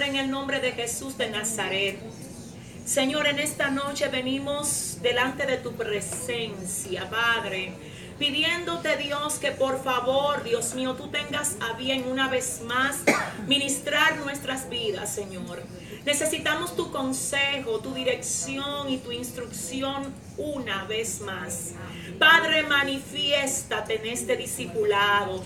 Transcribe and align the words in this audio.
en 0.00 0.16
el 0.16 0.30
nombre 0.30 0.58
de 0.58 0.72
Jesús 0.72 1.18
de 1.18 1.28
Nazaret. 1.28 1.98
Señor, 2.86 3.26
en 3.26 3.38
esta 3.38 3.68
noche 3.68 4.08
venimos 4.08 4.96
delante 5.02 5.44
de 5.44 5.58
tu 5.58 5.74
presencia, 5.74 7.10
Padre, 7.10 7.74
pidiéndote 8.18 8.96
Dios 8.96 9.34
que 9.34 9.50
por 9.50 9.84
favor, 9.84 10.44
Dios 10.44 10.74
mío, 10.74 10.94
tú 10.94 11.08
tengas 11.08 11.56
a 11.60 11.74
bien 11.74 12.06
una 12.10 12.28
vez 12.28 12.62
más 12.66 13.00
ministrar 13.46 14.16
nuestras 14.16 14.70
vidas, 14.70 15.14
Señor. 15.14 15.62
Necesitamos 16.06 16.74
tu 16.74 16.90
consejo, 16.90 17.80
tu 17.80 17.92
dirección 17.92 18.88
y 18.88 18.96
tu 18.96 19.12
instrucción 19.12 20.14
una 20.38 20.84
vez 20.84 21.20
más. 21.20 21.72
Padre, 22.18 22.62
manifiéstate 22.62 23.96
en 23.96 24.06
este 24.06 24.38
discipulado. 24.38 25.44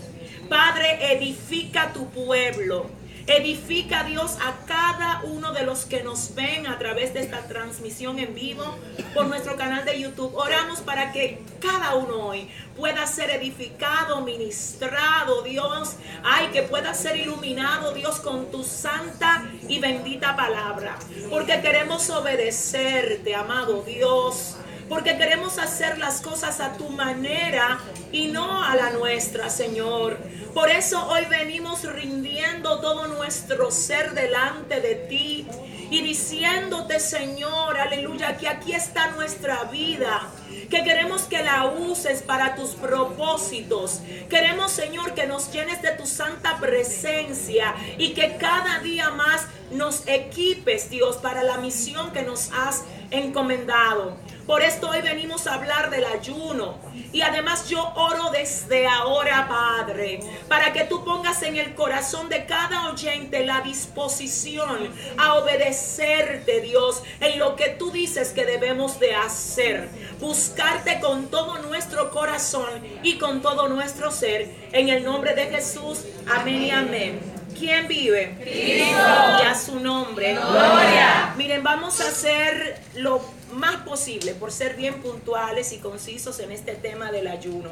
Padre, 0.48 1.12
edifica 1.14 1.92
tu 1.92 2.08
pueblo. 2.10 2.88
Edifica 3.28 4.04
Dios 4.04 4.38
a 4.40 4.54
cada 4.66 5.22
uno 5.24 5.52
de 5.52 5.64
los 5.64 5.84
que 5.84 6.04
nos 6.04 6.36
ven 6.36 6.68
a 6.68 6.78
través 6.78 7.12
de 7.12 7.20
esta 7.20 7.40
transmisión 7.48 8.20
en 8.20 8.36
vivo 8.36 8.78
por 9.14 9.26
nuestro 9.26 9.56
canal 9.56 9.84
de 9.84 10.00
YouTube. 10.00 10.32
Oramos 10.36 10.80
para 10.80 11.10
que 11.10 11.42
cada 11.60 11.96
uno 11.96 12.28
hoy 12.28 12.48
pueda 12.76 13.04
ser 13.08 13.30
edificado, 13.30 14.20
ministrado, 14.20 15.42
Dios. 15.42 15.96
Ay, 16.22 16.50
que 16.52 16.62
pueda 16.62 16.94
ser 16.94 17.16
iluminado, 17.16 17.92
Dios, 17.94 18.20
con 18.20 18.52
tu 18.52 18.62
santa 18.62 19.44
y 19.68 19.80
bendita 19.80 20.36
palabra. 20.36 20.96
Porque 21.28 21.60
queremos 21.60 22.08
obedecerte, 22.10 23.34
amado 23.34 23.82
Dios 23.82 24.56
porque 24.88 25.16
queremos 25.16 25.58
hacer 25.58 25.98
las 25.98 26.20
cosas 26.20 26.60
a 26.60 26.74
tu 26.74 26.88
manera 26.90 27.78
y 28.12 28.28
no 28.28 28.62
a 28.62 28.74
la 28.76 28.90
nuestra, 28.90 29.50
Señor. 29.50 30.18
Por 30.54 30.70
eso 30.70 31.06
hoy 31.08 31.24
venimos 31.26 31.84
rindiendo 31.84 32.80
todo 32.80 33.08
nuestro 33.08 33.70
ser 33.70 34.12
delante 34.12 34.80
de 34.80 34.94
ti 34.94 35.46
y 35.90 36.02
diciéndote, 36.02 36.98
Señor, 37.00 37.78
aleluya, 37.78 38.36
que 38.36 38.48
aquí 38.48 38.72
está 38.72 39.10
nuestra 39.10 39.64
vida 39.64 40.30
que 40.68 40.82
queremos 40.82 41.22
que 41.22 41.42
la 41.42 41.66
uses 41.66 42.22
para 42.22 42.56
tus 42.56 42.70
propósitos. 42.70 44.00
Queremos, 44.28 44.72
Señor, 44.72 45.14
que 45.14 45.26
nos 45.26 45.52
llenes 45.52 45.80
de 45.82 45.92
tu 45.92 46.06
santa 46.06 46.58
presencia 46.58 47.74
y 47.98 48.14
que 48.14 48.36
cada 48.36 48.80
día 48.80 49.10
más 49.10 49.46
nos 49.70 50.06
equipes, 50.08 50.90
Dios, 50.90 51.16
para 51.16 51.42
la 51.42 51.58
misión 51.58 52.12
que 52.12 52.22
nos 52.22 52.50
has 52.52 52.84
encomendado. 53.10 54.16
Por 54.46 54.62
esto 54.62 54.90
hoy 54.90 55.02
venimos 55.02 55.48
a 55.48 55.54
hablar 55.54 55.90
del 55.90 56.04
ayuno. 56.04 56.78
Y 57.12 57.22
además 57.22 57.68
yo 57.68 57.92
oro 57.96 58.30
desde 58.30 58.86
ahora, 58.86 59.48
Padre, 59.48 60.20
para 60.48 60.72
que 60.72 60.84
tú 60.84 61.04
pongas 61.04 61.42
en 61.42 61.56
el 61.56 61.74
corazón 61.74 62.28
de 62.28 62.46
cada 62.46 62.88
oyente 62.90 63.44
la 63.44 63.60
disposición 63.62 64.92
a 65.18 65.34
obedecerte, 65.34 66.60
Dios, 66.60 67.02
en 67.20 67.40
lo 67.40 67.56
que 67.56 67.70
tú 67.70 67.90
dices 67.90 68.30
que 68.30 68.46
debemos 68.46 69.00
de 69.00 69.16
hacer. 69.16 69.88
Buscarte 70.20 71.00
con 71.00 71.26
todo 71.26 71.58
nuestro 71.58 72.10
corazón 72.10 72.70
y 73.02 73.18
con 73.18 73.42
todo 73.42 73.68
nuestro 73.68 74.12
ser. 74.12 74.54
En 74.70 74.88
el 74.88 75.02
nombre 75.02 75.34
de 75.34 75.46
Jesús. 75.46 76.04
Amén 76.28 76.62
y 76.62 76.70
amén. 76.70 77.35
¿Quién 77.58 77.88
vive? 77.88 78.36
Cristo. 78.40 78.96
Ya 79.42 79.54
su 79.54 79.80
nombre. 79.80 80.34
Gloria. 80.34 81.34
Miren, 81.36 81.62
vamos 81.62 82.00
a 82.00 82.08
hacer 82.08 82.80
lo 82.94 83.22
más 83.52 83.76
posible 83.76 84.34
por 84.34 84.52
ser 84.52 84.76
bien 84.76 84.94
puntuales 85.00 85.72
y 85.72 85.78
concisos 85.78 86.38
en 86.40 86.52
este 86.52 86.74
tema 86.74 87.10
del 87.10 87.28
ayuno. 87.28 87.70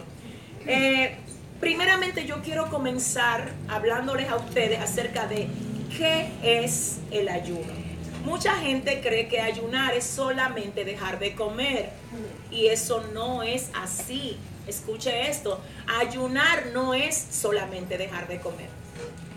Eh, 0.67 1.17
primeramente 1.61 2.25
yo 2.27 2.41
quiero 2.43 2.71
comenzar 2.71 3.53
hablándoles 3.69 4.31
a 4.31 4.37
ustedes 4.37 4.81
acerca 4.81 5.27
de 5.27 5.49
qué 5.97 6.29
es 6.43 6.99
el 7.11 7.29
ayuno. 7.29 7.73
Mucha 8.25 8.55
gente 8.55 9.03
cree 9.03 9.29
que 9.29 9.41
ayunar 9.41 9.95
es 9.95 10.05
solamente 10.05 10.87
dejar 10.87 11.19
de 11.19 11.35
comer 11.35 11.91
y 12.51 12.69
eso 12.69 13.05
no 13.13 13.43
es 13.43 13.69
así. 13.75 14.39
Escuche 14.67 15.29
esto, 15.29 15.61
ayunar 16.01 16.69
no 16.73 16.95
es 16.95 17.15
solamente 17.31 17.99
dejar 17.99 18.27
de 18.29 18.41
comer. 18.41 18.84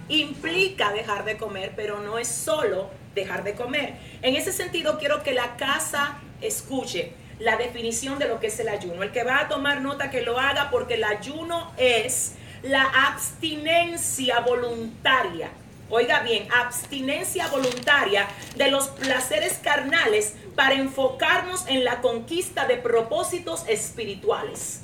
Implica 0.09 0.91
dejar 0.91 1.25
de 1.25 1.37
comer, 1.37 1.73
pero 1.75 1.99
no 1.99 2.17
es 2.17 2.27
solo 2.27 2.89
dejar 3.13 3.43
de 3.43 3.55
comer. 3.55 3.95
En 4.21 4.35
ese 4.35 4.51
sentido 4.51 4.97
quiero 4.99 5.23
que 5.23 5.33
la 5.33 5.57
casa 5.57 6.19
escuche 6.41 7.13
la 7.39 7.57
definición 7.57 8.19
de 8.19 8.27
lo 8.27 8.39
que 8.39 8.47
es 8.47 8.59
el 8.59 8.69
ayuno. 8.69 9.03
El 9.03 9.11
que 9.11 9.23
va 9.23 9.41
a 9.41 9.47
tomar 9.47 9.81
nota 9.81 10.09
que 10.09 10.21
lo 10.21 10.39
haga 10.39 10.69
porque 10.69 10.95
el 10.95 11.03
ayuno 11.03 11.73
es 11.77 12.33
la 12.63 12.83
abstinencia 12.83 14.39
voluntaria. 14.39 15.49
Oiga 15.89 16.19
bien, 16.21 16.47
abstinencia 16.51 17.47
voluntaria 17.47 18.27
de 18.55 18.69
los 18.69 18.89
placeres 18.89 19.59
carnales 19.63 20.35
para 20.55 20.75
enfocarnos 20.75 21.65
en 21.67 21.85
la 21.85 22.01
conquista 22.01 22.65
de 22.65 22.75
propósitos 22.75 23.63
espirituales. 23.67 24.81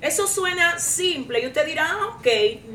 Eso 0.00 0.26
suena 0.26 0.78
simple 0.78 1.40
y 1.40 1.46
usted 1.46 1.66
dirá, 1.66 1.88
ah, 1.90 2.16
ok, 2.16 2.26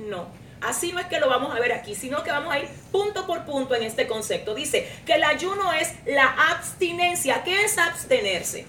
no. 0.08 0.39
Así 0.62 0.92
no 0.92 1.00
es 1.00 1.06
que 1.08 1.20
lo 1.20 1.30
vamos 1.30 1.56
a 1.56 1.60
ver 1.60 1.72
aquí, 1.72 1.96
sino 1.96 2.24
que 2.24 2.32
vamos 2.32 2.54
a 2.54 2.60
ir 2.60 2.68
punto 2.92 3.26
por 3.26 3.46
punto 3.46 3.76
en 3.76 3.84
este 3.84 4.08
concepto. 4.08 4.54
Dice 4.54 4.90
que 5.06 5.14
el 5.14 5.24
ayuno 5.24 5.72
es 5.74 5.94
la 6.06 6.26
abstinencia. 6.52 7.44
¿Qué 7.44 7.64
es 7.64 7.78
abstenerse? 7.78 8.66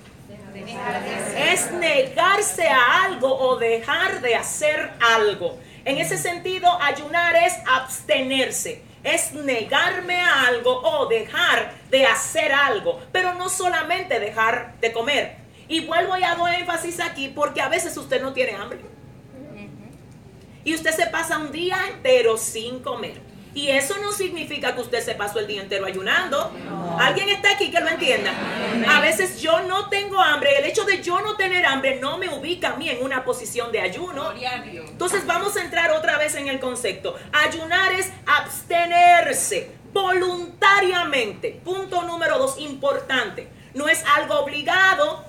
Es 1.36 1.72
negarse 1.72 2.68
a 2.68 3.04
algo 3.04 3.34
o 3.34 3.56
dejar 3.56 4.20
de 4.20 4.36
hacer 4.36 4.90
algo. 5.00 5.58
En 5.84 5.98
ese 5.98 6.16
sentido, 6.16 6.70
ayunar 6.80 7.34
es 7.36 7.54
abstenerse. 7.66 8.82
Es 9.02 9.32
negarme 9.32 10.20
a 10.20 10.46
algo 10.46 10.80
o 10.82 11.06
dejar 11.06 11.72
de 11.90 12.06
hacer 12.06 12.52
algo. 12.52 13.00
Pero 13.10 13.34
no 13.34 13.48
solamente 13.48 14.20
dejar 14.20 14.74
de 14.80 14.92
comer. 14.92 15.36
Y 15.66 15.80
vuelvo 15.86 16.16
y 16.16 16.22
hago 16.22 16.46
énfasis 16.46 17.00
aquí 17.00 17.28
porque 17.28 17.60
a 17.60 17.68
veces 17.68 17.96
usted 17.96 18.20
no 18.22 18.32
tiene 18.32 18.54
hambre 18.54 18.89
y 20.64 20.74
usted 20.74 20.94
se 20.94 21.06
pasa 21.06 21.38
un 21.38 21.52
día 21.52 21.78
entero 21.88 22.36
sin 22.36 22.80
comer. 22.80 23.30
Y 23.52 23.68
eso 23.68 23.96
no 24.00 24.12
significa 24.12 24.74
que 24.76 24.80
usted 24.80 25.02
se 25.02 25.16
pasó 25.16 25.40
el 25.40 25.48
día 25.48 25.62
entero 25.62 25.84
ayunando. 25.84 26.52
¿Alguien 27.00 27.28
está 27.30 27.52
aquí 27.52 27.70
que 27.70 27.80
lo 27.80 27.88
entienda? 27.88 28.32
A 28.88 29.00
veces 29.00 29.40
yo 29.40 29.62
no 29.62 29.88
tengo 29.88 30.20
hambre. 30.20 30.58
El 30.58 30.66
hecho 30.66 30.84
de 30.84 31.02
yo 31.02 31.20
no 31.20 31.36
tener 31.36 31.66
hambre 31.66 31.98
no 32.00 32.16
me 32.16 32.28
ubica 32.28 32.70
a 32.70 32.76
mí 32.76 32.88
en 32.88 33.02
una 33.02 33.24
posición 33.24 33.72
de 33.72 33.80
ayuno. 33.80 34.32
Entonces 34.32 35.26
vamos 35.26 35.56
a 35.56 35.62
entrar 35.62 35.90
otra 35.90 36.16
vez 36.16 36.36
en 36.36 36.46
el 36.46 36.60
concepto. 36.60 37.16
Ayunar 37.32 37.92
es 37.92 38.12
abstenerse 38.24 39.72
voluntariamente. 39.92 41.60
Punto 41.64 42.02
número 42.02 42.38
dos, 42.38 42.56
importante. 42.58 43.48
No 43.74 43.88
es 43.88 44.04
algo 44.16 44.38
obligado, 44.40 45.24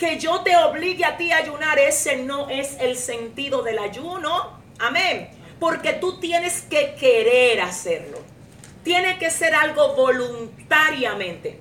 que 0.00 0.18
yo 0.18 0.40
te 0.40 0.56
obligue 0.56 1.04
a 1.04 1.18
ti 1.18 1.30
a 1.30 1.36
ayunar, 1.36 1.78
ese 1.78 2.16
no 2.16 2.48
es 2.48 2.78
el 2.80 2.96
sentido 2.96 3.62
del 3.62 3.78
ayuno. 3.78 4.58
Amén. 4.78 5.28
Porque 5.60 5.92
tú 5.92 6.18
tienes 6.18 6.62
que 6.62 6.94
querer 6.94 7.60
hacerlo. 7.60 8.18
Tiene 8.82 9.18
que 9.18 9.30
ser 9.30 9.54
algo 9.54 9.94
voluntariamente. 9.94 11.60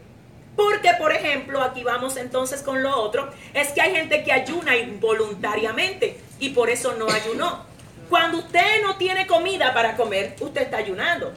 Porque, 0.56 0.92
por 0.98 1.12
ejemplo, 1.12 1.62
aquí 1.62 1.84
vamos 1.84 2.16
entonces 2.16 2.62
con 2.62 2.82
lo 2.82 2.98
otro, 2.98 3.30
es 3.54 3.74
que 3.74 3.82
hay 3.82 3.94
gente 3.94 4.24
que 4.24 4.32
ayuna 4.32 4.78
involuntariamente 4.78 6.18
y 6.40 6.52
por 6.52 6.70
eso 6.70 6.94
no 6.94 7.10
ayunó. 7.10 7.66
Cuando 8.08 8.38
usted 8.38 8.82
no 8.82 8.96
tiene 8.96 9.28
comida 9.28 9.74
para 9.74 9.98
comer, 9.98 10.36
usted 10.40 10.62
está 10.62 10.78
ayunando 10.78 11.34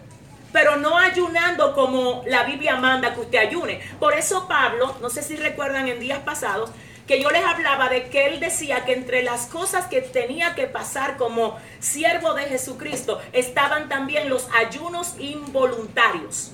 pero 0.52 0.76
no 0.76 0.98
ayunando 0.98 1.72
como 1.72 2.22
la 2.26 2.44
Biblia 2.44 2.76
manda 2.76 3.14
que 3.14 3.20
usted 3.20 3.38
ayune. 3.38 3.80
Por 3.98 4.12
eso 4.12 4.46
Pablo, 4.46 4.94
no 5.00 5.08
sé 5.08 5.22
si 5.22 5.34
recuerdan 5.34 5.88
en 5.88 5.98
días 5.98 6.18
pasados, 6.18 6.70
que 7.12 7.20
yo 7.20 7.28
les 7.28 7.44
hablaba 7.44 7.90
de 7.90 8.04
que 8.04 8.24
él 8.24 8.40
decía 8.40 8.86
que 8.86 8.94
entre 8.94 9.22
las 9.22 9.44
cosas 9.44 9.84
que 9.84 10.00
tenía 10.00 10.54
que 10.54 10.66
pasar 10.66 11.18
como 11.18 11.58
siervo 11.78 12.32
de 12.32 12.44
Jesucristo 12.44 13.20
estaban 13.34 13.90
también 13.90 14.30
los 14.30 14.48
ayunos 14.58 15.16
involuntarios. 15.18 16.52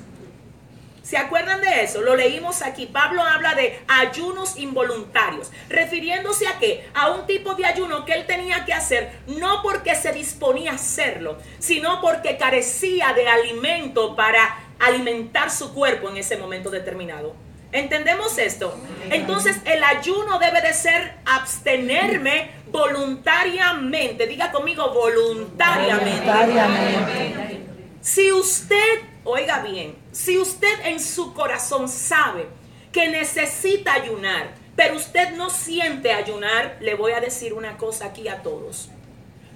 ¿Se 1.04 1.16
acuerdan 1.16 1.60
de 1.60 1.84
eso? 1.84 2.00
Lo 2.00 2.16
leímos 2.16 2.62
aquí. 2.62 2.86
Pablo 2.86 3.22
habla 3.22 3.54
de 3.54 3.80
ayunos 3.86 4.56
involuntarios, 4.56 5.52
refiriéndose 5.68 6.48
a 6.48 6.58
qué? 6.58 6.88
A 6.92 7.12
un 7.12 7.24
tipo 7.28 7.54
de 7.54 7.64
ayuno 7.64 8.04
que 8.04 8.14
él 8.14 8.26
tenía 8.26 8.64
que 8.64 8.72
hacer 8.72 9.12
no 9.28 9.62
porque 9.62 9.94
se 9.94 10.12
disponía 10.12 10.72
a 10.72 10.74
hacerlo, 10.74 11.38
sino 11.60 12.00
porque 12.00 12.36
carecía 12.36 13.12
de 13.12 13.28
alimento 13.28 14.16
para 14.16 14.58
alimentar 14.80 15.52
su 15.52 15.72
cuerpo 15.72 16.08
en 16.08 16.16
ese 16.16 16.36
momento 16.36 16.68
determinado. 16.68 17.47
¿Entendemos 17.70 18.38
esto? 18.38 18.74
Entonces 19.10 19.58
el 19.64 19.84
ayuno 19.84 20.38
debe 20.38 20.62
de 20.62 20.72
ser 20.72 21.16
abstenerme 21.26 22.50
voluntariamente. 22.70 24.26
Diga 24.26 24.50
conmigo 24.50 24.94
voluntariamente. 24.94 27.60
Si 28.00 28.32
usted, 28.32 29.02
oiga 29.24 29.60
bien, 29.60 29.96
si 30.12 30.38
usted 30.38 30.86
en 30.86 30.98
su 30.98 31.34
corazón 31.34 31.90
sabe 31.90 32.46
que 32.90 33.08
necesita 33.08 33.92
ayunar, 33.92 34.54
pero 34.74 34.96
usted 34.96 35.36
no 35.36 35.50
siente 35.50 36.12
ayunar, 36.12 36.78
le 36.80 36.94
voy 36.94 37.12
a 37.12 37.20
decir 37.20 37.52
una 37.52 37.76
cosa 37.76 38.06
aquí 38.06 38.28
a 38.28 38.42
todos. 38.42 38.88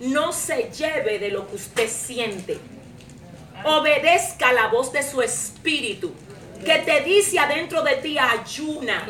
No 0.00 0.32
se 0.32 0.70
lleve 0.70 1.18
de 1.18 1.30
lo 1.30 1.48
que 1.48 1.56
usted 1.56 1.88
siente. 1.88 2.58
obedezca 3.64 4.52
la 4.52 4.66
voz 4.66 4.92
de 4.92 5.02
su 5.02 5.22
espíritu 5.22 6.12
que 6.64 6.78
te 6.78 7.00
dice 7.02 7.38
adentro 7.38 7.82
de 7.82 7.96
ti 7.96 8.18
ayuna. 8.18 9.06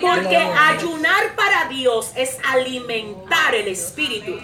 Porque 0.00 0.36
ayunar 0.36 1.34
para 1.36 1.68
Dios 1.68 2.12
es 2.14 2.38
alimentar 2.48 3.54
el 3.54 3.68
espíritu. 3.68 4.38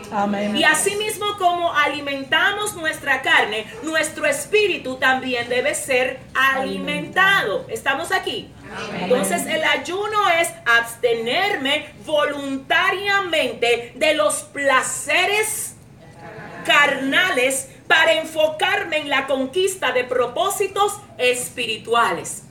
Y 0.54 0.64
así 0.64 0.96
mismo 0.96 1.36
como 1.38 1.72
alimentamos 1.72 2.74
nuestra 2.74 3.22
carne, 3.22 3.66
nuestro 3.82 4.26
espíritu 4.26 4.96
también 4.96 5.48
debe 5.48 5.74
ser 5.74 6.20
alimentado. 6.34 7.66
¿Estamos 7.68 8.12
aquí? 8.12 8.50
Entonces 9.00 9.46
el 9.46 9.62
ayuno 9.64 10.28
es 10.40 10.48
abstenerme 10.64 11.86
voluntariamente 12.04 13.92
de 13.94 14.14
los 14.14 14.42
placeres 14.42 15.76
carnales 16.64 17.68
para 17.86 18.14
enfocarme 18.14 18.98
en 18.98 19.08
la 19.08 19.26
conquista 19.26 19.92
de 19.92 20.04
propósitos 20.04 20.98
espirituales. 21.18 22.45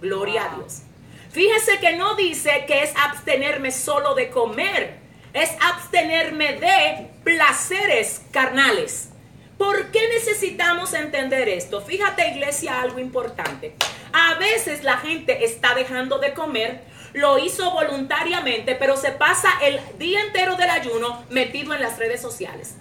Gloria 0.00 0.44
a 0.44 0.56
Dios. 0.56 0.82
Fíjese 1.30 1.78
que 1.80 1.96
no 1.96 2.14
dice 2.14 2.64
que 2.66 2.82
es 2.82 2.92
abstenerme 2.96 3.70
solo 3.70 4.14
de 4.14 4.30
comer, 4.30 4.98
es 5.32 5.50
abstenerme 5.60 6.54
de 6.54 7.10
placeres 7.24 8.22
carnales. 8.30 9.10
¿Por 9.58 9.90
qué 9.90 10.00
necesitamos 10.14 10.92
entender 10.92 11.48
esto? 11.48 11.80
Fíjate 11.80 12.28
iglesia, 12.28 12.80
algo 12.80 12.98
importante. 12.98 13.74
A 14.12 14.34
veces 14.34 14.84
la 14.84 14.98
gente 14.98 15.44
está 15.44 15.74
dejando 15.74 16.18
de 16.18 16.34
comer, 16.34 16.82
lo 17.14 17.38
hizo 17.38 17.70
voluntariamente, 17.70 18.74
pero 18.74 18.96
se 18.96 19.12
pasa 19.12 19.48
el 19.62 19.80
día 19.98 20.20
entero 20.20 20.56
del 20.56 20.68
ayuno 20.68 21.24
metido 21.30 21.72
en 21.74 21.80
las 21.80 21.98
redes 21.98 22.20
sociales. 22.20 22.74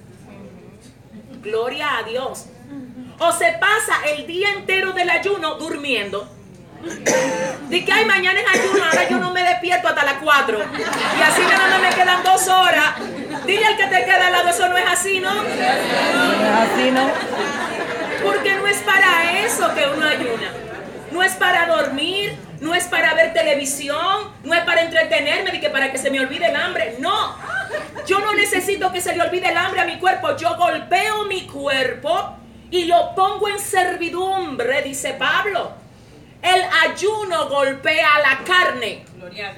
Gloria 1.41 1.97
a 1.97 2.03
Dios. 2.03 2.47
O 3.19 3.31
se 3.31 3.53
pasa 3.53 4.01
el 4.13 4.27
día 4.27 4.51
entero 4.51 4.91
del 4.91 5.09
ayuno 5.09 5.55
durmiendo. 5.55 6.29
Di 7.69 7.83
que 7.83 7.91
hay 7.91 8.05
mañana 8.05 8.39
es 8.39 8.59
ayuno, 8.59 8.83
ahora 8.83 9.09
yo 9.09 9.17
no 9.17 9.31
me 9.31 9.43
despierto 9.43 9.87
hasta 9.87 10.03
las 10.03 10.15
4. 10.21 10.57
Y 10.59 11.21
así 11.21 11.41
que 11.41 11.55
no 11.55 11.79
me 11.79 11.89
quedan 11.89 12.23
dos 12.23 12.47
horas. 12.47 12.95
Dile 13.45 13.65
al 13.65 13.77
que 13.77 13.85
te 13.85 14.05
queda 14.05 14.27
al 14.27 14.33
lado, 14.33 14.49
eso 14.49 14.67
no 14.69 14.77
es 14.77 14.85
así, 14.87 15.19
¿no? 15.19 15.33
No 15.33 15.41
es 15.43 16.71
así, 16.71 16.91
¿no? 16.91 17.09
Porque 18.23 18.55
no 18.55 18.67
es 18.67 18.77
para 18.77 19.39
eso 19.45 19.73
que 19.73 19.85
uno 19.87 20.07
ayuna. 20.07 20.51
No 21.11 21.23
es 21.23 21.33
para 21.33 21.67
dormir, 21.67 22.37
no 22.59 22.73
es 22.75 22.85
para 22.85 23.13
ver 23.13 23.33
televisión, 23.33 24.33
no 24.43 24.53
es 24.53 24.61
para 24.61 24.81
entretenerme, 24.81 25.51
ni 25.53 25.59
que 25.59 25.69
para 25.69 25.91
que 25.91 25.97
se 25.97 26.09
me 26.09 26.19
olvide 26.19 26.47
el 26.47 26.55
hambre. 26.55 26.95
No. 26.99 27.35
Yo 28.05 28.19
no 28.19 28.33
necesito 28.33 28.91
que 28.91 29.01
se 29.01 29.15
le 29.15 29.21
olvide 29.21 29.49
el 29.49 29.57
hambre 29.57 29.81
a 29.81 29.85
mi 29.85 29.97
cuerpo. 29.97 30.35
Yo 30.35 30.55
golpeo 30.55 31.23
mi 31.25 31.47
cuerpo 31.47 32.35
y 32.69 32.85
lo 32.85 33.15
pongo 33.15 33.47
en 33.47 33.59
servidumbre, 33.59 34.81
dice 34.81 35.13
Pablo. 35.13 35.84
El 36.45 36.61
ayuno 36.91 37.49
golpea 37.49 38.19
la 38.19 38.43
carne. 38.43 39.03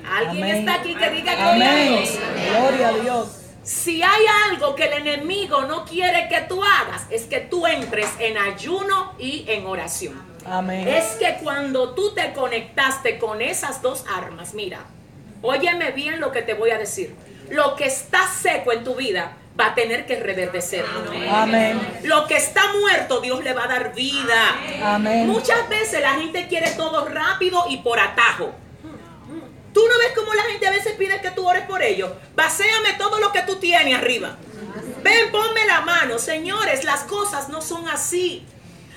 ¿Alguien 0.09 0.45
está 0.45 0.75
aquí 0.75 0.95
que 0.95 1.09
diga 1.09 1.35
gloria 1.35 1.71
a 1.71 1.75
Dios? 1.75 2.19
Gloria 2.49 2.87
a 2.87 2.93
Dios. 2.93 3.27
Si 3.63 4.01
hay 4.01 4.25
algo 4.49 4.73
que 4.75 4.85
el 4.85 5.05
enemigo 5.05 5.63
no 5.63 5.83
quiere 5.83 6.29
que 6.29 6.39
tú 6.47 6.63
hagas, 6.63 7.05
es 7.09 7.25
que 7.25 7.41
tú 7.41 7.67
entres 7.67 8.07
en 8.19 8.37
ayuno 8.37 9.13
y 9.19 9.43
en 9.49 9.65
oración. 9.65 10.15
Amén. 10.45 10.87
Es 10.87 11.17
que 11.19 11.39
cuando 11.43 11.93
tú 11.93 12.13
te 12.13 12.31
conectaste 12.31 13.19
con 13.19 13.41
esas 13.41 13.81
dos 13.81 14.05
armas, 14.07 14.53
mira, 14.53 14.79
óyeme 15.41 15.91
bien 15.91 16.21
lo 16.21 16.31
que 16.31 16.41
te 16.41 16.53
voy 16.53 16.69
a 16.69 16.77
decir. 16.77 17.13
Lo 17.49 17.75
que 17.75 17.87
está 17.87 18.25
seco 18.27 18.71
en 18.71 18.85
tu 18.85 18.95
vida 18.95 19.35
va 19.59 19.67
a 19.67 19.75
tener 19.75 20.05
que 20.05 20.19
reverdecer. 20.19 20.85
Amén. 21.29 21.79
Lo 22.03 22.27
que 22.27 22.37
está 22.37 22.73
muerto, 22.73 23.21
Dios 23.21 23.43
le 23.43 23.53
va 23.53 23.63
a 23.65 23.67
dar 23.67 23.93
vida. 23.93 24.55
Amén. 24.83 25.27
Muchas 25.27 25.67
veces 25.69 26.01
la 26.01 26.13
gente 26.15 26.47
quiere 26.47 26.71
todo 26.71 27.07
rápido 27.07 27.65
y 27.69 27.77
por 27.77 27.99
atajo. 27.99 28.53
Tú 29.73 29.81
no 29.87 29.99
ves 29.99 30.13
cómo 30.15 30.33
la 30.33 30.43
gente 30.43 30.67
a 30.67 30.71
veces 30.71 30.93
pide 30.93 31.21
que 31.21 31.31
tú 31.31 31.47
ores 31.47 31.63
por 31.63 31.83
ellos. 31.83 32.11
Vacéame 32.35 32.93
todo 32.97 33.19
lo 33.19 33.31
que 33.31 33.43
tú 33.43 33.57
tienes 33.57 33.95
arriba. 33.95 34.35
Ven, 35.03 35.31
ponme 35.31 35.65
la 35.65 35.81
mano. 35.81 36.17
Señores, 36.17 36.83
las 36.83 37.03
cosas 37.03 37.49
no 37.49 37.61
son 37.61 37.87
así. 37.87 38.45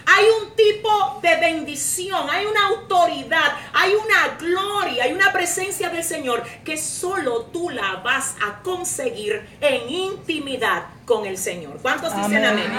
Hay 0.07 0.25
un 0.43 0.55
tipo 0.57 1.21
de 1.23 1.37
bendición, 1.37 2.29
hay 2.31 2.47
una 2.47 2.69
autoridad, 2.69 3.57
hay 3.73 3.93
una 3.95 4.37
gloria, 4.39 5.05
hay 5.05 5.13
una 5.13 5.33
presencia 5.33 5.89
del 5.89 6.05
Señor 6.05 6.43
que 6.65 6.77
solo 6.77 7.43
tú 7.53 7.71
la 7.71 7.97
vas 7.97 8.35
a 8.45 8.63
conseguir 8.63 9.47
en 9.61 9.89
intimidad 9.89 10.85
con 11.05 11.27
el 11.27 11.39
Señor. 11.39 11.79
¿Cuántos 11.83 12.15
dicen 12.15 12.45
amén? 12.45 12.73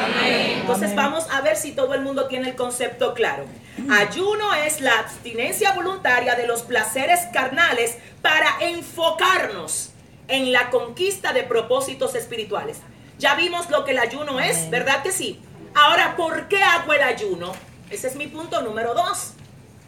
Entonces 0.62 0.96
vamos 0.96 1.26
a 1.32 1.42
ver 1.42 1.58
si 1.58 1.74
todo 1.74 1.94
el 1.94 2.02
mundo 2.02 2.28
tiene 2.28 2.50
el 2.50 2.56
concepto 2.56 3.14
claro. 3.14 3.46
Ayuno 3.90 4.54
es 4.54 4.82
la 4.82 5.00
abstinencia 5.00 5.74
voluntaria 5.74 6.36
de 6.36 6.48
los 6.48 6.62
placeres 6.62 7.20
carnales 7.34 7.98
para 8.22 8.58
enfocarnos 8.62 9.92
en 10.28 10.52
la 10.52 10.70
conquista 10.70 11.34
de 11.34 11.44
propósitos 11.44 12.16
espirituales. 12.16 12.78
Ya 13.18 13.36
vimos 13.36 13.70
lo 13.70 13.86
que 13.86 13.92
el 13.92 14.00
ayuno 14.00 14.40
es, 14.40 14.70
¿verdad 14.70 15.04
que 15.04 15.12
sí? 15.12 15.40
Ahora, 15.74 16.16
¿por 16.18 16.48
qué 16.50 16.62
hago 16.62 16.92
el 16.94 17.02
ayuno? 17.02 17.54
Ese 17.90 18.08
es 18.08 18.16
mi 18.16 18.28
punto 18.28 18.62
número 18.62 18.94
dos. 18.94 19.34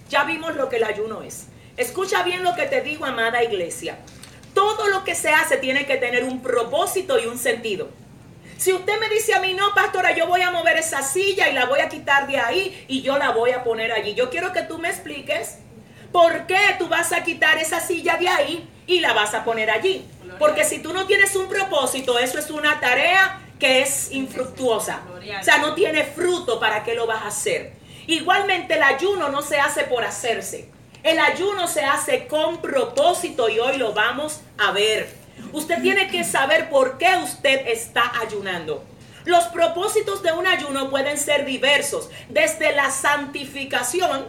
Ya 0.10 0.24
vimos 0.24 0.56
lo 0.56 0.70
que 0.70 0.78
el 0.78 0.84
ayuno 0.86 1.24
es. 1.24 1.48
Escucha 1.76 2.24
bien 2.24 2.44
lo 2.44 2.56
que 2.56 2.68
te 2.68 2.82
digo, 2.82 3.06
amada 3.06 3.44
iglesia. 3.44 3.98
Todo 4.54 4.88
lo 4.88 5.04
que 5.04 5.16
se 5.16 5.30
hace 5.30 5.58
tiene 5.58 5.86
que 5.86 5.98
tener 5.98 6.24
un 6.24 6.42
propósito 6.42 7.20
y 7.20 7.26
un 7.26 7.38
sentido. 7.38 7.90
Si 8.58 8.72
usted 8.72 8.98
me 9.00 9.10
dice 9.10 9.34
a 9.34 9.42
mí, 9.42 9.54
no, 9.54 9.74
pastora, 9.74 10.16
yo 10.16 10.28
voy 10.28 10.42
a 10.42 10.52
mover 10.52 10.78
esa 10.78 11.02
silla 11.02 11.50
y 11.50 11.54
la 11.54 11.66
voy 11.66 11.82
a 11.82 11.90
quitar 11.90 12.28
de 12.28 12.38
ahí 12.38 12.86
y 12.88 13.02
yo 13.02 13.18
la 13.18 13.32
voy 13.32 13.52
a 13.52 13.64
poner 13.64 13.92
allí. 13.92 14.14
Yo 14.14 14.30
quiero 14.30 14.54
que 14.54 14.62
tú 14.62 14.78
me 14.78 14.90
expliques 14.90 15.58
por 16.14 16.46
qué 16.46 16.60
tú 16.80 16.88
vas 16.88 17.12
a 17.12 17.24
quitar 17.24 17.58
esa 17.58 17.82
silla 17.82 18.16
de 18.16 18.30
ahí 18.30 18.70
y 18.88 19.02
la 19.02 19.14
vas 19.14 19.34
a 19.34 19.44
poner 19.44 19.70
allí. 19.70 20.08
Porque 20.40 20.64
si 20.64 20.80
tú 20.80 20.94
no 20.94 21.08
tienes 21.08 21.36
un 21.36 21.50
propósito, 21.50 22.20
eso 22.20 22.40
es 22.40 22.50
una 22.52 22.80
tarea 22.80 23.43
que 23.64 23.82
es 23.82 24.12
infructuosa. 24.12 25.04
O 25.40 25.42
sea, 25.42 25.60
no 25.60 25.74
tiene 25.74 26.04
fruto, 26.04 26.60
¿para 26.60 26.84
qué 26.84 26.96
lo 26.96 27.08
vas 27.08 27.22
a 27.22 27.28
hacer? 27.28 27.72
Igualmente 28.08 28.74
el 28.74 28.84
ayuno 28.84 29.30
no 29.30 29.42
se 29.42 29.58
hace 29.58 29.86
por 29.86 30.04
hacerse. 30.04 30.68
El 31.02 31.18
ayuno 31.18 31.70
se 31.70 31.86
hace 31.86 32.28
con 32.28 32.62
propósito 32.62 33.48
y 33.48 33.60
hoy 33.60 33.78
lo 33.78 33.94
vamos 33.94 34.42
a 34.58 34.74
ver. 34.74 35.08
Usted 35.54 35.82
tiene 35.82 36.10
que 36.10 36.26
saber 36.26 36.70
por 36.70 36.98
qué 36.98 37.16
usted 37.24 37.66
está 37.68 38.12
ayunando. 38.20 38.84
Los 39.24 39.46
propósitos 39.46 40.22
de 40.24 40.34
un 40.34 40.46
ayuno 40.46 40.90
pueden 40.90 41.18
ser 41.18 41.46
diversos, 41.46 42.10
desde 42.28 42.74
la 42.74 42.92
santificación. 42.92 44.28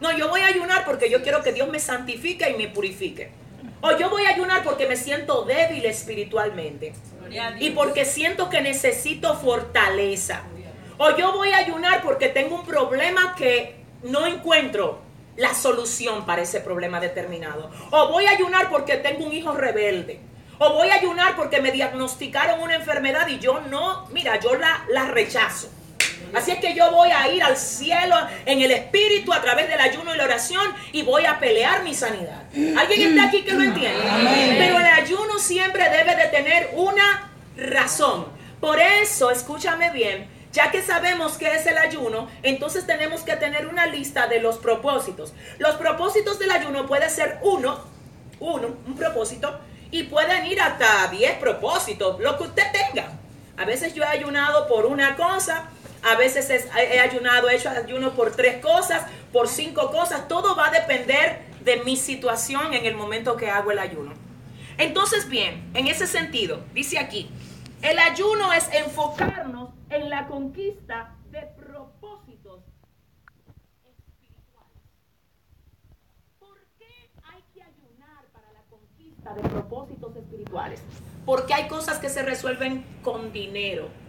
No, 0.00 0.16
yo 0.16 0.28
voy 0.28 0.42
a 0.42 0.46
ayunar 0.46 0.84
porque 0.84 1.10
yo 1.10 1.24
quiero 1.24 1.42
que 1.42 1.52
Dios 1.52 1.68
me 1.68 1.80
santifique 1.80 2.48
y 2.48 2.54
me 2.54 2.68
purifique. 2.68 3.32
O 3.80 3.98
yo 3.98 4.10
voy 4.10 4.26
a 4.26 4.28
ayunar 4.28 4.62
porque 4.62 4.86
me 4.86 4.94
siento 4.94 5.42
débil 5.42 5.84
espiritualmente. 5.86 6.92
Y 7.58 7.70
porque 7.70 8.04
siento 8.04 8.48
que 8.48 8.60
necesito 8.60 9.36
fortaleza. 9.36 10.42
O 10.98 11.16
yo 11.16 11.32
voy 11.32 11.50
a 11.52 11.58
ayunar 11.58 12.02
porque 12.02 12.28
tengo 12.28 12.56
un 12.56 12.64
problema 12.66 13.34
que 13.36 13.76
no 14.02 14.26
encuentro 14.26 15.00
la 15.36 15.54
solución 15.54 16.26
para 16.26 16.42
ese 16.42 16.60
problema 16.60 17.00
determinado. 17.00 17.70
O 17.90 18.08
voy 18.08 18.26
a 18.26 18.30
ayunar 18.30 18.68
porque 18.68 18.96
tengo 18.96 19.24
un 19.24 19.32
hijo 19.32 19.52
rebelde. 19.52 20.20
O 20.58 20.74
voy 20.74 20.90
a 20.90 20.94
ayunar 20.94 21.34
porque 21.34 21.60
me 21.60 21.72
diagnosticaron 21.72 22.60
una 22.60 22.76
enfermedad 22.76 23.26
y 23.28 23.38
yo 23.38 23.60
no, 23.62 24.06
mira, 24.10 24.38
yo 24.38 24.54
la, 24.54 24.84
la 24.90 25.06
rechazo. 25.06 25.70
Así 26.34 26.50
es 26.50 26.58
que 26.58 26.74
yo 26.74 26.90
voy 26.90 27.10
a 27.10 27.28
ir 27.28 27.42
al 27.42 27.56
cielo 27.56 28.16
en 28.46 28.60
el 28.60 28.70
espíritu 28.70 29.32
a 29.32 29.42
través 29.42 29.68
del 29.68 29.80
ayuno 29.80 30.14
y 30.14 30.18
la 30.18 30.24
oración 30.24 30.72
y 30.92 31.02
voy 31.02 31.26
a 31.26 31.38
pelear 31.38 31.82
mi 31.82 31.94
sanidad. 31.94 32.42
¿Alguien 32.76 33.10
está 33.10 33.28
aquí 33.28 33.42
que 33.42 33.52
lo 33.52 33.62
entiende? 33.62 34.02
Pero 34.58 34.78
el 34.78 34.86
ayuno 34.86 35.38
siempre 35.38 35.88
debe 35.90 36.16
de 36.16 36.26
tener 36.28 36.70
una 36.74 37.30
razón. 37.56 38.26
Por 38.60 38.78
eso, 38.80 39.30
escúchame 39.30 39.90
bien, 39.90 40.28
ya 40.52 40.70
que 40.70 40.82
sabemos 40.82 41.38
qué 41.38 41.54
es 41.54 41.66
el 41.66 41.78
ayuno, 41.78 42.28
entonces 42.42 42.86
tenemos 42.86 43.22
que 43.22 43.36
tener 43.36 43.66
una 43.66 43.86
lista 43.86 44.26
de 44.26 44.40
los 44.40 44.58
propósitos. 44.58 45.32
Los 45.58 45.76
propósitos 45.76 46.38
del 46.38 46.50
ayuno 46.50 46.86
puede 46.86 47.08
ser 47.10 47.38
uno, 47.42 47.84
uno, 48.38 48.76
un 48.86 48.94
propósito, 48.94 49.58
y 49.90 50.04
pueden 50.04 50.46
ir 50.46 50.60
hasta 50.60 51.08
10 51.08 51.38
propósitos, 51.38 52.20
lo 52.20 52.36
que 52.38 52.44
usted 52.44 52.64
tenga. 52.72 53.12
A 53.56 53.64
veces 53.64 53.94
yo 53.94 54.02
he 54.02 54.06
ayunado 54.06 54.66
por 54.68 54.86
una 54.86 55.16
cosa, 55.16 55.68
a 56.02 56.16
veces 56.16 56.50
he 56.50 57.00
ayunado, 57.00 57.48
he 57.48 57.56
hecho 57.56 57.70
ayuno 57.70 58.14
por 58.14 58.32
tres 58.32 58.60
cosas, 58.60 59.06
por 59.32 59.48
cinco 59.48 59.90
cosas. 59.90 60.26
Todo 60.26 60.56
va 60.56 60.68
a 60.68 60.70
depender 60.70 61.40
de 61.64 61.76
mi 61.84 61.96
situación 61.96 62.74
en 62.74 62.86
el 62.86 62.94
momento 62.96 63.36
que 63.36 63.48
hago 63.48 63.70
el 63.70 63.78
ayuno. 63.78 64.12
Entonces, 64.78 65.28
bien, 65.28 65.70
en 65.74 65.86
ese 65.86 66.06
sentido, 66.06 66.60
dice 66.74 66.98
aquí, 66.98 67.30
el 67.82 67.98
ayuno 67.98 68.52
es 68.52 68.68
enfocarnos 68.72 69.70
en 69.90 70.10
la 70.10 70.26
conquista 70.26 71.14
de 71.30 71.42
propósitos 71.42 72.64
espirituales. 73.84 74.80
¿Por 76.40 76.58
qué 76.78 77.10
hay 77.22 77.44
que 77.54 77.62
ayunar 77.62 78.24
para 78.32 78.52
la 78.52 78.62
conquista 78.68 79.34
de 79.34 79.42
propósitos 79.42 80.16
espirituales? 80.16 80.82
Porque 81.24 81.54
hay 81.54 81.68
cosas 81.68 81.98
que 81.98 82.08
se 82.08 82.22
resuelven 82.22 82.84
con 83.02 83.32
dinero 83.32 84.01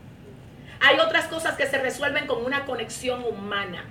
Hay 0.85 0.99
otras 0.99 1.27
cosas 1.27 1.55
que 1.55 1.65
se 1.65 1.77
resuelven 1.77 2.27
con 2.27 2.43
una 2.43 2.65
conexión 2.65 3.23
humana. 3.23 3.85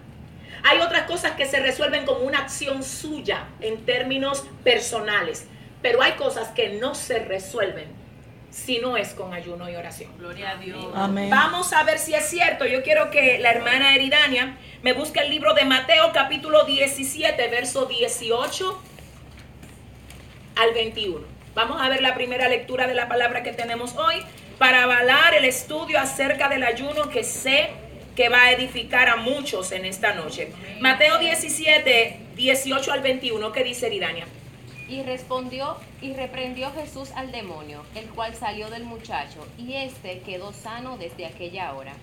Hay 0.62 0.78
otras 0.80 1.04
cosas 1.04 1.32
que 1.32 1.46
se 1.46 1.58
resuelven 1.58 2.04
con 2.04 2.22
una 2.22 2.40
acción 2.40 2.82
suya 2.82 3.46
en 3.61 3.87
términos 3.87 4.44
personales. 4.62 5.46
Pero 5.80 6.02
hay 6.02 6.12
cosas 6.12 6.49
que 6.49 6.75
no 6.75 6.94
se 6.94 7.20
resuelven 7.20 7.87
si 8.50 8.78
no 8.78 8.99
es 8.99 9.14
con 9.14 9.32
ayuno 9.32 9.70
y 9.70 9.75
oración. 9.75 10.12
Gloria 10.18 10.50
a 10.50 10.56
Dios. 10.56 10.84
Amén. 10.94 11.30
Vamos 11.30 11.72
a 11.72 11.82
ver 11.82 11.99
si 11.99 12.14
es 12.14 12.28
cierto. 12.28 12.66
Yo 12.66 12.82
quiero 12.82 13.11
que 13.11 13.38
la 13.38 13.52
hermana 13.52 13.94
Eridania 13.94 14.58
me 14.82 14.92
busque 14.92 15.20
el 15.20 15.30
libro 15.30 15.54
de 15.54 15.64
Mateo 15.64 16.12
capítulo 16.12 16.64
17, 16.64 17.49
verso 17.49 17.87
18 17.87 18.82
al 20.56 20.75
21. 20.75 21.26
Vamos 21.54 21.80
a 21.80 21.88
ver 21.88 22.02
la 22.02 22.14
primera 22.14 22.50
lectura 22.50 22.87
de 22.87 22.92
la 22.92 23.08
palabra 23.08 23.42
que 23.42 23.52
tenemos 23.52 23.96
hoy 23.96 24.22
para 24.62 24.85
avalar 24.85 25.35
el 25.35 25.45
estudio 25.45 25.99
acerca 25.99 26.49
del 26.49 26.62
ayuno 26.62 27.09
que 27.09 27.25
sé 27.25 27.71
que 28.14 28.28
va 28.28 28.42
a 28.42 28.52
edificar 28.52 29.09
a 29.09 29.16
muchos 29.16 29.73
en 29.73 29.85
esta 29.85 30.14
noche. 30.14 30.52
Mateo 30.78 31.19
17, 31.19 32.21
18 32.37 32.92
al 32.92 33.02
21, 33.02 33.50
¿qué 33.50 33.64
dice 33.64 33.88
Eridania? 33.88 34.25
Y 34.88 35.02
respondió 35.02 35.78
y 36.00 36.12
reprendió 36.12 36.71
Jesús 36.71 37.11
al 37.16 37.33
demonio, 37.33 37.83
el 37.97 38.09
cual 38.11 38.37
salió 38.37 38.71
del 38.71 38.85
muchacho, 38.85 39.45
y 39.59 39.75
éste 39.75 40.21
quedó 40.21 40.52
sano 40.52 40.97
desde 40.97 41.26
aquella 41.26 41.75
hora. 41.75 41.95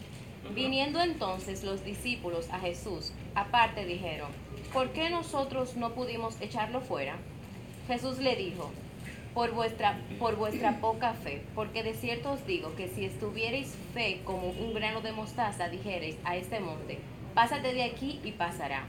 Viniendo 0.53 1.01
entonces 1.01 1.63
los 1.63 1.85
discípulos 1.85 2.49
a 2.51 2.59
Jesús, 2.59 3.13
aparte 3.35 3.85
dijeron, 3.85 4.31
¿por 4.73 4.89
qué 4.89 5.09
nosotros 5.09 5.77
no 5.77 5.93
pudimos 5.93 6.35
echarlo 6.41 6.81
fuera? 6.81 7.15
Jesús 7.87 8.17
le 8.17 8.35
dijo, 8.35 8.69
por 9.39 9.51
vuestra, 9.51 9.97
por 10.19 10.35
vuestra 10.35 10.81
poca 10.81 11.13
fe, 11.13 11.41
porque 11.55 11.81
de 11.81 11.93
cierto 11.93 12.33
os 12.33 12.45
digo 12.45 12.75
que 12.75 12.89
si 12.89 13.05
estuvierais 13.05 13.73
fe 13.93 14.19
como 14.25 14.49
un 14.49 14.73
grano 14.73 14.99
de 14.99 15.13
mostaza, 15.13 15.69
dijereis 15.69 16.17
a 16.25 16.35
este 16.35 16.59
monte, 16.59 16.99
pásate 17.35 17.73
de 17.73 17.83
aquí 17.83 18.19
y 18.25 18.33
pasará, 18.33 18.83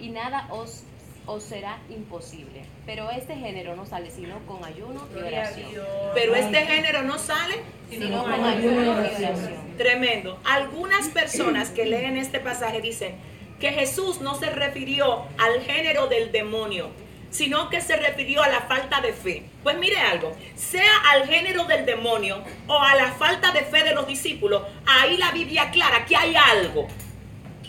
y 0.00 0.08
nada 0.08 0.48
os 0.50 0.82
os 1.24 1.44
será 1.44 1.78
imposible. 1.88 2.64
Pero 2.84 3.12
este 3.12 3.36
género 3.36 3.76
no 3.76 3.86
sale 3.86 4.10
sino 4.10 4.40
con 4.44 4.64
ayuno 4.64 5.06
y 5.14 5.18
oración. 5.20 5.86
Pero 6.14 6.34
este 6.34 6.66
género 6.66 7.04
no 7.04 7.16
sale 7.16 7.54
sino 7.88 8.24
con 8.24 8.44
ayuno 8.44 8.84
y 8.84 8.88
oración. 8.88 9.76
Tremendo. 9.78 10.40
Algunas 10.44 11.10
personas 11.10 11.70
que 11.70 11.86
leen 11.86 12.16
este 12.16 12.40
pasaje 12.40 12.80
dicen 12.80 13.14
que 13.60 13.70
Jesús 13.70 14.20
no 14.20 14.34
se 14.34 14.50
refirió 14.50 15.26
al 15.38 15.60
género 15.60 16.08
del 16.08 16.32
demonio, 16.32 16.90
sino 17.32 17.70
que 17.70 17.80
se 17.80 17.96
refirió 17.96 18.42
a 18.42 18.48
la 18.48 18.60
falta 18.60 19.00
de 19.00 19.12
fe. 19.12 19.42
Pues 19.64 19.76
mire 19.78 19.96
algo, 19.96 20.36
sea 20.54 20.92
al 21.10 21.26
género 21.26 21.64
del 21.64 21.84
demonio 21.84 22.44
o 22.68 22.78
a 22.78 22.94
la 22.94 23.12
falta 23.12 23.50
de 23.50 23.62
fe 23.62 23.82
de 23.82 23.94
los 23.94 24.06
discípulos, 24.06 24.62
ahí 24.86 25.16
la 25.16 25.32
Biblia 25.32 25.62
aclara 25.62 26.04
que 26.04 26.14
hay 26.14 26.36
algo 26.36 26.86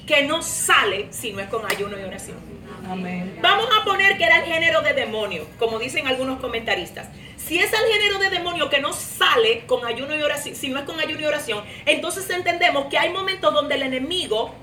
que 0.05 0.24
no 0.24 0.41
sale 0.43 1.08
si 1.12 1.32
no 1.32 1.39
es 1.39 1.48
con 1.48 1.65
ayuno 1.65 1.98
y 1.98 2.03
oración. 2.03 2.38
Vamos 3.41 3.70
a 3.79 3.86
poner 3.86 4.17
que 4.17 4.25
era 4.25 4.39
el 4.39 4.46
género 4.46 4.82
de 4.82 4.93
demonio, 4.93 5.48
como 5.58 5.79
dicen 5.79 6.05
algunos 6.05 6.39
comentaristas. 6.41 7.08
Si 7.38 7.58
es 7.58 7.72
el 7.72 7.93
género 7.93 8.20
de 8.20 8.29
demonio 8.29 8.70
que 8.70 8.82
no 8.82 8.91
sale 8.91 9.65
con 9.65 9.86
ayuno 9.86 10.15
y 10.15 10.22
oración, 10.22 10.55
si 10.55 10.67
no 10.67 10.79
es 10.79 10.86
con 10.86 11.00
ayuno 11.00 11.22
y 11.22 11.25
oración, 11.25 11.63
entonces 11.86 12.29
entendemos 12.29 12.88
que 12.88 12.98
hay 12.98 13.12
momentos 13.12 13.53
donde 13.53 13.75
el 13.75 13.84
enemigo 13.84 14.53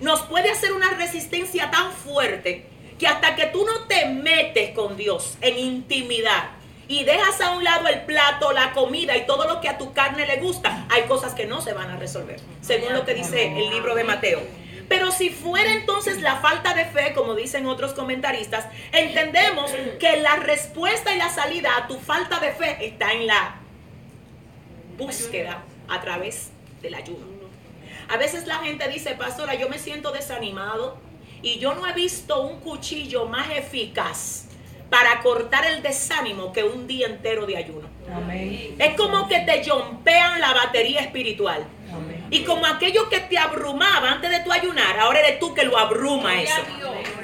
nos 0.00 0.22
puede 0.22 0.50
hacer 0.50 0.72
una 0.72 0.90
resistencia 0.90 1.70
tan 1.70 1.92
fuerte 1.92 2.66
que 3.00 3.06
hasta 3.06 3.34
que 3.34 3.46
tú 3.46 3.64
no 3.64 3.86
te 3.88 4.04
metes 4.10 4.72
con 4.72 4.98
Dios 4.98 5.38
en 5.40 5.58
intimidad 5.58 6.50
y 6.86 7.04
dejas 7.04 7.40
a 7.40 7.52
un 7.52 7.64
lado 7.64 7.88
el 7.88 8.02
plato, 8.02 8.52
la 8.52 8.72
comida 8.72 9.16
y 9.16 9.24
todo 9.24 9.48
lo 9.48 9.62
que 9.62 9.70
a 9.70 9.78
tu 9.78 9.94
carne 9.94 10.26
le 10.26 10.36
gusta, 10.36 10.86
hay 10.90 11.04
cosas 11.04 11.32
que 11.34 11.46
no 11.46 11.62
se 11.62 11.72
van 11.72 11.88
a 11.88 11.96
resolver, 11.96 12.40
según 12.60 12.92
lo 12.92 13.06
que 13.06 13.14
dice 13.14 13.46
el 13.46 13.70
libro 13.70 13.94
de 13.94 14.04
Mateo. 14.04 14.42
Pero 14.86 15.12
si 15.12 15.30
fuera 15.30 15.72
entonces 15.72 16.20
la 16.20 16.36
falta 16.36 16.74
de 16.74 16.84
fe, 16.84 17.14
como 17.14 17.34
dicen 17.34 17.66
otros 17.66 17.94
comentaristas, 17.94 18.66
entendemos 18.92 19.70
que 19.98 20.18
la 20.18 20.36
respuesta 20.36 21.14
y 21.14 21.18
la 21.18 21.30
salida 21.30 21.70
a 21.78 21.86
tu 21.86 21.98
falta 21.98 22.38
de 22.38 22.52
fe 22.52 22.84
está 22.84 23.12
en 23.12 23.28
la 23.28 23.54
búsqueda 24.98 25.62
a 25.88 26.00
través 26.02 26.50
del 26.82 26.96
ayuno. 26.96 27.24
A 28.10 28.18
veces 28.18 28.46
la 28.46 28.56
gente 28.56 28.88
dice, 28.88 29.14
pastora, 29.14 29.54
yo 29.54 29.70
me 29.70 29.78
siento 29.78 30.10
desanimado 30.10 30.98
y 31.42 31.58
yo 31.58 31.74
no 31.74 31.86
he 31.86 31.92
visto 31.92 32.42
un 32.42 32.60
cuchillo 32.60 33.26
más 33.26 33.50
eficaz 33.50 34.46
para 34.90 35.20
cortar 35.20 35.64
el 35.64 35.82
desánimo 35.82 36.52
que 36.52 36.64
un 36.64 36.86
día 36.86 37.06
entero 37.06 37.46
de 37.46 37.56
ayuno. 37.56 37.88
Es 38.78 38.94
como 38.96 39.28
que 39.28 39.40
te 39.40 39.62
jompean 39.68 40.40
la 40.40 40.52
batería 40.52 41.00
espiritual. 41.00 41.64
Y 42.30 42.44
como 42.44 42.66
aquello 42.66 43.08
que 43.08 43.20
te 43.20 43.38
abrumaba 43.38 44.10
antes 44.10 44.30
de 44.30 44.40
tu 44.40 44.52
ayunar, 44.52 44.98
ahora 44.98 45.20
eres 45.20 45.38
tú 45.38 45.54
que 45.54 45.64
lo 45.64 45.78
abruma 45.78 46.40
eso. 46.40 46.62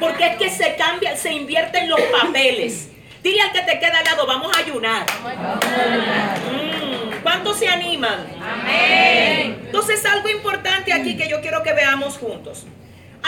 Porque 0.01 0.27
es 0.27 0.37
que 0.37 0.51
se 0.51 0.77
cambia, 0.77 1.17
se 1.17 1.33
invierten 1.33 1.89
los 1.89 2.01
papeles. 2.01 2.91
Dile 3.23 3.41
al 3.41 3.53
que 3.53 3.63
te 3.63 3.79
queda 3.81 3.99
al 3.99 4.05
lado, 4.05 4.27
vamos 4.27 4.57
a 4.57 4.61
ayunar. 4.61 5.05
Mm, 6.53 7.23
¿Cuántos 7.23 7.57
se 7.59 7.69
animan? 7.69 8.27
Amén. 8.41 9.63
Entonces 9.67 10.05
algo 10.07 10.29
importante 10.29 10.93
aquí 10.93 11.17
que 11.17 11.29
yo 11.29 11.41
quiero 11.41 11.63
que 11.63 11.73
veamos 11.73 12.17
juntos. 12.19 12.67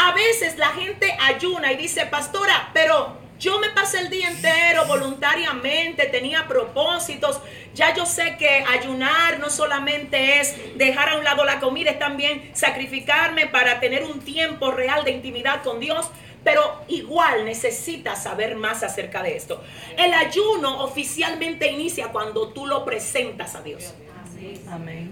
A 0.00 0.12
veces 0.12 0.56
la 0.58 0.68
gente 0.68 1.16
ayuna 1.20 1.72
y 1.72 1.76
dice, 1.76 2.06
pastora, 2.06 2.70
pero 2.72 3.18
yo 3.38 3.58
me 3.58 3.68
pasé 3.70 3.98
el 3.98 4.10
día 4.10 4.28
entero 4.28 4.86
voluntariamente, 4.86 6.06
tenía 6.06 6.46
propósitos. 6.46 7.40
Ya 7.74 7.94
yo 7.94 8.06
sé 8.06 8.36
que 8.36 8.64
ayunar 8.68 9.40
no 9.40 9.50
solamente 9.50 10.38
es 10.38 10.54
dejar 10.76 11.08
a 11.08 11.16
un 11.16 11.24
lado 11.24 11.44
la 11.44 11.58
comida, 11.58 11.90
es 11.90 11.98
también 11.98 12.50
sacrificarme 12.54 13.46
para 13.46 13.80
tener 13.80 14.04
un 14.04 14.20
tiempo 14.20 14.70
real 14.70 15.04
de 15.04 15.10
intimidad 15.10 15.64
con 15.64 15.80
Dios. 15.80 16.08
Pero 16.44 16.84
igual 16.86 17.44
necesitas 17.44 18.22
saber 18.22 18.54
más 18.54 18.84
acerca 18.84 19.24
de 19.24 19.36
esto. 19.36 19.62
El 19.96 20.14
ayuno 20.14 20.84
oficialmente 20.84 21.70
inicia 21.70 22.08
cuando 22.08 22.50
tú 22.50 22.66
lo 22.66 22.84
presentas 22.84 23.56
a 23.56 23.62
Dios. 23.62 23.94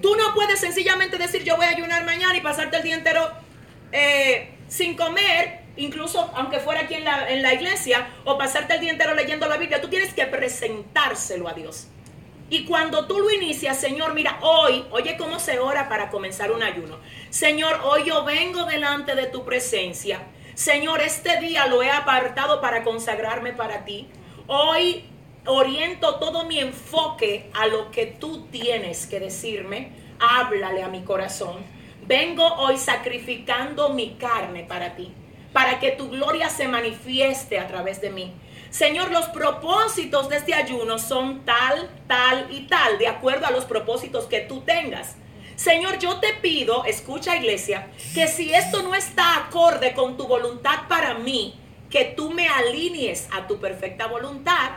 Tú 0.00 0.14
no 0.14 0.32
puedes 0.34 0.60
sencillamente 0.60 1.18
decir 1.18 1.42
yo 1.42 1.56
voy 1.56 1.66
a 1.66 1.70
ayunar 1.70 2.04
mañana 2.04 2.36
y 2.36 2.40
pasarte 2.40 2.76
el 2.76 2.82
día 2.84 2.94
entero 2.94 3.28
eh, 3.90 4.55
sin 4.68 4.96
comer 4.96 5.66
incluso 5.76 6.30
aunque 6.34 6.58
fuera 6.58 6.82
aquí 6.82 6.94
en 6.94 7.04
la, 7.04 7.30
en 7.30 7.42
la 7.42 7.54
iglesia, 7.54 8.08
o 8.24 8.38
pasarte 8.38 8.74
el 8.74 8.80
día 8.80 8.92
entero 8.92 9.14
leyendo 9.14 9.46
la 9.46 9.56
Biblia, 9.56 9.80
tú 9.80 9.88
tienes 9.88 10.14
que 10.14 10.26
presentárselo 10.26 11.48
a 11.48 11.52
Dios. 11.52 11.88
Y 12.48 12.64
cuando 12.64 13.06
tú 13.06 13.18
lo 13.18 13.30
inicias, 13.30 13.78
Señor, 13.78 14.14
mira, 14.14 14.38
hoy, 14.40 14.84
oye 14.90 15.16
cómo 15.16 15.40
se 15.40 15.58
ora 15.58 15.88
para 15.88 16.10
comenzar 16.10 16.52
un 16.52 16.62
ayuno. 16.62 16.98
Señor, 17.28 17.80
hoy 17.84 18.04
yo 18.04 18.24
vengo 18.24 18.64
delante 18.64 19.16
de 19.16 19.26
tu 19.26 19.44
presencia. 19.44 20.20
Señor, 20.54 21.00
este 21.00 21.40
día 21.40 21.66
lo 21.66 21.82
he 21.82 21.90
apartado 21.90 22.60
para 22.60 22.84
consagrarme 22.84 23.52
para 23.52 23.84
ti. 23.84 24.08
Hoy 24.46 25.04
oriento 25.44 26.16
todo 26.16 26.44
mi 26.44 26.60
enfoque 26.60 27.50
a 27.52 27.66
lo 27.66 27.90
que 27.90 28.06
tú 28.06 28.46
tienes 28.46 29.06
que 29.06 29.18
decirme. 29.18 29.90
Háblale 30.20 30.84
a 30.84 30.88
mi 30.88 31.02
corazón. 31.02 31.75
Vengo 32.06 32.46
hoy 32.46 32.78
sacrificando 32.78 33.90
mi 33.90 34.14
carne 34.14 34.64
para 34.64 34.94
ti 34.94 35.12
para 35.56 35.80
que 35.80 35.92
tu 35.92 36.10
gloria 36.10 36.50
se 36.50 36.68
manifieste 36.68 37.58
a 37.58 37.66
través 37.66 38.02
de 38.02 38.10
mí. 38.10 38.30
Señor, 38.68 39.10
los 39.10 39.24
propósitos 39.28 40.28
de 40.28 40.36
este 40.36 40.52
ayuno 40.52 40.98
son 40.98 41.46
tal, 41.46 41.88
tal 42.06 42.48
y 42.50 42.66
tal, 42.66 42.98
de 42.98 43.08
acuerdo 43.08 43.46
a 43.46 43.50
los 43.50 43.64
propósitos 43.64 44.26
que 44.26 44.40
tú 44.40 44.60
tengas. 44.60 45.16
Señor, 45.54 45.98
yo 45.98 46.20
te 46.20 46.34
pido, 46.34 46.84
escucha 46.84 47.36
iglesia, 47.36 47.88
que 48.12 48.28
si 48.28 48.52
esto 48.52 48.82
no 48.82 48.94
está 48.94 49.46
acorde 49.46 49.94
con 49.94 50.18
tu 50.18 50.26
voluntad 50.26 50.80
para 50.90 51.14
mí, 51.14 51.58
que 51.88 52.04
tú 52.04 52.32
me 52.32 52.46
alinees 52.48 53.26
a 53.32 53.46
tu 53.46 53.58
perfecta 53.58 54.08
voluntad, 54.08 54.72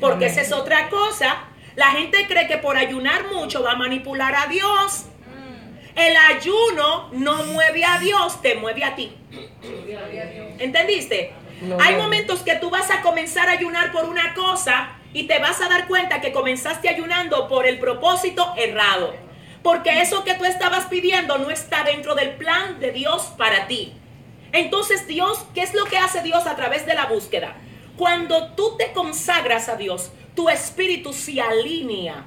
porque 0.00 0.26
esa 0.26 0.40
es 0.40 0.50
otra 0.50 0.88
cosa. 0.88 1.44
La 1.76 1.92
gente 1.92 2.26
cree 2.26 2.48
que 2.48 2.58
por 2.58 2.76
ayunar 2.76 3.32
mucho 3.32 3.62
va 3.62 3.74
a 3.74 3.76
manipular 3.76 4.34
a 4.34 4.48
Dios. 4.48 5.04
El 5.96 6.14
ayuno 6.14 7.08
no 7.12 7.42
mueve 7.44 7.82
a 7.82 7.98
Dios, 7.98 8.42
te 8.42 8.54
mueve 8.54 8.84
a 8.84 8.94
ti. 8.94 9.16
¿Entendiste? 10.58 11.32
Hay 11.80 11.96
momentos 11.96 12.42
que 12.42 12.56
tú 12.56 12.68
vas 12.68 12.90
a 12.90 13.00
comenzar 13.00 13.48
a 13.48 13.52
ayunar 13.52 13.92
por 13.92 14.04
una 14.04 14.34
cosa 14.34 14.90
y 15.14 15.24
te 15.24 15.38
vas 15.38 15.62
a 15.62 15.70
dar 15.70 15.88
cuenta 15.88 16.20
que 16.20 16.32
comenzaste 16.32 16.90
ayunando 16.90 17.48
por 17.48 17.66
el 17.66 17.78
propósito 17.78 18.52
errado. 18.58 19.14
Porque 19.62 20.02
eso 20.02 20.22
que 20.22 20.34
tú 20.34 20.44
estabas 20.44 20.84
pidiendo 20.84 21.38
no 21.38 21.48
está 21.48 21.82
dentro 21.82 22.14
del 22.14 22.32
plan 22.32 22.78
de 22.78 22.92
Dios 22.92 23.32
para 23.38 23.66
ti. 23.66 23.94
Entonces 24.52 25.06
Dios, 25.06 25.46
¿qué 25.54 25.62
es 25.62 25.72
lo 25.72 25.86
que 25.86 25.96
hace 25.96 26.20
Dios 26.22 26.46
a 26.46 26.56
través 26.56 26.84
de 26.84 26.94
la 26.94 27.06
búsqueda? 27.06 27.56
Cuando 27.96 28.48
tú 28.48 28.76
te 28.76 28.92
consagras 28.92 29.70
a 29.70 29.76
Dios, 29.76 30.12
tu 30.34 30.50
espíritu 30.50 31.14
se 31.14 31.40
alinea 31.40 32.26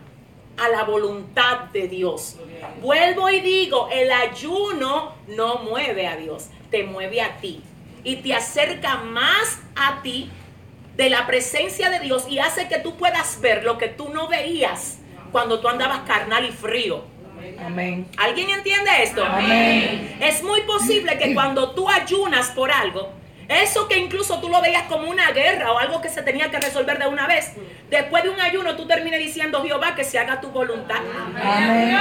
a 0.61 0.69
la 0.69 0.83
voluntad 0.83 1.65
de 1.73 1.87
Dios. 1.87 2.37
Vuelvo 2.81 3.29
y 3.29 3.39
digo, 3.41 3.89
el 3.91 4.11
ayuno 4.11 5.15
no 5.27 5.59
mueve 5.59 6.07
a 6.07 6.15
Dios, 6.15 6.47
te 6.69 6.83
mueve 6.83 7.21
a 7.21 7.37
ti 7.37 7.61
y 8.03 8.17
te 8.17 8.33
acerca 8.33 8.97
más 8.97 9.59
a 9.75 10.01
ti 10.01 10.29
de 10.95 11.09
la 11.09 11.25
presencia 11.27 11.89
de 11.89 11.99
Dios 11.99 12.25
y 12.29 12.39
hace 12.39 12.67
que 12.67 12.79
tú 12.79 12.97
puedas 12.97 13.39
ver 13.41 13.63
lo 13.63 13.77
que 13.77 13.87
tú 13.87 14.09
no 14.09 14.27
veías 14.27 14.99
cuando 15.31 15.59
tú 15.59 15.67
andabas 15.67 16.01
carnal 16.01 16.45
y 16.45 16.51
frío. 16.51 17.03
Amén. 17.65 18.07
¿Alguien 18.17 18.49
entiende 18.49 18.89
esto? 19.01 19.23
Amén. 19.23 20.17
Es 20.21 20.43
muy 20.43 20.61
posible 20.61 21.17
que 21.17 21.33
cuando 21.33 21.71
tú 21.71 21.89
ayunas 21.89 22.49
por 22.51 22.71
algo, 22.71 23.09
eso 23.49 23.87
que 23.87 23.97
incluso 23.97 24.39
tú 24.39 24.47
lo 24.47 24.61
veías 24.61 24.83
como 24.83 25.09
una 25.09 25.31
guerra 25.31 25.71
o 25.71 25.79
algo 25.79 26.01
que 26.01 26.09
se 26.09 26.21
tenía 26.21 26.51
que 26.51 26.59
resolver 26.59 26.99
de 26.99 27.07
una 27.07 27.27
vez, 27.27 27.51
después 27.89 28.23
de 28.23 28.29
un 28.29 28.39
ayuno 28.39 28.75
tú 28.75 28.87
termines 28.87 29.19
diciendo, 29.19 29.63
Jehová, 29.63 29.95
que 29.95 30.03
se 30.03 30.19
haga 30.19 30.39
tu 30.39 30.51
voluntad. 30.51 30.97
Amén. 30.97 31.97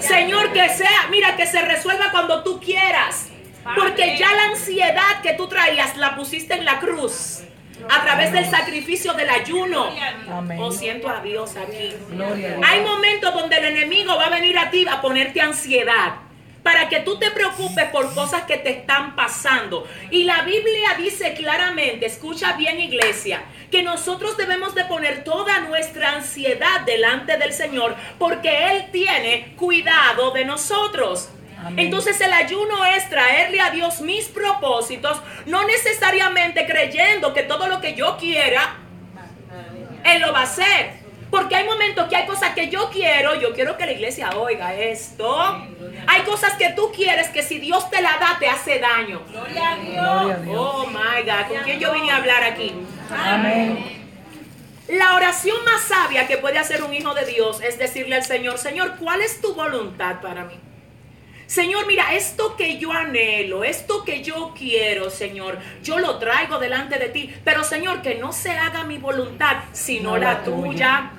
Señor, 0.00 0.52
que 0.52 0.68
sea, 0.68 1.08
mira, 1.10 1.36
que 1.36 1.46
se 1.46 1.60
resuelva 1.60 2.10
cuando 2.12 2.42
tú 2.42 2.60
quieras. 2.60 3.28
Porque 3.76 4.16
ya 4.16 4.32
la 4.32 4.44
ansiedad 4.46 5.22
que 5.22 5.34
tú 5.34 5.48
traías 5.48 5.96
la 5.96 6.16
pusiste 6.16 6.54
en 6.54 6.64
la 6.64 6.80
cruz 6.80 7.42
a 7.88 8.02
través 8.02 8.32
del 8.32 8.48
sacrificio 8.48 9.12
del 9.14 9.30
ayuno. 9.30 9.90
Amén. 10.30 10.58
Oh, 10.60 10.70
siento 10.70 11.08
a 11.08 11.20
Dios 11.20 11.56
aquí. 11.56 11.94
Gloria 12.10 12.48
a 12.48 12.56
Dios. 12.56 12.66
Hay 12.68 12.80
momentos 12.80 13.34
donde 13.34 13.56
el 13.56 13.64
enemigo 13.76 14.16
va 14.16 14.26
a 14.26 14.30
venir 14.30 14.58
a 14.58 14.70
ti 14.70 14.86
a 14.88 15.00
ponerte 15.00 15.40
ansiedad. 15.40 16.14
Para 16.62 16.88
que 16.88 17.00
tú 17.00 17.18
te 17.18 17.30
preocupes 17.30 17.86
por 17.86 18.14
cosas 18.14 18.42
que 18.42 18.56
te 18.56 18.70
están 18.70 19.16
pasando. 19.16 19.88
Y 20.10 20.24
la 20.24 20.42
Biblia 20.42 20.94
dice 20.96 21.34
claramente, 21.34 22.06
escucha 22.06 22.52
bien 22.52 22.78
iglesia, 22.78 23.42
que 23.70 23.82
nosotros 23.82 24.36
debemos 24.36 24.74
de 24.74 24.84
poner 24.84 25.24
toda 25.24 25.60
nuestra 25.60 26.12
ansiedad 26.12 26.82
delante 26.82 27.36
del 27.36 27.52
Señor 27.52 27.96
porque 28.18 28.70
Él 28.70 28.90
tiene 28.92 29.54
cuidado 29.56 30.30
de 30.30 30.44
nosotros. 30.44 31.30
Amén. 31.58 31.86
Entonces 31.86 32.20
el 32.20 32.32
ayuno 32.32 32.84
es 32.84 33.08
traerle 33.08 33.60
a 33.60 33.70
Dios 33.70 34.00
mis 34.00 34.26
propósitos, 34.28 35.20
no 35.46 35.64
necesariamente 35.66 36.66
creyendo 36.66 37.32
que 37.32 37.42
todo 37.42 37.66
lo 37.68 37.80
que 37.80 37.94
yo 37.94 38.16
quiera, 38.18 38.76
Él 40.04 40.22
lo 40.22 40.32
va 40.32 40.40
a 40.40 40.44
hacer. 40.44 41.01
Porque 41.32 41.56
hay 41.56 41.64
momentos 41.64 42.08
que 42.08 42.16
hay 42.16 42.26
cosas 42.26 42.50
que 42.54 42.68
yo 42.68 42.90
quiero, 42.90 43.34
yo 43.40 43.54
quiero 43.54 43.78
que 43.78 43.86
la 43.86 43.92
iglesia 43.92 44.28
oiga 44.36 44.74
esto. 44.74 45.34
Hay 46.06 46.22
cosas 46.26 46.52
que 46.58 46.68
tú 46.76 46.92
quieres 46.94 47.30
que 47.30 47.42
si 47.42 47.58
Dios 47.58 47.88
te 47.88 48.02
la 48.02 48.18
da 48.20 48.36
te 48.38 48.48
hace 48.48 48.78
daño. 48.78 49.22
Gloria 49.30 49.70
a 49.72 49.76
Dios. 49.76 50.36
Oh 50.54 50.86
my 50.88 51.22
God, 51.24 51.48
¿con 51.48 51.62
quién 51.64 51.80
yo 51.80 51.94
vine 51.94 52.10
a 52.12 52.16
hablar 52.18 52.44
aquí? 52.44 52.74
Amén. 53.10 54.04
La 54.88 55.14
oración 55.14 55.56
más 55.64 55.80
sabia 55.80 56.26
que 56.26 56.36
puede 56.36 56.58
hacer 56.58 56.82
un 56.82 56.92
hijo 56.92 57.14
de 57.14 57.24
Dios 57.24 57.62
es 57.62 57.78
decirle 57.78 58.16
al 58.16 58.24
Señor, 58.24 58.58
Señor, 58.58 58.96
¿cuál 58.98 59.22
es 59.22 59.40
tu 59.40 59.54
voluntad 59.54 60.20
para 60.20 60.44
mí? 60.44 60.60
Señor, 61.46 61.86
mira, 61.86 62.14
esto 62.14 62.56
que 62.56 62.76
yo 62.78 62.92
anhelo, 62.92 63.64
esto 63.64 64.04
que 64.04 64.22
yo 64.22 64.54
quiero, 64.56 65.08
Señor, 65.08 65.58
yo 65.82 65.98
lo 65.98 66.18
traigo 66.18 66.58
delante 66.58 66.98
de 66.98 67.08
ti. 67.08 67.34
Pero, 67.44 67.62
Señor, 67.64 68.00
que 68.02 68.14
no 68.16 68.32
se 68.32 68.50
haga 68.50 68.84
mi 68.84 68.98
voluntad, 68.98 69.56
sino 69.72 70.12
No 70.12 70.16
la 70.18 70.32
la 70.34 70.44
tuya. 70.44 70.62
tuya. 70.66 71.10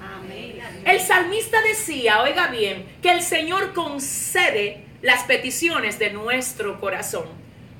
El 0.85 0.99
salmista 0.99 1.61
decía, 1.61 2.21
oiga 2.21 2.47
bien, 2.47 2.85
que 3.01 3.11
el 3.11 3.21
Señor 3.21 3.73
concede 3.73 4.83
las 5.01 5.23
peticiones 5.23 5.99
de 5.99 6.11
nuestro 6.11 6.79
corazón 6.79 7.25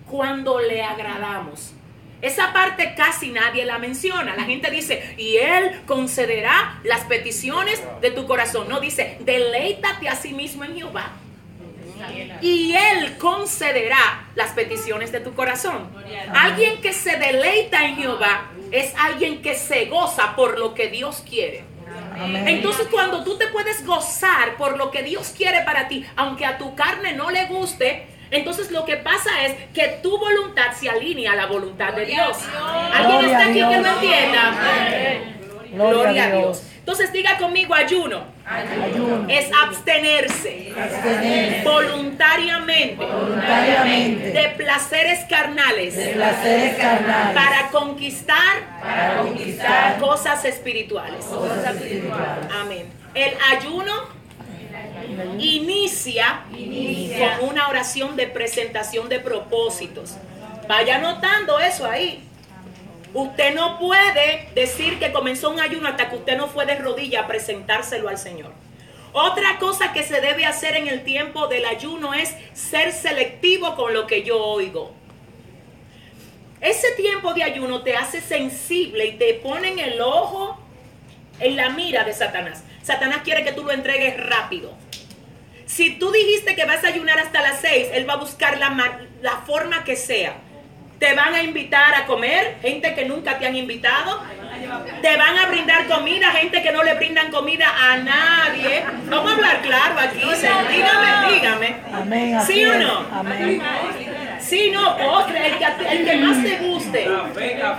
cuando 0.10 0.60
le 0.60 0.84
agradamos. 0.84 1.74
Esa 2.22 2.54
parte 2.54 2.94
casi 2.96 3.32
nadie 3.32 3.66
la 3.66 3.80
menciona. 3.80 4.36
La 4.36 4.44
gente 4.44 4.72
dice, 4.72 5.16
y 5.18 5.36
Él 5.36 5.82
concederá 5.86 6.80
las 6.86 7.02
peticiones 7.02 7.84
de 8.00 8.12
tu 8.12 8.26
corazón. 8.26 8.70
No 8.70 8.80
dice, 8.80 9.18
deleítate 9.20 10.08
a 10.08 10.16
sí 10.16 10.34
mismo 10.34 10.64
en 10.64 10.76
Jehová. 10.76 11.12
Y 12.42 12.76
Él 12.76 13.18
concederá 13.18 14.28
las 14.36 14.52
peticiones 14.52 15.12
de 15.12 15.20
tu 15.20 15.34
corazón. 15.34 15.90
Alguien 16.34 16.82
que 16.82 16.94
se 16.94 17.18
deleita 17.18 17.86
en 17.86 17.98
Jehová 17.98 18.52
es 18.72 18.94
alguien 18.98 19.42
que 19.42 19.56
se 19.56 19.86
goza 19.86 20.36
por 20.36 20.60
lo 20.60 20.74
que 20.74 20.88
Dios 20.88 21.24
quiere. 21.28 21.66
Amén. 22.20 22.48
Entonces 22.48 22.88
cuando 22.90 23.24
tú 23.24 23.38
te 23.38 23.48
puedes 23.48 23.86
gozar 23.86 24.56
por 24.58 24.78
lo 24.78 24.92
que 24.92 25.04
Dios 25.04 25.34
quiere 25.36 25.62
para 25.62 25.88
ti, 25.88 26.06
aunque 26.16 26.46
a 26.46 26.58
tu 26.58 26.76
carne 26.76 27.14
no 27.14 27.32
le 27.32 27.46
guste, 27.46 28.08
entonces 28.32 28.72
lo 28.72 28.84
que 28.84 28.98
pasa 28.98 29.46
es 29.46 29.56
que 29.74 30.00
tu 30.02 30.18
voluntad 30.18 30.74
se 30.74 30.90
alinea 30.90 31.34
a 31.34 31.36
la 31.36 31.46
voluntad 31.46 31.94
de 31.94 32.06
Dios. 32.06 32.38
¿Alguien 32.92 33.20
Gloria 33.20 33.32
está 33.32 33.50
aquí 33.50 33.60
que 33.60 33.82
lo 33.82 33.88
entienda? 33.88 34.54
Gloria 35.72 36.26
a 36.26 36.32
Dios. 36.32 36.64
Entonces 36.80 37.14
diga 37.14 37.38
conmigo 37.38 37.74
ayuno. 37.76 38.33
Ayuno. 38.46 39.26
Es 39.30 39.50
abstenerse 39.64 40.74
Abstenerse 40.78 41.64
voluntariamente 41.64 43.06
voluntariamente 43.06 44.32
de 44.32 44.50
placeres 44.58 45.20
carnales 45.30 45.96
de 45.96 46.08
placeres 46.08 46.76
carnales 46.78 47.34
para 47.34 47.70
conquistar 47.70 48.80
para 48.82 49.22
conquistar 49.22 50.00
cosas 50.00 50.44
espirituales. 50.46 51.24
cosas 51.26 51.76
espirituales. 51.76 52.48
Amén. 52.54 52.86
El 53.14 53.34
ayuno 53.58 53.94
inicia 55.40 56.42
con 56.50 57.50
una 57.50 57.70
oración 57.70 58.16
de 58.16 58.28
presentación 58.28 59.10
de 59.10 59.20
propósitos. 59.20 60.16
Vaya 60.68 60.96
anotando 60.98 61.60
eso 61.60 61.86
ahí. 61.86 62.28
Usted 63.14 63.54
no 63.54 63.78
puede 63.78 64.50
decir 64.56 64.98
que 64.98 65.12
comenzó 65.12 65.52
un 65.52 65.60
ayuno 65.60 65.88
hasta 65.88 66.10
que 66.10 66.16
usted 66.16 66.36
no 66.36 66.48
fue 66.48 66.66
de 66.66 66.76
rodilla 66.76 67.22
a 67.22 67.28
presentárselo 67.28 68.10
al 68.10 68.18
Señor. 68.18 68.52
Otra 69.12 69.60
cosa 69.60 69.94
que 69.94 70.02
se 70.02 70.20
debe 70.20 70.46
hacer 70.46 70.76
en 70.76 70.88
el 70.88 71.04
tiempo 71.04 71.48
del 71.48 71.66
ayuno 71.66 72.16
es 72.16 72.36
ser 72.54 72.92
selectivo 72.92 73.76
con 73.76 73.94
lo 73.94 74.08
que 74.08 74.24
yo 74.24 74.44
oigo. 74.44 74.96
Ese 76.60 76.94
tiempo 76.94 77.36
de 77.36 77.44
ayuno 77.44 77.84
te 77.84 77.96
hace 77.96 78.22
sensible 78.22 79.06
y 79.06 79.18
te 79.18 79.36
pone 79.36 79.68
en 79.68 79.80
el 79.80 80.02
ojo, 80.02 80.58
en 81.40 81.56
la 81.56 81.70
mira 81.70 82.06
de 82.06 82.14
Satanás. 82.14 82.64
Satanás 82.82 83.20
quiere 83.24 83.44
que 83.44 83.52
tú 83.52 83.64
lo 83.64 83.72
entregues 83.72 84.18
rápido. 84.18 84.74
Si 85.68 86.00
tú 86.00 86.12
dijiste 86.12 86.56
que 86.56 86.66
vas 86.66 86.84
a 86.84 86.88
ayunar 86.88 87.20
hasta 87.20 87.42
las 87.42 87.62
6, 87.62 87.90
él 87.94 88.10
va 88.10 88.14
a 88.14 88.18
buscar 88.18 88.58
la, 88.58 89.02
la 89.22 89.38
forma 89.46 89.84
que 89.84 89.96
sea. 89.96 90.36
Te 91.04 91.14
van 91.16 91.36
a 91.36 91.44
invitar 91.44 91.94
a 91.96 92.06
comer, 92.06 92.56
gente 92.62 92.96
que 92.96 93.04
nunca 93.04 93.38
te 93.38 93.46
han 93.46 93.58
invitado. 93.58 94.24
Te 95.02 95.18
van 95.18 95.38
a 95.38 95.48
brindar 95.48 95.86
comida, 95.88 96.32
gente 96.32 96.64
que 96.64 96.72
no 96.72 96.82
le 96.82 96.94
brindan 96.94 97.30
comida 97.30 97.68
a 97.78 97.98
nadie. 97.98 98.86
Vamos 99.10 99.32
a 99.34 99.36
hablar 99.36 99.62
claro 99.62 100.00
aquí. 100.00 100.22
Dígame, 100.22 101.34
dígame. 101.34 101.76
Amén. 101.94 102.40
¿Sí 102.48 102.64
o 102.64 102.76
no? 102.76 103.06
Amén. 103.12 103.62
Sí, 104.40 104.72
no, 104.72 104.96
postre, 104.96 105.48
el 105.48 105.58
que, 105.58 105.66
el 105.90 106.06
que 106.06 106.16
más 106.16 106.42
te 106.42 106.58
guste. 106.60 107.10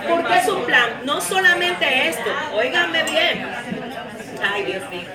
Porque 0.07 0.37
es 0.37 0.47
un 0.47 0.63
plan, 0.63 1.01
no 1.03 1.19
solamente 1.19 2.09
esto, 2.09 2.29
óiganme 2.53 3.05
bien. 3.05 3.47
Ay, 4.53 4.65
Dios 4.65 4.87
mío. 4.91 5.09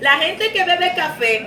La 0.00 0.16
gente 0.16 0.50
que 0.50 0.64
bebe 0.64 0.92
café, 0.96 1.46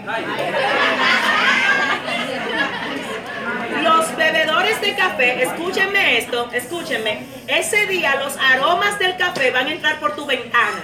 los 3.85 4.15
bebedores 4.15 4.81
de 4.81 4.95
café, 4.95 5.43
escúchenme 5.43 6.17
esto, 6.17 6.49
escúchenme. 6.51 7.19
Ese 7.47 7.85
día 7.85 8.15
los 8.15 8.35
aromas 8.37 8.97
del 8.97 9.15
café 9.15 9.51
van 9.51 9.67
a 9.67 9.71
entrar 9.71 9.99
por 9.99 10.15
tu 10.15 10.25
ventana. 10.25 10.81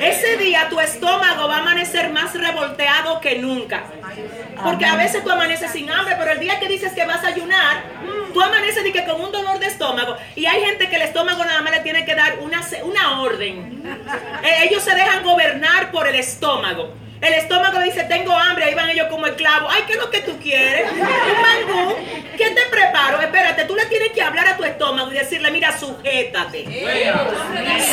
Ese 0.00 0.36
día 0.36 0.68
tu 0.70 0.78
estómago 0.78 1.48
va 1.48 1.56
a 1.56 1.60
amanecer 1.60 2.10
más 2.10 2.32
revolteado 2.34 3.20
que 3.20 3.38
nunca. 3.38 3.84
Porque 4.62 4.84
a 4.84 4.96
veces 4.96 5.24
tú 5.24 5.30
amaneces 5.30 5.72
sin 5.72 5.90
hambre, 5.90 6.14
pero 6.16 6.32
el 6.32 6.38
día 6.38 6.60
que 6.60 6.68
dices 6.68 6.92
que 6.92 7.04
vas 7.04 7.24
a 7.24 7.28
ayunar, 7.28 7.82
tú 8.32 8.40
amaneces 8.40 8.86
y 8.86 8.92
que 8.92 9.04
con 9.04 9.20
un 9.20 9.32
dolor 9.32 9.58
de 9.58 9.66
estómago. 9.66 10.16
Y 10.36 10.46
hay 10.46 10.62
gente 10.64 10.88
que 10.88 10.96
el 10.96 11.02
estómago 11.02 11.44
nada 11.44 11.60
más 11.62 11.72
le 11.72 11.80
tiene 11.80 12.04
que 12.04 12.14
dar 12.14 12.38
una, 12.38 12.62
una 12.84 13.20
orden. 13.20 13.82
Eh, 14.44 14.68
ellos 14.68 14.82
se 14.84 14.94
dejan 14.94 15.24
gobernar 15.24 15.90
por 15.90 16.06
el 16.06 16.14
estómago. 16.14 17.01
El 17.22 17.34
estómago 17.34 17.78
le 17.78 17.84
dice, 17.84 18.02
tengo 18.02 18.36
hambre, 18.36 18.64
ahí 18.64 18.74
van 18.74 18.90
ellos 18.90 19.06
como 19.08 19.26
esclavos. 19.26 19.72
Ay, 19.72 19.84
¿qué 19.86 19.92
es 19.92 19.98
lo 20.00 20.10
que 20.10 20.22
tú 20.22 20.36
quieres? 20.40 20.90
Un 20.90 20.98
mangú. 20.98 21.94
¿Qué 22.36 22.50
te 22.50 22.62
preparo? 22.68 23.20
Espérate, 23.20 23.64
tú 23.64 23.76
le 23.76 23.86
tienes 23.86 24.10
que 24.10 24.20
hablar 24.20 24.48
a 24.48 24.56
tu 24.56 24.64
estómago 24.64 25.12
y 25.12 25.14
decirle, 25.14 25.52
mira, 25.52 25.78
sujétate. 25.78 26.64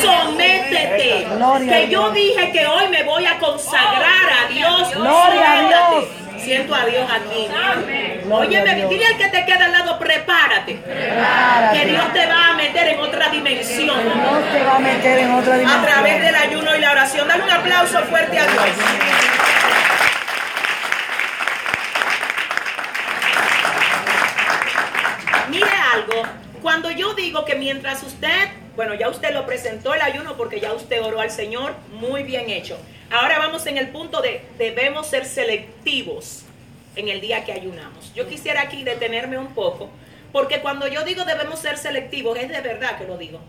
Sométete. 0.01 1.27
Que 1.69 1.89
yo 1.89 2.09
dije 2.09 2.51
que 2.51 2.65
hoy 2.65 2.87
me 2.89 3.03
voy 3.03 3.23
a 3.27 3.37
consagrar 3.37 4.29
a 4.45 4.51
Dios. 4.51 4.95
Gloria 4.95 5.59
a. 5.59 5.67
Dios. 5.67 6.05
Siento 6.41 6.73
a 6.73 6.85
Dios 6.85 7.09
aquí. 7.11 7.47
Óyeme, 8.31 8.71
a 8.71 8.87
dile 8.87 9.05
al 9.05 9.17
que 9.17 9.27
te 9.27 9.45
queda 9.45 9.65
al 9.65 9.71
lado, 9.71 9.99
prepárate. 9.99 10.75
Prepárate. 10.75 11.79
Que 11.79 11.85
Dios 11.87 12.13
te 12.13 12.25
va 12.25 12.47
a 12.49 12.53
meter 12.53 12.87
en 12.87 12.99
otra 12.99 13.29
dimensión. 13.29 14.03
Dios 14.03 14.51
te 14.51 14.63
va 14.63 14.75
a 14.75 14.79
meter 14.79 15.19
en 15.19 15.31
otra 15.31 15.55
A 15.55 15.57
dimensión. 15.57 15.85
través 15.85 16.21
del 16.21 16.35
ayuno 16.35 16.75
y 16.75 16.79
la 16.79 16.91
oración. 16.91 17.27
Dale 17.27 17.43
un 17.43 17.51
aplauso 17.51 17.99
fuerte 18.05 18.39
a 18.39 18.43
Dios. 18.47 18.63
Mire 25.49 25.69
algo, 25.93 26.23
cuando 26.61 26.91
yo 26.91 27.13
digo 27.15 27.43
que 27.45 27.55
mientras 27.55 28.03
usted, 28.03 28.49
bueno, 28.79 28.93
ya 28.93 29.09
usted 29.09 29.33
lo 29.33 29.45
presentó 29.45 29.93
el 29.93 30.01
ayuno 30.01 30.37
porque 30.37 30.61
ya 30.61 30.71
usted 30.71 31.03
oró 31.03 31.19
al 31.19 31.31
Señor, 31.31 31.75
muy 31.91 32.23
bien 32.23 32.49
hecho. 32.49 32.79
Ahora 33.11 33.37
vamos 33.37 33.65
en 33.65 33.77
el 33.77 33.89
punto 33.89 34.21
de 34.21 34.41
debemos 34.57 35.07
ser 35.07 35.25
selectivos 35.25 36.45
en 36.95 37.09
el 37.09 37.19
día 37.19 37.43
que 37.43 37.51
ayunamos. 37.51 38.13
Yo 38.15 38.25
quisiera 38.29 38.61
aquí 38.61 38.85
detenerme 38.85 39.37
un 39.37 39.53
poco, 39.53 39.89
porque 40.31 40.61
cuando 40.61 40.87
yo 40.87 41.03
digo 41.03 41.25
debemos 41.25 41.59
ser 41.59 41.77
selectivos, 41.77 42.37
es 42.39 42.47
de 42.47 42.61
verdad 42.61 42.97
que 42.97 43.03
lo 43.03 43.17
digo. 43.17 43.41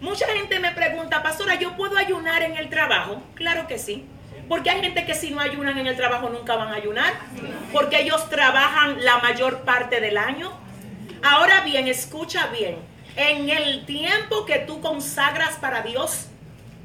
Mucha 0.00 0.26
gente 0.28 0.58
me 0.60 0.70
pregunta, 0.70 1.22
pastora, 1.22 1.56
¿yo 1.56 1.76
puedo 1.76 1.98
ayunar 1.98 2.42
en 2.42 2.56
el 2.56 2.70
trabajo? 2.70 3.22
Claro 3.34 3.66
que 3.66 3.78
sí. 3.78 4.06
Porque 4.48 4.70
hay 4.70 4.80
gente 4.80 5.04
que 5.04 5.14
si 5.14 5.30
no 5.30 5.40
ayunan 5.40 5.76
en 5.76 5.88
el 5.88 5.96
trabajo 5.96 6.30
nunca 6.30 6.56
van 6.56 6.68
a 6.68 6.76
ayunar. 6.76 7.12
Porque 7.70 8.00
ellos 8.00 8.30
trabajan 8.30 9.04
la 9.04 9.18
mayor 9.18 9.60
parte 9.60 10.00
del 10.00 10.16
año. 10.16 10.50
Ahora 11.22 11.60
bien, 11.66 11.86
escucha 11.86 12.46
bien. 12.46 12.89
En 13.16 13.50
el 13.50 13.84
tiempo 13.86 14.46
que 14.46 14.60
tú 14.60 14.80
consagras 14.80 15.56
para 15.56 15.82
Dios 15.82 16.26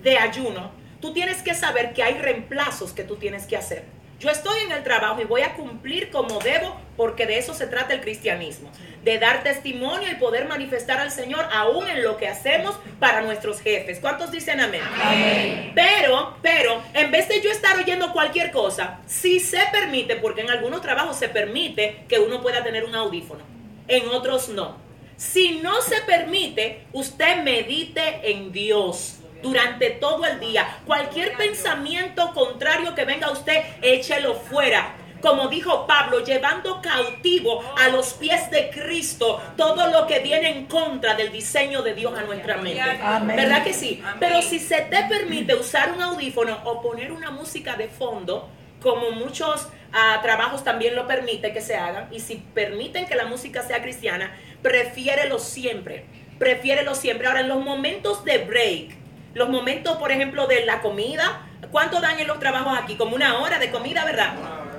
de 0.02 0.18
ayuno, 0.18 0.72
tú 1.02 1.14
tienes 1.14 1.42
que 1.42 1.54
saber 1.54 1.94
que 1.94 2.04
hay 2.04 2.16
reemplazos 2.16 2.92
que 2.92 3.04
tú 3.04 3.16
tienes 3.16 3.46
que 3.46 3.58
hacer. 3.58 3.86
Yo 4.20 4.30
estoy 4.30 4.64
en 4.64 4.72
el 4.72 4.84
trabajo 4.84 5.22
y 5.22 5.26
voy 5.26 5.42
a 5.42 5.56
cumplir 5.56 6.10
como 6.10 6.40
debo 6.40 6.76
porque 6.96 7.26
de 7.26 7.38
eso 7.38 7.54
se 7.54 7.68
trata 7.68 7.94
el 7.94 8.00
cristianismo, 8.00 8.72
de 9.04 9.20
dar 9.20 9.44
testimonio 9.44 10.10
y 10.10 10.16
poder 10.16 10.48
manifestar 10.48 11.00
al 11.00 11.12
Señor 11.12 11.46
aún 11.52 11.88
en 11.90 12.02
lo 12.02 12.16
que 12.16 12.30
hacemos 12.30 12.80
para 13.00 13.22
nuestros 13.22 13.60
jefes. 13.60 14.00
¿Cuántos 14.00 14.32
dicen 14.32 14.62
amén? 14.62 14.82
amén? 15.02 15.74
Pero, 15.76 16.38
pero, 16.42 16.82
en 16.94 17.12
vez 17.12 17.28
de 17.28 17.42
yo 17.42 17.52
estar 17.52 17.78
oyendo 17.78 18.14
cualquier 18.14 18.52
cosa, 18.52 19.02
si 19.06 19.42
se 19.42 19.60
permite, 19.72 20.16
porque 20.16 20.42
en 20.42 20.50
algunos 20.50 20.82
trabajos 20.82 21.18
se 21.18 21.28
permite 21.28 22.06
que 22.08 22.20
uno 22.20 22.42
pueda 22.42 22.64
tener 22.64 22.86
un 22.86 22.96
audífono, 22.96 23.44
en 23.90 24.08
otros 24.08 24.48
no. 24.48 24.85
Si 25.18 25.60
no 25.62 25.82
se 25.82 26.02
permite, 26.02 26.86
usted 26.92 27.44
medite 27.44 28.32
en 28.32 28.52
Dios 28.52 29.20
durante 29.42 29.92
todo 29.92 30.26
el 30.26 30.40
día. 30.40 30.80
Cualquier 30.86 31.38
pensamiento 31.38 32.34
contrario 32.34 32.96
que 32.96 33.06
venga 33.06 33.28
a 33.28 33.32
usted, 33.32 33.64
échelo 33.82 34.36
fuera. 34.36 34.96
Como 35.22 35.48
dijo 35.48 35.88
Pablo, 35.88 36.24
llevando 36.24 36.82
cautivo 36.82 37.64
a 37.78 37.88
los 37.90 38.14
pies 38.14 38.52
de 38.52 38.70
Cristo 38.70 39.42
todo 39.58 39.88
lo 39.88 40.06
que 40.06 40.20
viene 40.20 40.50
en 40.50 40.66
contra 40.66 41.16
del 41.16 41.32
diseño 41.32 41.82
de 41.82 41.94
Dios 41.96 42.14
a 42.18 42.24
nuestra 42.24 42.58
mente. 42.58 43.00
¿Verdad 43.36 43.64
que 43.64 43.74
sí? 43.74 44.04
Pero 44.20 44.42
si 44.42 44.60
se 44.60 44.82
te 44.82 45.04
permite 45.04 45.56
usar 45.56 45.92
un 45.94 46.02
audífono 46.02 46.60
o 46.66 46.82
poner 46.82 47.12
una 47.12 47.32
música 47.32 47.76
de 47.76 47.88
fondo, 47.88 48.50
como 48.82 49.10
muchos 49.12 49.68
ah, 49.94 50.20
trabajos 50.22 50.64
también 50.64 50.96
lo 50.96 51.08
permite 51.08 51.52
que 51.54 51.62
se 51.62 51.76
hagan, 51.76 52.08
y 52.12 52.20
si 52.20 52.36
permiten 52.54 53.08
que 53.08 53.16
la 53.16 53.26
música 53.26 53.64
sea 53.64 53.82
cristiana, 53.82 54.38
prefiérelo 54.62 55.40
siempre. 55.40 56.06
Prefiérelo 56.40 56.96
siempre. 56.96 57.28
Ahora, 57.28 57.42
en 57.42 57.50
los 57.50 57.64
momentos 57.64 58.26
de 58.26 58.40
break, 58.40 58.96
los 59.34 59.50
momentos, 59.50 59.98
por 59.98 60.12
ejemplo, 60.12 60.48
de 60.48 60.66
la 60.66 60.82
comida. 60.82 61.48
¿Cuánto 61.72 62.00
dan 62.00 62.20
en 62.20 62.28
los 62.28 62.40
trabajos 62.40 62.78
aquí? 62.78 62.96
Como 62.96 63.16
una 63.16 63.40
hora 63.40 63.60
de 63.60 63.70
comida, 63.70 64.06
¿verdad? 64.06 64.34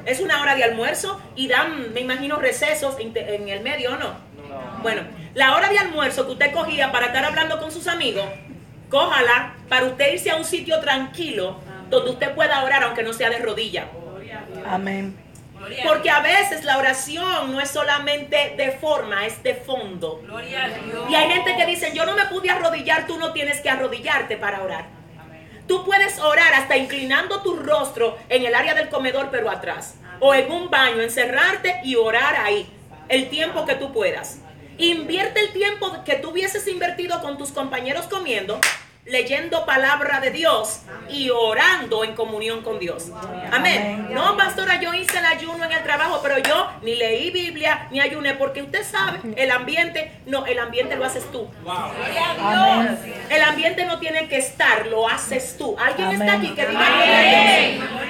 Es 0.06 0.20
una 0.20 0.40
hora 0.40 0.54
de 0.54 0.64
almuerzo 0.64 1.20
y 1.34 1.48
dan, 1.48 1.92
me 1.92 2.00
imagino, 2.00 2.36
recesos 2.36 2.96
en 2.98 3.48
el 3.48 3.60
medio, 3.60 3.94
¿o 3.94 3.96
no? 3.96 4.14
Bueno, 4.82 5.02
la 5.34 5.54
hora 5.56 5.68
de 5.68 5.78
almuerzo 5.78 6.26
que 6.26 6.32
usted 6.32 6.52
cogía 6.52 6.92
para 6.92 7.06
estar 7.06 7.24
hablando 7.24 7.58
con 7.58 7.70
sus 7.70 7.86
amigos, 7.88 8.24
cójala 8.88 9.54
para 9.68 9.86
usted 9.86 10.12
irse 10.12 10.30
a 10.30 10.36
un 10.36 10.44
sitio 10.44 10.80
tranquilo 10.80 11.60
donde 11.90 12.12
usted 12.12 12.34
pueda 12.34 12.62
orar 12.62 12.84
aunque 12.84 13.02
no 13.02 13.12
sea 13.12 13.30
de 13.30 13.38
rodilla. 13.38 13.88
Amén. 14.66 15.16
Porque 15.84 16.10
a 16.10 16.20
veces 16.20 16.64
la 16.64 16.78
oración 16.78 17.52
no 17.52 17.60
es 17.60 17.70
solamente 17.70 18.54
de 18.56 18.72
forma, 18.72 19.26
es 19.26 19.42
de 19.42 19.54
fondo. 19.54 20.22
Y 21.08 21.14
hay 21.14 21.30
gente 21.30 21.56
que 21.56 21.66
dice, 21.66 21.92
yo 21.94 22.06
no 22.06 22.14
me 22.14 22.26
pude 22.26 22.50
arrodillar, 22.50 23.06
tú 23.06 23.18
no 23.18 23.32
tienes 23.32 23.60
que 23.60 23.70
arrodillarte 23.70 24.36
para 24.36 24.62
orar. 24.62 24.86
Tú 25.66 25.84
puedes 25.84 26.18
orar 26.20 26.54
hasta 26.54 26.76
inclinando 26.76 27.42
tu 27.42 27.56
rostro 27.56 28.16
en 28.28 28.44
el 28.44 28.54
área 28.54 28.74
del 28.74 28.88
comedor, 28.88 29.28
pero 29.30 29.50
atrás. 29.50 29.96
O 30.20 30.34
en 30.34 30.50
un 30.50 30.70
baño, 30.70 31.00
encerrarte 31.00 31.80
y 31.84 31.96
orar 31.96 32.36
ahí. 32.36 32.70
El 33.08 33.28
tiempo 33.28 33.66
que 33.66 33.74
tú 33.74 33.92
puedas. 33.92 34.38
Invierte 34.78 35.40
el 35.40 35.52
tiempo 35.52 36.04
que 36.04 36.16
tú 36.16 36.30
hubieses 36.30 36.66
invertido 36.68 37.20
con 37.20 37.38
tus 37.38 37.50
compañeros 37.50 38.06
comiendo 38.06 38.60
leyendo 39.06 39.64
palabra 39.64 40.20
de 40.20 40.30
Dios 40.30 40.80
y 41.08 41.30
orando 41.30 42.02
en 42.02 42.14
comunión 42.14 42.62
con 42.62 42.78
Dios. 42.80 43.10
Amén. 43.52 44.08
No, 44.10 44.36
pastora, 44.36 44.80
yo 44.80 44.92
hice 44.94 45.18
el 45.18 45.24
ayuno 45.24 45.64
en 45.64 45.72
el 45.72 45.82
trabajo, 45.84 46.20
pero 46.22 46.38
yo 46.38 46.70
ni 46.82 46.96
leí 46.96 47.30
Biblia 47.30 47.86
ni 47.90 48.00
ayuné, 48.00 48.34
porque 48.34 48.62
usted 48.62 48.84
sabe, 48.84 49.20
el 49.36 49.50
ambiente, 49.50 50.12
no, 50.26 50.44
el 50.46 50.58
ambiente 50.58 50.96
lo 50.96 51.04
haces 51.04 51.30
tú. 51.30 51.48
El 53.30 53.42
ambiente 53.42 53.84
no 53.84 54.00
tiene 54.00 54.28
que 54.28 54.38
estar, 54.38 54.86
lo 54.88 55.08
haces 55.08 55.56
tú. 55.56 55.76
¿Alguien 55.78 56.20
está 56.20 56.34
aquí 56.34 56.54
que 56.54 56.66
diga 56.66 56.86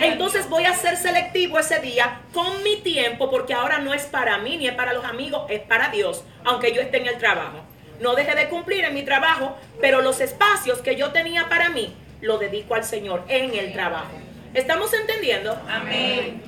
Entonces 0.01 0.49
voy 0.49 0.65
a 0.65 0.75
ser 0.75 0.97
selectivo 0.97 1.59
ese 1.59 1.79
día 1.81 2.21
con 2.33 2.63
mi 2.63 2.77
tiempo, 2.77 3.31
porque 3.31 3.53
ahora 3.53 3.79
no 3.79 3.93
es 3.93 4.05
para 4.05 4.39
mí 4.39 4.57
ni 4.57 4.67
es 4.67 4.75
para 4.75 4.95
los 4.95 5.05
amigos, 5.05 5.43
es 5.51 5.61
para 5.61 5.89
Dios, 5.89 6.25
aunque 6.45 6.73
yo 6.73 6.81
esté 6.81 6.99
en 6.99 7.07
el 7.09 7.19
trabajo 7.19 7.76
no 8.01 8.15
dejé 8.15 8.35
de 8.35 8.49
cumplir 8.49 8.85
en 8.85 8.95
mi 8.95 9.03
trabajo, 9.03 9.57
pero 9.81 10.03
los 10.03 10.21
espacios 10.21 10.79
que 10.81 10.97
yo 10.97 11.13
tenía 11.13 11.49
para 11.49 11.71
mí, 11.71 11.95
lo 12.21 12.39
dedico 12.39 12.75
al 12.75 12.85
Señor 12.85 13.25
en 13.29 13.55
el 13.55 13.73
trabajo. 13.73 14.13
¿Estamos 14.55 14.93
entendiendo? 14.95 15.59
Amén. 15.69 16.43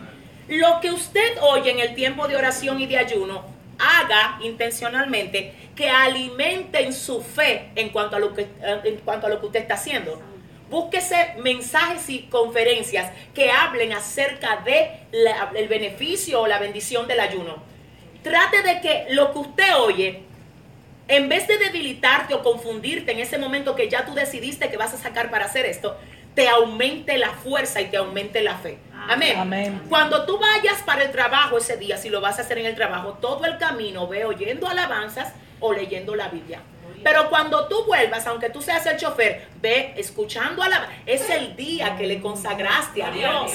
Lo 0.48 0.80
que 0.80 0.90
usted 0.90 1.36
oye 1.42 1.70
en 1.70 1.78
el 1.78 1.94
tiempo 1.94 2.26
de 2.26 2.36
oración 2.36 2.80
y 2.80 2.86
de 2.86 2.98
ayuno, 2.98 3.44
haga 3.78 4.38
intencionalmente 4.42 5.54
que 5.76 5.88
alimenten 5.88 6.92
su 6.92 7.22
fe 7.22 7.70
en 7.76 7.90
cuanto 7.90 8.16
a 8.16 8.18
lo 8.18 8.34
que, 8.34 8.48
en 8.62 8.96
cuanto 8.98 9.26
a 9.26 9.30
lo 9.30 9.40
que 9.40 9.46
usted 9.46 9.60
está 9.60 9.74
haciendo. 9.74 10.20
Búsquese 10.70 11.34
mensajes 11.42 12.08
y 12.10 12.22
conferencias 12.24 13.10
que 13.34 13.50
hablen 13.50 13.92
acerca 13.92 14.62
de 14.64 14.90
el 15.54 15.68
beneficio 15.68 16.42
o 16.42 16.46
la 16.46 16.58
bendición 16.58 17.06
del 17.06 17.20
ayuno. 17.20 17.62
Trate 18.22 18.62
de 18.62 18.80
que 18.80 19.06
lo 19.10 19.32
que 19.32 19.38
usted 19.38 19.76
oye 19.76 20.22
en 21.08 21.28
vez 21.28 21.48
de 21.48 21.56
debilitarte 21.56 22.34
o 22.34 22.42
confundirte 22.42 23.12
en 23.12 23.18
ese 23.18 23.38
momento 23.38 23.74
que 23.74 23.88
ya 23.88 24.04
tú 24.04 24.14
decidiste 24.14 24.70
que 24.70 24.76
vas 24.76 24.92
a 24.94 24.98
sacar 24.98 25.30
para 25.30 25.46
hacer 25.46 25.66
esto, 25.66 25.96
te 26.34 26.48
aumente 26.48 27.18
la 27.18 27.30
fuerza 27.30 27.80
y 27.80 27.86
te 27.86 27.96
aumente 27.96 28.42
la 28.42 28.56
fe. 28.56 28.78
Amén. 29.08 29.36
Amén. 29.36 29.82
Cuando 29.88 30.24
tú 30.24 30.38
vayas 30.38 30.82
para 30.82 31.02
el 31.02 31.10
trabajo 31.10 31.58
ese 31.58 31.76
día, 31.76 31.96
si 31.96 32.10
lo 32.10 32.20
vas 32.20 32.38
a 32.38 32.42
hacer 32.42 32.58
en 32.58 32.66
el 32.66 32.74
trabajo, 32.74 33.14
todo 33.14 33.46
el 33.46 33.58
camino 33.58 34.06
ve 34.06 34.24
oyendo 34.24 34.68
alabanzas 34.68 35.32
o 35.60 35.72
leyendo 35.72 36.14
la 36.14 36.28
Biblia. 36.28 36.60
Pero 37.02 37.28
cuando 37.30 37.68
tú 37.68 37.84
vuelvas, 37.86 38.26
aunque 38.26 38.50
tú 38.50 38.62
seas 38.62 38.84
el 38.86 38.96
chofer, 38.96 39.48
ve 39.60 39.94
escuchando 39.96 40.62
a 40.62 40.68
la... 40.68 40.88
Es 41.06 41.28
el 41.30 41.56
día 41.56 41.96
que 41.96 42.06
le 42.06 42.20
consagraste 42.20 43.02
a 43.02 43.10
Dios. 43.10 43.52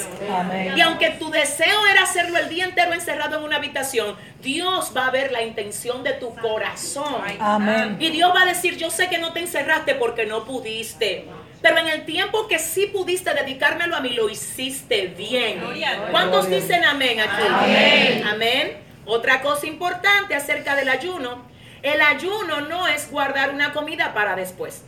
Y 0.76 0.80
aunque 0.80 1.10
tu 1.10 1.30
deseo 1.30 1.86
era 1.86 2.02
hacerlo 2.02 2.38
el 2.38 2.48
día 2.48 2.64
entero 2.64 2.92
encerrado 2.92 3.38
en 3.38 3.44
una 3.44 3.56
habitación, 3.56 4.16
Dios 4.40 4.92
va 4.96 5.06
a 5.06 5.10
ver 5.10 5.32
la 5.32 5.42
intención 5.42 6.02
de 6.02 6.12
tu 6.14 6.34
corazón. 6.34 7.22
Amén. 7.38 7.96
Y 8.00 8.10
Dios 8.10 8.32
va 8.34 8.42
a 8.42 8.46
decir, 8.46 8.76
yo 8.76 8.90
sé 8.90 9.08
que 9.08 9.18
no 9.18 9.32
te 9.32 9.40
encerraste 9.40 9.94
porque 9.94 10.26
no 10.26 10.44
pudiste. 10.44 11.28
Pero 11.62 11.78
en 11.78 11.88
el 11.88 12.04
tiempo 12.04 12.46
que 12.46 12.58
sí 12.58 12.86
pudiste 12.88 13.32
dedicármelo 13.32 13.96
a 13.96 14.00
mí, 14.00 14.10
lo 14.10 14.28
hiciste 14.28 15.06
bien. 15.06 15.62
¿Cuántos 16.10 16.48
dicen 16.48 16.84
amén 16.84 17.20
aquí? 17.20 17.42
Amén. 17.48 18.24
Amén. 18.26 18.84
Otra 19.06 19.40
cosa 19.40 19.66
importante 19.66 20.34
acerca 20.34 20.76
del 20.76 20.88
ayuno 20.88 21.53
el 21.84 22.00
ayuno 22.00 22.62
no 22.62 22.88
es 22.88 23.10
guardar 23.10 23.50
una 23.50 23.72
comida 23.72 24.14
para 24.14 24.34
después. 24.34 24.84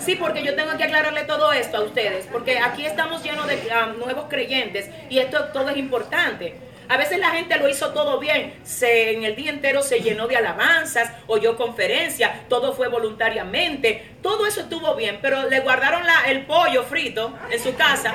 Sí, 0.00 0.16
porque 0.16 0.42
yo 0.42 0.54
tengo 0.54 0.76
que 0.76 0.84
aclararle 0.84 1.24
todo 1.24 1.52
esto 1.52 1.76
a 1.76 1.80
ustedes, 1.82 2.26
porque 2.32 2.58
aquí 2.58 2.86
estamos 2.86 3.22
llenos 3.22 3.46
de 3.46 3.56
um, 3.56 3.98
nuevos 3.98 4.24
creyentes 4.28 4.88
y 5.10 5.18
esto 5.18 5.44
todo 5.52 5.68
es 5.68 5.76
importante. 5.76 6.56
A 6.88 6.96
veces 6.96 7.18
la 7.18 7.30
gente 7.30 7.58
lo 7.58 7.68
hizo 7.68 7.92
todo 7.92 8.18
bien, 8.18 8.54
se, 8.62 9.12
en 9.12 9.24
el 9.24 9.36
día 9.36 9.50
entero 9.50 9.82
se 9.82 10.00
llenó 10.00 10.28
de 10.28 10.36
alabanzas, 10.36 11.12
oyó 11.26 11.56
conferencias, 11.56 12.48
todo 12.48 12.74
fue 12.74 12.88
voluntariamente, 12.88 14.16
todo 14.22 14.46
eso 14.46 14.60
estuvo 14.60 14.94
bien, 14.94 15.18
pero 15.20 15.48
le 15.48 15.60
guardaron 15.60 16.06
la, 16.06 16.24
el 16.28 16.46
pollo 16.46 16.84
frito 16.84 17.34
en 17.50 17.62
su 17.62 17.74
casa, 17.74 18.14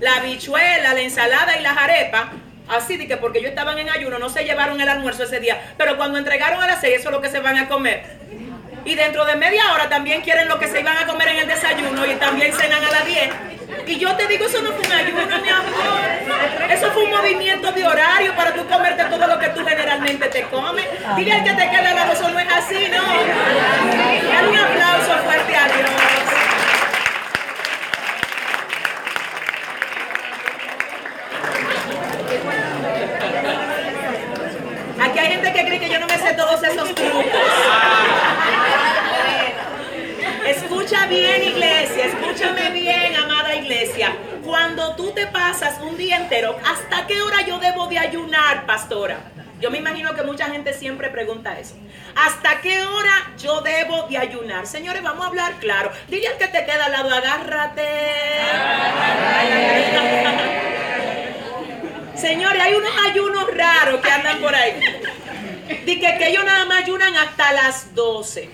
la 0.00 0.20
bichuela, 0.20 0.94
la 0.94 1.00
ensalada 1.00 1.58
y 1.58 1.62
las 1.62 1.76
arepas 1.76 2.26
Así 2.70 2.96
de 2.96 3.08
que 3.08 3.16
porque 3.16 3.42
yo 3.42 3.48
estaban 3.48 3.78
en 3.78 3.90
ayuno, 3.90 4.18
no 4.18 4.28
se 4.28 4.44
llevaron 4.44 4.80
el 4.80 4.88
almuerzo 4.88 5.24
ese 5.24 5.40
día. 5.40 5.60
Pero 5.76 5.96
cuando 5.96 6.18
entregaron 6.18 6.62
a 6.62 6.66
las 6.66 6.80
seis, 6.80 7.00
eso 7.00 7.08
es 7.08 7.14
lo 7.14 7.20
que 7.20 7.28
se 7.28 7.40
van 7.40 7.58
a 7.58 7.68
comer. 7.68 8.04
Y 8.84 8.94
dentro 8.94 9.24
de 9.24 9.36
media 9.36 9.72
hora 9.74 9.88
también 9.88 10.22
quieren 10.22 10.48
lo 10.48 10.58
que 10.58 10.68
se 10.68 10.80
iban 10.80 10.96
a 10.96 11.06
comer 11.06 11.28
en 11.28 11.38
el 11.38 11.48
desayuno 11.48 12.06
y 12.06 12.14
también 12.14 12.52
cenan 12.52 12.82
a 12.82 12.90
las 12.90 13.04
10. 13.04 13.30
Y 13.86 13.98
yo 13.98 14.14
te 14.16 14.26
digo, 14.26 14.46
eso 14.46 14.62
no 14.62 14.70
fue 14.70 14.86
un 14.86 14.92
ayuno, 14.92 15.38
mi 15.42 15.48
amor. 15.48 16.70
Eso 16.70 16.90
fue 16.92 17.04
un 17.04 17.10
movimiento 17.10 17.72
de 17.72 17.84
horario 17.84 18.34
para 18.36 18.54
tú 18.54 18.66
comerte 18.66 19.04
todo 19.04 19.26
lo 19.26 19.38
que 19.38 19.48
tú 19.48 19.66
generalmente 19.66 20.28
te 20.28 20.42
comes. 20.44 20.86
Dile 21.16 21.32
al 21.32 21.44
que 21.44 21.52
te 21.52 21.70
queda 21.70 21.92
lado, 21.92 22.12
eso 22.12 22.30
no 22.30 22.38
es 22.38 22.48
así, 22.52 22.88
¿no? 22.88 23.02
Dale 24.32 24.48
un 24.48 24.58
aplauso 24.58 25.24
fuerte 25.24 25.56
a 25.56 25.66
Dios. 25.66 26.49
Aquí 35.00 35.18
hay 35.18 35.32
gente 35.32 35.52
que 35.52 35.64
cree 35.64 35.80
que 35.80 35.90
yo 35.90 35.98
no 35.98 36.06
me 36.06 36.16
sé 36.18 36.32
todos 36.34 36.62
esos 36.62 36.94
trucos. 36.94 37.24
Escucha 40.46 41.06
bien, 41.06 41.42
iglesia, 41.42 42.06
escúchame 42.06 42.70
bien, 42.70 43.16
amada 43.16 43.54
iglesia. 43.54 44.14
Cuando 44.44 44.94
tú 44.94 45.10
te 45.12 45.26
pasas 45.26 45.80
un 45.80 45.96
día 45.96 46.16
entero, 46.18 46.56
¿hasta 46.64 47.06
qué 47.06 47.20
hora 47.22 47.44
yo 47.46 47.58
debo 47.58 47.86
de 47.88 47.98
ayunar, 47.98 48.66
pastora? 48.66 49.18
Yo 49.60 49.70
me 49.70 49.78
imagino 49.78 50.14
que 50.14 50.22
mucha 50.22 50.46
gente 50.46 50.72
siempre 50.72 51.10
pregunta 51.10 51.58
eso. 51.58 51.74
¿Hasta 52.14 52.60
qué 52.60 52.82
hora 52.82 53.32
yo 53.38 53.60
debo 53.60 54.04
de 54.08 54.18
ayunar? 54.18 54.66
Señores, 54.66 55.02
vamos 55.02 55.24
a 55.24 55.28
hablar 55.28 55.54
claro. 55.60 55.90
Dile 56.08 56.28
al 56.28 56.38
que 56.38 56.46
te 56.48 56.64
queda 56.64 56.86
al 56.86 56.92
lado, 56.92 57.14
agárrate. 57.14 57.82
Señores, 62.20 62.60
hay 62.60 62.74
unos 62.74 62.92
ayunos 63.08 63.46
raros 63.56 64.00
que 64.00 64.10
andan 64.10 64.40
por 64.40 64.54
ahí. 64.54 64.78
Dice 65.86 66.16
que 66.18 66.28
ellos 66.28 66.44
nada 66.44 66.66
más 66.66 66.82
ayunan 66.82 67.16
hasta 67.16 67.52
las 67.52 67.94
12. 67.94 68.50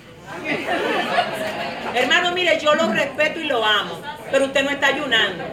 Hermano, 1.95 2.33
mire, 2.33 2.61
yo 2.61 2.75
lo 2.75 2.93
respeto 2.93 3.41
y 3.41 3.45
lo 3.45 3.65
amo, 3.65 4.01
pero 4.31 4.47
usted 4.47 4.63
no 4.63 4.71
está 4.71 4.89
ayunando. 4.89 5.45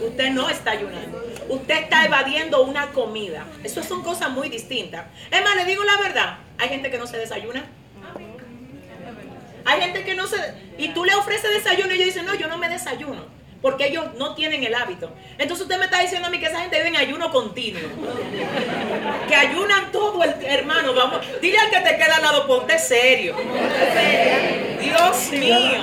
Usted 0.00 0.30
no 0.30 0.50
está 0.50 0.72
ayunando. 0.72 1.24
Usted 1.48 1.74
está 1.74 2.04
evadiendo 2.04 2.62
una 2.62 2.88
comida. 2.88 3.44
Eso 3.62 3.82
son 3.82 4.02
cosas 4.02 4.30
muy 4.30 4.48
distintas. 4.48 5.06
Más, 5.30 5.56
le 5.56 5.64
digo 5.64 5.84
la 5.84 5.96
verdad. 5.96 6.38
Hay 6.58 6.68
gente 6.68 6.90
que 6.90 6.98
no 6.98 7.06
se 7.06 7.16
desayuna. 7.16 7.64
Hay 9.64 9.80
gente 9.80 10.04
que 10.04 10.14
no 10.14 10.26
se... 10.26 10.36
Y 10.76 10.88
tú 10.88 11.04
le 11.04 11.14
ofreces 11.14 11.50
desayuno 11.50 11.92
y 11.92 11.96
ellos 11.96 12.06
dicen, 12.06 12.26
no, 12.26 12.34
yo 12.34 12.48
no 12.48 12.58
me 12.58 12.68
desayuno. 12.68 13.24
Porque 13.64 13.86
ellos 13.86 14.04
no 14.18 14.34
tienen 14.34 14.62
el 14.62 14.74
hábito. 14.74 15.10
Entonces 15.38 15.62
usted 15.62 15.78
me 15.78 15.86
está 15.86 16.00
diciendo 16.00 16.28
a 16.28 16.30
mí 16.30 16.38
que 16.38 16.44
esa 16.44 16.60
gente 16.60 16.76
vive 16.76 16.88
en 16.88 16.96
ayuno 16.96 17.32
continuo. 17.32 17.80
Que 19.26 19.34
ayunan 19.34 19.90
todo 19.90 20.22
el 20.22 20.34
hermano. 20.44 20.92
Vamos, 20.92 21.20
dile 21.40 21.56
al 21.56 21.70
que 21.70 21.80
te 21.80 21.96
queda 21.96 22.16
al 22.16 22.22
lado, 22.22 22.46
ponte 22.46 22.78
serio. 22.78 23.34
Dios 24.78 25.30
mío. 25.30 25.82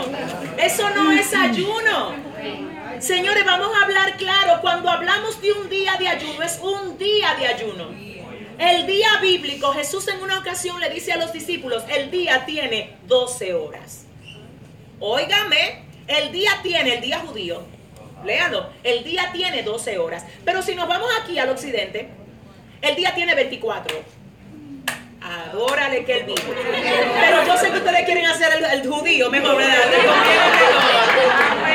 Eso 0.60 0.92
no 0.92 1.12
es 1.12 1.34
ayuno. 1.34 2.14
Señores, 3.00 3.44
vamos 3.46 3.70
a 3.76 3.86
hablar 3.86 4.16
claro. 4.16 4.62
Cuando 4.62 4.88
hablamos 4.88 5.42
de 5.42 5.52
un 5.52 5.68
día 5.68 5.96
de 5.98 6.08
ayuno, 6.08 6.44
es 6.44 6.60
un 6.62 7.00
día 7.00 7.34
de 7.34 7.48
ayuno. 7.48 7.90
El 8.60 8.86
día 8.86 9.10
bíblico, 9.24 9.74
Jesús 9.74 10.08
en 10.08 10.22
una 10.22 10.38
ocasión 10.38 10.80
le 10.80 10.92
dice 10.92 11.14
a 11.14 11.18
los 11.18 11.34
discípulos, 11.34 11.84
el 11.90 12.12
día 12.12 12.46
tiene 12.46 12.98
12 13.08 13.56
horas. 13.56 14.06
Óigame, 15.00 15.90
el 16.08 16.32
día 16.32 16.52
tiene, 16.62 16.96
el 16.96 17.02
día 17.02 17.20
judío, 17.20 17.64
léalo, 18.24 18.70
el 18.84 19.04
día 19.04 19.30
tiene 19.34 19.64
12 19.64 19.98
horas. 19.98 20.26
Pero 20.46 20.62
si 20.62 20.76
nos 20.76 20.88
vamos 20.88 21.10
aquí 21.22 21.40
al 21.40 21.50
occidente, 21.50 22.10
el 22.82 22.96
día 22.96 23.14
tiene 23.14 23.36
24. 23.36 24.22
Adórale 25.22 26.04
que 26.04 26.18
él 26.18 26.26
dijo. 26.26 26.52
Pero 26.52 27.46
yo 27.46 27.58
sé 27.58 27.70
que 27.70 27.78
ustedes 27.78 28.06
quieren 28.06 28.26
hacer 28.26 28.52
el, 28.74 28.88
judío 28.88 29.30
mejor, 29.30 29.56
¿verdad? 29.56 29.78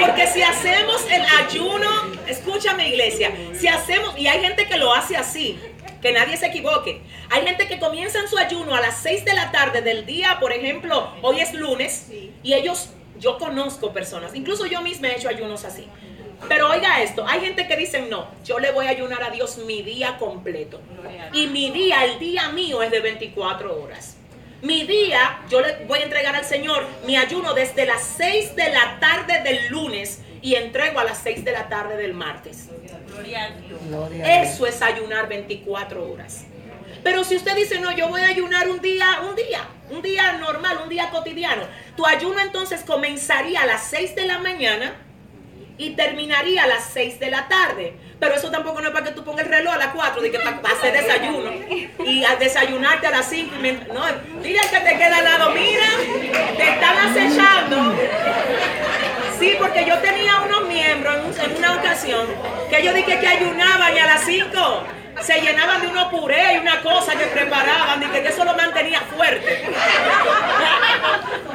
Porque 0.00 0.26
si 0.26 0.42
hacemos 0.42 1.04
el 1.08 1.22
ayuno, 1.44 1.88
escúchame 2.26 2.88
iglesia, 2.88 3.30
si 3.54 3.68
hacemos, 3.68 4.18
y 4.18 4.26
hay 4.26 4.40
gente 4.40 4.66
que 4.66 4.76
lo 4.76 4.92
hace 4.92 5.16
así, 5.16 5.60
que 6.02 6.12
nadie 6.12 6.36
se 6.36 6.46
equivoque. 6.46 7.00
Hay 7.30 7.46
gente 7.46 7.68
que 7.68 7.78
comienzan 7.78 8.28
su 8.28 8.36
ayuno 8.36 8.74
a 8.74 8.80
las 8.80 8.98
6 8.98 9.24
de 9.24 9.34
la 9.34 9.52
tarde 9.52 9.80
del 9.80 10.06
día, 10.06 10.38
por 10.40 10.52
ejemplo, 10.52 11.12
hoy 11.22 11.38
es 11.38 11.54
lunes, 11.54 12.08
y 12.42 12.52
ellos, 12.52 12.90
yo 13.18 13.38
conozco 13.38 13.92
personas, 13.92 14.34
incluso 14.34 14.66
yo 14.66 14.80
misma 14.82 15.08
he 15.08 15.16
hecho 15.16 15.28
ayunos 15.28 15.64
así. 15.64 15.86
Pero 16.48 16.70
oiga 16.70 17.02
esto, 17.02 17.26
hay 17.26 17.40
gente 17.40 17.66
que 17.66 17.76
dicen, 17.76 18.08
no, 18.08 18.28
yo 18.44 18.58
le 18.58 18.70
voy 18.70 18.86
a 18.86 18.90
ayunar 18.90 19.22
a 19.22 19.30
Dios 19.30 19.58
mi 19.58 19.82
día 19.82 20.16
completo. 20.18 20.80
Y 21.32 21.46
mi 21.48 21.70
día, 21.70 22.04
el 22.04 22.18
día 22.18 22.50
mío 22.50 22.82
es 22.82 22.90
de 22.90 23.00
24 23.00 23.82
horas. 23.82 24.16
Mi 24.62 24.84
día, 24.84 25.40
yo 25.50 25.60
le 25.60 25.84
voy 25.86 26.00
a 26.00 26.02
entregar 26.02 26.34
al 26.34 26.44
Señor 26.44 26.86
mi 27.06 27.16
ayuno 27.16 27.54
desde 27.54 27.84
las 27.84 28.02
6 28.16 28.56
de 28.56 28.70
la 28.70 28.98
tarde 29.00 29.42
del 29.42 29.68
lunes 29.68 30.20
y 30.40 30.54
entrego 30.54 31.00
a 31.00 31.04
las 31.04 31.18
6 31.18 31.44
de 31.44 31.52
la 31.52 31.68
tarde 31.68 31.96
del 31.96 32.14
martes. 32.14 32.68
Gloria 33.08 33.44
a 33.44 33.50
Dios. 33.50 33.80
Eso 34.24 34.66
es 34.66 34.82
ayunar 34.82 35.28
24 35.28 36.10
horas. 36.10 36.44
Pero 37.02 37.22
si 37.22 37.36
usted 37.36 37.54
dice, 37.54 37.78
no, 37.80 37.92
yo 37.92 38.08
voy 38.08 38.22
a 38.22 38.28
ayunar 38.28 38.68
un 38.68 38.80
día, 38.80 39.20
un 39.28 39.36
día, 39.36 39.68
un 39.90 40.02
día 40.02 40.32
normal, 40.34 40.78
un 40.82 40.88
día 40.88 41.10
cotidiano, 41.10 41.62
tu 41.96 42.06
ayuno 42.06 42.40
entonces 42.40 42.82
comenzaría 42.82 43.62
a 43.62 43.66
las 43.66 43.84
6 43.90 44.16
de 44.16 44.26
la 44.26 44.38
mañana 44.38 45.05
y 45.78 45.90
terminaría 45.90 46.64
a 46.64 46.66
las 46.66 46.84
6 46.92 47.18
de 47.20 47.30
la 47.30 47.48
tarde. 47.48 47.94
Pero 48.18 48.34
eso 48.34 48.50
tampoco 48.50 48.80
no 48.80 48.88
es 48.88 48.94
para 48.94 49.04
que 49.04 49.10
tú 49.12 49.22
pongas 49.24 49.44
el 49.44 49.52
reloj 49.52 49.74
a 49.74 49.78
las 49.78 49.88
4, 49.88 50.22
de 50.22 50.30
que 50.30 50.38
para, 50.38 50.56
hacer 50.74 50.92
desayuno 50.92 51.50
y 52.06 52.24
a 52.24 52.36
desayunarte 52.36 53.06
a 53.06 53.10
las 53.10 53.28
5. 53.28 53.54
No, 53.92 54.02
dile 54.42 54.58
al 54.58 54.70
que 54.70 54.80
te 54.80 54.96
queda 54.96 55.18
al 55.18 55.24
lado, 55.24 55.50
mira, 55.50 55.86
te 56.56 56.62
están 56.70 56.96
acechando. 57.10 57.94
Sí, 59.38 59.54
porque 59.58 59.84
yo 59.84 59.98
tenía 59.98 60.40
unos 60.46 60.66
miembros 60.66 61.14
en, 61.16 61.24
un- 61.26 61.50
en 61.50 61.56
una 61.58 61.74
ocasión 61.76 62.26
que 62.70 62.82
yo 62.82 62.94
dije 62.94 63.18
que 63.20 63.26
ayunaban 63.28 63.94
y 63.94 63.98
a 63.98 64.06
las 64.06 64.24
5 64.24 64.82
se 65.20 65.40
llenaban 65.42 65.82
de 65.82 65.88
unos 65.88 66.04
puré 66.06 66.54
y 66.54 66.58
una 66.58 66.80
cosa 66.80 67.12
que 67.18 67.26
preparaban 67.26 68.02
y 68.02 68.06
que 68.06 68.26
eso 68.28 68.44
lo 68.46 68.54
mantenía 68.54 69.00
fuerte. 69.14 69.62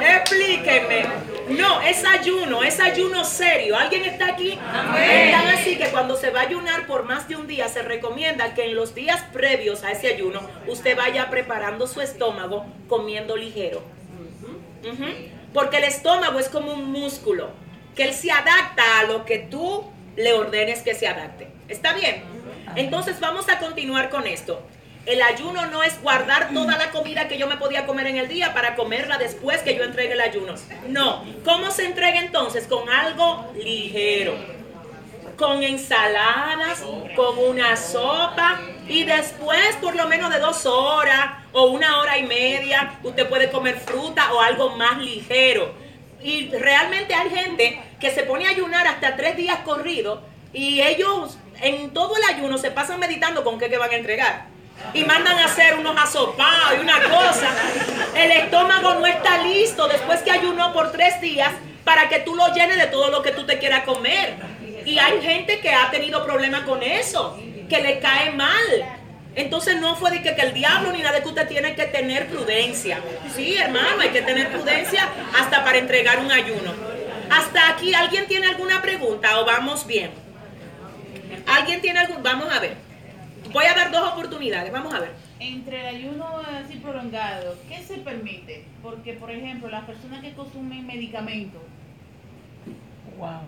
Explíquenme. 0.00 1.31
No, 1.48 1.80
es 1.82 2.04
ayuno, 2.04 2.62
es 2.62 2.80
ayuno 2.80 3.24
serio. 3.24 3.76
¿Alguien 3.76 4.04
está 4.04 4.26
aquí? 4.26 4.50
Están 4.52 5.48
así 5.48 5.76
que 5.76 5.88
cuando 5.88 6.16
se 6.16 6.30
va 6.30 6.40
a 6.40 6.42
ayunar 6.44 6.86
por 6.86 7.04
más 7.04 7.28
de 7.28 7.36
un 7.36 7.46
día, 7.46 7.68
se 7.68 7.82
recomienda 7.82 8.54
que 8.54 8.66
en 8.66 8.74
los 8.74 8.94
días 8.94 9.22
previos 9.32 9.82
a 9.84 9.92
ese 9.92 10.08
ayuno, 10.08 10.40
usted 10.66 10.96
vaya 10.96 11.30
preparando 11.30 11.86
su 11.86 12.00
estómago 12.00 12.64
comiendo 12.88 13.36
ligero. 13.36 13.82
Porque 15.52 15.78
el 15.78 15.84
estómago 15.84 16.38
es 16.38 16.48
como 16.48 16.72
un 16.72 16.90
músculo, 16.90 17.50
que 17.94 18.04
él 18.04 18.14
se 18.14 18.30
adapta 18.30 19.00
a 19.00 19.04
lo 19.04 19.24
que 19.24 19.38
tú 19.38 19.84
le 20.16 20.32
ordenes 20.32 20.82
que 20.82 20.94
se 20.94 21.06
adapte. 21.06 21.48
¿Está 21.68 21.92
bien? 21.94 22.24
Entonces 22.76 23.20
vamos 23.20 23.48
a 23.48 23.58
continuar 23.58 24.10
con 24.10 24.26
esto. 24.26 24.62
El 25.04 25.20
ayuno 25.20 25.66
no 25.66 25.82
es 25.82 26.00
guardar 26.00 26.52
toda 26.54 26.78
la 26.78 26.90
comida 26.90 27.26
que 27.26 27.38
yo 27.38 27.48
me 27.48 27.56
podía 27.56 27.86
comer 27.86 28.06
en 28.06 28.18
el 28.18 28.28
día 28.28 28.54
para 28.54 28.76
comerla 28.76 29.18
después 29.18 29.62
que 29.62 29.74
yo 29.74 29.82
entregue 29.82 30.12
el 30.12 30.20
ayuno. 30.20 30.54
No. 30.88 31.24
¿Cómo 31.44 31.70
se 31.70 31.86
entrega 31.86 32.20
entonces? 32.20 32.66
Con 32.66 32.88
algo 32.88 33.52
ligero 33.56 34.36
con 35.36 35.62
ensaladas, 35.62 36.84
con 37.16 37.38
una 37.38 37.76
sopa 37.76 38.60
y 38.86 39.04
después 39.04 39.76
por 39.80 39.96
lo 39.96 40.06
menos 40.06 40.30
de 40.30 40.38
dos 40.38 40.66
horas 40.66 41.32
o 41.52 41.66
una 41.66 41.98
hora 41.98 42.18
y 42.18 42.22
media 42.24 42.98
usted 43.02 43.28
puede 43.28 43.50
comer 43.50 43.80
fruta 43.80 44.32
o 44.32 44.40
algo 44.40 44.70
más 44.76 44.98
ligero. 44.98 45.74
Y 46.22 46.48
realmente 46.50 47.14
hay 47.14 47.30
gente 47.30 47.82
que 47.98 48.10
se 48.10 48.22
pone 48.22 48.46
a 48.46 48.50
ayunar 48.50 48.86
hasta 48.86 49.16
tres 49.16 49.36
días 49.36 49.58
corridos 49.64 50.20
y 50.52 50.80
ellos 50.80 51.38
en 51.60 51.90
todo 51.90 52.16
el 52.16 52.22
ayuno 52.36 52.58
se 52.58 52.70
pasan 52.70 53.00
meditando 53.00 53.42
con 53.42 53.58
qué 53.58 53.68
que 53.68 53.78
van 53.78 53.90
a 53.90 53.96
entregar. 53.96 54.51
Y 54.94 55.04
mandan 55.04 55.38
a 55.38 55.46
hacer 55.46 55.76
unos 55.76 55.96
asopados 55.96 56.74
y 56.76 56.80
una 56.80 57.00
cosa. 57.02 57.48
El 58.14 58.30
estómago 58.30 58.94
no 58.94 59.06
está 59.06 59.38
listo 59.38 59.88
después 59.88 60.20
que 60.20 60.30
ayunó 60.30 60.72
por 60.72 60.92
tres 60.92 61.20
días 61.20 61.50
para 61.84 62.08
que 62.08 62.20
tú 62.20 62.34
lo 62.34 62.52
llenes 62.54 62.76
de 62.76 62.86
todo 62.86 63.10
lo 63.10 63.22
que 63.22 63.32
tú 63.32 63.46
te 63.46 63.58
quieras 63.58 63.84
comer. 63.84 64.34
Y 64.84 64.98
hay 64.98 65.20
gente 65.22 65.60
que 65.60 65.70
ha 65.72 65.90
tenido 65.90 66.24
problemas 66.24 66.62
con 66.62 66.82
eso, 66.82 67.38
que 67.68 67.80
le 67.80 68.00
cae 68.00 68.32
mal. 68.32 68.98
Entonces 69.34 69.80
no 69.80 69.96
fue 69.96 70.10
de 70.10 70.22
que, 70.22 70.34
que 70.34 70.42
el 70.42 70.52
diablo 70.52 70.92
ni 70.92 70.98
nada 70.98 71.16
de 71.16 71.22
que 71.22 71.28
usted 71.28 71.48
tiene 71.48 71.74
que 71.74 71.84
tener 71.84 72.28
prudencia. 72.28 73.00
Sí, 73.34 73.56
hermano, 73.56 74.02
hay 74.02 74.10
que 74.10 74.22
tener 74.22 74.50
prudencia 74.50 75.08
hasta 75.38 75.64
para 75.64 75.78
entregar 75.78 76.18
un 76.18 76.30
ayuno. 76.30 76.74
Hasta 77.30 77.70
aquí, 77.70 77.94
¿alguien 77.94 78.26
tiene 78.26 78.46
alguna 78.48 78.82
pregunta 78.82 79.40
o 79.40 79.46
vamos 79.46 79.86
bien? 79.86 80.10
¿Alguien 81.46 81.80
tiene 81.80 82.00
algún? 82.00 82.22
Vamos 82.22 82.52
a 82.52 82.60
ver. 82.60 82.76
Voy 83.50 83.64
a 83.64 83.74
dar 83.74 83.90
dos 83.90 84.12
oportunidades, 84.12 84.72
vamos 84.72 84.94
a 84.94 85.00
ver. 85.00 85.12
Entre 85.40 85.80
el 85.80 85.96
ayuno 85.96 86.26
así 86.38 86.76
prolongado, 86.78 87.56
¿qué 87.68 87.82
se 87.82 87.98
permite? 87.98 88.64
Porque, 88.82 89.14
por 89.14 89.30
ejemplo, 89.30 89.68
las 89.68 89.84
personas 89.84 90.22
que 90.22 90.32
consumen 90.32 90.86
medicamentos, 90.86 91.62
Wow. 93.18 93.40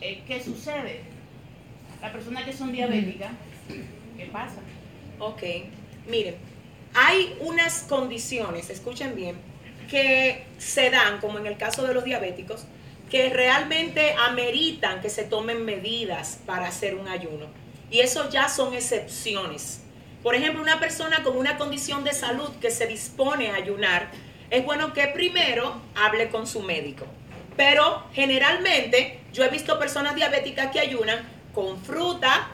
eh, 0.00 0.22
¿qué 0.26 0.42
sucede? 0.42 1.00
Las 2.00 2.10
personas 2.12 2.44
que 2.44 2.52
son 2.52 2.72
diabéticas, 2.72 3.30
¿qué 4.16 4.26
pasa? 4.26 4.60
Ok, 5.18 5.42
miren, 6.08 6.34
hay 6.94 7.36
unas 7.40 7.82
condiciones, 7.88 8.70
escuchen 8.70 9.14
bien, 9.14 9.36
que 9.88 10.44
se 10.58 10.90
dan, 10.90 11.20
como 11.20 11.38
en 11.38 11.46
el 11.46 11.56
caso 11.56 11.86
de 11.86 11.94
los 11.94 12.04
diabéticos, 12.04 12.64
que 13.10 13.28
realmente 13.28 14.14
ameritan 14.14 15.00
que 15.02 15.10
se 15.10 15.24
tomen 15.24 15.64
medidas 15.64 16.40
para 16.46 16.66
hacer 16.66 16.94
un 16.94 17.08
ayuno. 17.08 17.46
Y 17.92 18.00
eso 18.00 18.30
ya 18.30 18.48
son 18.48 18.72
excepciones. 18.72 19.82
Por 20.22 20.34
ejemplo, 20.34 20.62
una 20.62 20.80
persona 20.80 21.22
con 21.22 21.36
una 21.36 21.58
condición 21.58 22.04
de 22.04 22.14
salud 22.14 22.48
que 22.58 22.70
se 22.70 22.86
dispone 22.86 23.50
a 23.50 23.56
ayunar, 23.56 24.10
es 24.50 24.64
bueno 24.64 24.94
que 24.94 25.08
primero 25.08 25.76
hable 25.94 26.30
con 26.30 26.46
su 26.46 26.60
médico. 26.60 27.04
Pero 27.54 28.04
generalmente 28.14 29.20
yo 29.34 29.44
he 29.44 29.48
visto 29.48 29.78
personas 29.78 30.14
diabéticas 30.14 30.72
que 30.72 30.80
ayunan 30.80 31.18
con 31.54 31.78
fruta, 31.82 32.48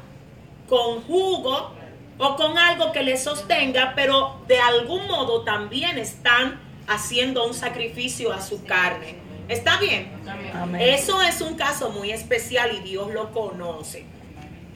con 0.69 1.03
jugo 1.03 1.73
o 2.19 2.35
con 2.35 2.59
algo 2.59 2.91
que 2.91 3.05
les 3.05 3.23
sostenga, 3.23 3.93
pero 3.95 4.41
de 4.49 4.59
algún 4.59 5.07
modo 5.07 5.45
también 5.45 5.99
están 5.99 6.61
haciendo 6.89 7.47
un 7.47 7.55
sacrificio 7.55 8.33
a 8.33 8.41
su 8.41 8.65
carne. 8.65 9.17
¿Está 9.49 9.79
bien? 9.79 10.11
Amén. 10.53 10.81
Eso 10.81 11.23
es 11.23 11.41
un 11.43 11.55
caso 11.55 11.91
muy 11.91 12.11
especial 12.11 12.75
y 12.75 12.81
Dios 12.81 13.13
lo 13.13 13.31
conoce. 13.31 14.18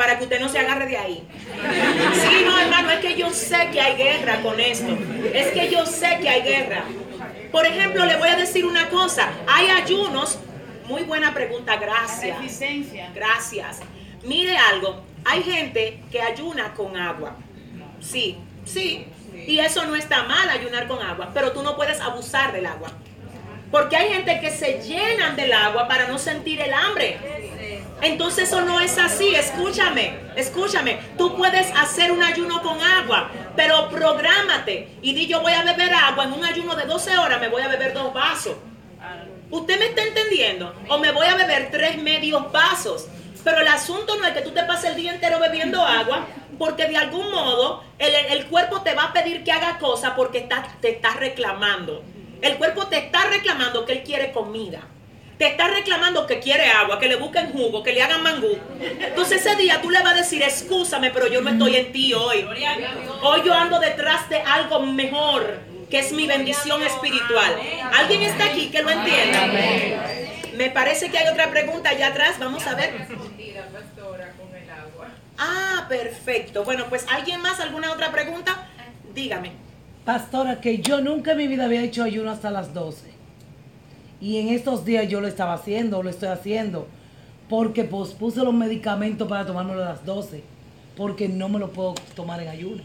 Para 0.02 0.18
que 0.18 0.24
usted 0.24 0.40
no 0.40 0.48
se 0.48 0.58
agarre 0.58 0.86
de 0.86 0.98
ahí. 0.98 1.22
Sí, 2.14 2.42
no, 2.44 2.58
hermano, 2.58 2.90
es 2.90 2.98
que 2.98 3.14
yo 3.14 3.30
sé 3.30 3.68
que 3.72 3.80
hay 3.80 3.94
guerra 3.94 4.40
con 4.42 4.58
esto. 4.58 4.98
Es 5.32 5.52
que 5.52 5.70
yo 5.70 5.86
sé 5.86 6.18
que 6.20 6.28
hay 6.28 6.42
guerra. 6.42 6.82
Por 7.52 7.64
ejemplo, 7.66 8.04
le 8.04 8.16
voy 8.16 8.28
a 8.28 8.34
decir 8.34 8.66
una 8.66 8.88
cosa. 8.88 9.30
Hay 9.46 9.68
ayunos. 9.68 10.40
Muy 10.86 11.04
buena 11.04 11.32
pregunta, 11.32 11.76
gracias. 11.76 12.36
Gracias. 13.14 13.78
Mire 14.24 14.56
algo. 14.56 15.04
Hay 15.24 15.44
gente 15.44 16.02
que 16.10 16.20
ayuna 16.20 16.74
con 16.74 16.96
agua. 16.96 17.36
Sí, 18.00 18.38
sí. 18.64 19.06
Y 19.46 19.60
eso 19.60 19.86
no 19.86 19.94
está 19.94 20.24
mal 20.24 20.50
ayunar 20.50 20.88
con 20.88 21.00
agua, 21.00 21.30
pero 21.32 21.52
tú 21.52 21.62
no 21.62 21.76
puedes 21.76 22.00
abusar 22.00 22.52
del 22.52 22.66
agua. 22.66 22.90
Porque 23.70 23.96
hay 23.96 24.12
gente 24.12 24.40
que 24.40 24.50
se 24.50 24.82
llenan 24.82 25.36
del 25.36 25.52
agua 25.52 25.86
para 25.86 26.08
no 26.08 26.18
sentir 26.18 26.60
el 26.60 26.74
hambre. 26.74 27.18
Entonces 28.02 28.48
eso 28.48 28.60
no 28.62 28.80
es 28.80 28.98
así. 28.98 29.34
Escúchame, 29.34 30.18
escúchame. 30.36 30.98
Tú 31.16 31.36
puedes 31.36 31.70
hacer 31.76 32.10
un 32.10 32.22
ayuno 32.22 32.60
con 32.60 32.78
agua, 32.82 33.30
pero 33.56 33.88
prográmate 33.88 34.96
y 35.00 35.14
di 35.14 35.28
yo 35.28 35.40
voy 35.40 35.52
a 35.52 35.62
beber 35.62 35.94
agua 35.94 36.24
en 36.24 36.32
un 36.32 36.44
ayuno 36.44 36.74
de 36.74 36.84
12 36.84 37.16
horas, 37.16 37.40
me 37.40 37.48
voy 37.48 37.62
a 37.62 37.68
beber 37.68 37.94
dos 37.94 38.12
vasos. 38.12 38.56
¿Usted 39.50 39.78
me 39.78 39.86
está 39.86 40.02
entendiendo? 40.02 40.74
O 40.88 40.98
me 40.98 41.12
voy 41.12 41.26
a 41.26 41.36
beber 41.36 41.70
tres 41.70 42.02
medios 42.02 42.50
vasos. 42.50 43.06
Pero 43.44 43.60
el 43.60 43.68
asunto 43.68 44.16
no 44.16 44.26
es 44.26 44.32
que 44.32 44.40
tú 44.40 44.50
te 44.50 44.62
pases 44.64 44.90
el 44.90 44.96
día 44.96 45.12
entero 45.12 45.38
bebiendo 45.38 45.84
agua, 45.84 46.26
porque 46.58 46.86
de 46.86 46.96
algún 46.96 47.30
modo 47.30 47.84
el, 47.98 48.46
cuerpo 48.46 48.82
te 48.82 48.94
va 48.94 49.04
a 49.04 49.12
pedir 49.12 49.44
que 49.44 49.52
haga 49.52 49.78
cosas 49.78 50.12
porque 50.16 50.48
te 50.80 50.90
está 50.90 51.14
reclamando. 51.14 52.02
El 52.40 52.56
cuerpo 52.56 52.86
te 52.86 52.98
está 52.98 53.26
reclamando 53.26 53.84
que 53.84 53.92
él 53.92 54.02
quiere 54.02 54.32
comida. 54.32 54.82
Te 55.38 55.48
está 55.48 55.68
reclamando 55.68 56.26
que 56.26 56.38
quiere 56.38 56.66
agua, 56.70 56.98
que 56.98 57.08
le 57.08 57.16
busquen 57.16 57.50
jugo, 57.52 57.82
que 57.82 57.92
le 57.92 58.02
hagan 58.02 58.22
mangú. 58.22 58.58
Entonces 58.80 59.44
ese 59.44 59.56
día 59.56 59.80
tú 59.82 59.90
le 59.90 60.00
vas 60.02 60.12
a 60.12 60.16
decir, 60.16 60.42
escúchame, 60.42 61.10
pero 61.10 61.26
yo 61.26 61.40
no 61.40 61.50
estoy 61.50 61.76
en 61.76 61.92
ti 61.92 62.14
hoy. 62.14 62.46
Hoy 63.22 63.42
yo 63.44 63.54
ando 63.54 63.80
detrás 63.80 64.28
de 64.28 64.38
algo 64.40 64.80
mejor, 64.80 65.58
que 65.90 65.98
es 65.98 66.12
mi 66.12 66.26
bendición 66.26 66.82
espiritual. 66.82 67.56
¿Alguien 67.98 68.22
está 68.22 68.44
aquí 68.44 68.70
que 68.70 68.82
lo 68.82 68.90
entienda? 68.90 69.48
Me 70.54 70.70
parece 70.70 71.10
que 71.10 71.18
hay 71.18 71.28
otra 71.28 71.50
pregunta 71.50 71.90
allá 71.90 72.08
atrás. 72.08 72.36
Vamos 72.38 72.66
a 72.66 72.74
ver. 72.74 72.92
Ah, 75.38 75.86
perfecto. 75.88 76.62
Bueno, 76.64 76.86
pues 76.88 77.06
¿alguien 77.10 77.40
más? 77.40 77.58
¿Alguna 77.58 77.90
otra 77.90 78.12
pregunta? 78.12 78.68
Dígame. 79.14 79.52
Pastora, 80.04 80.60
que 80.60 80.78
yo 80.78 81.00
nunca 81.00 81.32
en 81.32 81.38
mi 81.38 81.46
vida 81.46 81.64
había 81.64 81.82
hecho 81.82 82.02
ayuno 82.02 82.30
hasta 82.30 82.50
las 82.50 82.74
12. 82.74 83.11
Y 84.22 84.38
en 84.38 84.50
estos 84.50 84.84
días 84.84 85.08
yo 85.08 85.20
lo 85.20 85.26
estaba 85.26 85.54
haciendo, 85.54 86.00
lo 86.00 86.08
estoy 86.08 86.28
haciendo, 86.28 86.86
porque 87.48 87.82
pospuse 87.82 88.38
los 88.44 88.54
medicamentos 88.54 89.26
para 89.28 89.44
tomármelo 89.44 89.82
a 89.82 89.88
las 89.88 90.06
12, 90.06 90.44
porque 90.96 91.28
no 91.28 91.48
me 91.48 91.58
lo 91.58 91.72
puedo 91.72 91.96
tomar 92.14 92.40
en 92.40 92.46
ayuno. 92.46 92.84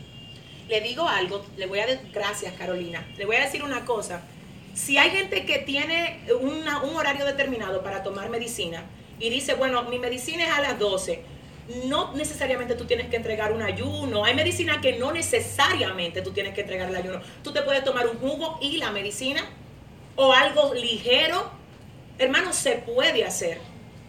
Le 0.67 0.81
digo 0.81 1.07
algo, 1.07 1.45
le 1.55 1.67
voy 1.67 1.77
a 1.77 1.85
decir, 1.85 2.09
gracias 2.11 2.55
Carolina, 2.55 3.05
le 3.19 3.27
voy 3.27 3.35
a 3.35 3.41
decir 3.41 3.61
una 3.61 3.85
cosa. 3.85 4.21
Si 4.73 4.97
hay 4.97 5.11
gente 5.11 5.45
que 5.45 5.59
tiene 5.59 6.21
un 6.41 6.95
horario 6.95 7.23
determinado 7.23 7.83
para 7.83 8.01
tomar 8.01 8.31
medicina 8.31 8.83
y 9.19 9.29
dice, 9.29 9.53
bueno, 9.53 9.83
mi 9.83 9.99
medicina 9.99 10.43
es 10.43 10.49
a 10.49 10.61
las 10.61 10.79
12, 10.79 11.21
no 11.85 12.15
necesariamente 12.15 12.73
tú 12.73 12.85
tienes 12.85 13.09
que 13.09 13.15
entregar 13.15 13.53
un 13.53 13.61
ayuno. 13.61 14.25
Hay 14.25 14.33
medicina 14.33 14.81
que 14.81 14.97
no 14.97 15.11
necesariamente 15.11 16.23
tú 16.23 16.31
tienes 16.31 16.55
que 16.55 16.61
entregar 16.61 16.89
el 16.89 16.95
ayuno. 16.95 17.21
Tú 17.43 17.53
te 17.53 17.61
puedes 17.61 17.83
tomar 17.83 18.07
un 18.07 18.17
jugo 18.17 18.57
y 18.59 18.77
la 18.77 18.89
medicina 18.89 19.47
o 20.17 20.33
algo 20.33 20.73
ligero. 20.73 21.49
Hermano, 22.19 22.51
se 22.51 22.73
puede 22.73 23.23
hacer. 23.23 23.59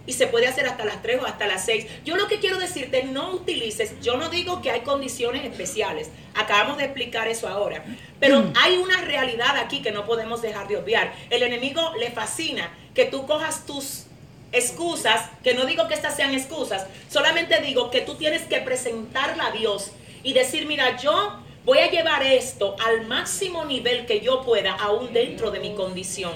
Y 0.06 0.14
se 0.14 0.26
puede 0.26 0.46
hacer 0.46 0.66
hasta 0.66 0.86
las 0.86 1.02
3 1.02 1.20
o 1.20 1.26
hasta 1.26 1.46
las 1.46 1.66
6. 1.66 1.86
Yo 2.04 2.16
lo 2.16 2.28
que 2.28 2.40
quiero 2.40 2.58
decirte, 2.58 3.04
no 3.04 3.30
utilices, 3.32 4.00
yo 4.00 4.16
no 4.16 4.30
digo 4.30 4.62
que 4.62 4.70
hay 4.70 4.80
condiciones 4.80 5.44
especiales. 5.44 6.08
Acabamos 6.34 6.78
de 6.78 6.84
explicar 6.84 7.28
eso 7.28 7.46
ahora. 7.46 7.84
Pero 8.18 8.40
mm. 8.40 8.52
hay 8.56 8.78
una 8.78 9.02
realidad 9.02 9.56
aquí 9.58 9.82
que 9.82 9.92
no 9.92 10.06
podemos 10.06 10.40
dejar 10.40 10.66
de 10.66 10.78
obviar. 10.78 11.12
El 11.28 11.42
enemigo 11.42 11.92
le 12.00 12.10
fascina 12.10 12.72
que 12.94 13.04
tú 13.04 13.26
cojas 13.26 13.66
tus 13.66 14.06
excusas, 14.50 15.28
que 15.44 15.52
no 15.52 15.66
digo 15.66 15.88
que 15.88 15.94
estas 15.94 16.16
sean 16.16 16.32
excusas, 16.32 16.86
solamente 17.10 17.60
digo 17.60 17.90
que 17.90 18.00
tú 18.00 18.14
tienes 18.14 18.42
que 18.42 18.58
presentarla 18.62 19.48
a 19.48 19.50
Dios 19.52 19.92
y 20.22 20.32
decir, 20.32 20.66
mira, 20.66 20.96
yo 20.96 21.38
voy 21.68 21.80
a 21.80 21.90
llevar 21.90 22.22
esto 22.22 22.76
al 22.82 23.06
máximo 23.06 23.66
nivel 23.66 24.06
que 24.06 24.20
yo 24.20 24.40
pueda, 24.40 24.72
aún 24.72 25.12
dentro 25.12 25.50
de 25.50 25.60
mi 25.60 25.74
condición. 25.74 26.32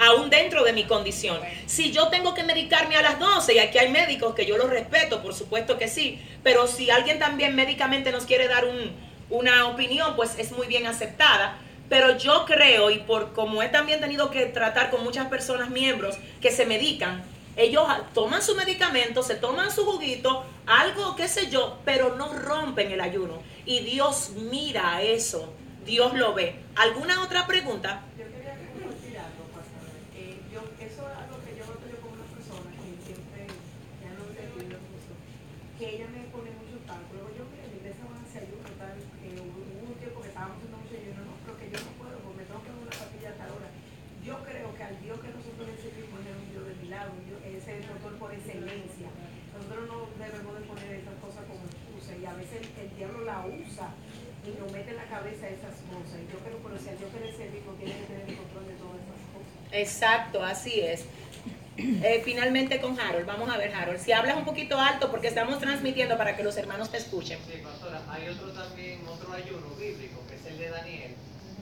Aún 0.00 0.28
dentro 0.28 0.64
de 0.64 0.72
mi 0.72 0.82
condición. 0.82 1.38
Si 1.66 1.92
yo 1.92 2.08
tengo 2.08 2.34
que 2.34 2.42
medicarme 2.42 2.96
a 2.96 3.02
las 3.02 3.20
12, 3.20 3.54
y 3.54 3.58
aquí 3.60 3.78
hay 3.78 3.90
médicos 3.90 4.34
que 4.34 4.44
yo 4.44 4.58
los 4.58 4.68
respeto, 4.68 5.22
por 5.22 5.34
supuesto 5.34 5.78
que 5.78 5.86
sí, 5.86 6.20
pero 6.42 6.66
si 6.66 6.90
alguien 6.90 7.20
también 7.20 7.54
médicamente 7.54 8.10
nos 8.10 8.26
quiere 8.26 8.48
dar 8.48 8.64
una 9.30 9.68
opinión, 9.68 10.16
pues 10.16 10.36
es 10.36 10.50
muy 10.50 10.66
bien 10.66 10.88
aceptada. 10.88 11.58
Pero 11.88 12.18
yo 12.18 12.44
creo, 12.44 12.90
y 12.90 12.98
por 12.98 13.34
como 13.34 13.62
he 13.62 13.68
también 13.68 14.00
tenido 14.00 14.32
que 14.32 14.46
tratar 14.46 14.90
con 14.90 15.04
muchas 15.04 15.28
personas 15.28 15.70
miembros 15.70 16.16
que 16.40 16.50
se 16.50 16.66
medican, 16.66 17.22
ellos 17.56 17.82
toman 18.12 18.42
su 18.42 18.54
medicamento, 18.54 19.22
se 19.22 19.36
toman 19.36 19.70
su 19.70 19.84
juguito, 19.84 20.44
algo, 20.66 21.16
qué 21.16 21.26
sé 21.26 21.50
yo, 21.50 21.78
pero 21.84 22.14
no 22.16 22.32
rompen 22.34 22.92
el 22.92 23.00
ayuno. 23.00 23.42
Y 23.64 23.80
Dios 23.80 24.30
mira 24.36 25.02
eso, 25.02 25.54
Dios 25.84 26.12
lo 26.14 26.34
ve. 26.34 26.56
¿Alguna 26.76 27.22
otra 27.22 27.46
pregunta? 27.46 28.04
Yo 28.18 28.24
quería 28.24 28.52
algo, 28.52 29.44
pastor. 29.56 29.88
Me 36.12 36.28
pone 36.28 36.50
mucho 36.60 36.76
cálculo. 36.86 37.28
Yo 37.36 37.48
que 37.52 37.64
en 37.64 37.70
la 37.72 37.76
iglesia 37.80 38.04
van 38.04 38.20
a 38.20 38.26
hacer 38.28 38.44
ayuno, 38.44 38.68
tal, 38.76 38.96
eh, 38.96 39.40
hubo 39.40 39.88
un 39.88 39.96
tiempo 39.96 40.20
que 40.20 40.28
estábamos 40.28 40.56
haciendo 40.60 40.76
mucho 40.76 40.94
ayuno, 40.96 41.20
no, 41.24 41.34
pero 41.40 41.54
que 41.56 41.66
yo 41.72 41.78
no 41.80 41.92
puedo, 41.96 42.16
porque 42.20 42.36
me 42.36 42.44
tengo 42.44 42.60
que 42.60 42.70
dar 42.72 42.80
una 42.84 42.96
pastilla 42.96 43.28
hasta 43.32 43.44
ahora. 43.48 43.68
Yo 44.26 44.34
creo 44.42 44.68
que 44.74 44.82
al 44.82 44.96
Dios 45.00 45.16
que 45.22 45.30
nosotros 45.30 45.64
le 45.70 45.76
servimos 45.76 46.18
es 46.26 46.36
un 46.36 46.48
Dios 46.50 46.64
de 46.66 46.74
milagro, 46.82 47.14
ese 47.46 47.56
es 47.56 47.78
el 47.78 47.86
doctor 47.86 48.12
por 48.18 48.30
excelencia. 48.34 49.08
Nosotros 49.54 49.82
no 49.86 49.96
debemos 50.18 50.52
de 50.58 50.62
poner 50.66 50.90
esas 51.00 51.16
cosas 51.22 51.42
como 51.46 51.62
excusa 51.64 52.12
y 52.18 52.24
a 52.26 52.34
veces 52.34 52.60
el 52.76 52.90
diablo 52.96 53.24
la 53.24 53.46
usa 53.46 53.88
y 54.44 54.50
nos 54.58 54.68
mete 54.72 54.90
en 54.92 55.00
la 55.00 55.08
cabeza 55.08 55.48
esas 55.48 55.76
cosas. 55.86 56.16
Y 56.20 56.26
yo 56.28 56.38
creo 56.42 56.58
que 56.58 56.78
si 56.80 56.88
al 56.90 56.98
Dios 56.98 57.10
quiere 57.14 57.30
servir, 57.32 57.62
no 57.64 57.72
tiene 57.78 57.94
que 57.96 58.06
tener 58.10 58.26
el 58.28 58.36
control 58.36 58.66
de 58.66 58.76
todas 58.76 58.98
esas 59.00 59.22
cosas. 59.32 59.58
Exacto, 59.76 60.42
así 60.42 60.80
es. 60.80 61.04
Eh, 61.78 62.22
finalmente 62.24 62.80
con 62.80 62.98
Harold, 62.98 63.26
vamos 63.26 63.50
a 63.50 63.58
ver 63.58 63.74
Harold, 63.74 64.00
si 64.00 64.10
hablas 64.10 64.38
un 64.38 64.46
poquito 64.46 64.80
alto 64.80 65.10
porque 65.10 65.28
estamos 65.28 65.58
transmitiendo 65.58 66.16
para 66.16 66.34
que 66.34 66.42
los 66.42 66.56
hermanos 66.56 66.90
te 66.90 66.96
escuchen. 66.96 67.38
Sí, 67.46 67.60
pastora, 67.62 68.00
hay 68.08 68.28
otro 68.28 68.48
también, 68.52 69.00
otro 69.06 69.30
ayuno 69.34 69.68
bíblico, 69.78 70.22
que 70.26 70.36
es 70.36 70.46
el 70.46 70.58
de 70.58 70.70
Daniel. 70.70 71.14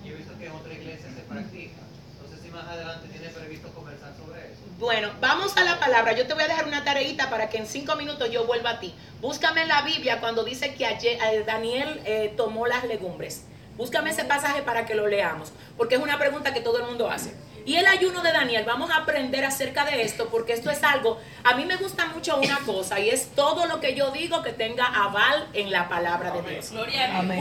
Yo 0.05 0.12
he 0.12 0.16
visto 0.16 0.38
que 0.38 0.46
en 0.46 0.53
otra 0.53 0.72
iglesia 0.72 1.07
se 1.12 1.22
practica. 1.22 1.83
No 2.22 2.29
sé 2.29 2.40
si 2.40 2.48
más 2.50 2.64
adelante 2.68 3.09
tiene 3.09 3.29
previsto 3.31 3.68
conversar 3.70 4.14
sobre 4.16 4.53
eso. 4.53 4.61
Bueno, 4.79 5.11
vamos 5.20 5.57
a 5.57 5.64
la 5.64 5.81
palabra. 5.81 6.12
Yo 6.12 6.29
te 6.29 6.35
voy 6.35 6.44
a 6.44 6.48
dejar 6.48 6.68
una 6.68 6.85
tareita 6.85 7.29
para 7.29 7.48
que 7.48 7.59
en 7.59 7.66
cinco 7.66 7.96
minutos 7.96 8.31
yo 8.31 8.46
vuelva 8.46 8.70
a 8.70 8.81
ti. 8.81 8.94
Búscame 9.20 9.62
en 9.62 9.68
la 9.68 9.83
Biblia 9.83 10.20
cuando 10.20 10.44
dice 10.44 10.74
que 10.74 10.85
eh, 10.85 11.44
Daniel 11.44 12.00
eh, 12.05 12.33
tomó 12.37 12.68
las 12.68 12.85
legumbres. 12.85 13.46
Búscame 13.77 14.11
ese 14.11 14.24
pasaje 14.24 14.62
para 14.62 14.87
que 14.87 14.94
lo 14.94 15.09
leamos, 15.09 15.53
porque 15.77 15.96
es 15.96 16.00
una 16.00 16.16
pregunta 16.16 16.55
que 16.55 16.61
todo 16.61 16.79
el 16.79 16.85
mundo 16.85 17.11
hace. 17.11 17.35
Y 17.66 17.77
el 17.77 17.87
ayuno 17.87 18.22
de 18.22 18.31
Daniel, 18.33 18.64
vamos 18.66 18.90
a 18.90 18.96
aprender 18.96 19.44
acerca 19.44 19.85
de 19.85 20.03
esto, 20.03 20.29
porque 20.29 20.53
esto 20.53 20.70
es 20.70 20.83
algo, 20.83 21.18
a 21.42 21.55
mí 21.55 21.64
me 21.64 21.77
gusta 21.77 22.07
mucho 22.07 22.37
una 22.37 22.59
cosa, 22.61 23.00
y 23.00 23.09
es 23.09 23.29
todo 23.35 23.66
lo 23.66 23.81
que 23.81 23.94
yo 23.94 24.11
digo 24.11 24.42
que 24.42 24.53
tenga 24.53 24.87
aval 24.87 25.48
en 25.55 25.70
la 25.70 25.88
palabra 25.88 26.31
de 26.33 26.42
Dios. 26.42 26.72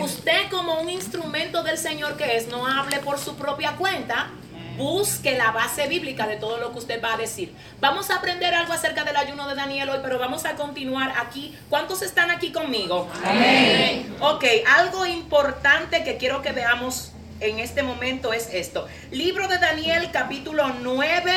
Usted 0.02 0.50
como 0.50 0.80
un 0.80 0.90
instrumento 0.90 1.64
del 1.64 1.78
Señor 1.78 2.16
que 2.16 2.38
es, 2.38 2.48
no 2.48 2.66
hable 2.66 3.00
por 3.00 3.20
su 3.20 3.36
propia 3.36 3.74
cuenta, 3.74 4.30
busque 4.78 5.38
la 5.38 5.52
base 5.52 5.88
bíblica 5.88 6.26
de 6.26 6.38
todo 6.38 6.58
lo 6.58 6.72
que 6.72 6.80
usted 6.80 7.04
va 7.04 7.14
a 7.14 7.18
decir. 7.18 7.54
Vamos 7.80 8.10
a 8.10 8.16
aprender 8.16 8.56
algo 8.56 8.74
acerca 8.74 9.04
del 9.04 9.16
ayuno 9.16 9.48
de 9.48 9.56
Daniel 9.56 9.90
hoy, 9.90 10.00
pero 10.02 10.18
vamos 10.18 10.46
a 10.46 10.56
continuar 10.56 11.14
aquí. 11.20 11.56
¿Cuántos 11.70 12.02
están 12.02 12.32
aquí 12.32 12.52
conmigo? 12.52 13.08
Amén. 13.24 14.16
Ok, 14.20 14.46
algo 14.76 15.06
importante 15.06 16.04
que 16.04 16.18
quiero 16.18 16.42
que 16.42 16.54
veamos 16.54 17.13
en 17.44 17.60
este 17.60 17.84
momento 17.84 18.34
es 18.34 18.50
esto. 18.54 18.88
Libro 19.12 19.48
de 19.48 19.58
Daniel 19.58 20.10
capítulo 20.12 20.70
9, 20.82 21.32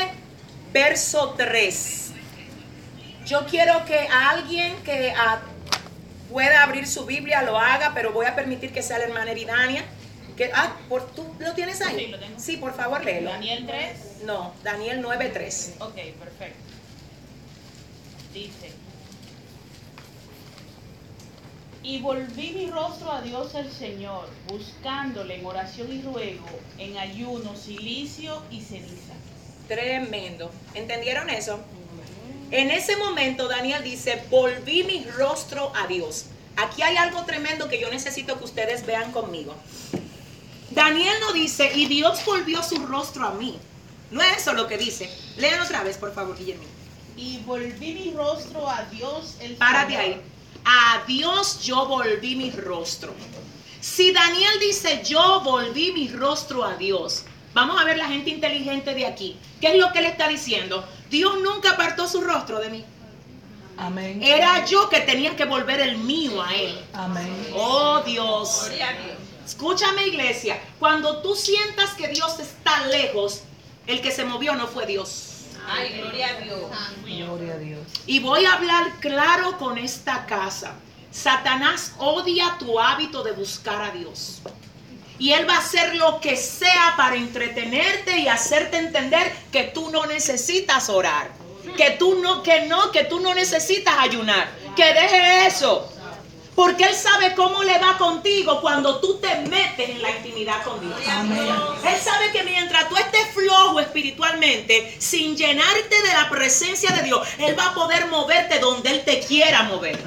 verso 0.73 1.35
3. 1.37 2.12
Yo 3.27 3.45
quiero 3.47 3.85
que 3.85 4.09
alguien 4.09 4.75
que 4.85 5.12
ah, 5.16 5.40
pueda 6.31 6.62
abrir 6.62 6.87
su 6.87 7.05
Biblia 7.07 7.43
lo 7.43 7.59
haga, 7.59 7.93
pero 7.95 8.12
voy 8.12 8.26
a 8.26 8.37
permitir 8.37 8.72
que 8.72 8.83
sea 8.83 8.99
la 8.99 9.05
hermana 9.05 9.33
Eridania 9.33 9.85
ah, 10.55 10.76
por, 10.89 11.11
¿tú 11.12 11.35
lo 11.39 11.53
tienes 11.55 11.81
ahí? 11.81 11.97
Sí, 11.97 12.07
lo 12.09 12.18
tengo. 12.18 12.39
Sí, 12.39 12.57
por 12.57 12.74
favor, 12.74 13.05
léelo. 13.05 13.31
¿Daniel 13.31 13.66
3? 13.66 14.22
No, 14.24 14.55
Daniel 14.62 15.03
9.3. 15.03 15.74
Ok, 15.81 15.95
perfecto. 16.18 16.59
Dice. 18.33 18.72
Y 21.87 22.01
volví 22.01 22.51
mi 22.51 22.66
rostro 22.68 23.12
a 23.12 23.22
Dios 23.22 23.55
el 23.55 23.70
Señor, 23.70 24.28
buscándole 24.49 25.37
en 25.37 25.47
oración 25.47 25.93
y 25.93 26.03
ruego, 26.03 26.45
en 26.78 26.99
ayuno, 26.99 27.55
silicio 27.55 28.43
y 28.51 28.61
ceniza. 28.61 29.12
Tremendo. 29.68 30.51
¿Entendieron 30.74 31.30
eso? 31.30 31.61
En 32.51 32.72
ese 32.72 32.97
momento 32.97 33.47
Daniel 33.47 33.84
dice, 33.84 34.20
volví 34.30 34.82
mi 34.82 35.05
rostro 35.16 35.72
a 35.76 35.87
Dios. 35.87 36.24
Aquí 36.57 36.82
hay 36.82 36.97
algo 36.97 37.24
tremendo 37.24 37.68
que 37.68 37.80
yo 37.80 37.89
necesito 37.89 38.37
que 38.37 38.45
ustedes 38.47 38.84
vean 38.84 39.12
conmigo. 39.12 39.55
Daniel 40.72 41.14
no 41.20 41.34
dice, 41.34 41.70
y 41.72 41.87
Dios 41.87 42.24
volvió 42.26 42.64
su 42.64 42.84
rostro 42.84 43.28
a 43.28 43.34
mí. 43.34 43.61
No 44.11 44.20
es 44.22 44.39
eso 44.39 44.55
lo 44.55 44.66
que 44.66 44.76
dice. 44.76 45.09
Lean 45.37 45.61
otra 45.61 45.84
vez, 45.84 45.99
por 45.99 46.12
favor, 46.12 46.37
Guillermo. 46.37 46.64
Y 47.16 47.39
volví 47.47 47.95
mi 47.95 48.12
rostro 48.12 48.68
a 48.68 48.82
Dios 48.91 49.37
el 49.39 49.55
Párate 49.55 49.95
Señor. 49.95 50.03
ahí. 50.03 50.20
A 50.69 51.05
Dios 51.07 51.62
yo 51.62 51.87
volví 51.87 52.35
mi 52.35 52.51
rostro. 52.51 53.14
Si 53.81 54.11
Daniel 54.11 54.59
dice 54.59 55.01
yo 55.05 55.41
volví 55.43 55.93
mi 55.93 56.09
rostro 56.09 56.64
a 56.64 56.75
Dios, 56.75 57.23
vamos 57.55 57.81
a 57.81 57.85
ver 57.85 57.97
la 57.97 58.09
gente 58.09 58.31
inteligente 58.31 58.93
de 58.93 59.07
aquí. 59.07 59.37
¿Qué 59.61 59.69
es 59.69 59.79
lo 59.79 59.93
que 59.93 60.03
le 60.03 60.09
está 60.09 60.27
diciendo? 60.27 60.85
Dios 61.09 61.37
nunca 61.41 61.71
apartó 61.71 62.09
su 62.09 62.21
rostro 62.21 62.59
de 62.59 62.71
mí. 62.71 62.85
Amén. 63.79 64.21
Era 64.25 64.64
yo 64.64 64.89
que 64.89 65.01
tenía 65.03 65.37
que 65.37 65.45
volver 65.45 65.79
el 65.79 65.99
mío 65.99 66.43
a 66.43 66.53
Él. 66.53 66.77
Amén. 66.95 67.49
Oh 67.55 68.03
Dios. 68.05 68.69
Escúchame 69.47 70.09
iglesia, 70.09 70.61
cuando 70.81 71.23
tú 71.23 71.37
sientas 71.37 71.95
que 71.95 72.09
Dios 72.09 72.41
está 72.41 72.89
lejos, 72.89 73.43
el 73.87 74.01
que 74.01 74.11
se 74.11 74.25
movió 74.25 74.57
no 74.57 74.67
fue 74.67 74.85
Dios. 74.87 75.26
Gloria 77.05 77.55
a 77.55 77.59
Dios. 77.59 77.83
Y 78.07 78.21
voy 78.21 78.45
a 78.45 78.55
hablar 78.55 78.93
claro 79.01 79.59
con 79.59 79.79
esta 79.79 80.27
casa. 80.27 80.75
Satanás 81.11 81.93
odia 81.99 82.57
tu 82.59 82.79
hábito 82.79 83.23
de 83.23 83.33
buscar 83.33 83.83
a 83.83 83.91
Dios. 83.91 84.43
Y 85.19 85.33
él 85.33 85.49
va 85.49 85.55
a 85.55 85.59
hacer 85.59 85.97
lo 85.97 86.21
que 86.21 86.37
sea 86.37 86.95
para 86.97 87.17
entretenerte 87.17 88.19
y 88.19 88.29
hacerte 88.29 88.77
entender 88.77 89.35
que 89.51 89.64
tú 89.64 89.91
no 89.91 90.07
necesitas 90.07 90.91
orar. 90.91 91.31
Que 91.77 91.93
tú 91.93 92.21
no, 92.21 92.43
que 92.43 92.67
no, 92.67 92.93
que 92.93 93.05
tú 93.05 93.21
no 93.21 93.35
necesitas 93.35 93.95
ayunar. 93.99 94.49
Que 94.77 94.93
deje 94.93 95.47
eso. 95.47 95.91
Porque 96.57 96.85
él 96.85 96.95
sabe 96.95 97.35
cómo 97.35 97.63
le 97.63 97.79
va 97.79 97.99
contigo 97.99 98.63
cuando 98.63 98.99
tú 98.99 99.19
te 99.19 99.29
metes 99.49 99.91
en 99.91 100.01
la 100.01 100.11
intimidad 100.11 100.63
con 100.65 100.81
Dios. 100.81 100.99
Él 100.99 102.01
sabe 102.03 102.33
que 102.33 102.43
mientras 102.45 102.89
tú 102.89 102.97
estés 102.97 103.29
flojo 103.35 103.79
espiritualmente, 103.79 104.97
sin 104.99 105.37
llenarte 105.37 106.03
de 106.03 106.15
la 106.15 106.31
presencia 106.31 106.91
de 106.93 107.03
Dios, 107.03 107.29
Él 107.39 107.57
va 107.59 107.67
a 107.67 107.75
poder 107.75 108.07
moverte 108.07 108.59
donde 108.59 108.91
Él 108.91 109.05
te 109.05 109.21
quiera 109.21 109.65
mover. 109.65 109.99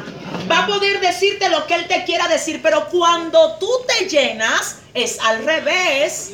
Va 0.51 0.63
a 0.63 0.67
poder 0.67 0.99
decirte 0.99 1.49
lo 1.49 1.67
que 1.67 1.75
Él 1.75 1.87
te 1.87 2.03
quiera 2.03 2.27
decir, 2.27 2.61
pero 2.63 2.87
cuando 2.89 3.57
tú 3.59 3.69
te 3.87 4.09
llenas, 4.09 4.79
es 4.95 5.19
al 5.19 5.45
revés. 5.45 6.31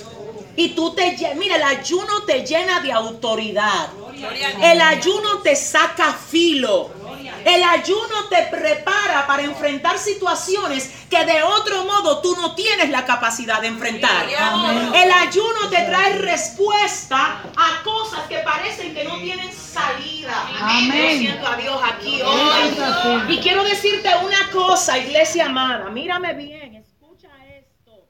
Y 0.55 0.69
tú 0.69 0.95
te 0.95 1.17
llenas, 1.17 1.35
mira, 1.35 1.57
el 1.57 1.63
ayuno 1.63 2.23
te 2.25 2.45
llena 2.45 2.79
de 2.79 2.93
autoridad. 2.93 3.89
El 4.61 4.79
ayuno 4.79 5.39
te 5.39 5.57
saca 5.57 6.13
filo. 6.13 6.89
El 7.43 7.63
ayuno 7.63 8.25
te 8.29 8.43
prepara 8.43 9.27
para 9.27 9.43
enfrentar 9.43 9.97
situaciones 9.97 10.91
que 11.09 11.25
de 11.25 11.43
otro 11.43 11.83
modo 11.85 12.21
tú 12.21 12.35
no 12.35 12.55
tienes 12.55 12.89
la 12.89 13.05
capacidad 13.05 13.61
de 13.61 13.67
enfrentar. 13.67 14.27
El 14.27 15.11
ayuno 15.11 15.69
te 15.69 15.81
trae 15.83 16.13
respuesta 16.19 17.41
a 17.55 17.83
cosas 17.83 18.21
que 18.27 18.39
parecen 18.39 18.93
que 18.93 19.03
no 19.03 19.17
tienen 19.19 19.51
salida. 19.53 20.47
Amén. 20.59 21.21
Yo 21.21 21.29
siento 21.29 21.47
a 21.47 21.55
Dios 21.57 21.79
aquí 21.83 22.21
hoy. 22.21 23.33
Y 23.35 23.39
quiero 23.39 23.63
decirte 23.63 24.09
una 24.23 24.49
cosa, 24.51 24.97
iglesia 24.97 25.47
amada. 25.47 25.89
Mírame 25.89 26.33
bien, 26.33 26.75
escucha 26.75 27.29
esto. 27.47 28.07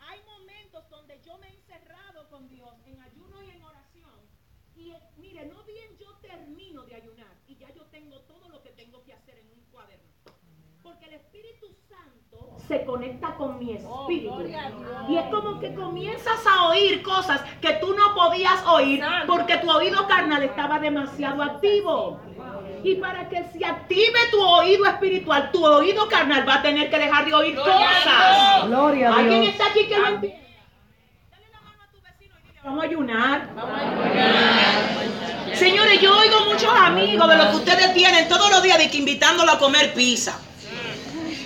Hay 0.00 0.20
momentos 0.26 0.88
donde 0.90 1.20
yo 1.24 1.38
me 1.38 1.48
he 1.48 1.54
encerrado 1.54 2.28
con 2.28 2.48
Dios 2.48 2.70
en 2.86 3.00
ayuno 3.00 3.42
y 3.42 3.50
en 3.50 3.62
oración. 3.64 4.20
Y 4.76 4.90
eh, 4.90 5.00
mire, 5.16 5.46
no 5.46 5.62
bien 5.64 5.96
yo 5.98 6.14
termino 6.20 6.84
de 6.84 6.94
ayunar 6.96 7.34
y 7.46 7.56
ya 7.56 7.68
yo 7.74 7.84
tengo 7.86 8.20
todo 8.20 8.48
lo 8.48 8.62
que 8.62 8.70
tengo 8.70 9.02
que 9.04 9.14
hacer 9.14 9.38
en 9.38 9.50
un 9.50 9.64
cuaderno. 9.70 10.04
Porque 10.82 11.06
el 11.06 11.14
Espíritu 11.14 11.74
Santo 11.88 12.57
se 12.68 12.84
conecta 12.84 13.34
con 13.36 13.58
mi 13.58 13.72
espíritu. 13.72 14.42
y 15.08 15.16
es 15.16 15.24
como 15.30 15.58
que 15.58 15.74
comienzas 15.74 16.38
a 16.46 16.68
oír 16.68 17.02
cosas 17.02 17.40
que 17.62 17.72
tú 17.74 17.94
no 17.94 18.14
podías 18.14 18.62
oír 18.66 19.02
porque 19.26 19.56
tu 19.56 19.70
oído 19.70 20.06
carnal 20.06 20.42
estaba 20.42 20.78
demasiado 20.78 21.42
activo. 21.42 22.20
Y 22.84 22.94
para 22.96 23.28
que 23.28 23.42
se 23.52 23.64
active 23.64 24.18
tu 24.30 24.40
oído 24.40 24.84
espiritual, 24.86 25.50
tu 25.50 25.64
oído 25.66 26.06
carnal 26.08 26.46
va 26.48 26.56
a 26.56 26.62
tener 26.62 26.88
que 26.90 26.98
dejar 26.98 27.24
de 27.24 27.34
oír 27.34 27.56
cosas. 27.56 28.66
Gloria 28.66 29.10
a 29.10 29.16
¿Alguien 29.18 29.40
Dios. 29.40 29.52
está 29.54 29.66
aquí 29.70 29.86
que 29.88 29.98
lo 29.98 30.06
entiende? 30.06 30.38
Dale 31.30 31.44
la 31.50 31.60
mano 31.62 31.82
a 31.82 31.90
tu 31.90 31.96
vecino 32.02 32.34
y 32.38 32.46
dile, 32.46 32.60
Vamos 32.62 32.84
a 32.84 32.86
ayunar. 32.86 33.48
Señores, 35.54 36.00
yo 36.00 36.16
oigo 36.16 36.44
muchos 36.44 36.72
amigos 36.72 37.28
de 37.28 37.36
lo 37.36 37.50
que 37.50 37.56
ustedes 37.56 37.94
tienen 37.94 38.28
todos 38.28 38.48
los 38.50 38.62
días 38.62 38.78
de 38.78 38.88
que 38.90 38.98
invitándolo 38.98 39.50
a 39.52 39.58
comer 39.58 39.92
pizza. 39.94 40.38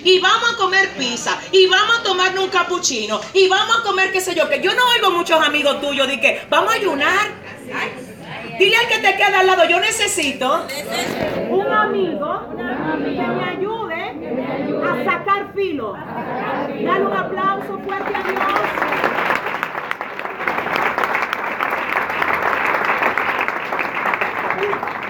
Y 0.03 0.19
vamos 0.19 0.53
a 0.53 0.57
comer 0.57 0.89
pizza. 0.97 1.39
Y 1.51 1.67
vamos 1.67 1.99
a 1.99 2.03
tomarnos 2.03 2.43
un 2.43 2.49
cappuccino. 2.49 3.19
Y 3.33 3.47
vamos 3.47 3.77
a 3.79 3.83
comer 3.83 4.11
qué 4.11 4.21
sé 4.21 4.35
yo. 4.35 4.49
Que 4.49 4.61
yo 4.61 4.73
no 4.73 4.81
oigo 4.95 5.11
muchos 5.11 5.41
amigos 5.41 5.79
tuyos 5.81 6.07
de 6.07 6.19
que 6.19 6.41
vamos 6.49 6.73
a 6.73 6.75
ayunar. 6.75 7.27
Dile 8.59 8.77
al 8.77 8.87
que 8.87 8.99
te 8.99 9.15
queda 9.15 9.39
al 9.39 9.47
lado, 9.47 9.67
yo 9.67 9.79
necesito 9.79 10.67
un 11.49 11.71
amigo 11.71 12.49
que 12.55 13.27
me 13.27 13.43
ayude 13.45 14.13
a 14.85 15.03
sacar 15.03 15.53
filo. 15.55 15.93
Dale 15.93 17.05
un 17.05 17.13
aplauso 17.13 17.79
fuerte 17.79 18.15
a 18.15 18.23
Dios. 18.23 18.41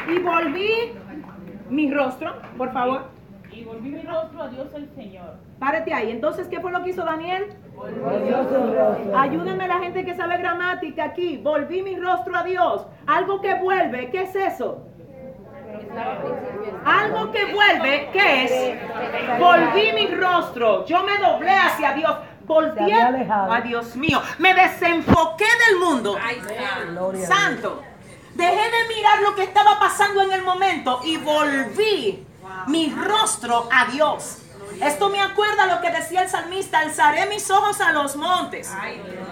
Y 0.08 0.20
volví 0.20 0.94
mi 1.70 1.91
rostro, 1.91 2.34
por 2.58 2.72
favor. 2.72 3.22
Y 3.56 3.64
volví 3.64 3.89
mi 3.89 4.01
rostro 4.01 4.43
a 4.43 4.47
Dios 4.47 4.68
el 4.74 4.89
Señor. 4.95 5.36
Párate 5.60 5.93
ahí. 5.93 6.12
Entonces, 6.12 6.47
¿qué 6.47 6.60
fue 6.60 6.72
lo 6.72 6.84
que 6.84 6.89
hizo 6.89 7.04
Daniel? 7.04 7.56
Dios 8.26 8.47
su 8.47 8.74
rostro. 8.74 9.18
Ayúdenme 9.18 9.68
la 9.68 9.80
gente 9.80 10.04
que 10.06 10.16
sabe 10.16 10.38
gramática 10.38 11.06
aquí. 11.06 11.38
Volví 11.38 11.84
mi 11.84 11.95
rostro 11.95 12.36
a 12.36 12.43
Dios. 12.43 12.86
Algo 13.06 13.41
que 13.41 13.54
vuelve, 13.56 14.10
¿qué 14.10 14.24
es 14.24 14.36
eso? 14.36 14.88
Algo 16.86 17.32
que 17.32 17.45
vuelve, 17.54 18.10
¿qué 18.12 18.43
es? 18.45 19.39
Volví 19.39 19.93
mi 19.93 20.16
rostro. 20.16 20.86
Yo 20.86 21.04
me 21.04 21.18
doblé 21.18 21.51
hacia 21.51 21.93
Dios. 21.93 22.16
Volví. 22.45 22.91
Ay, 22.91 23.62
Dios 23.64 23.95
mío. 23.95 24.22
Me 24.39 24.54
desenfoqué 24.54 25.45
del 25.70 25.80
mundo. 25.80 26.18
A. 26.18 27.26
Santo. 27.26 27.82
Dejé 28.34 28.56
de 28.56 28.95
mirar 28.95 29.22
lo 29.22 29.36
que 29.36 29.43
estaba 29.43 29.80
pasando 29.80 30.24
en 30.24 30.32
el 30.32 30.41
momento 30.41 31.01
y 31.04 31.18
volví 31.18 32.26
mi 32.68 32.94
rostro 32.94 33.68
a 33.72 33.86
Dios. 33.86 34.38
Esto 34.82 35.10
me 35.10 35.22
acuerda 35.22 35.66
lo 35.68 35.82
que 35.82 35.91
decía 35.91 36.24
el 36.24 36.30
salmista, 36.30 36.80
alzaré 36.80 37.26
mis 37.28 37.50
ojos 37.52 37.80
a 37.80 37.91
los 37.91 38.16
montes. 38.16 38.72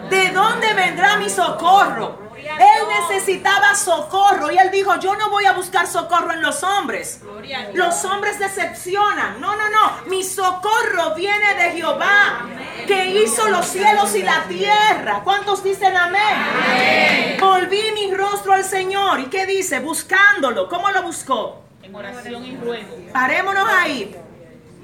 ¿De 0.10 0.30
dónde 0.30 0.74
vendrá 0.74 1.18
mi 1.18 1.30
socorro? 1.30 2.32
Él 2.36 3.10
necesitaba 3.10 3.76
socorro 3.76 4.52
y 4.52 4.58
él 4.58 4.72
dijo, 4.72 4.96
yo 5.00 5.16
no 5.16 5.30
voy 5.30 5.46
a 5.46 5.54
buscar 5.54 5.88
socorro 5.88 6.34
en 6.34 6.42
los 6.42 6.64
hombres. 6.64 7.22
Los 7.74 8.04
hombres 8.06 8.40
decepcionan. 8.40 9.40
No, 9.40 9.56
no, 9.56 9.70
no. 9.70 9.92
Mi 10.08 10.24
socorro 10.24 11.14
viene 11.16 11.54
de 11.56 11.72
Jehová, 11.72 12.46
que 12.88 13.06
hizo 13.06 13.48
los 13.50 13.66
cielos 13.66 14.16
y 14.16 14.24
la 14.24 14.44
tierra. 14.48 15.22
¿Cuántos 15.24 15.64
dicen 15.64 15.96
amén? 15.96 17.38
Volví 17.40 17.92
mi 17.94 18.14
rostro 18.14 18.54
al 18.54 18.64
Señor. 18.64 19.20
¿Y 19.20 19.26
qué 19.26 19.46
dice? 19.46 19.80
Buscándolo. 19.80 20.68
¿Cómo 20.68 20.90
lo 20.92 21.04
buscó? 21.04 21.62
En 21.92 21.96
oración 21.96 22.46
y 22.46 22.56
ruego. 22.56 22.96
Parémonos 23.12 23.68
ahí. 23.68 24.16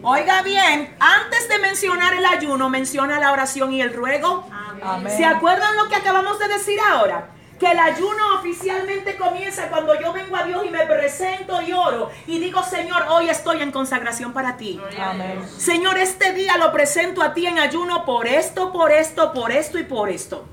Oiga 0.03 0.41
bien, 0.41 0.93
antes 0.99 1.47
de 1.47 1.58
mencionar 1.60 2.14
el 2.14 2.26
ayuno, 2.26 2.70
menciona 2.70 3.18
la 3.18 3.32
oración 3.32 3.72
y 3.72 3.82
el 3.82 3.93
ruego. 3.93 4.45
Amén. 4.84 5.16
¿Se 5.16 5.24
acuerdan 5.24 5.78
lo 5.78 5.88
que 5.88 5.95
acabamos 5.95 6.38
de 6.38 6.49
decir 6.49 6.78
ahora? 6.82 7.30
Que 7.58 7.72
el 7.72 7.80
ayuno 7.80 8.36
oficialmente 8.38 9.16
comienza 9.16 9.70
cuando 9.70 9.97
yo 9.97 10.12
vengo 10.12 10.36
a 10.36 10.43
Dios 10.43 10.66
y 10.66 10.70
me 10.70 10.86
presento 10.86 11.62
y 11.62 11.72
oro 11.72 12.12
y 12.28 12.39
digo, 12.39 12.62
Señor, 12.62 13.05
hoy 13.10 13.30
estoy 13.30 13.62
en 13.62 13.72
consagración 13.72 14.34
para 14.34 14.58
ti. 14.58 14.78
Amén. 14.99 15.47
Señor, 15.47 15.97
este 15.97 16.34
día 16.34 16.58
lo 16.58 16.74
presento 16.74 17.24
a 17.24 17.34
ti 17.34 17.47
en 17.47 17.58
ayuno 17.58 18.03
por 18.03 18.28
esto, 18.28 18.74
por 18.74 18.91
esto, 18.91 19.32
por 19.32 19.53
esto 19.53 19.80
y 19.80 19.84
por 19.86 20.10
esto. 20.10 20.45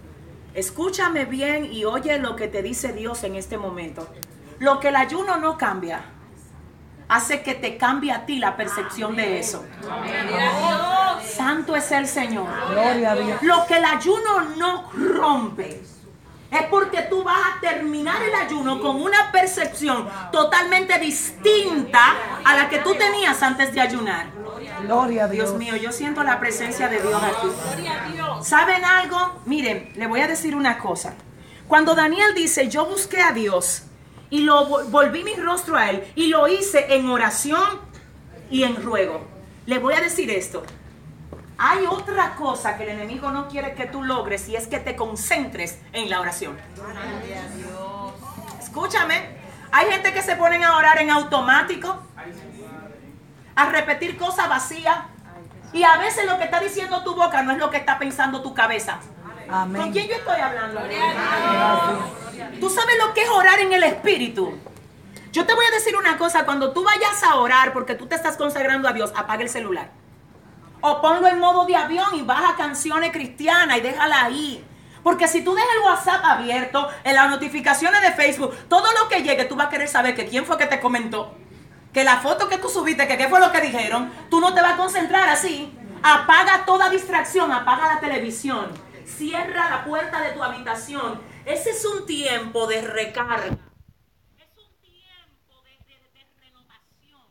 Escúchame 0.54 1.24
bien 1.24 1.64
y 1.72 1.84
oye 1.84 2.16
lo 2.20 2.36
que 2.36 2.46
te 2.46 2.62
dice 2.62 2.92
Dios 2.92 3.24
en 3.24 3.34
este 3.34 3.58
momento. 3.58 4.08
Lo 4.60 4.78
que 4.78 4.88
el 4.88 4.96
ayuno 4.96 5.36
no 5.36 5.58
cambia, 5.58 6.13
hace 7.08 7.42
que 7.42 7.54
te 7.54 7.76
cambie 7.76 8.12
a 8.12 8.26
ti 8.26 8.38
la 8.38 8.56
percepción 8.56 9.16
de 9.16 9.38
eso. 9.38 9.64
Santo 11.24 11.76
es 11.76 11.90
el 11.92 12.06
Señor. 12.06 12.48
Gloria 12.70 13.12
a 13.12 13.16
Dios. 13.16 13.42
Lo 13.42 13.66
que 13.66 13.76
el 13.76 13.84
ayuno 13.84 14.40
no 14.56 14.90
rompe 14.92 15.82
es 16.50 16.62
porque 16.70 17.02
tú 17.02 17.24
vas 17.24 17.38
a 17.38 17.60
terminar 17.60 18.22
el 18.22 18.34
ayuno 18.34 18.80
con 18.80 19.02
una 19.02 19.32
percepción 19.32 20.08
totalmente 20.30 20.98
distinta 20.98 22.14
a 22.44 22.56
la 22.56 22.68
que 22.68 22.78
tú 22.78 22.94
tenías 22.94 23.42
antes 23.42 23.72
de 23.74 23.80
ayunar. 23.80 24.26
Gloria 24.82 25.24
a 25.24 25.28
Dios. 25.28 25.48
Dios 25.48 25.58
mío, 25.58 25.76
yo 25.76 25.92
siento 25.92 26.22
la 26.22 26.38
presencia 26.38 26.88
de 26.88 27.00
Dios 27.00 27.20
aquí. 27.22 27.48
¿Saben 28.42 28.84
algo? 28.84 29.40
Miren, 29.46 29.92
le 29.96 30.06
voy 30.06 30.20
a 30.20 30.28
decir 30.28 30.54
una 30.54 30.78
cosa. 30.78 31.14
Cuando 31.66 31.94
Daniel 31.94 32.34
dice, 32.34 32.68
yo 32.68 32.86
busqué 32.86 33.20
a 33.20 33.32
Dios 33.32 33.84
y 34.34 34.40
lo 34.42 34.68
vol- 34.68 34.90
volví 34.90 35.22
mi 35.22 35.34
rostro 35.34 35.76
a 35.76 35.90
él 35.90 36.04
y 36.16 36.26
lo 36.26 36.48
hice 36.48 36.96
en 36.96 37.08
oración 37.08 37.62
y 38.50 38.64
en 38.64 38.82
ruego. 38.82 39.24
Le 39.66 39.78
voy 39.78 39.94
a 39.94 40.00
decir 40.00 40.28
esto. 40.28 40.64
Hay 41.56 41.86
otra 41.86 42.34
cosa 42.34 42.76
que 42.76 42.82
el 42.82 42.88
enemigo 42.98 43.30
no 43.30 43.46
quiere 43.46 43.74
que 43.74 43.86
tú 43.86 44.02
logres 44.02 44.48
y 44.48 44.56
es 44.56 44.66
que 44.66 44.80
te 44.80 44.96
concentres 44.96 45.78
en 45.92 46.10
la 46.10 46.20
oración. 46.20 46.56
Escúchame. 48.60 49.36
Hay 49.70 49.86
gente 49.92 50.12
que 50.12 50.20
se 50.22 50.34
ponen 50.34 50.64
a 50.64 50.76
orar 50.78 51.00
en 51.00 51.10
automático, 51.10 51.96
a 53.54 53.64
repetir 53.70 54.16
cosas 54.16 54.48
vacías. 54.48 54.98
Y 55.72 55.84
a 55.84 55.96
veces 55.98 56.26
lo 56.26 56.38
que 56.38 56.44
está 56.44 56.58
diciendo 56.58 57.04
tu 57.04 57.14
boca 57.14 57.42
no 57.44 57.52
es 57.52 57.58
lo 57.58 57.70
que 57.70 57.76
está 57.76 58.00
pensando 58.00 58.42
tu 58.42 58.52
cabeza. 58.52 58.98
Amén. 59.54 59.82
¿Con 59.82 59.92
quién 59.92 60.08
yo 60.08 60.16
estoy 60.16 60.40
hablando? 60.40 60.80
¿Tú 62.58 62.70
sabes 62.70 62.96
lo 62.98 63.14
que 63.14 63.22
es 63.22 63.28
orar 63.28 63.60
en 63.60 63.72
el 63.72 63.84
espíritu? 63.84 64.52
Yo 65.30 65.46
te 65.46 65.54
voy 65.54 65.64
a 65.64 65.70
decir 65.70 65.96
una 65.96 66.18
cosa, 66.18 66.44
cuando 66.44 66.72
tú 66.72 66.82
vayas 66.82 67.22
a 67.22 67.36
orar 67.36 67.72
porque 67.72 67.94
tú 67.94 68.06
te 68.06 68.16
estás 68.16 68.36
consagrando 68.36 68.88
a 68.88 68.92
Dios, 68.92 69.12
apaga 69.14 69.42
el 69.42 69.48
celular. 69.48 69.90
O 70.80 71.00
ponlo 71.00 71.28
en 71.28 71.38
modo 71.38 71.66
de 71.66 71.76
avión 71.76 72.16
y 72.16 72.22
baja 72.22 72.56
canciones 72.56 73.12
cristianas 73.12 73.78
y 73.78 73.80
déjala 73.80 74.24
ahí. 74.24 74.64
Porque 75.04 75.28
si 75.28 75.44
tú 75.44 75.54
dejas 75.54 75.70
el 75.76 75.82
WhatsApp 75.82 76.24
abierto, 76.24 76.88
en 77.04 77.14
las 77.14 77.30
notificaciones 77.30 78.02
de 78.02 78.10
Facebook, 78.10 78.56
todo 78.68 78.90
lo 79.00 79.08
que 79.08 79.22
llegue, 79.22 79.44
tú 79.44 79.54
vas 79.54 79.68
a 79.68 79.70
querer 79.70 79.86
saber 79.86 80.16
que 80.16 80.26
quién 80.26 80.44
fue 80.44 80.58
que 80.58 80.66
te 80.66 80.80
comentó. 80.80 81.32
Que 81.92 82.02
la 82.02 82.16
foto 82.16 82.48
que 82.48 82.58
tú 82.58 82.68
subiste, 82.68 83.06
que 83.06 83.16
qué 83.16 83.28
fue 83.28 83.38
lo 83.38 83.52
que 83.52 83.60
dijeron, 83.60 84.12
tú 84.30 84.40
no 84.40 84.52
te 84.52 84.62
vas 84.62 84.72
a 84.72 84.76
concentrar 84.76 85.28
así. 85.28 85.72
Apaga 86.02 86.64
toda 86.66 86.90
distracción, 86.90 87.52
apaga 87.52 87.94
la 87.94 88.00
televisión. 88.00 88.83
Cierra 89.06 89.70
la 89.70 89.84
puerta 89.84 90.20
de 90.22 90.32
tu 90.32 90.42
habitación. 90.42 91.20
Ese 91.44 91.70
es 91.70 91.84
un 91.84 92.06
tiempo 92.06 92.66
de 92.66 92.82
recarga. 92.82 93.56
Es 94.38 94.56
un 94.56 94.74
tiempo 94.80 95.62
de, 95.62 95.70
de- 95.86 96.10
de 96.12 96.26
renovación. 96.40 97.28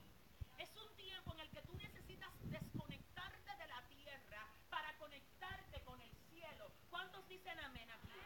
Es 0.57 0.69
un 0.76 0.95
tiempo 0.95 1.34
en 1.34 1.39
el 1.41 1.49
que 1.49 1.61
tú 1.61 1.74
necesitas 1.76 2.30
desconectarte 2.43 3.51
de 3.57 3.67
la 3.67 3.82
tierra 3.89 4.47
para 4.69 4.95
conectarte 4.97 5.82
con 5.84 5.99
el 6.01 6.11
cielo. 6.32 6.71
¿Cuántos 6.89 7.28
dicen 7.28 7.59
amén 7.59 7.89
aquí? 7.89 8.19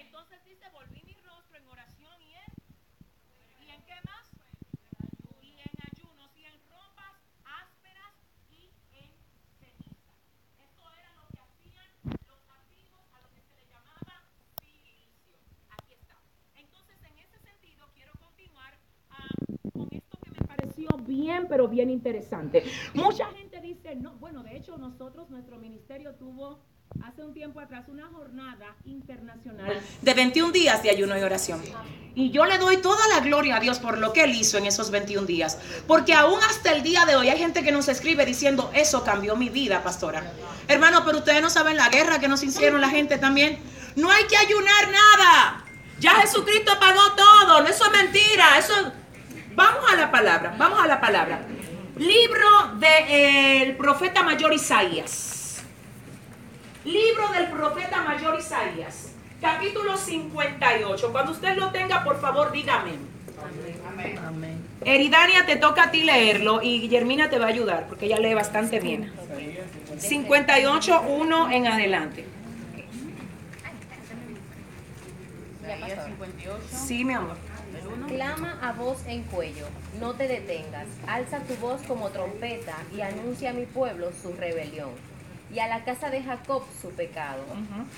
Entonces 0.00 0.44
dice, 0.44 0.68
volví 0.72 1.02
mi 1.06 1.14
rostro 1.22 1.56
en 1.58 1.66
oración 1.68 2.20
y 2.22 2.34
en... 2.34 2.52
¿Y 3.66 3.70
en 3.70 3.82
qué 3.84 3.94
más? 4.04 4.26
Y 5.42 5.52
en 5.60 5.74
ayunos 5.94 6.30
y 6.36 6.44
en 6.44 6.54
ropas 6.68 7.14
ásperas 7.44 8.12
y 8.50 8.70
en 8.98 9.10
ceniza. 9.60 10.10
Eso 10.58 10.84
era 10.98 11.14
lo 11.14 11.28
que 11.30 11.38
hacían 11.40 11.86
los 12.26 12.42
antiguos 12.50 13.04
a 13.14 13.20
lo 13.22 13.28
que 13.30 13.40
se 13.42 13.54
le 13.54 13.66
llamaba 13.70 14.24
silicio. 14.60 15.36
Aquí 15.70 15.94
está. 15.94 16.16
Entonces, 16.56 16.96
en 17.04 17.18
ese 17.18 17.38
sentido, 17.38 17.86
quiero 17.94 18.12
continuar 18.18 18.74
ah, 19.10 19.28
con 19.72 19.88
esto 19.92 20.18
que 20.22 20.30
me 20.30 20.46
pareció 20.46 20.88
bien, 21.00 21.46
pero 21.48 21.68
bien 21.68 21.90
interesante. 21.90 22.64
Mucha 22.94 23.26
gente 23.30 23.60
dice, 23.60 23.96
no, 23.96 24.14
bueno, 24.16 24.42
de 24.42 24.56
hecho, 24.56 24.76
nosotros, 24.78 25.30
nuestro 25.30 25.58
ministerio 25.58 26.14
tuvo 26.14 26.60
hace 27.04 27.22
un 27.22 27.32
tiempo 27.32 27.60
atrás 27.60 27.88
una 27.88 28.06
jornada 28.08 28.76
internacional 28.84 29.80
de 30.02 30.14
21 30.14 30.52
días 30.52 30.82
de 30.82 30.90
ayuno 30.90 31.16
y 31.16 31.22
oración. 31.22 31.62
Y 32.14 32.30
yo 32.30 32.44
le 32.44 32.58
doy 32.58 32.78
toda 32.78 33.06
la 33.08 33.20
gloria 33.20 33.56
a 33.56 33.60
Dios 33.60 33.78
por 33.78 33.98
lo 33.98 34.12
que 34.12 34.24
Él 34.24 34.34
hizo 34.34 34.58
en 34.58 34.66
esos 34.66 34.90
21 34.90 35.26
días. 35.26 35.58
Porque 35.86 36.12
aún 36.12 36.38
hasta 36.42 36.72
el 36.72 36.82
día 36.82 37.06
de 37.06 37.14
hoy 37.16 37.28
hay 37.28 37.38
gente 37.38 37.62
que 37.62 37.72
nos 37.72 37.88
escribe 37.88 38.26
diciendo, 38.26 38.70
eso 38.74 39.04
cambió 39.04 39.36
mi 39.36 39.48
vida, 39.48 39.82
pastora. 39.82 40.32
Hermano, 40.66 41.04
pero 41.04 41.18
ustedes 41.18 41.40
no 41.40 41.50
saben 41.50 41.76
la 41.76 41.88
guerra 41.88 42.18
que 42.18 42.28
nos 42.28 42.42
hicieron 42.42 42.80
la 42.80 42.90
gente 42.90 43.18
también. 43.18 43.58
No 43.96 44.10
hay 44.10 44.24
que 44.24 44.36
ayunar 44.36 44.88
nada. 44.90 45.64
Ya 46.00 46.12
Jesucristo 46.16 46.72
pagó 46.80 47.12
todo. 47.16 47.60
No, 47.60 47.68
eso 47.68 47.84
es 47.84 47.92
mentira. 47.92 48.58
Eso 48.58 48.92
Vamos 49.54 49.92
a 49.92 49.96
la 49.96 50.10
palabra. 50.10 50.54
Vamos 50.56 50.82
a 50.82 50.86
la 50.86 51.00
palabra. 51.00 51.40
Libro 51.96 52.48
del 52.78 53.76
profeta 53.76 54.22
mayor 54.22 54.52
Isaías. 54.52 55.62
Libro 56.84 57.28
del 57.28 57.48
profeta 57.48 58.02
mayor 58.02 58.38
Isaías, 58.38 59.12
capítulo 59.40 59.98
58. 59.98 61.12
Cuando 61.12 61.32
usted 61.32 61.56
lo 61.56 61.70
tenga, 61.70 62.02
por 62.02 62.18
favor, 62.20 62.52
dígame. 62.52 62.92
Amén. 64.26 64.64
Eridania, 64.82 65.44
te 65.44 65.56
toca 65.56 65.84
a 65.84 65.90
ti 65.90 66.04
leerlo 66.04 66.62
y 66.62 66.80
Guillermina 66.80 67.28
te 67.28 67.38
va 67.38 67.46
a 67.46 67.48
ayudar 67.48 67.86
porque 67.86 68.06
ella 68.06 68.18
lee 68.18 68.32
bastante 68.32 68.80
bien. 68.80 69.12
58, 69.98 71.02
1 71.02 71.50
en 71.50 71.66
adelante. 71.66 72.24
Isaías 75.62 76.06
58. 76.06 76.62
Sí, 76.70 77.04
mi 77.04 77.12
amor. 77.12 77.36
Clama 78.08 78.58
a 78.62 78.72
voz 78.72 79.04
en 79.06 79.22
cuello, 79.24 79.66
no 80.00 80.14
te 80.14 80.28
detengas, 80.28 80.86
alza 81.06 81.40
tu 81.40 81.54
voz 81.56 81.80
como 81.82 82.10
trompeta 82.10 82.76
y 82.94 83.00
anuncia 83.00 83.50
a 83.50 83.52
mi 83.52 83.66
pueblo 83.66 84.10
su 84.22 84.32
rebelión. 84.32 84.90
Y 85.52 85.58
a 85.58 85.66
la 85.66 85.82
casa 85.82 86.10
de 86.10 86.22
Jacob 86.22 86.62
su 86.80 86.90
pecado, 86.90 87.42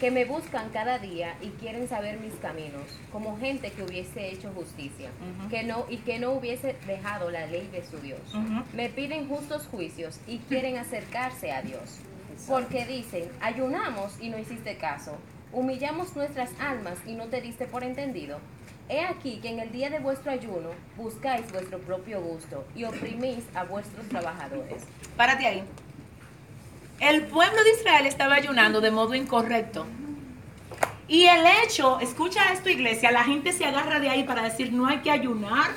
que 0.00 0.10
me 0.10 0.24
buscan 0.24 0.70
cada 0.70 0.98
día 0.98 1.36
y 1.42 1.48
quieren 1.48 1.86
saber 1.86 2.18
mis 2.18 2.32
caminos, 2.36 2.98
como 3.12 3.38
gente 3.38 3.70
que 3.72 3.82
hubiese 3.82 4.30
hecho 4.30 4.50
justicia, 4.54 5.10
que 5.50 5.62
no 5.62 5.84
y 5.90 5.98
que 5.98 6.18
no 6.18 6.30
hubiese 6.32 6.76
dejado 6.86 7.30
la 7.30 7.46
ley 7.46 7.68
de 7.70 7.84
su 7.84 7.98
Dios. 7.98 8.20
Me 8.72 8.88
piden 8.88 9.28
justos 9.28 9.66
juicios 9.66 10.18
y 10.26 10.38
quieren 10.38 10.78
acercarse 10.78 11.52
a 11.52 11.60
Dios, 11.60 11.98
porque 12.48 12.86
dicen, 12.86 13.30
ayunamos 13.42 14.18
y 14.18 14.30
no 14.30 14.38
hiciste 14.38 14.78
caso, 14.78 15.18
humillamos 15.52 16.16
nuestras 16.16 16.50
almas 16.58 16.98
y 17.06 17.14
no 17.14 17.26
te 17.26 17.42
diste 17.42 17.66
por 17.66 17.84
entendido. 17.84 18.38
He 18.92 19.06
aquí 19.06 19.38
que 19.40 19.48
en 19.48 19.58
el 19.58 19.72
día 19.72 19.88
de 19.88 20.00
vuestro 20.00 20.32
ayuno 20.32 20.68
buscáis 20.98 21.50
vuestro 21.50 21.78
propio 21.78 22.20
gusto 22.20 22.66
y 22.74 22.84
oprimís 22.84 23.42
a 23.54 23.64
vuestros 23.64 24.06
trabajadores. 24.10 24.82
Párate 25.16 25.46
ahí. 25.46 25.64
El 27.00 27.22
pueblo 27.22 27.64
de 27.64 27.70
Israel 27.70 28.04
estaba 28.04 28.34
ayunando 28.34 28.82
de 28.82 28.90
modo 28.90 29.14
incorrecto. 29.14 29.86
Y 31.08 31.24
el 31.24 31.42
hecho, 31.64 32.00
escucha 32.00 32.52
esto 32.52 32.68
iglesia, 32.68 33.10
la 33.12 33.24
gente 33.24 33.54
se 33.54 33.64
agarra 33.64 33.98
de 33.98 34.10
ahí 34.10 34.24
para 34.24 34.42
decir 34.42 34.74
no 34.74 34.86
hay 34.86 34.98
que 34.98 35.10
ayunar. 35.10 35.70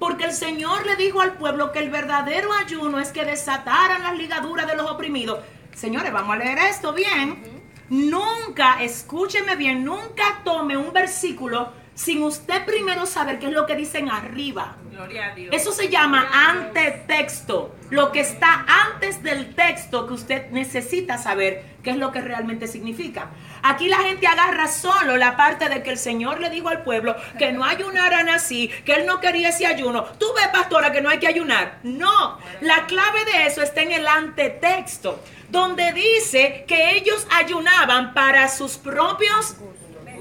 Porque 0.00 0.24
el 0.24 0.32
Señor 0.32 0.84
le 0.86 0.96
dijo 0.96 1.20
al 1.20 1.34
pueblo 1.34 1.70
que 1.70 1.78
el 1.78 1.90
verdadero 1.90 2.52
ayuno 2.52 2.98
es 2.98 3.12
que 3.12 3.24
desataran 3.24 4.02
las 4.02 4.18
ligaduras 4.18 4.66
de 4.66 4.74
los 4.74 4.90
oprimidos. 4.90 5.38
Señores, 5.72 6.12
vamos 6.12 6.34
a 6.34 6.38
leer 6.40 6.58
esto 6.58 6.92
bien. 6.92 7.60
Nunca, 7.90 8.82
escúcheme 8.82 9.54
bien, 9.54 9.84
nunca 9.84 10.40
tome 10.42 10.76
un 10.76 10.92
versículo 10.92 11.78
sin 12.02 12.22
usted 12.22 12.64
primero 12.64 13.04
saber 13.04 13.38
qué 13.38 13.48
es 13.48 13.52
lo 13.52 13.66
que 13.66 13.76
dicen 13.76 14.08
arriba. 14.08 14.76
Gloria 14.90 15.26
a 15.26 15.34
Dios. 15.34 15.54
Eso 15.54 15.70
se 15.70 15.90
llama 15.90 16.26
antetexto. 16.32 17.74
Lo 17.90 18.10
que 18.10 18.20
está 18.20 18.64
antes 18.66 19.22
del 19.22 19.54
texto 19.54 20.06
que 20.06 20.14
usted 20.14 20.50
necesita 20.50 21.18
saber 21.18 21.62
qué 21.82 21.90
es 21.90 21.98
lo 21.98 22.10
que 22.10 22.22
realmente 22.22 22.68
significa. 22.68 23.28
Aquí 23.62 23.88
la 23.88 23.98
gente 23.98 24.26
agarra 24.26 24.66
solo 24.66 25.18
la 25.18 25.36
parte 25.36 25.68
de 25.68 25.82
que 25.82 25.90
el 25.90 25.98
Señor 25.98 26.40
le 26.40 26.48
dijo 26.48 26.70
al 26.70 26.84
pueblo 26.84 27.16
que 27.38 27.52
no 27.52 27.64
ayunaran 27.64 28.30
así, 28.30 28.68
que 28.86 28.94
él 28.94 29.04
no 29.04 29.20
quería 29.20 29.50
ese 29.50 29.66
ayuno. 29.66 30.04
Tú 30.18 30.26
ves, 30.34 30.48
pastora, 30.48 30.92
que 30.92 31.02
no 31.02 31.10
hay 31.10 31.18
que 31.18 31.28
ayunar. 31.28 31.80
No, 31.82 32.38
la 32.62 32.86
clave 32.86 33.26
de 33.26 33.46
eso 33.46 33.60
está 33.60 33.82
en 33.82 33.92
el 33.92 34.06
antetexto, 34.06 35.20
donde 35.50 35.92
dice 35.92 36.64
que 36.66 36.96
ellos 36.96 37.26
ayunaban 37.30 38.14
para 38.14 38.48
sus 38.48 38.78
propios 38.78 39.56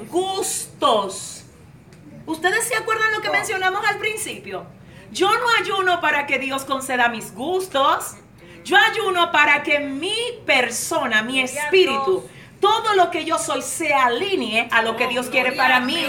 gustos. 0.10 1.39
¿Ustedes 2.30 2.68
se 2.68 2.76
acuerdan 2.76 3.12
lo 3.12 3.22
que 3.22 3.32
mencionamos 3.32 3.84
al 3.88 3.98
principio? 3.98 4.68
Yo 5.12 5.32
no 5.32 5.46
ayuno 5.60 6.00
para 6.00 6.28
que 6.28 6.38
Dios 6.38 6.64
conceda 6.64 7.10
mis 7.10 7.34
gustos. 7.34 8.18
Yo 8.64 8.78
ayuno 8.78 9.32
para 9.32 9.64
que 9.64 9.80
mi 9.80 10.16
persona, 10.46 11.24
mi 11.24 11.40
espíritu, 11.40 12.30
todo 12.60 12.94
lo 12.94 13.10
que 13.10 13.26
yo 13.26 13.40
soy 13.40 13.64
se 13.64 13.96
alinee 13.96 14.70
a 14.72 14.84
lo 14.84 14.96
que 14.96 15.08
Dios 15.08 15.26
quiere 15.30 15.54
para 15.54 15.80
mí. 15.80 16.06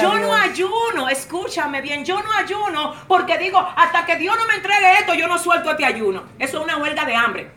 Yo 0.00 0.14
no 0.18 0.32
ayuno, 0.36 1.08
escúchame 1.08 1.80
bien, 1.80 2.04
yo 2.04 2.22
no 2.22 2.32
ayuno 2.32 2.94
porque 3.08 3.36
digo, 3.36 3.58
hasta 3.58 4.06
que 4.06 4.14
Dios 4.14 4.36
no 4.38 4.46
me 4.46 4.54
entregue 4.54 5.00
esto, 5.00 5.14
yo 5.14 5.26
no 5.26 5.36
suelto 5.40 5.72
este 5.72 5.84
ayuno. 5.84 6.22
Eso 6.38 6.58
es 6.58 6.64
una 6.64 6.76
huelga 6.76 7.04
de 7.04 7.16
hambre. 7.16 7.50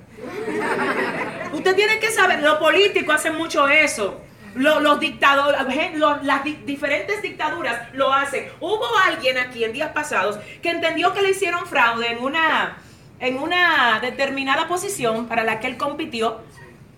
Usted 1.53 1.75
tiene 1.75 1.99
que 1.99 2.09
saber, 2.09 2.41
los 2.41 2.57
políticos 2.57 3.13
hacen 3.13 3.35
mucho 3.35 3.67
eso. 3.67 4.19
Lo- 4.57 4.79
Los, 4.79 4.99
dictadores, 4.99 5.59
lo- 5.97 6.17
las 6.23 6.43
di- 6.43 6.59
diferentes 6.65 7.21
dictaduras 7.21 7.89
lo 7.93 8.11
hacen. 8.11 8.49
Hubo 8.59 8.85
alguien 9.05 9.37
aquí 9.37 9.63
en 9.63 9.71
días 9.73 9.91
pasados 9.93 10.39
que 10.61 10.69
entendió 10.71 11.13
que 11.13 11.21
le 11.21 11.29
hicieron 11.31 11.65
fraude 11.67 12.11
en 12.11 12.23
una, 12.23 12.77
en 13.19 13.37
una 13.37 13.99
determinada 14.01 14.67
posición 14.67 15.27
para 15.27 15.43
la 15.43 15.59
que 15.59 15.67
él 15.67 15.77
compitió. 15.77 16.41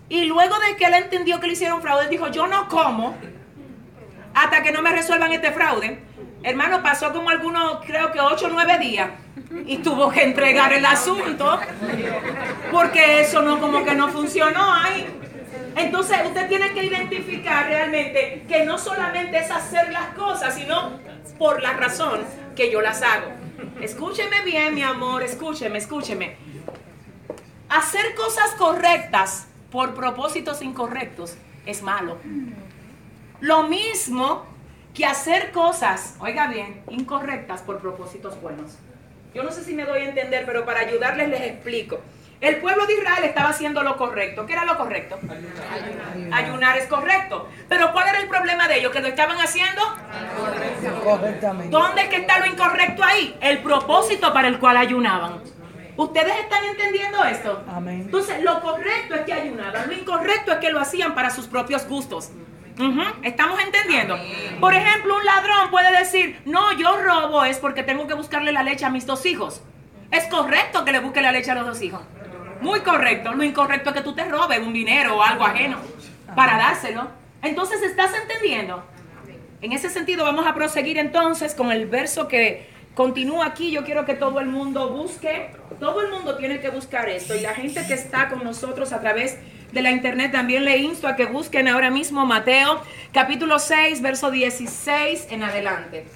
Y 0.08 0.24
luego 0.24 0.58
de 0.58 0.76
que 0.76 0.86
él 0.86 0.94
entendió 0.94 1.38
que 1.38 1.46
le 1.46 1.52
hicieron 1.52 1.82
fraude, 1.82 2.04
él 2.04 2.10
dijo, 2.10 2.28
yo 2.28 2.46
no 2.46 2.68
como 2.68 3.16
hasta 4.34 4.62
que 4.62 4.72
no 4.72 4.80
me 4.82 4.90
resuelvan 4.92 5.32
este 5.32 5.52
fraude. 5.52 6.00
Hermano, 6.42 6.82
pasó 6.82 7.12
como 7.12 7.28
algunos, 7.30 7.84
creo 7.84 8.10
que 8.12 8.20
8 8.20 8.46
o 8.46 8.48
9 8.48 8.78
días. 8.78 9.10
Y 9.66 9.78
tuvo 9.78 10.10
que 10.10 10.22
entregar 10.22 10.72
el 10.72 10.86
asunto. 10.86 11.60
Porque 12.70 13.20
eso 13.20 13.42
no 13.42 13.60
como 13.60 13.84
que 13.84 13.94
no 13.94 14.08
funcionó 14.08 14.72
ahí. 14.72 15.06
Entonces 15.76 16.18
usted 16.26 16.48
tiene 16.48 16.72
que 16.72 16.84
identificar 16.84 17.66
realmente 17.66 18.44
que 18.48 18.64
no 18.64 18.78
solamente 18.78 19.38
es 19.38 19.50
hacer 19.50 19.92
las 19.92 20.14
cosas, 20.14 20.54
sino 20.54 20.98
por 21.38 21.62
la 21.62 21.74
razón 21.74 22.20
que 22.56 22.70
yo 22.70 22.80
las 22.80 23.02
hago. 23.02 23.28
Escúcheme 23.80 24.42
bien, 24.44 24.74
mi 24.74 24.82
amor, 24.82 25.22
escúcheme, 25.22 25.78
escúcheme. 25.78 26.36
Hacer 27.68 28.14
cosas 28.14 28.50
correctas 28.58 29.46
por 29.70 29.94
propósitos 29.94 30.60
incorrectos 30.62 31.36
es 31.66 31.82
malo. 31.82 32.18
Lo 33.40 33.62
mismo 33.64 34.44
que 34.94 35.06
hacer 35.06 35.52
cosas, 35.52 36.16
oiga 36.20 36.48
bien, 36.48 36.82
incorrectas 36.90 37.62
por 37.62 37.78
propósitos 37.78 38.40
buenos. 38.40 38.72
Yo 39.34 39.44
no 39.44 39.52
sé 39.52 39.62
si 39.62 39.74
me 39.74 39.84
doy 39.84 40.00
a 40.00 40.08
entender, 40.08 40.44
pero 40.44 40.64
para 40.64 40.80
ayudarles 40.80 41.28
les 41.28 41.42
explico. 41.42 42.00
El 42.40 42.56
pueblo 42.56 42.86
de 42.86 42.94
Israel 42.94 43.24
estaba 43.24 43.50
haciendo 43.50 43.82
lo 43.82 43.96
correcto. 43.96 44.46
¿Qué 44.46 44.54
era 44.54 44.64
lo 44.64 44.76
correcto? 44.78 45.18
Ayunar. 46.32 46.78
es 46.78 46.86
correcto. 46.86 47.48
Pero 47.68 47.92
¿cuál 47.92 48.08
era 48.08 48.18
el 48.18 48.28
problema 48.28 48.66
de 48.66 48.78
ellos? 48.78 48.92
Que 48.92 49.00
lo 49.00 49.08
estaban 49.08 49.38
haciendo 49.38 49.82
Correctamente. 51.04 51.70
¿Dónde 51.70 52.02
es 52.02 52.08
que 52.08 52.16
está 52.16 52.38
lo 52.38 52.46
incorrecto 52.46 53.04
ahí? 53.04 53.36
El 53.40 53.58
propósito 53.58 54.32
para 54.32 54.48
el 54.48 54.58
cual 54.58 54.78
ayunaban. 54.78 55.40
¿Ustedes 55.96 56.34
están 56.38 56.64
entendiendo 56.64 57.22
esto? 57.24 57.62
Amén. 57.68 58.02
Entonces, 58.06 58.42
lo 58.42 58.60
correcto 58.62 59.16
es 59.16 59.20
que 59.22 59.32
ayunaban, 59.34 59.86
lo 59.86 59.92
incorrecto 59.92 60.52
es 60.52 60.58
que 60.58 60.70
lo 60.70 60.80
hacían 60.80 61.14
para 61.14 61.28
sus 61.30 61.46
propios 61.46 61.86
gustos. 61.86 62.30
¿Estamos 63.22 63.60
entendiendo? 63.60 64.16
Por 64.58 64.72
ejemplo, 64.72 65.16
un 65.16 65.24
ladrón 65.26 65.70
puede 65.70 65.94
decir, 65.98 66.40
no, 66.46 66.72
yo 66.72 66.96
robo 67.02 67.44
es 67.44 67.58
porque 67.58 67.82
tengo 67.82 68.06
que 68.06 68.14
buscarle 68.14 68.52
la 68.52 68.62
leche 68.62 68.86
a 68.86 68.90
mis 68.90 69.04
dos 69.04 69.26
hijos. 69.26 69.60
Es 70.10 70.26
correcto 70.28 70.84
que 70.84 70.92
le 70.92 71.00
busque 71.00 71.20
la 71.20 71.32
leche 71.32 71.50
a 71.50 71.54
los 71.54 71.66
dos 71.66 71.82
hijos. 71.82 72.00
Muy 72.60 72.80
correcto. 72.80 73.32
Lo 73.32 73.42
incorrecto 73.42 73.90
es 73.90 73.96
que 73.96 74.02
tú 74.02 74.14
te 74.14 74.24
robes 74.24 74.60
un 74.60 74.72
dinero 74.72 75.16
o 75.16 75.22
algo 75.22 75.44
ajeno 75.44 75.78
para 76.34 76.56
dárselo. 76.56 77.08
Entonces, 77.42 77.82
¿estás 77.82 78.12
entendiendo? 78.14 78.84
En 79.62 79.72
ese 79.72 79.90
sentido, 79.90 80.24
vamos 80.24 80.46
a 80.46 80.54
proseguir 80.54 80.98
entonces 80.98 81.54
con 81.54 81.70
el 81.70 81.86
verso 81.86 82.28
que 82.28 82.68
continúa 82.94 83.46
aquí. 83.46 83.70
Yo 83.70 83.84
quiero 83.84 84.04
que 84.04 84.14
todo 84.14 84.40
el 84.40 84.46
mundo 84.46 84.90
busque, 84.90 85.50
todo 85.78 86.02
el 86.02 86.10
mundo 86.10 86.36
tiene 86.36 86.60
que 86.60 86.70
buscar 86.70 87.08
esto. 87.08 87.34
Y 87.34 87.40
la 87.40 87.54
gente 87.54 87.86
que 87.86 87.94
está 87.94 88.28
con 88.28 88.44
nosotros 88.44 88.92
a 88.92 89.00
través 89.00 89.38
de 89.72 89.82
la 89.82 89.90
internet 89.90 90.32
también 90.32 90.64
le 90.64 90.78
insto 90.78 91.06
a 91.06 91.16
que 91.16 91.26
busquen 91.26 91.68
ahora 91.68 91.90
mismo 91.90 92.26
Mateo 92.26 92.82
capítulo 93.12 93.58
6, 93.58 94.02
verso 94.02 94.30
16 94.30 95.28
en 95.30 95.42
adelante. 95.44 96.06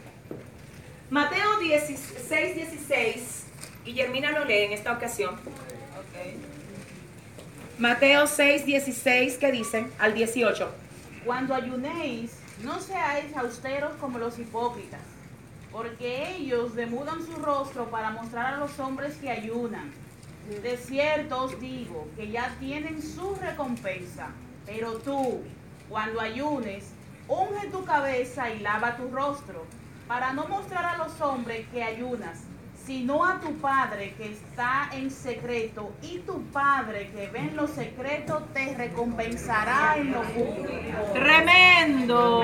Mateo 1.10 1.58
16, 1.58 2.56
16. 2.56 3.46
Guillermina 3.84 4.32
lo 4.32 4.44
lee 4.44 4.64
en 4.64 4.72
esta 4.72 4.92
ocasión. 4.92 5.36
Mateo 7.78 8.26
6, 8.26 8.66
16, 8.66 9.36
¿qué 9.38 9.50
dice? 9.50 9.86
Al 9.98 10.14
18. 10.14 10.70
Cuando 11.24 11.54
ayunéis, 11.54 12.38
no 12.62 12.80
seáis 12.80 13.36
austeros 13.36 13.94
como 14.00 14.18
los 14.18 14.38
hipócritas, 14.38 15.00
porque 15.72 16.36
ellos 16.36 16.76
demudan 16.76 17.26
su 17.26 17.34
rostro 17.36 17.90
para 17.90 18.10
mostrar 18.10 18.54
a 18.54 18.56
los 18.58 18.78
hombres 18.78 19.16
que 19.16 19.28
ayunan. 19.28 19.92
De 20.62 20.76
cierto 20.76 21.42
os 21.42 21.60
digo 21.60 22.06
que 22.16 22.30
ya 22.30 22.54
tienen 22.60 23.02
su 23.02 23.34
recompensa, 23.34 24.28
pero 24.66 24.98
tú, 24.98 25.42
cuando 25.88 26.20
ayunes, 26.20 26.84
unge 27.26 27.68
tu 27.68 27.84
cabeza 27.84 28.50
y 28.50 28.60
lava 28.60 28.96
tu 28.96 29.08
rostro, 29.10 29.64
para 30.06 30.32
no 30.32 30.46
mostrar 30.46 30.84
a 30.84 30.98
los 30.98 31.20
hombres 31.20 31.66
que 31.72 31.82
ayunas, 31.82 32.40
sino 32.86 33.24
a 33.24 33.40
tu 33.40 33.56
Padre 33.58 34.14
que 34.16 34.32
está 34.32 34.90
en 34.92 35.10
secreto, 35.10 35.92
y 36.02 36.18
tu 36.18 36.42
Padre 36.46 37.10
que 37.14 37.28
ve 37.28 37.38
en 37.38 37.56
lo 37.56 37.66
secreto 37.66 38.42
te 38.52 38.74
recompensará 38.74 39.96
en 39.96 40.12
lo 40.12 40.22
público. 40.22 40.98
Tremendo. 41.14 42.42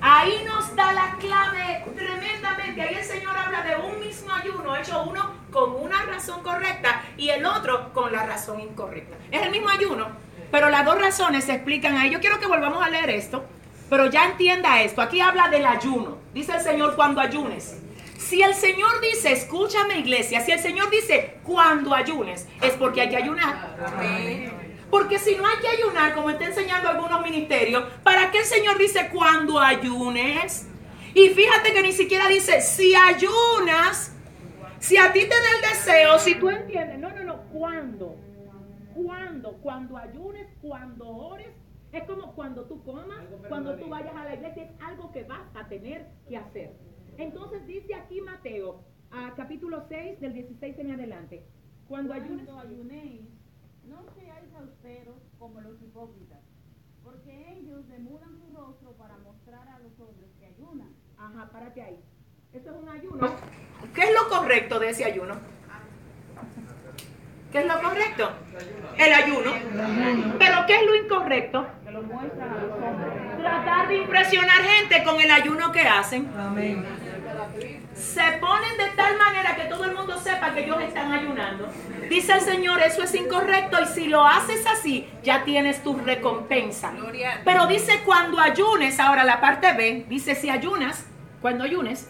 Ahí 0.00 0.44
nos 0.46 0.74
da 0.74 0.92
la 0.92 1.16
clave 1.20 1.84
tremendamente. 1.94 2.80
Ahí 2.80 2.94
el 2.94 3.04
Señor 3.04 3.36
habla 3.36 3.62
de 3.62 3.76
un 3.76 4.00
mismo 4.00 4.32
ayuno, 4.32 4.74
hecho 4.74 5.04
uno 5.04 5.30
con 5.52 5.74
una 5.74 6.02
razón 6.06 6.42
correcta 6.42 7.02
y 7.16 7.28
el 7.28 7.44
otro 7.44 7.92
con 7.92 8.10
la 8.10 8.24
razón 8.24 8.60
incorrecta. 8.60 9.16
Es 9.30 9.42
el 9.42 9.50
mismo 9.50 9.68
ayuno, 9.68 10.08
pero 10.50 10.70
las 10.70 10.84
dos 10.84 10.98
razones 10.98 11.44
se 11.44 11.52
explican 11.52 11.96
ahí. 11.96 12.10
Yo 12.10 12.20
quiero 12.20 12.40
que 12.40 12.46
volvamos 12.46 12.82
a 12.82 12.88
leer 12.88 13.10
esto, 13.10 13.44
pero 13.90 14.06
ya 14.06 14.24
entienda 14.24 14.80
esto. 14.80 15.02
Aquí 15.02 15.20
habla 15.20 15.48
del 15.48 15.66
ayuno. 15.66 16.16
Dice 16.32 16.54
el 16.54 16.62
Señor 16.62 16.96
cuando 16.96 17.20
ayunes. 17.20 17.76
Si 18.30 18.40
el 18.40 18.54
Señor 18.54 19.00
dice, 19.00 19.32
escúchame 19.32 19.98
iglesia, 19.98 20.40
si 20.40 20.52
el 20.52 20.60
Señor 20.60 20.88
dice 20.88 21.38
cuando 21.42 21.92
ayunes, 21.92 22.46
es 22.62 22.74
porque 22.74 23.00
hay 23.00 23.08
que 23.08 23.16
ayunar. 23.16 23.76
Porque 24.88 25.18
si 25.18 25.34
no 25.34 25.44
hay 25.44 25.58
que 25.58 25.66
ayunar, 25.66 26.14
como 26.14 26.30
está 26.30 26.46
enseñando 26.46 26.90
algunos 26.90 27.22
ministerios, 27.22 27.82
¿para 28.04 28.30
qué 28.30 28.38
el 28.38 28.44
Señor 28.44 28.78
dice 28.78 29.08
cuando 29.12 29.58
ayunes? 29.58 30.68
Y 31.12 31.30
fíjate 31.30 31.72
que 31.72 31.82
ni 31.82 31.90
siquiera 31.90 32.28
dice 32.28 32.60
si 32.60 32.94
ayunas, 32.94 34.14
si 34.78 34.96
a 34.96 35.12
ti 35.12 35.22
te 35.22 35.28
da 35.28 35.56
el 35.56 35.62
deseo, 35.62 36.18
si 36.20 36.36
tú 36.36 36.50
entiendes. 36.50 37.00
No, 37.00 37.10
no, 37.10 37.24
no, 37.24 37.42
cuando. 37.52 38.14
Cuando, 38.94 39.54
cuando 39.54 39.96
ayunes, 39.96 40.46
cuando 40.62 41.08
ores, 41.08 41.48
es 41.90 42.04
como 42.04 42.32
cuando 42.36 42.62
tú 42.62 42.80
comas, 42.84 43.18
cuando 43.48 43.74
tú 43.74 43.88
vayas 43.88 44.14
a 44.14 44.24
la 44.24 44.34
iglesia, 44.36 44.62
es 44.62 44.70
algo 44.80 45.10
que 45.10 45.24
vas 45.24 45.40
a 45.56 45.66
tener 45.66 46.06
que 46.28 46.36
hacer. 46.36 46.89
Entonces 47.20 47.66
dice 47.66 47.94
aquí 47.94 48.22
Mateo, 48.22 48.82
a 49.10 49.34
capítulo 49.36 49.84
6, 49.88 50.20
del 50.20 50.32
16 50.32 50.78
en 50.78 50.92
adelante, 50.92 51.44
cuando 51.86 52.14
Cuando 52.14 52.58
ayunéis, 52.58 53.20
no 53.84 54.02
seáis 54.14 54.48
austeros 54.58 55.16
como 55.38 55.60
los 55.60 55.82
hipócritas, 55.82 56.38
porque 57.04 57.58
ellos 57.58 57.86
demudan 57.88 58.38
su 58.38 58.56
rostro 58.56 58.92
para 58.92 59.18
mostrar 59.18 59.68
a 59.68 59.80
los 59.80 60.00
hombres 60.00 60.30
que 60.38 60.46
ayunan. 60.46 60.94
Ajá, 61.18 61.50
párate 61.52 61.82
ahí. 61.82 62.00
Eso 62.54 62.70
es 62.70 62.76
un 62.82 62.88
ayuno. 62.88 63.28
¿Qué 63.94 64.02
es 64.02 64.10
lo 64.14 64.28
correcto 64.28 64.78
de 64.78 64.88
ese 64.88 65.04
ayuno? 65.04 65.34
¿Qué 67.52 67.58
es 67.58 67.66
lo 67.66 67.82
correcto? 67.82 68.30
El 68.96 69.12
ayuno. 69.12 69.52
Pero 70.38 70.56
¿qué 70.66 70.76
es 70.76 70.86
lo 70.86 70.94
incorrecto? 70.94 71.66
Tratar 73.38 73.88
de 73.88 73.96
impresionar 73.98 74.62
gente 74.62 75.04
con 75.04 75.20
el 75.20 75.30
ayuno 75.30 75.70
que 75.72 75.80
hacen. 75.80 76.30
Amén. 76.38 77.09
Se 78.00 78.32
ponen 78.40 78.76
de 78.78 78.88
tal 78.96 79.18
manera 79.18 79.54
que 79.54 79.64
todo 79.64 79.84
el 79.84 79.94
mundo 79.94 80.18
sepa 80.18 80.54
que 80.54 80.64
ellos 80.64 80.80
están 80.80 81.12
ayunando. 81.12 81.68
Dice 82.08 82.32
el 82.32 82.40
Señor, 82.40 82.80
eso 82.80 83.02
es 83.02 83.14
incorrecto 83.14 83.78
y 83.82 83.86
si 83.86 84.08
lo 84.08 84.26
haces 84.26 84.66
así, 84.66 85.08
ya 85.22 85.44
tienes 85.44 85.82
tu 85.82 85.96
recompensa. 85.96 86.92
Pero 87.44 87.66
dice 87.66 88.00
cuando 88.04 88.40
ayunes, 88.40 88.98
ahora 88.98 89.22
la 89.22 89.40
parte 89.40 89.74
B, 89.74 90.06
dice 90.08 90.34
si 90.34 90.48
ayunas, 90.48 91.06
cuando 91.42 91.64
ayunes, 91.64 92.08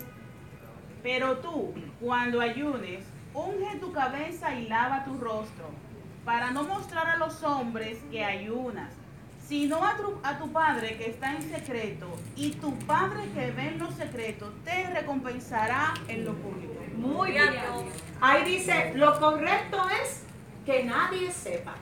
Pero 1.03 1.39
tú, 1.39 1.75
cuando 2.01 2.41
ayunes, 2.41 3.05
unge 3.35 3.77
tu 3.81 3.93
cabeza 3.93 4.55
y 4.55 4.69
lava 4.69 5.05
tu 5.05 5.19
rostro, 5.19 5.71
para 6.25 6.51
no 6.51 6.63
mostrar 6.65 7.09
a 7.09 7.17
los 7.17 7.43
hombres 7.43 7.99
que 8.11 8.25
ayunas, 8.25 8.93
sino 9.51 9.85
a 9.85 9.97
tu, 9.97 10.17
a 10.23 10.39
tu 10.39 10.53
Padre 10.53 10.97
que 10.97 11.11
está 11.11 11.33
en 11.35 11.43
secreto, 11.43 12.07
y 12.37 12.53
tu 12.53 12.73
Padre 12.87 13.25
que 13.35 13.51
ve 13.51 13.71
en 13.71 13.81
lo 13.81 13.91
secreto 13.91 14.53
te 14.65 14.89
recompensará 14.91 15.93
en 16.07 16.25
lo 16.25 16.35
público. 16.35 16.75
Muy 16.95 17.33
bien. 17.33 17.55
Ahí 18.21 18.45
dice, 18.45 18.93
lo 18.95 19.19
correcto 19.19 19.83
es 20.05 20.23
que 20.65 20.85
nadie 20.85 21.33
sepa 21.33 21.75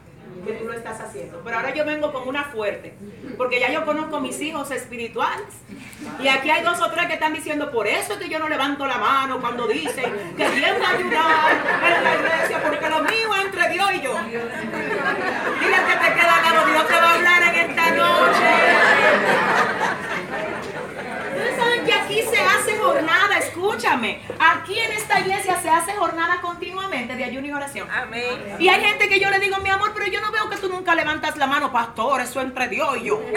que 0.47 0.53
tú 0.53 0.65
lo 0.67 0.73
estás 0.73 1.01
haciendo. 1.01 1.41
Pero 1.45 1.57
ahora 1.57 1.75
yo 1.75 1.85
vengo 1.85 2.13
con 2.13 2.27
una 2.29 2.45
fuerte, 2.45 2.95
porque 3.37 3.61
ya 3.61 3.71
yo 3.71 3.85
conozco 3.85 4.21
mis 4.21 4.41
hijos 4.41 4.71
espirituales. 4.71 5.47
Y 6.23 6.29
aquí 6.29 6.51
hay 6.51 6.63
dos 6.63 6.81
o 6.81 6.91
tres 6.91 7.07
que 7.07 7.15
están 7.15 7.35
diciendo, 7.35 7.71
por 7.71 7.87
eso 7.87 8.15
es 8.15 8.19
que 8.19 8.29
yo 8.29 8.39
no 8.39 8.49
levanto 8.49 8.87
la 8.87 8.99
mano 8.99 9.41
cuando 9.41 9.67
dicen 9.67 10.13
que 10.37 10.49
vienen 10.51 10.83
a 10.83 10.91
ayudar 10.91 11.53
en 11.97 12.05
la 12.05 12.15
iglesia, 12.15 12.63
porque 12.63 12.89
lo 12.89 13.01
mío 13.03 13.35
es 13.35 13.45
entre 13.45 13.69
Dios 13.71 13.91
y 13.95 14.01
yo. 14.01 14.17
Dile 14.19 15.77
que 15.77 15.97
te 15.97 16.15
queda 16.15 16.37
al 16.37 16.55
lado, 16.55 16.67
Dios 16.67 16.87
te 16.87 16.95
va 16.95 17.11
a 17.11 17.15
hablar 17.15 17.43
en 17.43 17.71
esta 17.71 17.91
noche. 17.91 18.69
Aquí 22.19 22.27
se 22.29 22.43
hace 22.43 22.77
jornada, 22.79 23.39
escúchame. 23.39 24.21
Aquí 24.41 24.77
en 24.77 24.91
esta 24.91 25.21
iglesia 25.21 25.61
se 25.63 25.71
hace 25.71 25.93
jornada 25.93 26.41
continuamente 26.41 27.15
de 27.15 27.23
ayuno 27.23 27.47
y 27.47 27.53
oración. 27.53 27.89
Amén. 27.91 28.57
Y 28.59 28.69
hay 28.69 28.81
gente 28.81 29.09
que 29.09 29.21
yo 29.21 29.31
le 29.31 29.39
digo, 29.39 29.59
mi 29.59 29.71
amor, 29.71 29.93
pero 29.95 30.07
yo 30.07 30.21
no 30.21 30.33
veo 30.33 30.51
que 30.51 30.57
tú 30.57 30.69
nunca 30.69 30.97
levantas 30.97 31.37
la 31.37 31.47
mano, 31.47 31.71
pastor, 31.71 32.21
eso 32.21 32.41
entre 32.41 32.69
Dios 32.69 32.97
y 33.01 33.05
yo. 33.05 33.23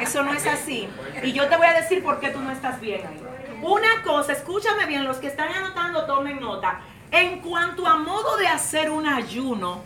Eso 0.00 0.22
no 0.24 0.32
es 0.34 0.44
así. 0.48 0.88
Y 1.22 1.32
yo 1.32 1.48
te 1.48 1.56
voy 1.56 1.66
a 1.66 1.74
decir 1.74 2.02
por 2.02 2.18
qué 2.18 2.30
tú 2.30 2.40
no 2.40 2.50
estás 2.50 2.80
bien 2.80 3.06
ahí. 3.06 3.22
Una 3.62 4.02
cosa, 4.02 4.32
escúchame 4.32 4.86
bien, 4.86 5.04
los 5.04 5.18
que 5.18 5.28
están 5.28 5.52
anotando, 5.52 6.06
tomen 6.06 6.40
nota. 6.40 6.80
En 7.12 7.38
cuanto 7.38 7.86
a 7.86 7.94
modo 7.98 8.36
de 8.36 8.48
hacer 8.48 8.90
un 8.90 9.06
ayuno, 9.06 9.84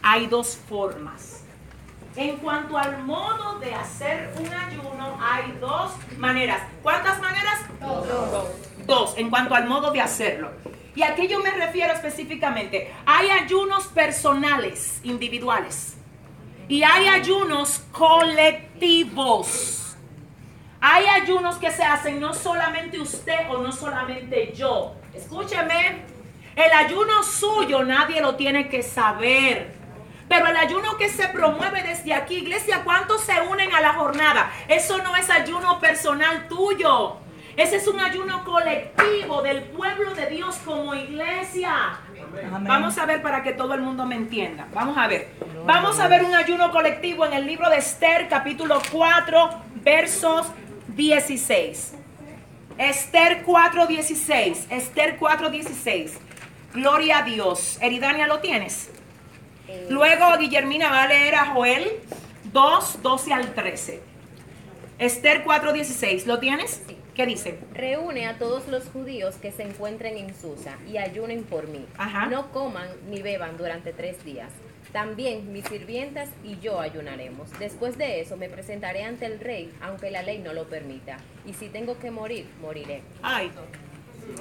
hay 0.00 0.28
dos 0.28 0.56
formas. 0.68 1.37
En 2.16 2.36
cuanto 2.38 2.76
al 2.76 3.04
modo 3.04 3.58
de 3.60 3.74
hacer 3.74 4.32
un 4.38 4.52
ayuno, 4.52 5.18
hay 5.20 5.52
dos 5.60 5.92
maneras. 6.16 6.60
¿Cuántas 6.82 7.20
maneras? 7.20 7.60
Dos. 7.80 8.48
Dos, 8.86 9.14
en 9.16 9.30
cuanto 9.30 9.54
al 9.54 9.66
modo 9.68 9.90
de 9.90 10.00
hacerlo. 10.00 10.50
Y 10.94 11.02
a 11.02 11.14
qué 11.14 11.28
yo 11.28 11.40
me 11.40 11.50
refiero 11.50 11.92
específicamente. 11.92 12.92
Hay 13.06 13.30
ayunos 13.30 13.86
personales, 13.86 15.00
individuales. 15.04 15.96
Y 16.66 16.82
hay 16.82 17.06
ayunos 17.06 17.84
colectivos. 17.92 19.78
Hay 20.80 21.06
ayunos 21.06 21.56
que 21.56 21.70
se 21.70 21.82
hacen 21.82 22.18
no 22.20 22.34
solamente 22.34 22.98
usted 22.98 23.48
o 23.48 23.58
no 23.58 23.70
solamente 23.72 24.52
yo. 24.54 24.94
Escúcheme, 25.14 26.02
el 26.56 26.72
ayuno 26.72 27.22
suyo 27.22 27.84
nadie 27.84 28.20
lo 28.20 28.34
tiene 28.34 28.68
que 28.68 28.82
saber. 28.82 29.77
Pero 30.28 30.46
el 30.46 30.56
ayuno 30.56 30.96
que 30.96 31.08
se 31.08 31.28
promueve 31.28 31.82
desde 31.82 32.12
aquí, 32.14 32.36
iglesia, 32.36 32.82
¿cuántos 32.84 33.22
se 33.22 33.40
unen 33.40 33.72
a 33.72 33.80
la 33.80 33.94
jornada? 33.94 34.50
Eso 34.68 34.98
no 34.98 35.16
es 35.16 35.30
ayuno 35.30 35.80
personal 35.80 36.48
tuyo. 36.48 37.16
Ese 37.56 37.76
es 37.76 37.88
un 37.88 37.98
ayuno 37.98 38.44
colectivo 38.44 39.42
del 39.42 39.62
pueblo 39.64 40.14
de 40.14 40.26
Dios 40.26 40.56
como 40.64 40.94
iglesia. 40.94 41.98
Amén. 42.52 42.64
Vamos 42.68 42.98
a 42.98 43.06
ver 43.06 43.20
para 43.20 43.42
que 43.42 43.52
todo 43.52 43.74
el 43.74 43.80
mundo 43.80 44.06
me 44.06 44.14
entienda. 44.14 44.68
Vamos 44.72 44.96
a 44.96 45.08
ver. 45.08 45.28
Vamos 45.64 45.98
a 45.98 46.06
ver 46.06 46.22
un 46.22 46.34
ayuno 46.34 46.70
colectivo 46.70 47.26
en 47.26 47.32
el 47.32 47.46
libro 47.46 47.68
de 47.68 47.78
Esther, 47.78 48.28
capítulo 48.28 48.80
4, 48.92 49.50
versos 49.82 50.46
16. 50.88 51.94
Esther 52.78 53.42
4, 53.44 53.86
16. 53.86 54.66
Esther 54.70 55.16
4, 55.18 55.50
16. 55.50 56.18
Gloria 56.74 57.18
a 57.18 57.22
Dios. 57.22 57.78
Eridania, 57.80 58.28
¿lo 58.28 58.38
tienes? 58.38 58.90
Luego 59.88 60.36
Guillermina 60.38 60.90
va 60.90 61.02
a 61.04 61.08
leer 61.08 61.34
a 61.34 61.46
Joel 61.46 61.86
2, 62.52 63.02
12 63.02 63.32
al 63.32 63.54
13. 63.54 64.00
Esther 64.98 65.44
4, 65.44 65.72
16. 65.72 66.26
¿Lo 66.26 66.38
tienes? 66.38 66.82
Sí. 66.86 66.96
¿Qué 67.14 67.26
dice? 67.26 67.58
Reúne 67.74 68.28
a 68.28 68.38
todos 68.38 68.68
los 68.68 68.84
judíos 68.84 69.34
que 69.36 69.50
se 69.50 69.64
encuentren 69.64 70.16
en 70.16 70.34
Susa 70.40 70.76
y 70.88 70.98
ayunen 70.98 71.42
por 71.42 71.66
mí. 71.66 71.84
Ajá. 71.96 72.26
No 72.26 72.52
coman 72.52 72.88
ni 73.08 73.22
beban 73.22 73.56
durante 73.56 73.92
tres 73.92 74.24
días. 74.24 74.52
También 74.92 75.52
mis 75.52 75.64
sirvientas 75.64 76.28
y 76.44 76.58
yo 76.60 76.80
ayunaremos. 76.80 77.50
Después 77.58 77.98
de 77.98 78.20
eso 78.20 78.36
me 78.36 78.48
presentaré 78.48 79.04
ante 79.04 79.26
el 79.26 79.40
rey, 79.40 79.72
aunque 79.82 80.10
la 80.10 80.22
ley 80.22 80.38
no 80.38 80.52
lo 80.52 80.68
permita. 80.68 81.16
Y 81.44 81.54
si 81.54 81.68
tengo 81.68 81.98
que 81.98 82.10
morir, 82.10 82.48
moriré. 82.60 83.02
Ay, 83.22 83.50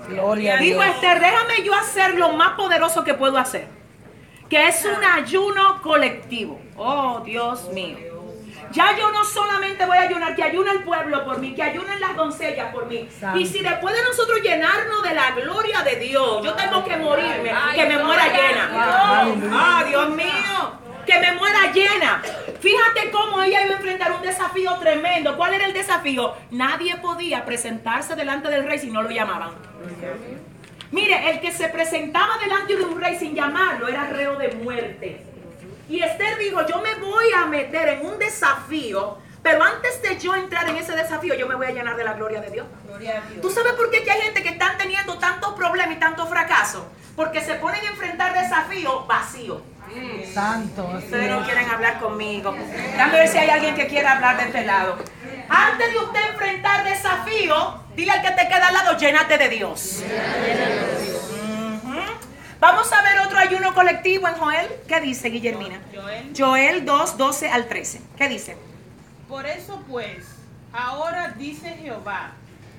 Gloria 0.07 0.55
a 0.55 0.57
Dijo 0.57 0.81
Dios. 0.81 0.95
Esther, 0.95 1.19
déjame 1.19 1.63
yo 1.63 1.73
hacer 1.73 2.13
lo 2.15 2.33
más 2.33 2.51
poderoso 2.51 3.03
que 3.03 3.13
puedo 3.13 3.37
hacer. 3.37 3.67
Que 4.49 4.67
es 4.67 4.85
un 4.85 5.03
ayuno 5.03 5.81
colectivo. 5.81 6.59
Oh, 6.77 7.21
Dios 7.25 7.69
mío. 7.73 7.97
Ya 8.71 8.97
yo 8.97 9.11
no 9.11 9.23
solamente 9.23 9.85
voy 9.85 9.97
a 9.97 10.01
ayunar, 10.01 10.35
que 10.35 10.43
ayune 10.43 10.71
el 10.71 10.83
pueblo 10.83 11.23
por 11.23 11.39
mí, 11.39 11.55
que 11.55 11.63
ayunen 11.63 11.99
las 11.99 12.15
doncellas 12.15 12.73
por 12.73 12.85
mí. 12.87 13.07
Y 13.35 13.45
si 13.45 13.59
después 13.59 13.95
de 13.95 14.03
nosotros 14.03 14.41
llenarnos 14.41 15.03
de 15.03 15.13
la 15.13 15.31
gloria 15.31 15.81
de 15.83 15.95
Dios, 15.95 16.43
yo 16.43 16.53
tengo 16.53 16.83
que 16.83 16.97
morirme, 16.97 17.51
que 17.75 17.85
me 17.85 18.03
muera 18.03 18.27
llena. 18.27 18.69
Ah, 18.73 19.83
Dios 19.87 20.09
mío, 20.09 20.71
que 21.05 21.19
me 21.19 21.31
muera 21.33 21.71
llena. 21.71 22.21
Fíjate 22.59 23.11
cómo 23.11 23.41
ella 23.41 23.63
iba 23.65 23.75
a 23.75 23.77
enfrentar 23.77 24.11
un 24.11 24.21
desafío 24.21 24.75
tremendo. 24.75 25.37
¿Cuál 25.37 25.53
era 25.53 25.65
el 25.65 25.73
desafío? 25.73 26.33
Nadie 26.51 26.97
podía 26.97 27.45
presentarse 27.45 28.15
delante 28.15 28.49
del 28.49 28.65
rey 28.65 28.79
si 28.79 28.91
no 28.91 29.01
lo 29.01 29.09
llamaban. 29.09 29.51
Mire, 30.91 31.29
el 31.29 31.41
que 31.41 31.51
se 31.51 31.67
presentaba 31.69 32.37
delante 32.37 32.75
de 32.75 32.83
un 32.83 32.99
rey 32.99 33.17
sin 33.17 33.35
llamarlo 33.35 33.87
era 33.87 34.05
reo 34.05 34.37
de 34.37 34.49
muerte. 34.49 35.21
Y 35.89 36.01
Esther 36.01 36.37
dijo, 36.37 36.65
yo 36.67 36.81
me 36.81 36.95
voy 36.95 37.25
a 37.35 37.45
meter 37.45 37.89
en 37.89 38.05
un 38.05 38.19
desafío, 38.19 39.17
pero 39.41 39.63
antes 39.63 40.01
de 40.01 40.17
yo 40.19 40.35
entrar 40.35 40.67
en 40.69 40.75
ese 40.75 40.93
desafío, 40.93 41.33
yo 41.35 41.47
me 41.47 41.55
voy 41.55 41.67
a 41.67 41.71
llenar 41.71 41.95
de 41.95 42.03
la 42.03 42.13
gloria 42.13 42.41
de 42.41 42.51
Dios. 42.51 42.67
¿Tú 43.41 43.49
sabes 43.49 43.73
por 43.73 43.89
qué 43.89 44.03
que 44.03 44.11
hay 44.11 44.21
gente 44.21 44.43
que 44.43 44.49
están 44.49 44.77
teniendo 44.77 45.17
tantos 45.17 45.53
problemas 45.53 45.95
y 45.95 45.99
tantos 45.99 46.27
fracasos? 46.27 46.83
Porque 47.15 47.41
se 47.41 47.55
ponen 47.55 47.85
a 47.85 47.89
enfrentar 47.89 48.33
desafíos 48.33 49.07
vacíos. 49.07 49.61
Santo. 50.33 50.91
Ustedes 50.97 51.31
no 51.31 51.43
quieren 51.45 51.69
hablar 51.69 51.99
conmigo. 51.99 52.51
Déjame 52.51 53.19
ver 53.19 53.27
si 53.27 53.37
hay 53.37 53.49
alguien 53.49 53.75
que 53.75 53.87
quiera 53.87 54.13
hablar 54.13 54.37
de 54.37 54.43
este 54.43 54.65
lado. 54.65 54.97
Antes 55.49 55.91
de 55.91 55.97
usted 55.97 56.29
enfrentar 56.29 56.83
desafíos, 56.83 57.75
dile 57.97 58.11
al 58.11 58.21
que 58.21 58.31
te 58.31 58.47
queda 58.47 58.67
al 58.67 58.73
lado, 58.75 58.97
llénate 58.97 59.37
de 59.39 59.49
Dios. 59.49 60.03
Vamos 62.59 62.91
a 62.93 63.01
ver 63.01 63.19
otro 63.19 63.37
ayuno 63.39 63.73
colectivo 63.73 64.27
en 64.27 64.35
Joel. 64.35 64.67
¿Qué 64.87 65.01
dice 65.01 65.29
Guillermina? 65.29 65.81
Joel. 65.93 66.33
Joel 66.37 66.85
2, 66.85 67.17
12 67.17 67.49
al 67.49 67.67
13. 67.67 68.01
¿Qué 68.15 68.29
dice? 68.29 68.55
Por 69.27 69.45
eso 69.45 69.83
pues, 69.89 70.25
ahora 70.71 71.29
dice 71.37 71.69
Jehová, 71.71 72.33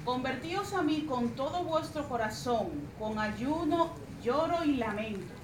convertíos 0.04 0.72
a 0.72 0.82
mí 0.82 1.04
con 1.08 1.30
todo 1.30 1.64
vuestro 1.64 2.08
corazón, 2.08 2.70
con 2.98 3.18
ayuno, 3.18 3.92
lloro 4.22 4.64
y 4.64 4.76
lamento. 4.76 5.34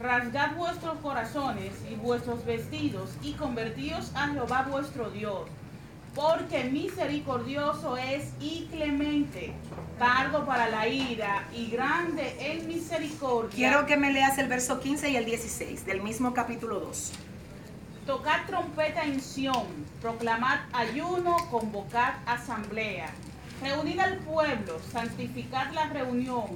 Rasgad 0.00 0.54
vuestros 0.54 0.98
corazones 0.98 1.72
y 1.90 1.94
vuestros 1.94 2.44
vestidos 2.44 3.10
y 3.22 3.32
convertíos 3.32 4.12
a 4.14 4.28
Jehová 4.28 4.66
vuestro 4.70 5.10
Dios, 5.10 5.48
porque 6.14 6.64
misericordioso 6.64 7.96
es 7.96 8.32
y 8.40 8.68
clemente, 8.70 9.52
tardo 9.98 10.44
para 10.46 10.68
la 10.68 10.88
ira 10.88 11.44
y 11.54 11.70
grande 11.70 12.36
en 12.40 12.66
misericordia. 12.66 13.54
Quiero 13.54 13.86
que 13.86 13.96
me 13.96 14.12
leas 14.12 14.38
el 14.38 14.48
verso 14.48 14.80
15 14.80 15.10
y 15.10 15.16
el 15.16 15.24
16 15.24 15.86
del 15.86 16.02
mismo 16.02 16.34
capítulo 16.34 16.80
2. 16.80 17.12
Tocad 18.06 18.46
trompeta 18.46 19.04
en 19.04 19.20
Sión, 19.20 19.66
proclamad 20.00 20.60
ayuno, 20.72 21.36
convocad 21.50 22.14
asamblea. 22.26 23.10
Reunid 23.62 23.98
al 23.98 24.18
pueblo, 24.18 24.80
santificad 24.92 25.72
la 25.72 25.86
reunión, 25.86 26.46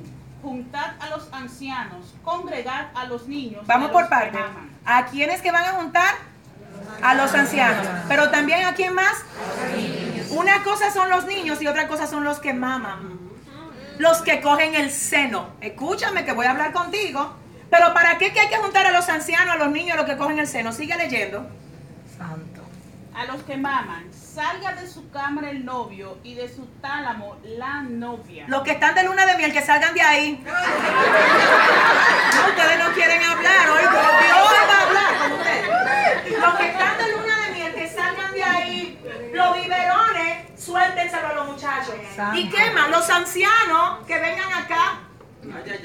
juntad 0.40 0.92
a 0.98 1.10
los 1.10 1.28
ancianos, 1.32 2.14
congregad 2.24 2.86
a 2.94 3.06
los 3.06 3.28
niños. 3.28 3.66
Vamos 3.66 3.90
por 3.90 4.02
los 4.02 4.08
que 4.08 4.14
parte. 4.14 4.38
aman. 4.38 4.70
¿A 4.84 5.06
quiénes 5.06 5.42
que 5.42 5.50
van 5.50 5.64
a 5.64 5.72
juntar? 5.72 6.31
A 7.02 7.14
los 7.14 7.34
ancianos. 7.34 7.86
Pero 8.08 8.30
también 8.30 8.64
a 8.64 8.74
quién 8.74 8.94
más? 8.94 9.24
Una 10.30 10.62
cosa 10.62 10.90
son 10.90 11.10
los 11.10 11.26
niños 11.26 11.60
y 11.60 11.66
otra 11.66 11.88
cosa 11.88 12.06
son 12.06 12.24
los 12.24 12.38
que 12.38 12.54
maman. 12.54 13.18
Los 13.98 14.22
que 14.22 14.40
cogen 14.40 14.74
el 14.74 14.90
seno. 14.90 15.50
Escúchame 15.60 16.24
que 16.24 16.32
voy 16.32 16.46
a 16.46 16.52
hablar 16.52 16.72
contigo. 16.72 17.36
Pero 17.70 17.94
¿para 17.94 18.18
qué 18.18 18.32
que 18.32 18.40
hay 18.40 18.48
que 18.48 18.56
juntar 18.56 18.86
a 18.86 18.92
los 18.92 19.08
ancianos, 19.08 19.54
a 19.54 19.58
los 19.58 19.70
niños, 19.70 19.94
a 19.94 19.96
los 19.96 20.06
que 20.06 20.16
cogen 20.16 20.38
el 20.38 20.46
seno? 20.46 20.72
Sigue 20.72 20.96
leyendo. 20.96 21.46
A 23.14 23.26
los 23.26 23.42
que 23.42 23.56
maman, 23.58 24.06
salga 24.12 24.72
de 24.72 24.88
su 24.88 25.10
cámara 25.10 25.50
el 25.50 25.64
novio 25.66 26.16
y 26.22 26.34
de 26.34 26.48
su 26.48 26.64
tálamo 26.80 27.36
la 27.44 27.82
novia. 27.82 28.46
Los 28.48 28.62
que 28.62 28.72
están 28.72 28.94
de 28.94 29.04
luna 29.04 29.26
de 29.26 29.36
miel, 29.36 29.52
que 29.52 29.60
salgan 29.62 29.94
de 29.94 30.00
ahí. 30.00 30.42
No, 32.34 32.48
ustedes 32.48 32.78
no 32.78 32.92
quieren 32.94 33.22
hablar. 33.22 33.68
Hoy, 33.70 33.84
hoy 33.84 34.58
va 34.68 34.78
a 34.78 34.82
hablar 34.86 35.18
con 35.18 35.32
ustedes. 35.32 36.40
Los 36.40 36.54
que 36.54 36.66
están 36.68 36.98
de 36.98 37.12
luna 37.12 37.46
de 37.46 37.52
miel, 37.52 37.74
que 37.74 37.88
salgan 37.88 38.32
de 38.32 38.42
ahí. 38.42 38.98
Los 39.34 39.56
biberones, 39.62 40.60
suéltenselo 40.60 41.28
a 41.28 41.32
los 41.34 41.48
muchachos. 41.48 41.94
¿Y 42.34 42.48
qué 42.48 42.70
más? 42.70 42.88
Los 42.88 43.10
ancianos, 43.10 44.06
que 44.06 44.18
vengan 44.18 44.52
acá. 44.54 45.00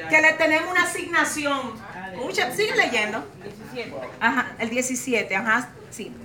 Que 0.09 0.21
le 0.21 0.33
tenemos 0.33 0.71
una 0.71 0.83
asignación. 0.83 1.73
Mucha, 2.15 2.51
sigue 2.51 2.75
leyendo. 2.75 3.27
17. 3.43 3.93
Ajá, 4.21 4.55
el 4.59 4.69
17, 4.69 5.35
ajá, 5.35 5.69
sí. 5.89 6.15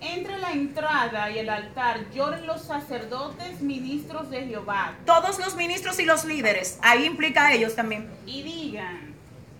Entre 0.00 0.36
la 0.38 0.52
entrada 0.52 1.30
y 1.30 1.38
el 1.38 1.48
altar 1.48 2.00
lloren 2.12 2.46
los 2.46 2.62
sacerdotes 2.62 3.60
ministros 3.60 4.30
de 4.30 4.46
Jehová 4.46 4.94
Todos 5.06 5.38
los 5.38 5.54
ministros 5.56 5.98
y 5.98 6.04
los 6.04 6.24
líderes, 6.24 6.78
ahí 6.82 7.06
implica 7.06 7.46
a 7.46 7.52
ellos 7.52 7.74
también. 7.74 8.08
y 8.26 8.42
digan, 8.42 9.14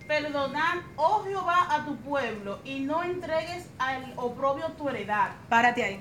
perdonad, 0.07 0.77
oh 0.95 1.23
Jehová, 1.23 1.67
a 1.69 1.85
tu 1.85 1.97
pueblo 1.97 2.59
y 2.63 2.79
no 2.81 3.03
entregues 3.03 3.65
al 3.79 4.13
oprobio 4.15 4.67
tu 4.77 4.87
heredad. 4.89 5.31
Párate 5.49 5.83
ahí. 5.83 5.99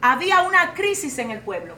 Había 0.00 0.42
una 0.42 0.72
crisis 0.74 1.18
en 1.18 1.30
el 1.30 1.40
pueblo. 1.40 1.74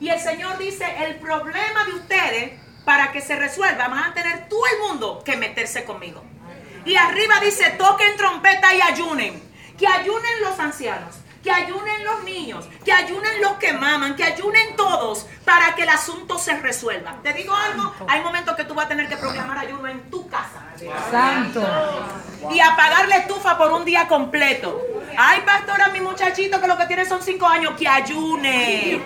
Y 0.00 0.08
el 0.10 0.20
Señor 0.20 0.58
dice, 0.58 0.84
el 1.06 1.16
problema 1.16 1.84
de 1.84 1.92
ustedes, 1.94 2.52
para 2.84 3.12
que 3.12 3.20
se 3.20 3.36
resuelva, 3.36 3.88
van 3.88 4.10
a 4.10 4.14
tener 4.14 4.48
todo 4.48 4.62
el 4.66 4.88
mundo 4.88 5.22
que 5.24 5.36
meterse 5.36 5.84
conmigo. 5.84 6.22
Y 6.84 6.96
arriba 6.96 7.40
dice, 7.40 7.70
toquen 7.78 8.16
trompeta 8.16 8.74
y 8.74 8.80
ayunen. 8.80 9.42
Que 9.76 9.86
ayunen 9.86 10.40
los 10.40 10.58
ancianos, 10.58 11.16
que 11.42 11.50
ayunen 11.50 12.04
los 12.04 12.24
niños, 12.24 12.68
que 12.84 12.92
ayunen 12.92 13.40
los 13.40 13.52
que 13.52 13.72
maman, 13.72 14.16
que 14.16 14.24
ayunen 14.24 14.76
todos 14.76 15.26
para 15.44 15.74
que 15.74 15.82
el 15.82 15.88
asunto 15.88 16.38
se 16.38 16.58
resuelva. 16.58 17.16
Te 17.22 17.32
digo 17.32 17.54
algo, 17.54 17.94
hay 18.08 18.20
momentos 18.22 18.56
que 18.56 18.64
tú 18.64 18.74
vas 18.74 18.86
a 18.86 18.88
tener 18.88 19.08
que 19.08 19.16
proclamar 19.16 19.58
ayuno 19.58 19.88
en 19.88 20.10
tu 20.10 20.28
casa 20.28 20.64
Santo. 21.10 21.66
y 22.50 22.60
apagar 22.60 23.08
la 23.08 23.18
estufa 23.18 23.56
por 23.56 23.72
un 23.72 23.84
día 23.84 24.08
completo. 24.08 24.80
Ay, 25.16 25.42
pastora, 25.44 25.88
mi 25.88 26.00
muchachito 26.00 26.60
que 26.60 26.66
lo 26.66 26.76
que 26.76 26.86
tiene 26.86 27.04
son 27.04 27.22
cinco 27.22 27.46
años, 27.46 27.74
que 27.78 27.88
ayune. 27.88 29.00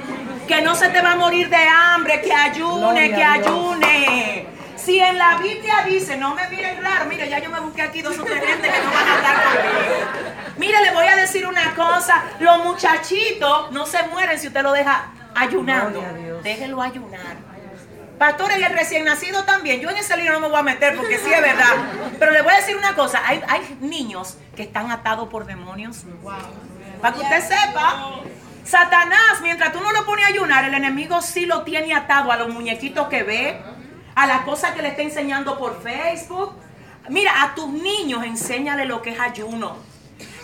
Que 0.47 0.61
no 0.61 0.75
se 0.75 0.89
te 0.89 1.01
va 1.01 1.13
a 1.13 1.17
morir 1.17 1.49
de 1.49 1.57
hambre, 1.57 2.21
que 2.21 2.33
ayune, 2.33 3.15
que 3.15 3.25
ayune. 3.25 4.47
Si 4.77 4.99
en 4.99 5.17
la 5.17 5.37
Biblia 5.37 5.85
dice, 5.87 6.17
no 6.17 6.35
me 6.35 6.49
miren 6.49 6.83
raro, 6.83 7.05
mire, 7.07 7.29
ya 7.29 7.39
yo 7.39 7.51
me 7.51 7.61
busqué 7.61 7.83
aquí 7.83 8.03
dos 8.03 8.19
o 8.19 8.25
tres 8.25 8.45
gente 8.45 8.69
que 8.69 8.79
no 8.81 8.91
van 8.91 9.09
a 9.09 9.15
hablar 9.15 9.43
conmigo. 9.45 10.32
Mire, 10.57 10.83
le 10.83 10.93
voy 10.93 11.07
a 11.07 11.17
decir 11.17 11.47
una 11.47 11.75
cosa, 11.75 12.25
los 12.41 12.65
muchachitos 12.65 13.71
no 13.73 13.87
se 13.87 14.03
mueren 14.05 14.39
si 14.39 14.49
usted 14.49 14.63
lo 14.63 14.73
deja 14.73 15.11
ayunando. 15.35 16.03
Déjelo 16.43 16.83
ayunar. 16.83 17.37
Pastora, 18.19 18.57
y 18.57 18.63
el 18.63 18.73
recién 18.73 19.05
nacido 19.05 19.45
también. 19.45 19.81
Yo 19.81 19.91
en 19.91 19.97
ese 19.97 20.17
libro 20.17 20.35
no 20.35 20.41
me 20.41 20.49
voy 20.49 20.59
a 20.59 20.63
meter 20.63 20.97
porque 20.97 21.19
sí 21.19 21.33
es 21.33 21.41
verdad. 21.41 21.75
Pero 22.19 22.31
le 22.31 22.43
voy 22.43 22.53
a 22.53 22.57
decir 22.57 22.77
una 22.77 22.95
cosa. 22.95 23.21
Hay, 23.25 23.43
hay 23.49 23.79
niños 23.81 24.39
que 24.55 24.63
están 24.63 24.91
atados 24.91 25.29
por 25.29 25.45
demonios. 25.45 26.05
Para 27.01 27.15
que 27.15 27.21
usted 27.21 27.41
sepa. 27.41 28.21
Satanás, 28.65 29.41
mientras 29.43 29.73
tú 29.73 29.81
no 29.81 29.91
lo 29.91 30.07
pones 30.07 30.25
a 30.25 30.29
ayunar, 30.29 30.65
el 30.65 30.75
enemigo 30.75 31.21
sí 31.21 31.47
lo 31.47 31.63
tiene 31.63 31.95
atado 31.95 32.31
a 32.31 32.37
los 32.37 32.49
muñequitos 32.49 33.09
que 33.09 33.25
ve, 33.25 33.61
a 34.15 34.27
las 34.29 34.43
cosas 34.43 34.71
que 34.71 34.83
le 34.83 34.89
está 34.89 35.03
enseñando 35.03 35.59
por 35.59 35.83
Facebook. 35.83 36.55
Mira, 37.09 37.43
a 37.43 37.57
tus 37.57 37.69
niños 37.69 38.25
enséñale 38.25 38.85
lo 38.85 39.03
que 39.03 39.11
es 39.11 39.19
ayuno. 39.19 39.77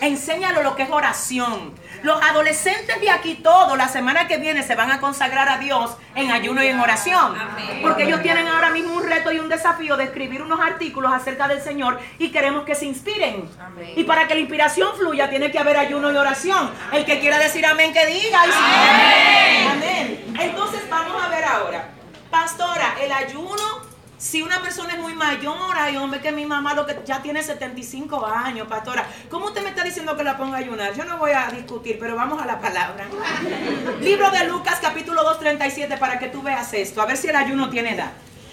Enséñale 0.01 0.63
lo 0.63 0.75
que 0.75 0.83
es 0.83 0.89
oración. 0.89 1.73
Los 2.03 2.21
adolescentes 2.23 3.01
de 3.01 3.09
aquí 3.09 3.35
todos, 3.35 3.77
la 3.77 3.89
semana 3.89 4.27
que 4.27 4.37
viene, 4.37 4.63
se 4.63 4.75
van 4.75 4.91
a 4.91 4.99
consagrar 5.01 5.49
a 5.49 5.57
Dios 5.57 5.97
en 6.15 6.31
ayuno 6.31 6.63
y 6.63 6.67
en 6.67 6.79
oración. 6.79 7.35
Porque 7.81 8.03
ellos 8.03 8.21
tienen 8.21 8.47
ahora 8.47 8.69
mismo 8.69 8.93
un 8.93 9.07
reto 9.07 9.31
y 9.31 9.39
un 9.39 9.49
desafío 9.49 9.97
de 9.97 10.05
escribir 10.05 10.41
unos 10.41 10.59
artículos 10.61 11.11
acerca 11.11 11.47
del 11.47 11.61
Señor 11.61 11.99
y 12.17 12.29
queremos 12.31 12.63
que 12.63 12.75
se 12.75 12.85
inspiren. 12.85 13.49
Y 13.95 14.03
para 14.05 14.27
que 14.27 14.35
la 14.35 14.39
inspiración 14.39 14.95
fluya, 14.95 15.29
tiene 15.29 15.51
que 15.51 15.59
haber 15.59 15.77
ayuno 15.77 16.11
y 16.11 16.15
oración. 16.15 16.71
El 16.93 17.03
que 17.03 17.19
quiera 17.19 17.37
decir 17.37 17.65
amén, 17.65 17.91
que 17.91 18.05
diga. 18.05 18.39
y 18.45 19.67
amén. 19.67 20.35
Entonces 20.39 20.89
vamos 20.89 21.21
a 21.21 21.27
ver 21.27 21.43
ahora. 21.43 21.89
Pastora, 22.31 22.95
el 23.01 23.11
ayuno 23.11 23.88
si 24.19 24.41
una 24.41 24.61
persona 24.61 24.95
es 24.95 24.99
muy 24.99 25.13
mayor, 25.13 25.75
ay 25.77 25.95
hombre, 25.95 26.19
que 26.19 26.33
mi 26.33 26.45
mamá 26.45 26.73
lo 26.73 26.85
que 26.85 26.99
ya 27.05 27.21
tiene 27.21 27.41
75 27.41 28.25
años, 28.25 28.67
pastora, 28.67 29.07
¿cómo 29.29 29.45
usted 29.45 29.63
me 29.63 29.69
está 29.69 29.81
diciendo 29.81 30.15
que 30.17 30.25
la 30.25 30.37
ponga 30.37 30.57
a 30.57 30.59
ayunar? 30.59 30.93
Yo 30.93 31.05
no 31.05 31.17
voy 31.17 31.31
a 31.31 31.49
discutir, 31.49 31.97
pero 31.97 32.17
vamos 32.17 32.41
a 32.41 32.45
la 32.45 32.59
palabra. 32.59 33.07
Libro 34.01 34.29
de 34.29 34.43
Lucas, 34.43 34.79
capítulo 34.81 35.23
2, 35.23 35.39
37, 35.39 35.95
para 35.95 36.19
que 36.19 36.27
tú 36.27 36.41
veas 36.41 36.73
esto, 36.73 37.01
a 37.01 37.05
ver 37.05 37.15
si 37.15 37.29
el 37.29 37.35
ayuno 37.37 37.69
tiene 37.69 37.93
edad. 37.93 38.11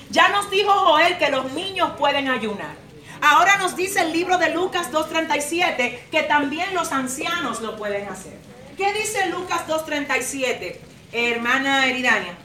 Ya 0.09 0.29
nos 0.29 0.49
dijo 0.51 0.71
Joel 0.71 1.19
que 1.19 1.31
los 1.31 1.53
niños 1.53 1.91
pueden 1.99 2.29
ayunar. 2.29 2.77
Ahora 3.21 3.57
nos 3.57 3.75
dice 3.75 4.03
el 4.03 4.13
libro 4.13 4.39
de 4.39 4.55
Lucas 4.55 4.93
2.37 4.93 6.11
que 6.11 6.23
también 6.23 6.75
los 6.75 6.93
ancianos 6.93 7.61
lo 7.61 7.77
pueden 7.77 8.09
hacer. 8.09 8.39
¿Qué 8.77 8.93
dice 8.93 9.27
Lucas 9.31 9.67
2.37, 9.67 10.77
hermana 11.11 11.87
Eridania? 11.87 12.37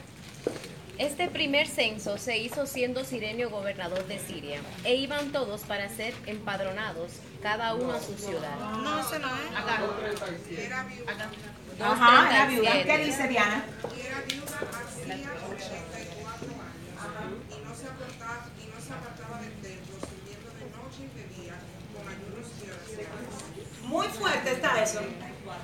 Este 1.02 1.26
primer 1.26 1.66
censo 1.66 2.16
se 2.16 2.38
hizo 2.38 2.64
siendo 2.64 3.04
Sirenio 3.04 3.50
gobernador 3.50 4.06
de 4.06 4.20
Siria, 4.20 4.60
e 4.84 4.94
iban 4.94 5.32
todos 5.32 5.62
para 5.62 5.88
ser 5.88 6.14
empadronados, 6.26 7.10
cada 7.42 7.74
uno 7.74 7.92
a 7.92 8.00
su 8.00 8.16
ciudad. 8.16 8.56
No, 8.80 9.00
ese 9.00 9.18
no 9.18 9.26
es. 9.26 9.56
Acá. 9.56 9.80
Era 10.56 10.84
viuda. 10.84 11.30
Ajá, 11.80 12.30
era 12.30 12.46
viuda. 12.46 12.70
2.37. 12.70 12.84
¿Qué 12.84 12.98
dice 12.98 13.26
Diana? 13.26 13.64
Y 13.96 14.00
era 14.06 14.20
viuda 14.20 14.60
hacía 14.70 15.30
84 15.50 16.46
años. 17.18 17.42
Y 17.50 17.64
no 17.64 17.74
se 17.74 17.86
apartaba, 17.88 18.46
y 18.62 18.66
no 18.70 18.80
se 18.80 18.92
apartaba 18.92 19.40
del 19.40 19.54
templo, 19.54 19.96
sirviendo 20.06 20.50
de 20.54 20.66
noche 20.70 21.02
y 21.02 21.18
de 21.18 21.42
día, 21.42 21.54
con 21.94 22.06
ayunos 22.06 22.46
y 22.62 22.70
oraciones. 22.70 23.08
Muy 23.82 24.06
fuerte 24.06 24.52
está 24.52 24.80
eso. 24.80 25.00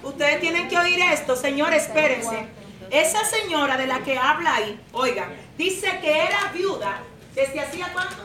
Ustedes 0.02 0.40
tienen 0.40 0.68
que 0.68 0.76
oír 0.76 0.98
esto, 1.12 1.36
señor, 1.36 1.72
espérense. 1.74 2.57
Esa 2.90 3.24
señora 3.24 3.76
de 3.76 3.86
la 3.86 4.00
que 4.00 4.18
habla 4.18 4.54
ahí, 4.54 4.80
oiga, 4.92 5.28
dice 5.56 5.98
que 6.00 6.24
era 6.24 6.50
viuda 6.52 7.00
desde 7.34 7.60
hacía 7.60 7.88
cuánto? 7.92 8.16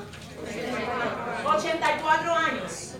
84 1.45 2.35
años. 2.35 2.95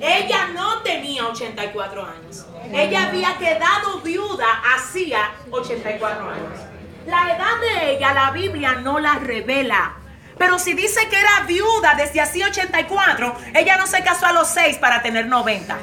Ella 0.00 0.48
no 0.54 0.78
tenía 0.82 1.26
84 1.26 2.02
años. 2.02 2.46
Ella 2.72 3.08
había 3.08 3.36
quedado 3.36 4.00
viuda 4.00 4.46
hacía 4.74 5.32
84 5.50 6.30
años. 6.30 6.58
La 7.06 7.34
edad 7.34 7.60
de 7.60 7.92
ella, 7.92 8.12
la 8.12 8.30
Biblia 8.30 8.74
no 8.74 8.98
la 8.98 9.14
revela. 9.14 9.94
Pero 10.38 10.58
si 10.58 10.72
dice 10.74 11.08
que 11.08 11.18
era 11.18 11.40
viuda 11.46 11.94
desde 11.96 12.20
hacía 12.20 12.46
84, 12.46 13.36
ella 13.54 13.76
no 13.76 13.86
se 13.86 14.02
casó 14.04 14.26
a 14.26 14.32
los 14.32 14.48
6 14.48 14.78
para 14.78 15.02
tener 15.02 15.26
90. 15.26 15.78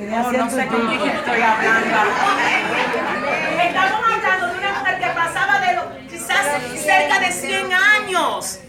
No, 0.00 0.32
no 0.32 0.50
sé 0.50 0.66
con 0.66 0.86
quién 0.88 1.08
estoy 1.08 1.40
hablando. 1.40 1.96
Estamos 3.66 4.00
hablando 4.12 4.46
de 4.46 4.58
una 4.58 4.78
mujer 4.78 5.00
que 5.00 5.06
pasaba 5.06 5.58
de 5.60 6.08
quizás 6.08 6.46
cerca 6.78 7.18
de 7.18 7.32
100 7.32 7.72
años. 7.72 8.60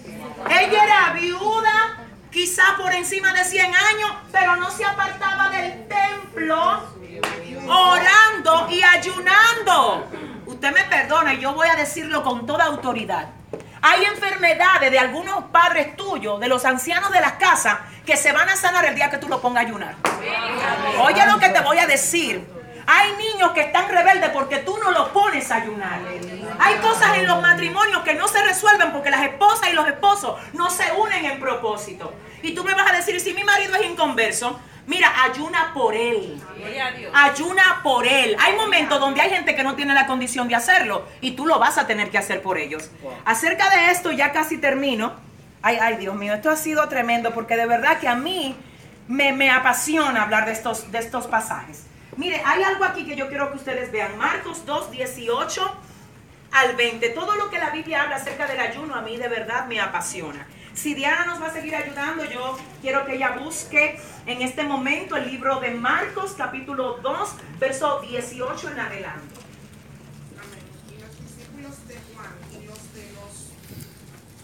Ella 0.50 0.84
era 0.84 1.14
viuda, 1.14 1.98
quizás 2.32 2.72
por 2.78 2.91
encima 2.93 3.32
de 3.34 3.43
100 3.43 3.66
años, 3.66 4.12
pero 4.32 4.56
no 4.56 4.72
se 4.72 4.86
apartaba 4.86 5.50
del 5.50 5.88
templo 5.88 6.84
orando 7.70 8.68
y 8.70 8.82
ayunando. 8.82 10.08
Usted 10.45 10.74
me 10.74 10.84
perdona 10.86 11.34
yo 11.36 11.54
voy 11.54 11.68
a 11.68 11.76
decirlo 11.76 12.24
con 12.24 12.45
toda 12.48 12.66
autoridad. 12.66 13.28
Hay 13.82 14.04
enfermedades 14.06 14.91
de 14.91 14.98
algunos 14.98 15.45
padres 15.45 15.95
tuyos, 15.95 16.39
de 16.39 16.48
los 16.48 16.66
ancianos 16.66 17.12
de 17.12 17.22
las 17.22 17.34
casas, 17.34 17.78
que 18.04 18.18
se 18.18 18.32
van 18.32 18.50
a 18.50 18.56
sanar 18.56 18.86
el 18.86 18.95
día 18.95 19.12
que 19.12 19.18
tú 19.18 19.30
lo 19.30 19.39
pongas 19.39 19.64
a 19.64 19.68
ayunar. 19.68 19.95
Oye 21.02 21.26
lo 21.28 21.38
que 21.38 21.50
te 21.50 21.60
voy 21.60 21.78
a 21.78 21.86
decir. 21.86 22.57
Hay 22.90 23.12
niños 23.18 23.52
que 23.52 23.60
están 23.60 23.90
rebeldes 23.90 24.30
porque 24.30 24.60
tú 24.60 24.78
no 24.82 24.92
los 24.92 25.10
pones 25.10 25.52
a 25.52 25.58
ayunar. 25.58 26.00
Hay 26.58 26.76
cosas 26.76 27.18
en 27.18 27.28
los 27.28 27.42
matrimonios 27.42 28.02
que 28.04 28.14
no 28.14 28.30
se 28.30 28.42
resuelven 28.42 28.94
porque 28.94 29.12
las 29.12 29.24
esposas 29.24 29.70
y 29.70 29.74
los 29.74 29.86
esposos 29.90 30.40
no 30.54 30.70
se 30.70 30.86
unen 30.94 31.26
en 31.26 31.38
propósito. 31.38 32.14
Y 32.42 32.56
tú 32.56 32.64
me 32.64 32.74
vas 32.74 32.90
a 32.90 32.96
decir, 32.96 33.20
si 33.20 33.34
mi 33.34 33.44
marido 33.44 33.76
es 33.76 33.86
inconverso, 33.86 34.58
mira, 34.86 35.12
ayuna 35.22 35.74
por 35.74 35.96
él. 35.96 36.42
Ayuna 37.14 37.82
por 37.84 38.08
él. 38.08 38.38
Hay 38.40 38.56
momentos 38.56 39.02
donde 39.02 39.20
hay 39.20 39.32
gente 39.32 39.54
que 39.54 39.64
no 39.64 39.76
tiene 39.76 39.94
la 39.94 40.08
condición 40.08 40.48
de 40.48 40.56
hacerlo 40.56 41.06
y 41.20 41.32
tú 41.32 41.46
lo 41.46 41.60
vas 41.60 41.78
a 41.78 41.88
tener 41.88 42.10
que 42.10 42.18
hacer 42.18 42.42
por 42.42 42.58
ellos. 42.58 42.90
Acerca 43.26 43.70
de 43.70 43.92
esto, 43.92 44.14
ya 44.14 44.32
casi 44.32 44.60
termino. 44.60 45.14
Ay, 45.62 45.78
ay, 45.82 45.98
Dios 45.98 46.16
mío, 46.16 46.34
esto 46.34 46.50
ha 46.50 46.56
sido 46.56 46.88
tremendo 46.88 47.34
porque 47.34 47.58
de 47.58 47.66
verdad 47.66 48.00
que 48.00 48.08
a 48.08 48.16
mí 48.16 48.56
me, 49.10 49.34
me 49.34 49.52
apasiona 49.52 50.24
hablar 50.24 50.46
de 50.46 50.54
estos, 50.54 50.90
de 50.90 51.00
estos 51.00 51.28
pasajes. 51.28 51.87
Mire, 52.18 52.41
hay 52.43 52.63
algo 52.63 52.84
aquí 52.84 53.05
que 53.05 53.15
yo 53.15 53.30
quiero 53.30 53.49
que 53.51 53.57
ustedes 53.57 53.91
vean. 53.91 54.18
Marcos 54.18 54.65
2, 54.65 54.91
18 54.91 55.72
al 56.51 56.76
20. 56.76 57.09
Todo 57.09 57.36
lo 57.36 57.49
que 57.49 57.59
la 57.59 57.70
Biblia 57.70 58.03
habla 58.03 58.18
acerca 58.18 58.47
del 58.47 58.59
ayuno 58.59 58.95
a 58.95 59.01
mí 59.01 59.18
de 59.18 59.28
verdad 59.28 59.68
me 59.68 59.80
apasiona. 59.80 60.47
Si 60.74 60.93
Diana 60.93 61.26
nos 61.26 61.41
va 61.41 61.47
a 61.47 61.53
seguir 61.53 61.76
ayudando, 61.76 62.24
yo 62.26 62.55
quiero 62.82 63.03
que 63.05 63.15
ella 63.15 63.38
busque 63.39 63.99
en 64.28 64.43
este 64.43 64.63
momento 64.63 65.15
el 65.15 65.28
libro 65.28 65.59
de 65.59 65.72
Marcos, 65.72 66.36
capítulo 66.38 66.97
2, 67.01 67.30
verso 67.59 67.99
18 68.01 68.70
en 68.70 68.80
adelante. 68.80 69.36
Amén. 70.38 70.61
Y 70.93 71.01
los 71.01 71.18
discípulos 71.18 71.88
de 71.88 71.97
Juan 72.13 72.30
y 72.53 72.65
los 72.68 72.93
de 72.93 73.09
los, 73.18 73.34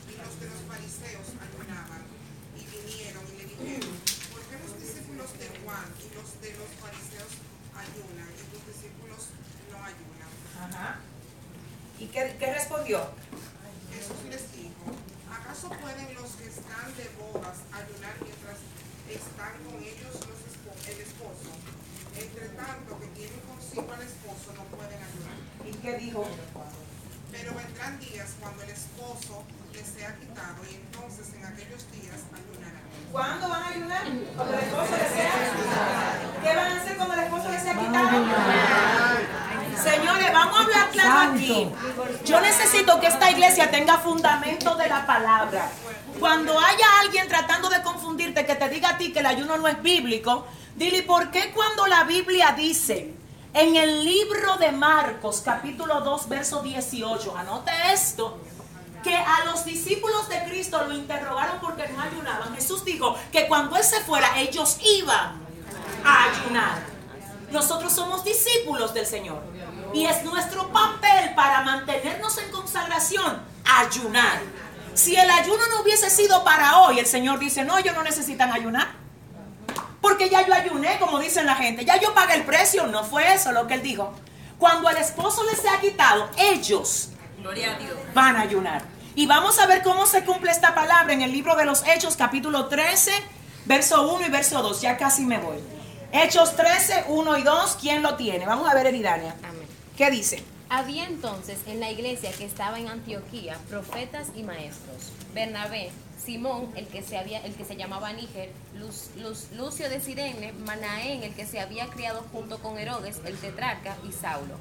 y 0.10 0.18
los 0.18 0.40
de 0.40 0.46
los 0.50 0.62
fariseos 0.66 1.28
ayunaban 1.38 2.02
y 2.58 2.66
vinieron 2.66 3.24
y 3.30 3.38
le 3.38 3.46
dijeron, 3.54 3.94
¿por 4.34 4.42
qué 4.50 4.58
los 4.58 4.74
discípulos 4.82 5.38
de 5.38 5.48
Juan 5.62 5.86
y 6.02 6.16
los 6.18 6.42
de 6.42 6.50
los 6.58 6.70
fariseos 6.82 7.30
ayunan 7.78 8.30
y 8.34 8.44
tus 8.50 8.66
discípulos 8.74 9.30
no 9.70 9.78
ayunan? 9.86 10.34
Ajá. 10.66 10.98
¿Y 12.00 12.03
qué, 12.14 12.36
qué 12.40 12.54
respondió? 12.54 13.00
Jesús 13.94 14.22
les 14.30 14.44
dijo, 14.54 14.86
¿acaso 15.32 15.70
pueden 15.70 16.14
los 16.16 16.32
que 16.38 16.48
están 16.48 16.88
de 16.98 17.10
bodas 17.20 17.58
ayunar 17.72 18.16
mientras 18.22 18.58
están 19.10 19.54
con 19.66 19.82
ellos 19.82 20.14
los 20.14 20.40
espo- 20.50 20.78
el 20.92 21.00
esposo? 21.02 21.50
Entre 22.18 22.48
tanto 22.50 23.00
que 23.00 23.08
tienen 23.18 23.40
consigo 23.42 23.90
al 23.92 24.02
esposo 24.02 24.54
no 24.56 24.64
pueden 24.76 25.00
ayunar. 25.02 25.38
¿Y 25.66 25.72
qué 25.82 25.98
dijo? 25.98 26.26
Pero 27.32 27.56
vendrán 27.56 28.00
días 28.00 28.30
cuando 28.40 28.62
el 28.64 28.70
esposo 28.70 29.44
les 29.74 29.88
sea 29.88 30.16
quitado 30.18 30.62
y 30.70 30.76
entonces 30.76 31.34
en 31.34 31.46
aquellos 31.46 31.82
días. 31.92 32.22
¿Cuándo 33.14 33.48
van 33.48 33.62
a 33.62 33.68
ayunar? 33.68 34.02
Cuando 34.36 34.54
el 34.56 34.60
esposo 34.60 34.98
les 34.98 35.12
sea 35.12 35.32
¿Qué 36.42 36.56
van 36.56 36.72
a 36.72 36.82
hacer 36.82 36.98
cuando 36.98 37.14
el 37.14 37.20
esposo 37.20 37.50
les 37.52 37.62
sea 37.62 37.74
quitado? 37.78 38.10
Señores, 39.84 40.34
vamos 40.34 40.58
a 40.58 40.64
hablar 40.64 40.90
claro 40.90 41.32
aquí. 41.32 41.70
Yo 42.26 42.42
necesito 42.42 43.00
que 43.00 43.06
esta 43.06 43.30
iglesia 43.30 43.70
tenga 43.70 44.00
fundamento 44.00 44.74
de 44.74 44.90
la 44.90 45.06
palabra. 45.06 45.70
Cuando 46.20 46.60
haya 46.60 46.88
alguien 47.02 47.28
tratando 47.28 47.70
de 47.70 47.84
confundirte 47.84 48.48
que 48.48 48.56
te 48.56 48.68
diga 48.70 48.90
a 48.90 48.98
ti 48.98 49.14
que 49.14 49.20
el 49.20 49.28
ayuno 49.28 49.58
no 49.58 49.68
es 49.68 49.80
bíblico, 49.84 50.48
dile, 50.76 51.04
¿por 51.04 51.30
qué 51.30 51.52
cuando 51.54 51.86
la 51.86 52.06
Biblia 52.06 52.56
dice 52.58 53.14
en 53.54 53.76
el 53.76 54.04
libro 54.04 54.58
de 54.58 54.72
Marcos, 54.72 55.44
capítulo 55.46 56.02
2, 56.02 56.30
verso 56.30 56.64
18, 56.64 57.38
anote 57.38 57.72
esto, 57.94 58.40
que 59.04 59.16
a 59.16 59.46
los 59.46 59.66
discípulos 59.66 60.30
de 60.30 60.44
Cristo 60.46 60.84
lo 60.88 60.94
interrogaron 60.94 61.60
porque 61.60 61.88
no 61.90 62.02
ayunaban. 62.02 62.56
Jesús 62.56 62.84
dijo 62.86 63.16
que 63.32 63.48
cuando 63.48 63.76
Él 63.76 63.84
se 63.84 64.00
fuera, 64.02 64.40
ellos 64.40 64.78
iban 64.98 65.42
a 66.04 66.24
ayunar. 66.26 66.82
Nosotros 67.52 67.94
somos 67.94 68.24
discípulos 68.24 68.94
del 68.94 69.06
Señor. 69.06 69.44
Y 69.94 70.06
es 70.06 70.24
nuestro 70.24 70.70
papel 70.70 71.36
para 71.36 71.62
mantenernos 71.62 72.38
en 72.40 72.52
consagración, 72.52 73.42
ayunar. 73.64 74.40
Si 74.96 75.16
el 75.16 75.30
ayuno 75.30 75.62
no 75.70 75.82
hubiese 75.82 76.10
sido 76.10 76.44
para 76.44 76.80
hoy, 76.80 77.00
el 77.00 77.06
Señor 77.06 77.38
dice, 77.40 77.64
no, 77.64 77.78
ellos 77.78 77.94
no 77.94 78.04
necesitan 78.04 78.52
ayunar. 78.52 78.88
Porque 80.02 80.30
ya 80.30 80.46
yo 80.46 80.54
ayuné, 80.54 81.00
como 81.00 81.20
dicen 81.20 81.46
la 81.46 81.56
gente, 81.56 81.86
ya 81.86 82.00
yo 82.00 82.14
pagué 82.14 82.36
el 82.36 82.44
precio. 82.44 82.88
No 82.88 83.04
fue 83.04 83.34
eso 83.34 83.52
lo 83.52 83.68
que 83.68 83.76
él 83.76 83.84
dijo. 83.84 84.14
Cuando 84.58 84.90
el 84.90 84.98
esposo 84.98 85.44
les 85.46 85.60
sea 85.60 85.80
quitado, 85.80 86.30
ellos 86.38 87.10
van 88.14 88.36
a 88.36 88.42
ayunar. 88.42 88.93
Y 89.16 89.28
vamos 89.28 89.60
a 89.60 89.68
ver 89.68 89.84
cómo 89.84 90.06
se 90.06 90.24
cumple 90.26 90.52
esta 90.52 90.74
palabra 90.74 91.14
en 91.14 91.22
el 91.22 91.32
libro 91.32 91.56
de 91.56 91.66
los 91.66 91.86
Hechos, 91.88 92.16
capítulo 92.16 92.68
13, 92.68 93.12
verso 93.66 94.12
1 94.12 94.26
y 94.26 94.30
verso 94.30 94.62
2. 94.62 94.82
Ya 94.82 94.98
casi 94.98 95.24
me 95.24 95.38
voy. 95.38 95.58
Hechos 96.12 96.56
13, 96.56 97.06
1 97.10 97.38
y 97.38 97.44
2. 97.44 97.78
¿Quién 97.80 98.02
lo 98.02 98.16
tiene? 98.16 98.46
Vamos 98.46 98.70
a 98.70 98.74
ver, 98.74 98.88
Eridania. 98.88 99.36
Amén. 99.44 99.68
¿Qué 99.96 100.10
dice? 100.10 100.44
Había 100.70 101.06
entonces 101.06 101.60
en 101.68 101.80
la 101.80 101.92
iglesia 101.92 102.32
que 102.32 102.46
estaba 102.46 102.80
en 102.80 102.88
Antioquía 102.88 103.58
profetas 103.70 104.30
y 104.36 104.42
maestros. 104.42 105.12
Bernabé, 105.36 105.92
Simón, 106.24 106.72
el 106.76 106.88
que 106.88 107.04
se, 107.04 107.16
había, 107.18 107.40
el 107.46 107.54
que 107.54 107.66
se 107.66 107.76
llamaba 107.76 108.12
Níger, 108.14 108.52
Luz- 108.80 109.10
Luz- 109.18 109.52
Lucio 109.56 109.90
de 109.90 110.02
Sirene, 110.02 110.54
Manaén, 110.54 111.22
el 111.22 111.36
que 111.36 111.46
se 111.46 111.60
había 111.60 111.86
criado 111.88 112.26
junto 112.32 112.58
con 112.60 112.80
Herodes, 112.80 113.20
el 113.26 113.38
tetrarca, 113.38 113.96
y 114.10 114.12
Saulo. 114.12 114.56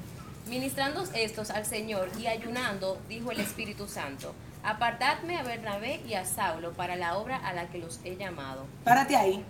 Ministrando 0.47 1.03
estos 1.13 1.49
al 1.49 1.65
Señor 1.65 2.09
y 2.19 2.27
ayunando, 2.27 2.99
dijo 3.07 3.31
el 3.31 3.39
Espíritu 3.39 3.87
Santo, 3.87 4.33
apartadme 4.63 5.37
a 5.37 5.43
Bernabé 5.43 6.01
y 6.07 6.15
a 6.15 6.25
Saulo 6.25 6.73
para 6.73 6.95
la 6.95 7.17
obra 7.17 7.37
a 7.37 7.53
la 7.53 7.67
que 7.67 7.79
los 7.79 7.99
he 8.03 8.15
llamado. 8.17 8.65
Párate 8.83 9.15
ahí. 9.15 9.43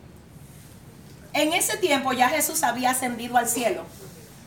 En 1.34 1.52
ese 1.54 1.78
tiempo 1.78 2.14
ya 2.14 2.30
Jesús 2.30 2.62
había 2.64 2.91
ascendido 2.91 3.38
al 3.38 3.48
cielo. 3.48 3.84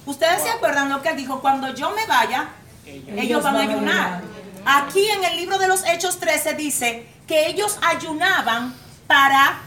Ustedes 0.06 0.42
se 0.42 0.50
acuerdan 0.50 0.88
lo 0.88 1.02
que 1.02 1.08
él 1.08 1.16
dijo, 1.16 1.40
cuando 1.40 1.74
yo 1.74 1.90
me 1.90 2.06
vaya, 2.06 2.50
ellos, 2.86 3.42
van 3.42 3.56
a 3.56 3.60
ayunar. 3.62 4.20
Aquí 4.64 5.04
en 5.08 5.24
el 5.24 5.36
libro 5.36 5.58
de 5.58 5.66
los 5.66 5.84
Hechos 5.84 6.18
13 6.20 6.54
dice 6.54 7.06
que 7.26 7.48
ellos 7.48 7.78
ayunaban 7.82 8.72
para 9.08 9.60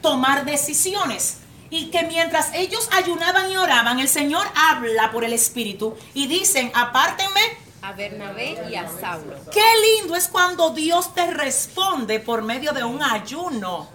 tomar 0.00 0.46
decisiones. 0.46 1.38
Y 1.70 1.90
que 1.90 2.02
mientras 2.04 2.54
ellos 2.54 2.88
ayunaban 2.92 3.50
y 3.50 3.56
oraban, 3.56 3.98
el 3.98 4.08
Señor 4.08 4.46
habla 4.54 5.10
por 5.10 5.24
el 5.24 5.32
Espíritu 5.32 5.96
y 6.14 6.26
dicen, 6.26 6.72
apártenme 6.74 7.40
A 7.82 7.92
Bernabé 7.92 8.58
y 8.70 8.74
a 8.74 8.88
Saulo. 8.88 9.34
Qué 9.52 9.64
lindo 9.98 10.16
es 10.16 10.28
cuando 10.28 10.70
Dios 10.70 11.14
te 11.14 11.30
responde 11.30 12.20
por 12.20 12.42
medio 12.42 12.72
de 12.72 12.84
un 12.84 13.02
ayuno 13.02 13.88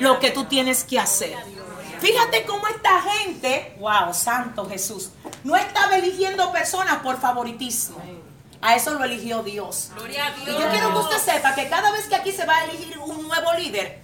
lo 0.00 0.18
que 0.18 0.30
tú 0.30 0.44
tienes 0.44 0.84
que 0.84 0.98
hacer. 0.98 1.36
Fíjate 2.00 2.44
cómo 2.46 2.66
esta 2.68 3.02
gente, 3.02 3.76
wow, 3.78 4.14
santo 4.14 4.68
Jesús, 4.68 5.10
no 5.44 5.56
estaba 5.56 5.96
eligiendo 5.96 6.50
personas 6.52 6.96
por 6.98 7.20
favoritismo. 7.20 8.00
A 8.60 8.74
eso 8.74 8.94
lo 8.94 9.04
eligió 9.04 9.42
Dios. 9.42 9.90
Y 10.46 10.46
yo 10.46 10.70
quiero 10.70 10.92
que 10.92 10.98
usted 10.98 11.18
sepa 11.18 11.54
que 11.54 11.68
cada 11.68 11.90
vez 11.92 12.06
que 12.06 12.16
aquí 12.16 12.32
se 12.32 12.44
va 12.44 12.56
a 12.56 12.64
elegir 12.64 12.98
un 12.98 13.26
nuevo 13.26 13.52
líder, 13.54 14.00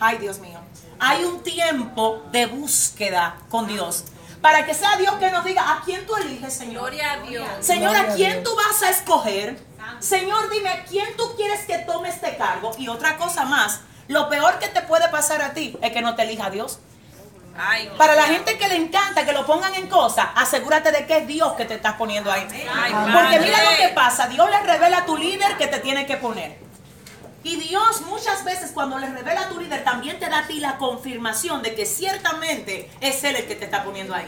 ay 0.00 0.18
Dios 0.18 0.38
mío, 0.38 0.57
hay 1.00 1.24
un 1.24 1.42
tiempo 1.42 2.22
de 2.32 2.46
búsqueda 2.46 3.36
con 3.48 3.66
Dios. 3.66 4.04
Para 4.40 4.64
que 4.64 4.74
sea 4.74 4.96
Dios 4.96 5.14
que 5.16 5.30
nos 5.30 5.44
diga 5.44 5.72
a 5.72 5.82
quién 5.84 6.06
tú 6.06 6.14
eliges, 6.16 6.54
Señor. 6.54 6.82
Gloria 6.82 7.12
a 7.12 7.16
Dios. 7.18 7.46
Señor, 7.60 7.96
¿a 7.96 8.14
quién 8.14 8.42
tú 8.44 8.54
vas 8.54 8.82
a 8.82 8.90
escoger? 8.90 9.58
Señor, 10.00 10.48
dime, 10.50 10.68
¿a 10.68 10.84
quién 10.84 11.16
tú 11.16 11.34
quieres 11.36 11.64
que 11.66 11.78
tome 11.78 12.08
este 12.08 12.36
cargo? 12.36 12.70
Y 12.78 12.88
otra 12.88 13.16
cosa 13.16 13.44
más, 13.44 13.80
lo 14.06 14.28
peor 14.28 14.58
que 14.58 14.68
te 14.68 14.82
puede 14.82 15.08
pasar 15.08 15.42
a 15.42 15.54
ti 15.54 15.76
es 15.82 15.92
que 15.92 16.02
no 16.02 16.14
te 16.14 16.22
elija 16.22 16.50
Dios. 16.50 16.78
Para 17.96 18.14
la 18.14 18.24
gente 18.24 18.56
que 18.56 18.68
le 18.68 18.76
encanta 18.76 19.24
que 19.24 19.32
lo 19.32 19.44
pongan 19.44 19.74
en 19.74 19.88
cosas, 19.88 20.28
asegúrate 20.36 20.92
de 20.92 21.06
que 21.06 21.18
es 21.18 21.26
Dios 21.26 21.54
que 21.54 21.64
te 21.64 21.74
estás 21.74 21.94
poniendo 21.94 22.30
ahí. 22.30 22.46
Porque 23.12 23.40
mira 23.40 23.58
lo 23.64 23.76
que 23.76 23.88
pasa, 23.88 24.28
Dios 24.28 24.48
le 24.48 24.60
revela 24.60 24.98
a 24.98 25.06
tu 25.06 25.16
líder 25.16 25.56
que 25.56 25.66
te 25.66 25.80
tiene 25.80 26.06
que 26.06 26.16
poner. 26.16 26.67
Y 27.44 27.56
Dios 27.56 28.02
muchas 28.02 28.44
veces 28.44 28.72
cuando 28.72 28.98
le 28.98 29.08
revela 29.08 29.42
a 29.42 29.48
tu 29.48 29.60
líder 29.60 29.84
también 29.84 30.18
te 30.18 30.28
da 30.28 30.40
a 30.40 30.46
ti 30.46 30.60
la 30.60 30.76
confirmación 30.76 31.62
de 31.62 31.74
que 31.74 31.86
ciertamente 31.86 32.90
es 33.00 33.22
Él 33.24 33.36
el 33.36 33.46
que 33.46 33.54
te 33.54 33.64
está 33.64 33.84
poniendo 33.84 34.14
ahí. 34.14 34.26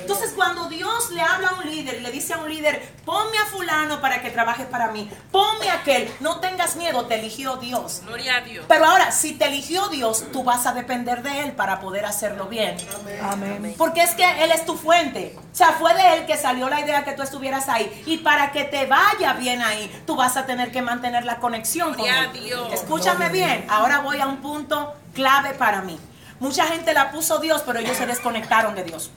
Entonces 0.00 0.32
cuando 0.34 0.68
Dios 0.68 1.10
le 1.10 1.20
habla 1.20 1.48
a 1.48 1.54
un 1.56 1.70
líder 1.70 1.96
y 1.96 2.00
le 2.00 2.10
dice 2.10 2.34
a 2.34 2.38
un 2.38 2.48
líder, 2.48 2.82
ponme 3.04 3.36
a 3.38 3.46
fulano 3.46 4.00
para 4.00 4.22
que 4.22 4.30
trabaje 4.30 4.64
para 4.64 4.88
mí, 4.88 5.10
ponme 5.30 5.68
a 5.70 5.74
aquel, 5.74 6.10
no 6.20 6.40
tengas 6.40 6.76
miedo, 6.76 7.06
te 7.06 7.16
eligió 7.16 7.56
Dios. 7.56 8.02
Gloria 8.06 8.36
a 8.36 8.40
Dios. 8.40 8.64
Pero 8.68 8.86
ahora, 8.86 9.12
si 9.12 9.34
te 9.34 9.46
eligió 9.46 9.88
Dios, 9.88 10.24
tú 10.32 10.42
vas 10.42 10.66
a 10.66 10.72
depender 10.72 11.22
de 11.22 11.40
Él 11.40 11.52
para 11.52 11.80
poder 11.80 12.04
hacerlo 12.06 12.46
bien. 12.46 12.76
Amén. 13.22 13.74
Porque 13.76 14.02
es 14.02 14.12
que 14.12 14.44
Él 14.44 14.50
es 14.52 14.64
tu 14.64 14.76
fuente. 14.76 15.36
O 15.52 15.54
sea, 15.54 15.72
fue 15.72 15.94
de 15.94 16.14
Él 16.14 16.26
que 16.26 16.36
salió 16.36 16.68
la 16.68 16.80
idea 16.80 17.04
que 17.04 17.12
tú 17.12 17.22
estuvieras 17.22 17.68
ahí. 17.68 18.02
Y 18.06 18.18
para 18.18 18.52
que 18.52 18.64
te 18.64 18.86
vaya 18.86 19.34
bien 19.34 19.60
ahí, 19.60 19.90
tú 20.06 20.16
vas 20.16 20.36
a 20.36 20.46
tener 20.46 20.72
que 20.72 20.82
mantener 20.82 21.24
la 21.24 21.36
conexión 21.36 21.94
con 21.94 22.06
Él. 22.06 22.21
Dios. 22.28 22.72
Escúchame 22.72 23.28
bien. 23.28 23.66
Ahora 23.68 24.00
voy 24.00 24.20
a 24.20 24.26
un 24.26 24.38
punto 24.38 24.94
clave 25.14 25.54
para 25.54 25.82
mí. 25.82 25.98
Mucha 26.40 26.66
gente 26.66 26.92
la 26.92 27.10
puso 27.12 27.38
Dios, 27.38 27.62
pero 27.64 27.78
ellos 27.78 27.96
se 27.96 28.06
desconectaron 28.06 28.74
de 28.74 28.84
Dios. 28.84 29.10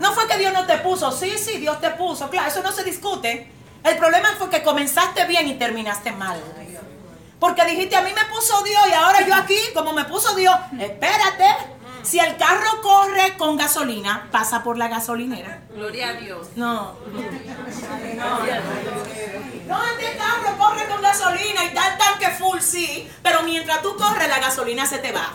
No 0.00 0.12
fue 0.12 0.26
que 0.26 0.38
Dios 0.38 0.52
no 0.52 0.66
te 0.66 0.78
puso. 0.78 1.12
Sí, 1.12 1.36
sí, 1.36 1.58
Dios 1.58 1.80
te 1.80 1.90
puso. 1.90 2.30
Claro, 2.30 2.48
eso 2.48 2.62
no 2.62 2.72
se 2.72 2.84
discute. 2.84 3.52
El 3.84 3.96
problema 3.98 4.28
fue 4.38 4.48
que 4.48 4.62
comenzaste 4.62 5.26
bien 5.26 5.48
y 5.48 5.54
terminaste 5.54 6.12
mal. 6.12 6.40
Porque 7.38 7.64
dijiste, 7.64 7.96
a 7.96 8.02
mí 8.02 8.10
me 8.14 8.24
puso 8.34 8.62
Dios 8.62 8.82
y 8.88 8.92
ahora 8.92 9.26
yo 9.26 9.34
aquí, 9.34 9.58
como 9.74 9.92
me 9.92 10.04
puso 10.04 10.34
Dios, 10.34 10.54
espérate. 10.78 11.46
Si 12.02 12.18
el 12.18 12.36
carro 12.36 12.80
corre 12.82 13.36
con 13.36 13.56
gasolina, 13.56 14.28
pasa 14.30 14.62
por 14.62 14.78
la 14.78 14.88
gasolinera. 14.88 15.62
Gloria 15.74 16.08
a 16.08 16.12
Dios. 16.14 16.48
No. 16.56 16.94
No, 18.16 18.38
este 19.98 20.16
carro 20.16 20.56
corre 20.58 20.86
con 20.88 21.02
gasolina 21.02 21.64
y 21.64 21.66
está 21.68 21.92
el 21.92 21.98
tanque 21.98 22.28
full, 22.30 22.60
sí. 22.60 23.10
Pero 23.22 23.42
mientras 23.42 23.82
tú 23.82 23.96
corres, 23.96 24.28
la 24.28 24.38
gasolina 24.38 24.86
se 24.86 24.98
te 24.98 25.12
va. 25.12 25.32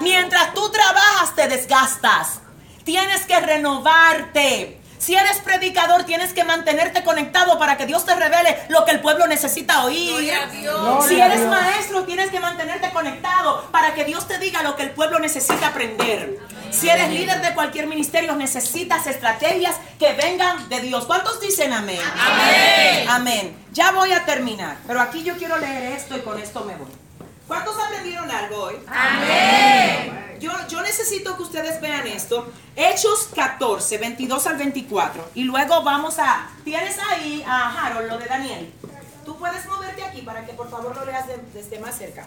Mientras 0.00 0.54
tú 0.54 0.70
trabajas, 0.70 1.34
te 1.34 1.48
desgastas. 1.48 2.40
Tienes 2.84 3.22
que 3.26 3.40
renovarte. 3.40 4.80
Si 4.98 5.14
eres 5.14 5.38
predicador, 5.38 6.04
tienes 6.04 6.32
que 6.32 6.44
mantenerte 6.44 7.04
conectado 7.04 7.58
para 7.58 7.76
que 7.76 7.84
Dios 7.84 8.06
te 8.06 8.14
revele 8.14 8.58
lo 8.70 8.86
que 8.86 8.92
el 8.92 9.00
pueblo 9.00 9.26
necesita 9.26 9.84
oír. 9.84 10.10
Gloria 10.10 10.42
a 10.42 10.46
Dios. 10.46 10.80
Gloria 10.80 11.08
Si 11.08 11.20
eres 11.20 11.46
maestro, 11.46 12.04
tienes 12.04 12.30
que 12.30 12.40
mantenerte 12.40 12.90
conectado 12.90 13.68
para 13.70 13.92
que 13.92 14.04
Dios 14.04 14.26
te 14.26 14.38
diga 14.38 14.62
lo 14.62 14.76
que 14.76 14.82
el 14.84 14.90
pueblo 14.92 15.18
necesita 15.18 15.68
aprender. 15.68 16.38
Si 16.74 16.88
eres 16.88 17.10
líder 17.10 17.40
de 17.40 17.54
cualquier 17.54 17.86
ministerio, 17.86 18.34
necesitas 18.34 19.06
estrategias 19.06 19.76
que 19.98 20.12
vengan 20.14 20.68
de 20.68 20.80
Dios. 20.80 21.04
¿Cuántos 21.06 21.40
dicen 21.40 21.72
amén? 21.72 22.00
Amén. 22.18 23.08
Amén. 23.08 23.56
Ya 23.72 23.92
voy 23.92 24.12
a 24.12 24.24
terminar, 24.24 24.76
pero 24.86 25.00
aquí 25.00 25.22
yo 25.22 25.36
quiero 25.36 25.56
leer 25.58 25.92
esto 25.92 26.16
y 26.16 26.20
con 26.20 26.38
esto 26.40 26.64
me 26.64 26.74
voy. 26.76 26.88
¿Cuántos 27.46 27.76
aprendieron 27.78 28.30
algo 28.30 28.56
hoy? 28.64 28.76
Amén. 28.86 30.36
Yo, 30.40 30.50
yo 30.68 30.82
necesito 30.82 31.36
que 31.36 31.42
ustedes 31.42 31.80
vean 31.80 32.06
esto. 32.06 32.50
Hechos 32.74 33.28
14, 33.34 33.98
22 33.98 34.46
al 34.46 34.56
24. 34.56 35.30
Y 35.34 35.44
luego 35.44 35.82
vamos 35.82 36.18
a... 36.18 36.48
Tienes 36.64 36.96
ahí 37.10 37.44
a 37.46 37.86
Harold, 37.86 38.08
lo 38.10 38.18
de 38.18 38.26
Daniel. 38.26 38.72
Tú 39.24 39.38
puedes 39.38 39.64
moverte 39.66 40.02
aquí 40.04 40.22
para 40.22 40.44
que 40.44 40.52
por 40.54 40.70
favor 40.70 40.96
lo 40.96 41.04
leas 41.04 41.26
de- 41.28 41.40
desde 41.54 41.78
más 41.78 41.96
cerca. 41.96 42.26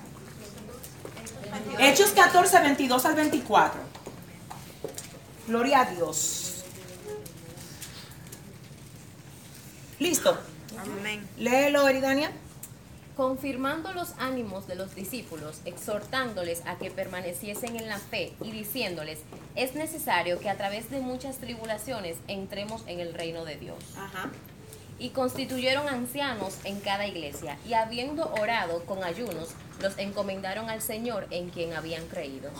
Hechos 1.80 2.12
14, 2.12 2.60
22 2.60 3.06
al 3.06 3.16
24. 3.16 3.82
Gloria 5.48 5.82
a 5.82 5.86
Dios. 5.92 6.64
Listo. 10.00 10.38
Amén. 10.78 11.28
Léelo, 11.38 11.88
Eridania. 11.88 12.32
confirmando 13.18 13.94
los 13.94 14.14
ánimos 14.20 14.68
de 14.68 14.76
los 14.76 14.94
discípulos, 14.94 15.62
exhortándoles 15.66 16.62
a 16.68 16.78
que 16.78 16.92
permaneciesen 16.92 17.76
en 17.76 17.90
la 17.90 17.98
fe 17.98 18.34
y 18.44 18.52
diciéndoles, 18.52 19.20
es 19.56 19.74
necesario 19.74 20.40
que 20.40 20.52
a 20.52 20.56
través 20.56 20.92
de 20.92 21.00
muchas 21.00 21.40
tribulaciones 21.40 22.18
entremos 22.28 22.84
en 22.86 23.00
el 23.00 23.16
reino 23.16 23.44
de 23.44 23.58
Dios. 23.58 23.78
Ajá. 23.98 24.30
Y 25.00 25.10
constituyeron 25.10 25.88
ancianos 25.88 26.60
en 26.64 26.80
cada 26.80 27.08
iglesia, 27.08 27.58
y 27.68 27.74
habiendo 27.74 28.32
orado 28.34 28.86
con 28.86 29.04
ayunos, 29.04 29.50
los 29.82 29.98
encomendaron 29.98 30.70
al 30.70 30.84
Señor 30.84 31.26
en 31.32 31.50
quien 31.50 31.74
habían 31.74 32.06
creído. 32.08 32.52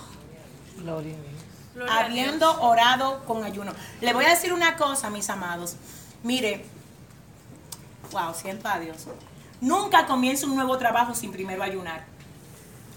Gloria 0.78 1.14
a 1.14 1.22
Dios. 1.22 1.47
Gloria 1.78 1.96
habiendo 2.00 2.60
orado 2.62 3.24
con 3.26 3.44
ayuno. 3.44 3.72
Le 4.02 4.12
voy 4.12 4.26
a 4.26 4.30
decir 4.30 4.52
una 4.52 4.78
cosa, 4.78 5.12
mis 5.12 5.30
amados. 5.30 5.76
Mire, 6.24 6.66
wow, 8.12 8.34
siento 8.34 8.68
a 8.68 8.80
Dios. 8.80 9.06
Nunca 9.62 10.08
comience 10.08 10.48
un 10.48 10.56
nuevo 10.56 10.76
trabajo 10.80 11.14
sin 11.14 11.32
primero 11.32 11.62
ayunar. 11.62 12.04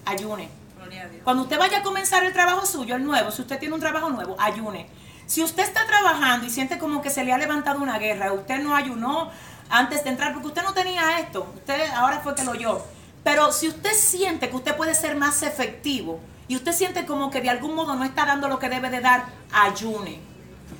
Ayune. 0.07 0.49
Gloria 0.79 1.03
a 1.03 1.09
Dios. 1.09 1.23
Cuando 1.25 1.43
usted 1.43 1.59
vaya 1.59 1.81
a 1.81 1.83
comenzar 1.83 2.25
el 2.25 2.33
trabajo 2.33 2.65
suyo, 2.65 2.97
el 2.97 3.05
nuevo, 3.05 3.31
si 3.31 3.43
usted 3.43 3.59
tiene 3.59 3.75
un 3.75 3.83
trabajo 3.83 4.09
nuevo, 4.09 4.35
ayune. 4.39 4.89
Si 5.27 5.43
usted 5.43 5.63
está 5.63 5.87
trabajando 5.87 6.47
y 6.47 6.51
siente 6.51 6.79
como 6.79 7.03
que 7.03 7.11
se 7.11 7.23
le 7.23 7.35
ha 7.35 7.39
levantado 7.39 7.81
una 7.81 7.99
guerra, 7.99 8.33
usted 8.33 8.61
no 8.61 8.75
ayunó 8.75 9.31
antes 9.69 10.05
de 10.05 10.11
entrar, 10.11 10.33
porque 10.33 10.49
usted 10.49 10.63
no 10.63 10.73
tenía 10.73 11.19
esto, 11.21 11.53
usted 11.55 11.91
ahora 11.91 12.21
fue 12.21 12.35
que 12.35 12.45
lo 12.45 12.53
oyó. 12.53 12.83
Pero 13.25 13.53
si 13.53 13.69
usted 13.69 13.93
siente 13.93 14.49
que 14.49 14.57
usted 14.57 14.75
puede 14.75 14.95
ser 14.95 15.17
más 15.17 15.43
efectivo 15.43 16.19
y 16.51 16.57
usted 16.57 16.73
siente 16.73 17.07
como 17.07 17.31
que 17.31 17.41
de 17.41 17.49
algún 17.49 17.77
modo 17.77 17.95
no 17.95 18.03
está 18.03 18.27
dando 18.27 18.49
lo 18.49 18.59
que 18.59 18.69
debe 18.69 18.91
de 18.91 19.01
dar, 19.01 19.25
ayune. 19.53 20.19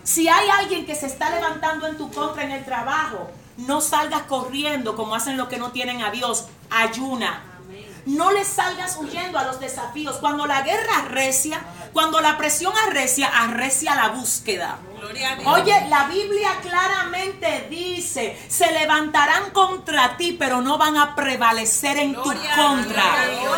Si 0.03 0.29
hay 0.29 0.49
alguien 0.49 0.85
que 0.85 0.97
se 0.97 1.07
está 1.07 1.31
levantando 1.31 1.87
en 1.87 1.97
tu 1.97 2.11
contra 2.11 2.43
en 2.43 2.51
el 2.51 2.65
trabajo, 2.65 3.31
no 3.57 3.81
salgas 3.81 4.23
corriendo 4.23 4.97
como 4.97 5.15
hacen 5.15 5.37
los 5.37 5.47
que 5.47 5.59
no 5.59 5.71
tienen 5.71 6.03
a 6.03 6.11
Dios. 6.11 6.49
Ayuna. 6.71 7.45
No 8.07 8.33
le 8.33 8.45
salgas 8.45 8.97
huyendo 8.97 9.39
a 9.39 9.45
los 9.45 9.61
desafíos. 9.61 10.17
Cuando 10.17 10.47
la 10.47 10.63
guerra 10.63 10.99
arrecia, 11.05 11.61
cuando 11.93 12.21
la 12.21 12.37
presión 12.39 12.73
arrecia, 12.89 13.29
arrecia 13.29 13.95
la 13.95 14.09
búsqueda. 14.09 14.79
Oye, 15.47 15.87
la 15.89 16.05
Biblia 16.05 16.51
claramente 16.63 17.67
dice, 17.71 18.39
se 18.49 18.71
levantarán 18.73 19.51
contra 19.51 20.17
ti, 20.17 20.37
pero 20.39 20.61
no 20.61 20.79
van 20.79 20.97
a 20.97 21.15
prevalecer 21.15 21.97
en 21.99 22.15
tu 22.15 22.23
contra. 22.23 23.05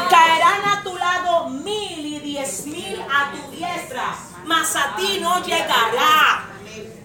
Caerán 0.08 0.64
a 0.66 0.82
tu 0.82 0.96
lado 0.96 1.48
mil 1.48 2.06
y 2.06 2.20
diez 2.20 2.66
mil 2.66 3.00
a 3.02 3.32
tu 3.32 3.50
diestra, 3.56 4.14
mas 4.44 4.76
a 4.76 4.96
ti 4.96 5.18
no 5.20 5.42
llegará. 5.42 6.51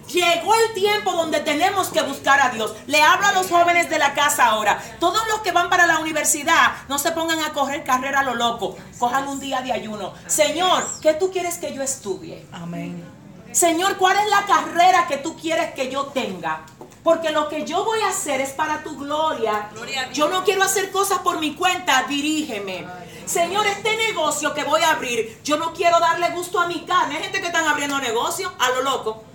Llegó 0.08 0.54
el 0.54 0.74
tiempo 0.74 1.12
donde 1.12 1.40
tenemos 1.40 1.88
que 1.88 2.00
buscar 2.02 2.40
a 2.40 2.48
Dios. 2.48 2.74
Le 2.86 3.02
hablo 3.02 3.26
a 3.26 3.32
los 3.32 3.48
jóvenes 3.48 3.90
de 3.90 3.98
la 3.98 4.14
casa 4.14 4.46
ahora. 4.46 4.82
Todos 4.98 5.26
los 5.28 5.40
que 5.40 5.52
van 5.52 5.68
para 5.68 5.86
la 5.86 5.98
universidad, 5.98 6.72
no 6.88 6.98
se 6.98 7.12
pongan 7.12 7.40
a 7.40 7.52
correr 7.52 7.84
carrera 7.84 8.20
a 8.20 8.24
lo 8.24 8.34
loco. 8.34 8.76
Cojan 8.98 9.28
un 9.28 9.38
día 9.38 9.60
de 9.60 9.72
ayuno. 9.72 10.14
Señor, 10.26 10.82
¿qué 11.02 11.14
tú 11.14 11.30
quieres 11.30 11.58
que 11.58 11.74
yo 11.74 11.82
estudie? 11.82 12.46
Amén. 12.52 13.04
Señor, 13.52 13.96
¿cuál 13.98 14.16
es 14.18 14.30
la 14.30 14.46
carrera 14.46 15.06
que 15.06 15.18
tú 15.18 15.36
quieres 15.36 15.74
que 15.74 15.90
yo 15.90 16.06
tenga? 16.06 16.64
Porque 17.02 17.30
lo 17.30 17.48
que 17.48 17.64
yo 17.64 17.84
voy 17.84 18.00
a 18.00 18.08
hacer 18.08 18.40
es 18.40 18.50
para 18.50 18.82
tu 18.82 18.96
gloria. 18.96 19.70
Yo 20.12 20.28
no 20.28 20.44
quiero 20.44 20.62
hacer 20.62 20.90
cosas 20.90 21.18
por 21.18 21.38
mi 21.38 21.54
cuenta, 21.54 22.04
dirígeme. 22.08 22.86
Señor, 23.26 23.66
este 23.66 23.94
negocio 23.96 24.54
que 24.54 24.64
voy 24.64 24.80
a 24.82 24.92
abrir, 24.92 25.40
yo 25.44 25.58
no 25.58 25.72
quiero 25.74 26.00
darle 26.00 26.30
gusto 26.30 26.58
a 26.58 26.66
mi 26.66 26.86
carne. 26.86 27.16
Hay 27.16 27.22
gente 27.24 27.40
que 27.40 27.48
están 27.48 27.66
abriendo 27.66 27.98
negocios 27.98 28.50
a 28.58 28.70
lo 28.70 28.82
loco. 28.82 29.27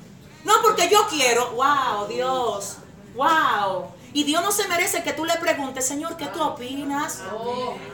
No, 0.43 0.53
porque 0.61 0.89
yo 0.89 1.07
quiero. 1.07 1.51
Wow, 1.51 2.07
Dios. 2.07 2.77
Wow. 3.15 3.87
Y 4.15 4.23
Dios 4.25 4.43
no 4.43 4.51
se 4.51 4.67
merece 4.67 5.01
que 5.01 5.13
tú 5.13 5.25
le 5.25 5.35
preguntes, 5.37 5.87
Señor, 5.87 6.15
¿qué 6.17 6.27
tú 6.27 6.41
opinas? 6.41 7.21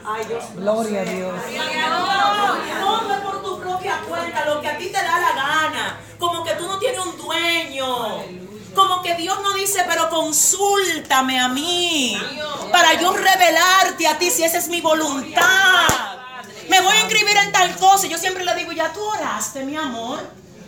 Ay, 0.06 0.26
Dios 0.26 0.50
mío. 0.50 0.60
Gloria 0.60 1.00
a 1.00 1.04
Dios. 1.04 1.34
No, 2.80 3.02
no 3.02 3.14
es 3.14 3.20
por 3.20 3.42
tu 3.42 3.60
propia 3.60 4.00
cuenta, 4.06 4.44
lo 4.44 4.60
que 4.60 4.68
a 4.68 4.76
ti 4.76 4.86
te 4.86 4.92
da 4.92 5.18
la 5.18 5.32
gana. 5.34 6.00
Como 6.18 6.44
que 6.44 6.52
tú 6.54 6.66
no 6.66 6.78
tienes 6.78 7.00
un 7.00 7.16
dueño. 7.16 8.22
Como 8.74 9.02
que 9.02 9.14
Dios 9.14 9.40
no 9.42 9.54
dice, 9.54 9.82
pero 9.88 10.10
consúltame 10.10 11.40
a 11.40 11.48
mí. 11.48 12.20
Para 12.70 13.00
yo 13.00 13.12
revelarte 13.14 14.06
a 14.06 14.18
ti 14.18 14.30
si 14.30 14.44
esa 14.44 14.58
es 14.58 14.68
mi 14.68 14.82
voluntad. 14.82 15.88
Me 16.68 16.80
voy 16.82 16.96
a 16.98 17.00
inscribir 17.00 17.36
en 17.36 17.50
tal 17.50 17.74
cosa. 17.76 18.06
Yo 18.06 18.18
siempre 18.18 18.44
le 18.44 18.54
digo, 18.56 18.72
ya 18.72 18.92
tú 18.92 19.00
oraste, 19.02 19.64
mi 19.64 19.76
amor. 19.76 20.20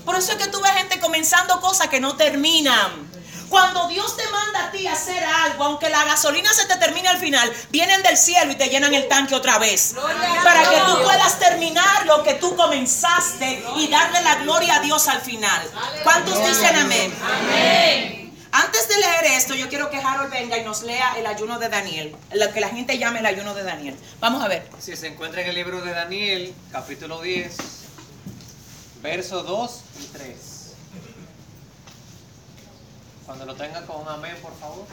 Por 0.05 0.16
eso 0.16 0.32
es 0.32 0.38
que 0.38 0.48
tú 0.48 0.61
ves 0.61 0.72
gente 0.72 1.00
comenzando 1.00 1.61
cosas 1.61 1.88
que 1.88 2.00
no 2.00 2.16
terminan. 2.16 3.12
Cuando 3.53 3.86
Dios 3.86 4.16
te 4.16 4.26
manda 4.30 4.64
a 4.64 4.70
ti 4.70 4.86
a 4.86 4.94
hacer 4.94 5.22
algo, 5.22 5.64
aunque 5.64 5.90
la 5.90 6.05
gasolina 6.05 6.50
se 6.55 6.64
te 6.64 6.76
termine 6.76 7.09
al 7.09 7.18
final, 7.18 7.53
vienen 7.68 8.03
del 8.03 8.16
cielo 8.16 8.50
y 8.50 8.55
te 8.55 8.70
llenan 8.70 8.94
el 8.94 9.09
tanque 9.09 9.34
otra 9.34 9.59
vez. 9.59 9.94
Para 10.42 10.62
que 10.70 10.78
tú 10.86 11.03
puedas 11.03 11.38
terminar 11.38 12.07
lo 12.07 12.22
que 12.22 12.32
tú 12.34 12.57
comenzaste 12.57 13.62
y 13.76 13.88
darle 13.88 14.22
la 14.22 14.36
gloria 14.36 14.76
a 14.76 14.80
Dios 14.80 15.07
al 15.07 15.20
final. 15.20 15.70
¿Cuántos 16.03 16.42
dicen 16.46 16.74
amén? 16.76 18.32
Antes 18.53 18.88
de 18.88 18.96
leer 18.96 19.24
esto, 19.36 19.55
yo 19.55 19.68
quiero 19.68 19.90
que 19.90 19.98
Harold 19.98 20.30
venga 20.30 20.57
y 20.57 20.64
nos 20.64 20.82
lea 20.82 21.14
el 21.18 21.26
ayuno 21.26 21.59
de 21.59 21.68
Daniel, 21.68 22.16
lo 22.32 22.53
que 22.53 22.61
la 22.61 22.70
gente 22.70 22.96
llama 22.96 23.18
el 23.18 23.26
ayuno 23.26 23.55
de 23.55 23.64
Daniel. 23.64 23.96
Vamos 24.18 24.42
a 24.42 24.48
ver. 24.48 24.66
Si 24.78 24.96
se 24.96 25.09
encuentra 25.09 25.42
en 25.42 25.50
el 25.50 25.55
libro 25.55 25.82
de 25.82 25.92
Daniel, 25.92 26.55
capítulo 26.70 27.20
10, 27.20 27.55
versos 29.03 29.46
2 29.46 29.80
y 30.03 30.07
3. 30.07 30.74
Cuando 33.26 33.46
lo 33.46 33.55
tenga 33.55 33.86
con 33.86 34.03
un 34.03 34.09
amén, 34.09 34.36
por 34.42 34.55
favor. 34.59 34.86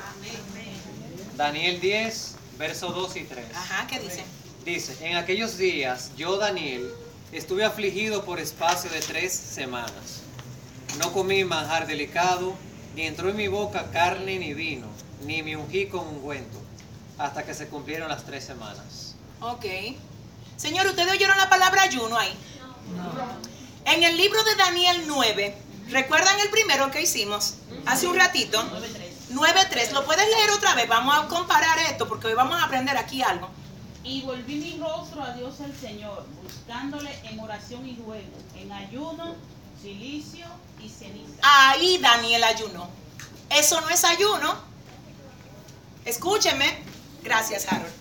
Daniel 1.36 1.82
10, 1.82 2.36
versos 2.58 2.94
2 2.96 3.16
y 3.18 3.24
3. 3.24 3.46
Ajá, 3.56 3.88
¿qué 3.88 4.00
dice? 4.00 4.24
Dice, 4.66 4.98
en 5.10 5.18
aquellos 5.18 5.58
días 5.58 6.12
yo, 6.16 6.38
Daniel, 6.38 6.90
estuve 7.32 7.66
afligido 7.66 8.24
por 8.26 8.40
espacio 8.40 8.90
de 8.92 9.00
tres 9.00 9.34
semanas. 9.34 10.22
No 11.00 11.12
comí 11.14 11.44
manjar 11.44 11.88
delicado, 11.88 12.56
ni 12.96 13.04
entró 13.04 13.30
en 13.30 13.38
mi 13.38 13.48
boca 13.48 13.90
carne 13.92 14.38
ni 14.38 14.54
vino, 14.54 14.88
ni 15.26 15.42
me 15.44 15.56
ungí 15.56 15.88
con 15.88 16.08
ungüento, 16.08 16.60
hasta 17.18 17.44
que 17.44 17.54
se 17.54 17.68
cumplieron 17.68 18.10
las 18.10 18.26
tres 18.26 18.44
semanas. 18.44 19.16
Ok. 19.42 19.66
Señor, 20.58 20.88
¿ustedes 20.88 21.12
oyeron 21.12 21.38
la 21.38 21.50
palabra 21.50 21.84
ayuno 21.84 22.18
ahí? 22.18 22.36
En 23.90 24.04
el 24.04 24.18
libro 24.18 24.44
de 24.44 24.54
Daniel 24.54 25.04
9, 25.08 25.58
¿recuerdan 25.90 26.40
el 26.42 26.52
primero 26.52 26.92
que 26.92 27.02
hicimos 27.02 27.56
hace 27.88 28.06
un 28.06 28.16
ratito? 28.16 28.64
9.3. 29.32 29.92
¿Lo 29.94 30.06
puedes 30.06 30.28
leer 30.30 30.52
otra 30.52 30.76
vez? 30.76 30.88
Vamos 30.88 31.18
a 31.18 31.28
comparar 31.28 31.80
esto 31.80 32.08
porque 32.08 32.28
hoy 32.28 32.36
vamos 32.36 32.62
a 32.62 32.66
aprender 32.66 32.96
aquí 32.98 33.24
algo. 33.24 33.50
Y 34.04 34.22
volví 34.22 34.56
mi 34.58 34.80
rostro 34.80 35.24
a 35.24 35.32
Dios 35.34 35.60
el 35.62 35.76
Señor, 35.76 36.24
buscándole 36.44 37.10
en 37.24 37.40
oración 37.40 37.88
y 37.88 37.96
ruego, 37.96 38.38
en 38.56 38.72
ayuno, 38.72 39.36
silicio 39.82 40.46
y 40.80 40.88
ceniza. 40.88 41.40
Ahí 41.42 41.98
Daniel 41.98 42.44
ayunó. 42.44 42.88
Eso 43.50 43.82
no 43.82 43.90
es 43.90 44.04
ayuno. 44.04 44.54
Escúcheme. 46.06 46.78
Gracias, 47.24 47.66
Harold. 47.68 47.92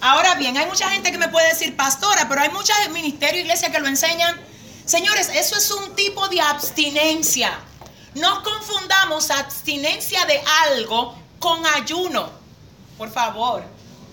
Ahora 0.00 0.36
bien, 0.36 0.56
hay 0.56 0.66
mucha 0.66 0.88
gente 0.90 1.10
que 1.10 1.18
me 1.18 1.28
puede 1.28 1.48
decir 1.48 1.74
pastora, 1.74 2.28
pero 2.28 2.40
hay 2.40 2.50
muchas 2.50 2.88
ministerios, 2.90 3.42
iglesias 3.42 3.72
que 3.72 3.80
lo 3.80 3.88
enseñan. 3.88 4.53
Señores, 4.86 5.30
eso 5.32 5.56
es 5.56 5.70
un 5.70 5.94
tipo 5.94 6.28
de 6.28 6.40
abstinencia. 6.40 7.58
No 8.14 8.42
confundamos 8.42 9.30
abstinencia 9.30 10.24
de 10.26 10.42
algo 10.66 11.16
con 11.38 11.64
ayuno. 11.66 12.28
Por 12.98 13.10
favor, 13.10 13.64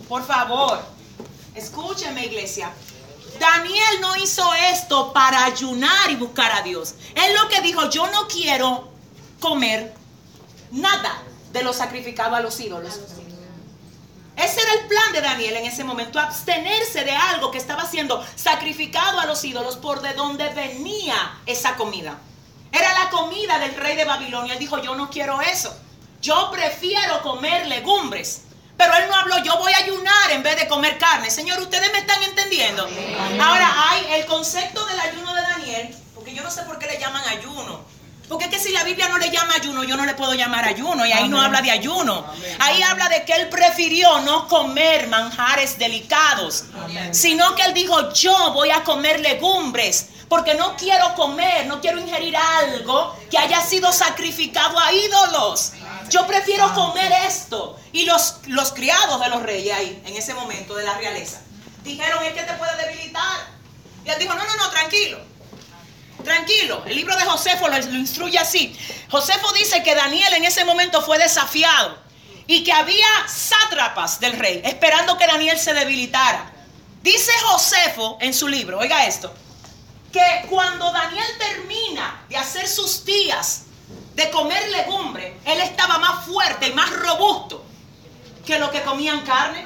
por 0.07 0.25
favor. 0.25 0.81
Escúcheme, 1.53 2.25
iglesia. 2.25 2.71
Daniel 3.39 4.01
no 4.01 4.15
hizo 4.15 4.53
esto 4.71 5.11
para 5.13 5.45
ayunar 5.45 6.09
y 6.09 6.15
buscar 6.15 6.51
a 6.51 6.61
Dios. 6.61 6.95
Él 7.15 7.35
lo 7.35 7.49
que 7.49 7.61
dijo, 7.61 7.89
yo 7.89 8.09
no 8.11 8.27
quiero 8.27 8.91
comer 9.39 9.93
nada 10.71 11.21
de 11.51 11.63
lo 11.63 11.73
sacrificado 11.73 12.35
a 12.35 12.39
los 12.39 12.59
ídolos. 12.59 12.99
Ese 14.35 14.61
era 14.61 14.73
el 14.73 14.87
plan 14.87 15.11
de 15.13 15.21
Daniel 15.21 15.57
en 15.57 15.65
ese 15.65 15.83
momento, 15.83 16.19
abstenerse 16.19 17.03
de 17.03 17.11
algo 17.11 17.51
que 17.51 17.57
estaba 17.57 17.85
siendo 17.85 18.25
sacrificado 18.35 19.19
a 19.19 19.25
los 19.25 19.43
ídolos 19.43 19.77
por 19.77 20.01
de 20.01 20.13
donde 20.13 20.49
venía 20.49 21.39
esa 21.45 21.75
comida. 21.75 22.17
Era 22.71 22.93
la 22.93 23.09
comida 23.09 23.59
del 23.59 23.75
rey 23.75 23.95
de 23.95 24.05
Babilonia. 24.05 24.53
Él 24.53 24.59
dijo, 24.59 24.81
yo 24.81 24.95
no 24.95 25.09
quiero 25.09 25.41
eso. 25.41 25.75
Yo 26.21 26.49
prefiero 26.51 27.21
comer 27.21 27.67
legumbres. 27.67 28.43
Pero 28.77 28.95
él 28.95 29.03
no 29.09 29.15
habló, 29.15 29.37
yo 29.43 29.57
voy 29.57 29.73
a 29.73 29.77
ayunar 29.77 30.31
en 30.31 30.41
vez 30.41 30.55
de 30.55 30.67
comer 30.67 30.97
carne. 30.97 31.29
Señor, 31.29 31.59
¿ustedes 31.59 31.91
me 31.91 31.99
están 31.99 32.23
entendiendo? 32.23 32.87
Ahora 33.39 33.89
hay 33.89 34.13
el 34.13 34.25
concepto 34.25 34.83
del 34.85 34.99
ayuno 34.99 35.33
de 35.35 35.41
Daniel, 35.41 35.95
porque 36.15 36.33
yo 36.33 36.41
no 36.41 36.49
sé 36.49 36.63
por 36.63 36.79
qué 36.79 36.87
le 36.87 36.97
llaman 36.97 37.21
ayuno. 37.27 37.81
Porque 38.31 38.45
es 38.45 38.51
que 38.51 38.59
si 38.59 38.71
la 38.71 38.85
Biblia 38.85 39.09
no 39.09 39.17
le 39.17 39.29
llama 39.29 39.55
ayuno, 39.55 39.83
yo 39.83 39.97
no 39.97 40.05
le 40.05 40.13
puedo 40.13 40.33
llamar 40.33 40.63
ayuno. 40.63 41.05
Y 41.05 41.11
ahí 41.11 41.27
no 41.27 41.41
habla 41.41 41.61
de 41.61 41.69
ayuno. 41.69 42.25
Ahí 42.59 42.81
habla 42.81 43.09
de 43.09 43.25
que 43.25 43.33
él 43.33 43.49
prefirió 43.49 44.21
no 44.21 44.47
comer 44.47 45.07
manjares 45.07 45.77
delicados. 45.77 46.63
Sino 47.11 47.53
que 47.55 47.63
él 47.63 47.73
dijo, 47.73 48.13
yo 48.13 48.53
voy 48.53 48.71
a 48.71 48.85
comer 48.85 49.19
legumbres. 49.19 50.07
Porque 50.29 50.53
no 50.53 50.77
quiero 50.77 51.13
comer, 51.15 51.65
no 51.65 51.81
quiero 51.81 51.99
ingerir 51.99 52.37
algo 52.37 53.13
que 53.29 53.37
haya 53.37 53.59
sido 53.61 53.91
sacrificado 53.91 54.79
a 54.79 54.93
ídolos. 54.93 55.73
Yo 56.07 56.25
prefiero 56.25 56.73
comer 56.73 57.11
esto. 57.27 57.77
Y 57.91 58.05
los, 58.05 58.35
los 58.47 58.71
criados 58.71 59.19
de 59.19 59.27
los 59.27 59.43
reyes 59.43 59.75
ahí, 59.75 60.01
en 60.05 60.15
ese 60.15 60.33
momento 60.33 60.75
de 60.75 60.85
la 60.85 60.93
realeza, 60.93 61.41
dijeron, 61.83 62.23
es 62.23 62.31
que 62.31 62.43
te 62.43 62.53
puede 62.53 62.77
debilitar. 62.77 63.39
Y 64.05 64.09
él 64.09 64.19
dijo, 64.19 64.33
no, 64.33 64.45
no, 64.45 64.55
no, 64.55 64.69
tranquilo. 64.69 65.30
Tranquilo, 66.23 66.83
el 66.85 66.95
libro 66.95 67.15
de 67.15 67.25
Josefo 67.25 67.67
lo, 67.67 67.77
instruye 67.77 68.37
así. 68.37 68.75
Josefo 69.09 69.51
dice 69.53 69.83
que 69.83 69.95
Daniel 69.95 70.33
en 70.33 70.45
ese 70.45 70.65
momento 70.65 71.01
fue 71.01 71.17
desafiado 71.17 71.97
y 72.47 72.63
que 72.63 72.73
había 72.73 73.07
sátrapas 73.27 74.19
del 74.19 74.37
rey 74.37 74.61
esperando 74.63 75.17
que 75.17 75.27
Daniel 75.27 75.57
se 75.59 75.73
debilitara. 75.73 76.51
Dice 77.01 77.31
Josefo 77.43 78.17
en 78.21 78.33
su 78.33 78.47
libro, 78.47 78.79
oiga 78.79 79.05
esto, 79.05 79.33
que 80.11 80.45
cuando 80.49 80.91
Daniel 80.91 81.27
termina 81.39 82.25
de 82.29 82.37
hacer 82.37 82.67
sus 82.67 83.05
días 83.05 83.63
de 84.15 84.29
comer 84.29 84.69
legumbre, 84.69 85.37
él 85.45 85.61
estaba 85.61 85.97
más 85.97 86.25
fuerte 86.25 86.67
y 86.67 86.73
más 86.73 86.91
robusto 86.91 87.65
que 88.45 88.59
lo 88.59 88.69
que 88.69 88.81
comían 88.81 89.21
carne. 89.21 89.65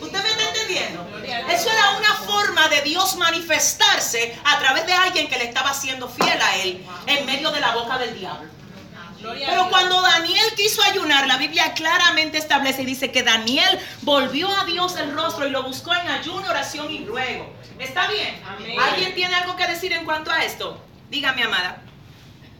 ¿Usted 0.00 0.22
me 0.22 0.30
está 0.30 0.42
entendiendo? 0.48 1.11
Eso 1.48 1.70
era 1.70 1.96
una 1.98 2.14
forma 2.14 2.68
de 2.68 2.82
Dios 2.82 3.16
manifestarse 3.16 4.36
a 4.44 4.58
través 4.58 4.86
de 4.86 4.92
alguien 4.92 5.28
que 5.28 5.38
le 5.38 5.44
estaba 5.44 5.74
siendo 5.74 6.08
fiel 6.08 6.40
a 6.40 6.56
él 6.56 6.84
en 7.06 7.26
medio 7.26 7.50
de 7.50 7.60
la 7.60 7.74
boca 7.74 7.98
del 7.98 8.18
diablo. 8.18 8.50
Pero 9.22 9.68
cuando 9.68 10.00
Daniel 10.02 10.44
quiso 10.56 10.82
ayunar, 10.82 11.26
la 11.28 11.36
Biblia 11.36 11.74
claramente 11.74 12.38
establece 12.38 12.82
y 12.82 12.86
dice 12.86 13.12
que 13.12 13.22
Daniel 13.22 13.78
volvió 14.02 14.48
a 14.50 14.64
Dios 14.64 14.96
el 14.96 15.12
rostro 15.14 15.46
y 15.46 15.50
lo 15.50 15.62
buscó 15.62 15.94
en 15.94 16.08
ayuno, 16.08 16.48
oración 16.48 16.90
y 16.90 17.04
ruego. 17.04 17.52
¿Está 17.78 18.08
bien? 18.08 18.42
¿Alguien 18.90 19.14
tiene 19.14 19.34
algo 19.34 19.56
que 19.56 19.66
decir 19.66 19.92
en 19.92 20.04
cuanto 20.04 20.30
a 20.30 20.44
esto? 20.44 20.80
Dígame, 21.08 21.44
amada. 21.44 21.82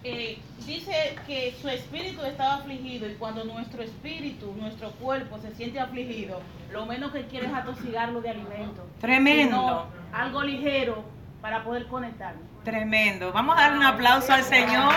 Eh, 0.05 0.39
dice 0.67 1.17
que 1.29 1.55
su 1.61 1.69
espíritu 1.69 2.25
estaba 2.25 2.55
afligido 2.55 3.09
y 3.09 3.15
cuando 3.15 3.45
nuestro 3.45 3.85
espíritu, 3.85 4.53
nuestro 4.59 4.91
cuerpo 4.93 5.39
se 5.39 5.55
siente 5.55 5.79
afligido, 5.79 6.41
lo 6.73 6.87
menos 6.87 7.13
que 7.13 7.27
quiere 7.27 7.47
es 7.47 7.55
atosigarlo 7.55 8.21
de 8.21 8.31
alimento. 8.31 8.85
Tremendo. 9.01 9.87
Algo 10.13 10.43
ligero 10.43 11.05
para 11.41 11.63
poder 11.63 11.87
conectarnos. 11.87 12.43
Tremendo. 12.65 13.33
Vamos 13.33 13.57
a 13.57 13.63
dar 13.63 13.77
un 13.77 13.85
aplauso 13.85 14.33
al 14.33 14.43
Señor. 14.43 14.93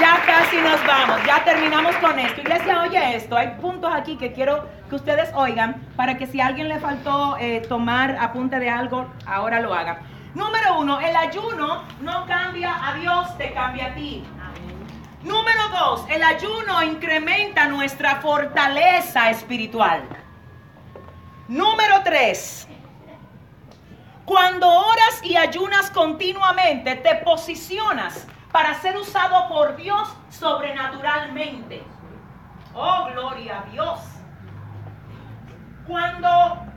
Ya 0.00 0.22
casi 0.26 0.56
nos 0.56 0.84
vamos, 0.84 1.20
ya 1.24 1.44
terminamos 1.44 1.94
con 1.96 2.18
esto. 2.18 2.40
Iglesia, 2.40 2.82
oye 2.82 3.16
esto, 3.16 3.36
hay 3.36 3.48
puntos 3.60 3.92
aquí 3.94 4.16
que 4.16 4.32
quiero 4.32 4.68
que 4.90 4.96
ustedes 4.96 5.30
oigan 5.34 5.76
para 5.94 6.18
que 6.18 6.26
si 6.26 6.40
a 6.40 6.48
alguien 6.48 6.68
le 6.68 6.80
faltó 6.80 7.36
eh, 7.38 7.62
tomar 7.68 8.16
apunte 8.20 8.58
de 8.58 8.68
algo, 8.68 9.06
ahora 9.24 9.60
lo 9.60 9.72
haga. 9.72 10.00
Número 10.34 10.80
uno, 10.80 11.00
el 11.00 11.14
ayuno 11.14 11.84
no 12.00 12.26
cambia 12.26 12.88
a 12.88 12.94
Dios, 12.94 13.38
te 13.38 13.52
cambia 13.52 13.86
a 13.86 13.94
ti. 13.94 14.24
Número 15.22 15.68
dos, 15.68 16.04
el 16.10 16.22
ayuno 16.22 16.82
incrementa 16.82 17.66
nuestra 17.68 18.16
fortaleza 18.16 19.30
espiritual. 19.30 20.02
Número 21.46 22.02
tres, 22.02 22.66
cuando 24.24 24.68
oras 24.68 25.20
y 25.22 25.36
ayunas 25.36 25.90
continuamente, 25.90 26.96
te 26.96 27.14
posicionas 27.16 28.26
para 28.50 28.74
ser 28.80 28.96
usado 28.96 29.48
por 29.48 29.76
Dios 29.76 30.08
sobrenaturalmente. 30.30 31.82
Oh, 32.74 33.06
gloria 33.12 33.60
a 33.60 33.70
Dios. 33.70 34.00
Cuando 35.86 36.73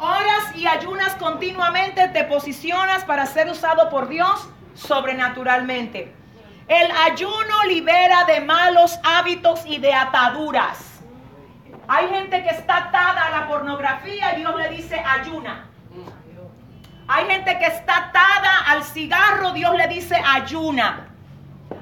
oras 0.00 0.56
y 0.56 0.66
ayunas 0.66 1.14
continuamente, 1.16 2.08
te 2.08 2.24
posicionas 2.24 3.04
para 3.04 3.26
ser 3.26 3.48
usado 3.48 3.90
por 3.90 4.08
Dios 4.08 4.48
sobrenaturalmente. 4.74 6.14
El 6.68 6.90
ayuno 6.90 7.64
libera 7.66 8.24
de 8.24 8.40
malos 8.40 8.98
hábitos 9.04 9.62
y 9.66 9.78
de 9.78 9.92
ataduras. 9.92 11.00
Hay 11.88 12.08
gente 12.08 12.42
que 12.42 12.50
está 12.50 12.76
atada 12.76 13.26
a 13.26 13.30
la 13.40 13.48
pornografía 13.48 14.34
y 14.34 14.40
Dios 14.40 14.56
le 14.56 14.68
dice 14.68 15.00
ayuna. 15.04 15.66
Hay 17.08 17.26
gente 17.26 17.58
que 17.58 17.66
está 17.66 17.96
atada 17.96 18.60
al 18.68 18.84
cigarro, 18.84 19.52
Dios 19.52 19.76
le 19.76 19.88
dice 19.88 20.16
ayuna. 20.24 21.08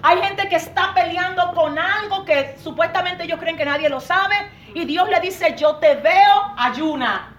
Hay 0.03 0.21
gente 0.23 0.49
que 0.49 0.57
está 0.57 0.95
peleando 0.95 1.53
con 1.53 1.79
algo 1.79 2.25
que 2.25 2.57
supuestamente 2.63 3.25
ellos 3.25 3.39
creen 3.39 3.57
que 3.57 3.65
nadie 3.65 3.89
lo 3.89 4.01
sabe 4.01 4.37
y 4.75 4.87
Dios 4.87 5.09
le 5.09 5.21
dice 5.21 5.55
yo 5.57 5.77
te 5.77 5.97
veo, 5.97 6.55
ayuna. 6.57 7.38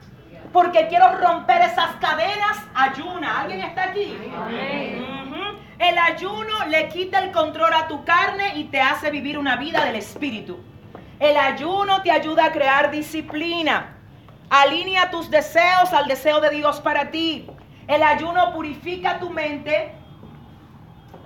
Porque 0.51 0.87
quiero 0.87 1.17
romper 1.17 1.61
esas 1.61 1.95
cadenas, 1.97 2.57
ayuna. 2.73 3.41
¿Alguien 3.41 3.61
está 3.61 3.83
aquí? 3.85 4.17
Ujú. 4.17 5.59
El 5.77 5.97
ayuno 5.97 6.65
le 6.67 6.89
quita 6.89 7.19
el 7.19 7.31
control 7.31 7.73
a 7.73 7.87
tu 7.87 8.03
carne 8.03 8.57
y 8.57 8.65
te 8.65 8.81
hace 8.81 9.11
vivir 9.11 9.37
una 9.37 9.55
vida 9.55 9.85
del 9.85 9.95
espíritu. 9.95 10.59
El 11.19 11.37
ayuno 11.37 12.01
te 12.01 12.11
ayuda 12.11 12.45
a 12.45 12.51
crear 12.51 12.91
disciplina. 12.91 13.95
Alinea 14.49 15.11
tus 15.11 15.29
deseos 15.29 15.93
al 15.93 16.07
deseo 16.07 16.41
de 16.41 16.49
Dios 16.49 16.81
para 16.81 17.11
ti. 17.11 17.47
El 17.87 18.03
ayuno 18.03 18.51
purifica 18.53 19.19
tu 19.19 19.29
mente 19.29 19.93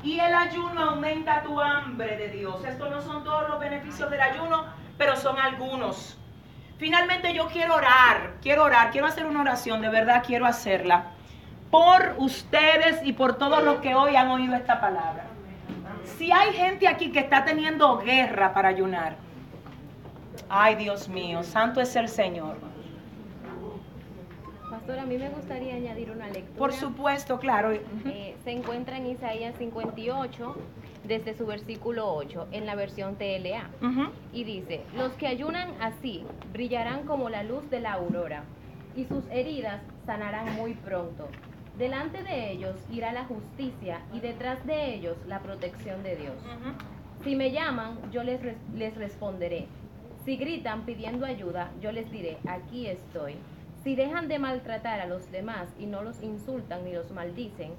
y 0.03 0.19
el 0.19 0.35
ayuno 0.35 0.89
aumenta 0.89 1.41
tu 1.43 1.59
hambre 1.59 2.17
de 2.17 2.27
Dios. 2.29 2.63
Estos 2.65 2.89
no 2.89 3.01
son 3.01 3.23
todos 3.23 3.47
los 3.49 3.59
beneficios 3.59 4.09
del 4.11 4.21
ayuno, 4.21 4.65
pero 4.97 5.15
son 5.15 5.37
algunos. 5.39 6.17
Finalmente 6.77 7.33
yo 7.33 7.47
quiero 7.47 7.75
orar, 7.75 8.33
quiero 8.41 8.63
orar, 8.63 8.91
quiero 8.91 9.07
hacer 9.07 9.25
una 9.25 9.41
oración, 9.41 9.81
de 9.81 9.89
verdad 9.89 10.23
quiero 10.25 10.45
hacerla. 10.45 11.11
Por 11.69 12.15
ustedes 12.17 13.01
y 13.03 13.13
por 13.13 13.37
todos 13.37 13.63
los 13.63 13.77
que 13.79 13.95
hoy 13.95 14.15
han 14.15 14.29
oído 14.29 14.55
esta 14.55 14.79
palabra. 14.79 15.25
Si 16.17 16.31
hay 16.31 16.53
gente 16.53 16.87
aquí 16.87 17.11
que 17.11 17.19
está 17.19 17.45
teniendo 17.45 17.97
guerra 17.99 18.53
para 18.53 18.69
ayunar, 18.69 19.15
ay 20.49 20.75
Dios 20.75 21.07
mío, 21.07 21.43
santo 21.43 21.81
es 21.81 21.95
el 21.95 22.09
Señor. 22.09 22.57
Pastor, 24.69 24.99
a 24.99 25.05
mí 25.05 25.17
me 25.17 25.29
gustaría 25.29 25.75
añadir 25.75 26.11
una 26.11 26.27
lectura. 26.27 26.57
Por 26.57 26.73
supuesto, 26.73 27.39
claro. 27.39 27.71
Eh, 27.71 28.35
se 28.43 28.51
encuentra 28.51 28.97
en 28.97 29.05
Isaías 29.05 29.55
58, 29.57 30.57
desde 31.07 31.35
su 31.35 31.45
versículo 31.45 32.13
8, 32.13 32.47
en 32.51 32.65
la 32.65 32.75
versión 32.75 33.15
TLA. 33.15 33.69
Y 34.31 34.43
dice, 34.43 34.81
los 34.95 35.11
que 35.13 35.27
ayunan 35.27 35.69
así 35.81 36.23
brillarán 36.51 37.03
como 37.05 37.29
la 37.29 37.43
luz 37.43 37.69
de 37.69 37.79
la 37.81 37.93
aurora, 37.93 38.43
y 38.95 39.05
sus 39.05 39.23
heridas 39.31 39.81
sanarán 40.05 40.55
muy 40.55 40.73
pronto. 40.75 41.27
Delante 41.77 42.21
de 42.23 42.51
ellos 42.51 42.75
irá 42.91 43.11
la 43.11 43.25
justicia, 43.25 44.01
y 44.13 44.19
detrás 44.19 44.65
de 44.65 44.93
ellos 44.95 45.17
la 45.27 45.39
protección 45.39 46.03
de 46.03 46.15
Dios. 46.15 46.35
Si 47.23 47.35
me 47.35 47.51
llaman, 47.51 47.97
yo 48.11 48.23
les, 48.23 48.41
res- 48.41 48.57
les 48.75 48.95
responderé. 48.95 49.67
Si 50.25 50.37
gritan 50.37 50.85
pidiendo 50.85 51.25
ayuda, 51.25 51.71
yo 51.81 51.91
les 51.91 52.09
diré, 52.11 52.37
aquí 52.47 52.87
estoy. 52.87 53.35
Si 53.83 53.95
dejan 53.95 54.27
de 54.29 54.39
maltratar 54.39 54.99
a 55.01 55.07
los 55.07 55.29
demás 55.31 55.67
y 55.79 55.85
no 55.85 56.01
los 56.03 56.21
insultan 56.23 56.85
ni 56.85 56.93
los 56.93 57.11
maldicen, 57.11 57.71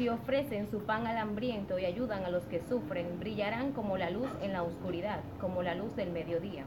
si 0.00 0.08
ofrecen 0.08 0.70
su 0.70 0.86
pan 0.86 1.06
al 1.06 1.18
hambriento 1.18 1.78
y 1.78 1.84
ayudan 1.84 2.24
a 2.24 2.30
los 2.30 2.44
que 2.44 2.62
sufren, 2.70 3.20
brillarán 3.20 3.72
como 3.72 3.98
la 3.98 4.08
luz 4.08 4.30
en 4.40 4.54
la 4.54 4.62
oscuridad, 4.62 5.20
como 5.38 5.62
la 5.62 5.74
luz 5.74 5.94
del 5.94 6.10
mediodía. 6.10 6.64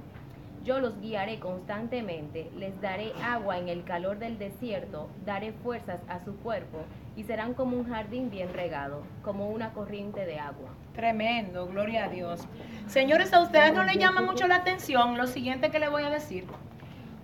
Yo 0.64 0.80
los 0.80 1.02
guiaré 1.02 1.40
constantemente, 1.40 2.52
les 2.56 2.80
daré 2.80 3.12
agua 3.24 3.58
en 3.58 3.70
el 3.70 3.86
calor 3.86 4.20
del 4.20 4.38
desierto, 4.38 5.10
daré 5.26 5.52
fuerzas 5.52 6.00
a 6.08 6.24
su 6.24 6.36
cuerpo 6.42 6.78
y 7.16 7.24
serán 7.24 7.56
como 7.56 7.76
un 7.76 7.90
jardín 7.90 8.30
bien 8.30 8.54
regado, 8.54 9.02
como 9.24 9.50
una 9.50 9.74
corriente 9.74 10.28
de 10.28 10.38
agua. 10.38 10.70
Tremendo, 10.94 11.66
gloria 11.66 12.06
a 12.06 12.10
Dios. 12.10 12.40
Señores, 12.86 13.34
a 13.34 13.42
ustedes 13.42 13.74
no 13.74 13.84
les 13.84 13.98
llama 13.98 14.22
mucho 14.22 14.46
la 14.46 14.58
atención 14.58 15.18
lo 15.18 15.26
siguiente 15.26 15.72
que 15.72 15.80
les 15.80 15.90
voy 15.90 16.04
a 16.04 16.12
decir. 16.12 16.46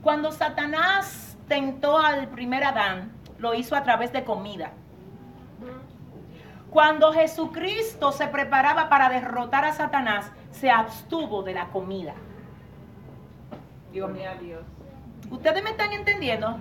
Cuando 0.02 0.32
Satanás 0.32 1.38
tentó 1.48 2.00
al 2.00 2.30
primer 2.30 2.64
Adán, 2.64 3.12
lo 3.38 3.54
hizo 3.54 3.76
a 3.76 3.84
través 3.84 4.12
de 4.12 4.24
comida. 4.24 4.74
Cuando 6.70 7.12
Jesucristo 7.14 8.12
se 8.12 8.28
preparaba 8.28 8.90
para 8.90 9.10
derrotar 9.10 9.66
a 9.66 9.74
Satanás, 9.74 10.32
se 10.52 10.70
abstuvo 10.70 11.42
de 11.42 11.56
la 11.56 11.70
comida. 11.70 12.14
Dios 13.92 14.12
mío. 14.12 14.30
¿Ustedes 15.32 15.64
me 15.64 15.72
están 15.72 15.94
entendiendo? 15.94 16.58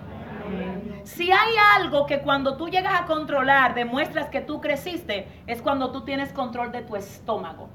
Si 1.03 1.31
hay 1.31 1.53
algo 1.75 2.07
que 2.07 2.21
cuando 2.21 2.57
tú 2.57 2.69
llegas 2.69 2.99
a 2.99 3.05
controlar 3.05 3.75
demuestras 3.75 4.29
que 4.29 4.41
tú 4.41 4.61
creciste, 4.61 5.27
es 5.45 5.61
cuando 5.61 5.91
tú 5.91 6.01
tienes 6.01 6.33
control 6.33 6.71
de 6.71 6.81
tu 6.81 6.95
estómago. 6.95 7.69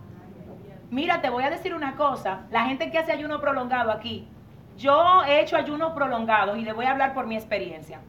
Mira, 0.90 1.20
te 1.20 1.31
voy 1.31 1.44
a 1.44 1.51
decir 1.51 1.73
una 1.73 1.94
cosa, 1.94 2.43
la 2.51 2.65
gente 2.66 2.90
que 2.90 2.98
hace 2.98 3.12
ayuno 3.12 3.40
prolongado 3.40 3.93
aquí, 3.93 4.28
yo 4.77 5.23
he 5.24 5.40
hecho 5.40 5.56
ayunos 5.56 5.93
prolongados 5.93 6.59
y 6.59 6.62
le 6.62 6.73
voy 6.73 6.86
a 6.86 6.90
hablar 6.90 7.15
por 7.15 7.27
mi 7.27 7.36
experiencia. 7.36 8.01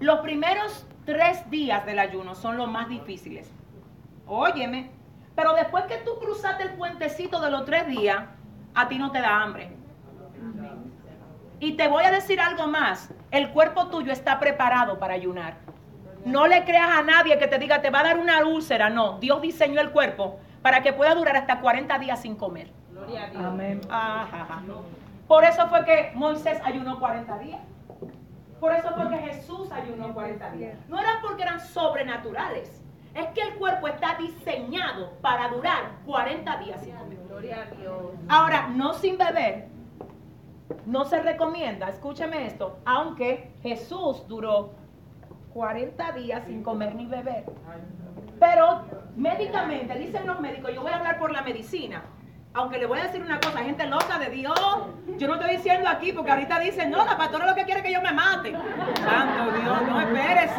Los 0.00 0.20
primeros 0.20 0.86
tres 1.04 1.48
días 1.50 1.86
del 1.86 1.98
ayuno 1.98 2.34
son 2.34 2.56
los 2.56 2.68
más 2.68 2.88
difíciles. 2.88 3.52
Óyeme, 4.32 4.88
pero 5.34 5.54
después 5.54 5.86
que 5.86 5.96
tú 5.98 6.16
cruzaste 6.20 6.62
el 6.62 6.74
puentecito 6.74 7.40
de 7.40 7.50
los 7.50 7.64
tres 7.64 7.88
días, 7.88 8.26
a 8.76 8.88
ti 8.88 8.96
no 8.96 9.10
te 9.10 9.20
da 9.20 9.42
hambre. 9.42 9.72
Y 11.58 11.72
te 11.72 11.88
voy 11.88 12.04
a 12.04 12.12
decir 12.12 12.40
algo 12.40 12.68
más. 12.68 13.12
El 13.32 13.50
cuerpo 13.50 13.88
tuyo 13.88 14.12
está 14.12 14.38
preparado 14.38 15.00
para 15.00 15.14
ayunar. 15.14 15.54
No 16.24 16.46
le 16.46 16.64
creas 16.64 16.90
a 16.90 17.02
nadie 17.02 17.40
que 17.40 17.48
te 17.48 17.58
diga 17.58 17.82
te 17.82 17.90
va 17.90 18.00
a 18.00 18.04
dar 18.04 18.18
una 18.18 18.46
úlcera. 18.46 18.88
No, 18.88 19.18
Dios 19.18 19.42
diseñó 19.42 19.80
el 19.80 19.90
cuerpo 19.90 20.38
para 20.62 20.80
que 20.80 20.92
pueda 20.92 21.12
durar 21.16 21.36
hasta 21.36 21.60
40 21.60 21.98
días 21.98 22.22
sin 22.22 22.36
comer. 22.36 22.70
Amén. 23.36 23.80
Ajá, 23.90 24.42
ajá. 24.42 24.62
Por 25.26 25.42
eso 25.42 25.66
fue 25.68 25.84
que 25.84 26.12
Moisés 26.14 26.60
ayunó 26.64 27.00
40 27.00 27.38
días. 27.38 27.60
Por 28.60 28.72
eso 28.74 28.90
fue 28.94 29.08
que 29.08 29.18
Jesús 29.18 29.72
ayunó 29.72 30.14
40 30.14 30.50
días. 30.52 30.78
No 30.88 31.00
era 31.00 31.18
porque 31.20 31.42
eran 31.42 31.58
sobrenaturales. 31.58 32.80
Es 33.14 33.26
que 33.28 33.40
el 33.42 33.54
cuerpo 33.54 33.88
está 33.88 34.16
diseñado 34.18 35.12
para 35.20 35.48
durar 35.48 35.96
40 36.06 36.56
días 36.58 36.80
sin 36.82 36.94
comer. 36.94 37.18
Ahora, 38.28 38.68
no 38.68 38.92
sin 38.94 39.18
beber. 39.18 39.68
No 40.86 41.04
se 41.04 41.20
recomienda, 41.20 41.88
escúcheme 41.88 42.46
esto, 42.46 42.78
aunque 42.84 43.50
Jesús 43.62 44.26
duró 44.28 44.72
40 45.52 46.12
días 46.12 46.44
sin 46.46 46.62
comer 46.62 46.94
ni 46.94 47.06
beber. 47.06 47.44
Pero 48.38 48.84
médicamente, 49.16 49.98
dicen 49.98 50.26
los 50.26 50.40
médicos, 50.40 50.72
yo 50.72 50.82
voy 50.82 50.92
a 50.92 50.96
hablar 50.96 51.18
por 51.18 51.32
la 51.32 51.42
medicina. 51.42 52.02
Aunque 52.52 52.78
le 52.78 52.86
voy 52.86 52.98
a 52.98 53.04
decir 53.04 53.22
una 53.22 53.38
cosa, 53.38 53.58
gente 53.58 53.86
loca 53.86 54.18
de 54.18 54.30
Dios, 54.30 54.58
yo 55.18 55.28
no 55.28 55.34
estoy 55.34 55.56
diciendo 55.56 55.88
aquí 55.88 56.12
porque 56.12 56.30
ahorita 56.32 56.58
dicen, 56.58 56.90
no, 56.90 57.04
la 57.04 57.16
pastora 57.16 57.46
lo 57.46 57.54
que 57.54 57.64
quiere 57.64 57.80
es 57.80 57.86
que 57.86 57.92
yo 57.92 58.02
me 58.02 58.12
mate. 58.12 58.52
Santo 58.96 59.52
Dios, 59.56 59.82
no 59.88 60.00
esperes. 60.00 60.50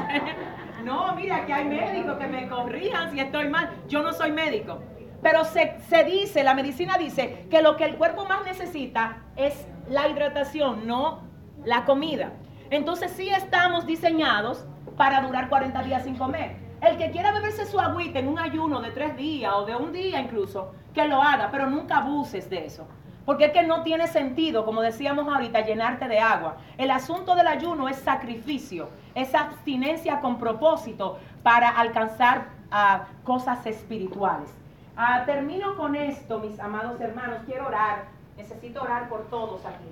No, 0.91 1.15
mira, 1.15 1.45
que 1.45 1.53
hay 1.53 1.63
médicos 1.63 2.17
que 2.17 2.27
me 2.27 2.49
corrijan 2.49 3.11
si 3.11 3.19
estoy 3.21 3.47
mal. 3.47 3.69
Yo 3.87 4.03
no 4.03 4.11
soy 4.11 4.33
médico. 4.33 4.79
Pero 5.23 5.45
se, 5.45 5.79
se 5.87 6.03
dice, 6.03 6.43
la 6.43 6.53
medicina 6.53 6.97
dice 6.97 7.47
que 7.49 7.61
lo 7.61 7.77
que 7.77 7.85
el 7.85 7.95
cuerpo 7.95 8.25
más 8.25 8.43
necesita 8.43 9.23
es 9.37 9.65
la 9.87 10.09
hidratación, 10.09 10.85
no 10.85 11.21
la 11.63 11.85
comida. 11.85 12.33
Entonces 12.71 13.09
sí 13.11 13.29
estamos 13.29 13.85
diseñados 13.85 14.65
para 14.97 15.21
durar 15.21 15.47
40 15.47 15.81
días 15.83 16.03
sin 16.03 16.17
comer. 16.17 16.57
El 16.81 16.97
que 16.97 17.11
quiera 17.11 17.31
beberse 17.31 17.65
su 17.65 17.79
agüita 17.79 18.19
en 18.19 18.27
un 18.27 18.37
ayuno 18.37 18.81
de 18.81 18.91
tres 18.91 19.15
días 19.15 19.53
o 19.55 19.65
de 19.65 19.77
un 19.77 19.93
día 19.93 20.19
incluso, 20.19 20.73
que 20.93 21.07
lo 21.07 21.21
haga, 21.21 21.51
pero 21.51 21.69
nunca 21.69 21.99
abuses 21.99 22.49
de 22.49 22.65
eso. 22.65 22.85
Porque 23.25 23.45
es 23.45 23.51
que 23.51 23.63
no 23.63 23.83
tiene 23.83 24.07
sentido, 24.07 24.65
como 24.65 24.81
decíamos 24.81 25.31
ahorita, 25.31 25.61
llenarte 25.61 26.07
de 26.07 26.19
agua. 26.19 26.57
El 26.77 26.89
asunto 26.89 27.35
del 27.35 27.47
ayuno 27.47 27.87
es 27.87 27.97
sacrificio, 27.97 28.89
es 29.13 29.35
abstinencia 29.35 30.19
con 30.21 30.39
propósito 30.39 31.19
para 31.43 31.69
alcanzar 31.69 32.47
ah, 32.71 33.05
cosas 33.23 33.65
espirituales. 33.65 34.49
Ah, 34.97 35.23
termino 35.25 35.75
con 35.77 35.95
esto, 35.95 36.39
mis 36.39 36.59
amados 36.59 36.99
hermanos. 36.99 37.39
Quiero 37.45 37.67
orar. 37.67 38.05
Necesito 38.37 38.81
orar 38.81 39.07
por 39.07 39.29
todos 39.29 39.65
aquí. 39.65 39.85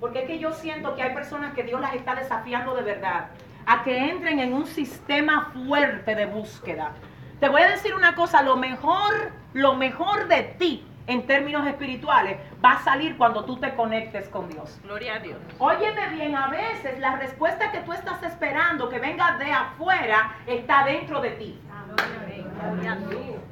Porque 0.00 0.20
es 0.20 0.26
que 0.26 0.38
yo 0.38 0.52
siento 0.52 0.94
que 0.94 1.02
hay 1.02 1.14
personas 1.14 1.54
que 1.54 1.62
Dios 1.62 1.80
las 1.80 1.94
está 1.94 2.14
desafiando 2.14 2.74
de 2.74 2.82
verdad 2.82 3.26
a 3.66 3.82
que 3.82 4.10
entren 4.10 4.40
en 4.40 4.54
un 4.54 4.66
sistema 4.66 5.52
fuerte 5.52 6.14
de 6.14 6.24
búsqueda. 6.24 6.92
Te 7.38 7.48
voy 7.48 7.60
a 7.62 7.68
decir 7.68 7.94
una 7.94 8.14
cosa, 8.14 8.42
lo 8.42 8.56
mejor, 8.56 9.32
lo 9.52 9.74
mejor 9.74 10.28
de 10.28 10.42
ti 10.58 10.86
en 11.10 11.26
términos 11.26 11.66
espirituales 11.66 12.38
va 12.64 12.72
a 12.74 12.84
salir 12.84 13.16
cuando 13.16 13.44
tú 13.44 13.56
te 13.56 13.74
conectes 13.74 14.28
con 14.28 14.48
Dios. 14.48 14.78
Gloria 14.84 15.16
a 15.16 15.18
Dios. 15.18 15.38
Óyeme 15.58 16.08
bien, 16.10 16.36
a 16.36 16.46
veces 16.46 17.00
la 17.00 17.16
respuesta 17.16 17.72
que 17.72 17.80
tú 17.80 17.92
estás 17.92 18.22
esperando 18.22 18.88
que 18.88 19.00
venga 19.00 19.36
de 19.36 19.50
afuera 19.50 20.36
está 20.46 20.84
dentro 20.84 21.20
de 21.20 21.30
ti. 21.30 21.60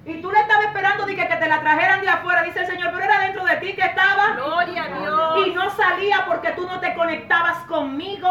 Y 0.06 0.22
tú 0.22 0.30
le 0.30 0.39
estabas 0.39 0.66
esperando 0.66 1.05
de 1.05 1.16
que, 1.16 1.26
que 1.26 1.36
te 1.36 1.48
la 1.48 1.60
trajeran 1.60 2.01
de 2.01 2.09
afuera, 2.09 2.43
dice 2.44 2.60
el 2.60 2.66
Señor, 2.66 2.93
pero 2.93 3.05
era 3.05 3.20
dentro 3.22 3.44
de 3.44 3.56
ti 3.56 3.74
que 3.74 3.82
estaba. 3.82 4.35
Gloria 4.36 4.85
a 4.85 4.98
Dios. 5.01 5.47
Y 5.47 5.51
no 5.51 5.70
salía 5.70 6.26
porque 6.28 6.52
tú 6.52 6.64
no 6.64 6.78
te 6.78 6.94
conectabas 6.94 7.59
conmigo. 7.64 8.30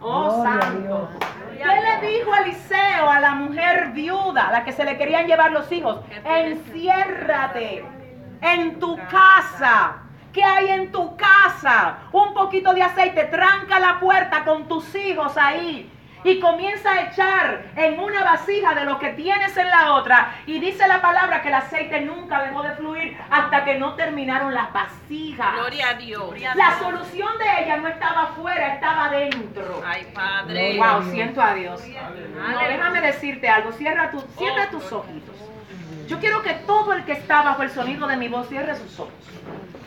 Oh, 0.00 0.42
Gloria 0.42 0.60
santo. 0.60 1.10
¿Qué 1.58 1.64
le 1.64 2.08
dijo 2.08 2.34
Eliseo 2.34 3.08
a 3.08 3.20
la 3.20 3.34
mujer 3.34 3.90
viuda, 3.92 4.48
a 4.48 4.52
la 4.52 4.64
que 4.64 4.72
se 4.72 4.84
le 4.84 4.96
querían 4.96 5.26
llevar 5.26 5.52
los 5.52 5.70
hijos? 5.70 6.00
Enciérrate 6.24 8.01
en 8.42 8.78
tu 8.78 8.96
casa. 9.10 9.96
¿Qué 10.32 10.42
hay 10.42 10.68
en 10.70 10.90
tu 10.90 11.16
casa? 11.16 11.98
Un 12.12 12.34
poquito 12.34 12.72
de 12.72 12.82
aceite, 12.82 13.24
tranca 13.24 13.78
la 13.78 14.00
puerta 14.00 14.44
con 14.44 14.66
tus 14.66 14.94
hijos 14.94 15.36
ahí. 15.36 15.90
Y 16.24 16.38
comienza 16.38 16.92
a 16.92 17.02
echar 17.10 17.64
en 17.74 17.98
una 17.98 18.22
vasija 18.22 18.74
de 18.74 18.84
lo 18.84 18.98
que 19.00 19.08
tienes 19.10 19.56
en 19.56 19.68
la 19.68 19.94
otra. 19.94 20.36
Y 20.46 20.60
dice 20.60 20.86
la 20.86 21.02
palabra 21.02 21.42
que 21.42 21.48
el 21.48 21.54
aceite 21.54 22.00
nunca 22.00 22.42
dejó 22.44 22.62
de 22.62 22.76
fluir 22.76 23.18
hasta 23.28 23.64
que 23.64 23.74
no 23.74 23.94
terminaron 23.94 24.54
las 24.54 24.72
vasijas. 24.72 25.54
Gloria 25.54 25.90
a 25.90 25.94
Dios. 25.94 26.32
La 26.54 26.78
solución 26.78 27.28
de 27.38 27.64
ella 27.64 27.76
no 27.78 27.88
estaba 27.88 28.22
afuera, 28.22 28.74
estaba 28.74 29.10
dentro. 29.10 29.82
Ay, 29.84 30.06
Padre. 30.14 30.78
Wow, 30.78 31.10
siento 31.10 31.42
a 31.42 31.54
Dios. 31.54 31.82
No, 32.36 32.58
déjame 32.68 33.00
decirte 33.00 33.48
algo. 33.48 33.72
Cierra, 33.72 34.12
tu, 34.12 34.20
cierra 34.38 34.70
tus 34.70 34.92
ojitos. 34.92 35.31
Yo 36.06 36.18
quiero 36.18 36.42
que 36.42 36.54
todo 36.66 36.92
el 36.92 37.04
que 37.04 37.12
está 37.12 37.42
bajo 37.42 37.62
el 37.62 37.70
sonido 37.70 38.06
de 38.06 38.16
mi 38.16 38.28
voz 38.28 38.48
cierre 38.48 38.76
sus 38.76 38.98
ojos. 39.00 39.12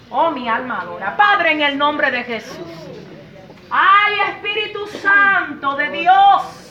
Oh, 0.10 0.32
mi 0.32 0.48
alma 0.48 0.82
adora. 0.82 1.16
Padre, 1.18 1.52
en 1.52 1.62
el 1.62 1.78
nombre 1.78 2.12
de 2.12 2.24
Jesús. 2.24 2.58
Ay, 3.70 4.14
Espíritu 4.30 4.88
Santo 4.88 5.76
de 5.76 5.90
Dios. 5.90 6.66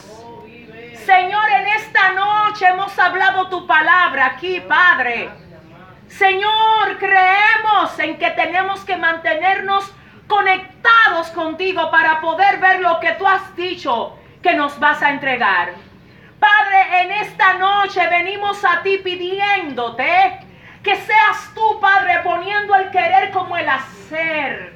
Señor, 1.04 1.50
en 1.50 1.66
esta 1.68 2.12
noche 2.12 2.66
hemos 2.66 2.98
hablado 2.98 3.48
tu 3.48 3.66
palabra 3.66 4.26
aquí, 4.26 4.60
Padre. 4.60 5.28
Señor, 6.08 6.98
creemos 6.98 7.98
en 7.98 8.16
que 8.16 8.30
tenemos 8.30 8.80
que 8.84 8.96
mantenernos 8.96 9.92
conectados 10.26 11.28
contigo 11.34 11.90
para 11.90 12.20
poder 12.20 12.58
ver 12.58 12.80
lo 12.80 13.00
que 13.00 13.12
tú 13.12 13.26
has 13.26 13.54
dicho 13.56 14.16
que 14.42 14.54
nos 14.54 14.78
vas 14.78 15.02
a 15.02 15.10
entregar. 15.10 15.72
Padre, 16.38 17.02
en 17.02 17.12
esta 17.12 17.54
noche 17.54 18.06
venimos 18.08 18.64
a 18.64 18.82
ti 18.82 18.98
pidiéndote 18.98 20.40
que 20.82 20.96
seas 20.96 21.52
tú, 21.54 21.80
Padre, 21.80 22.20
poniendo 22.22 22.74
el 22.74 22.90
querer 22.90 23.30
como 23.30 23.56
el 23.56 23.68
hacer 23.68 24.74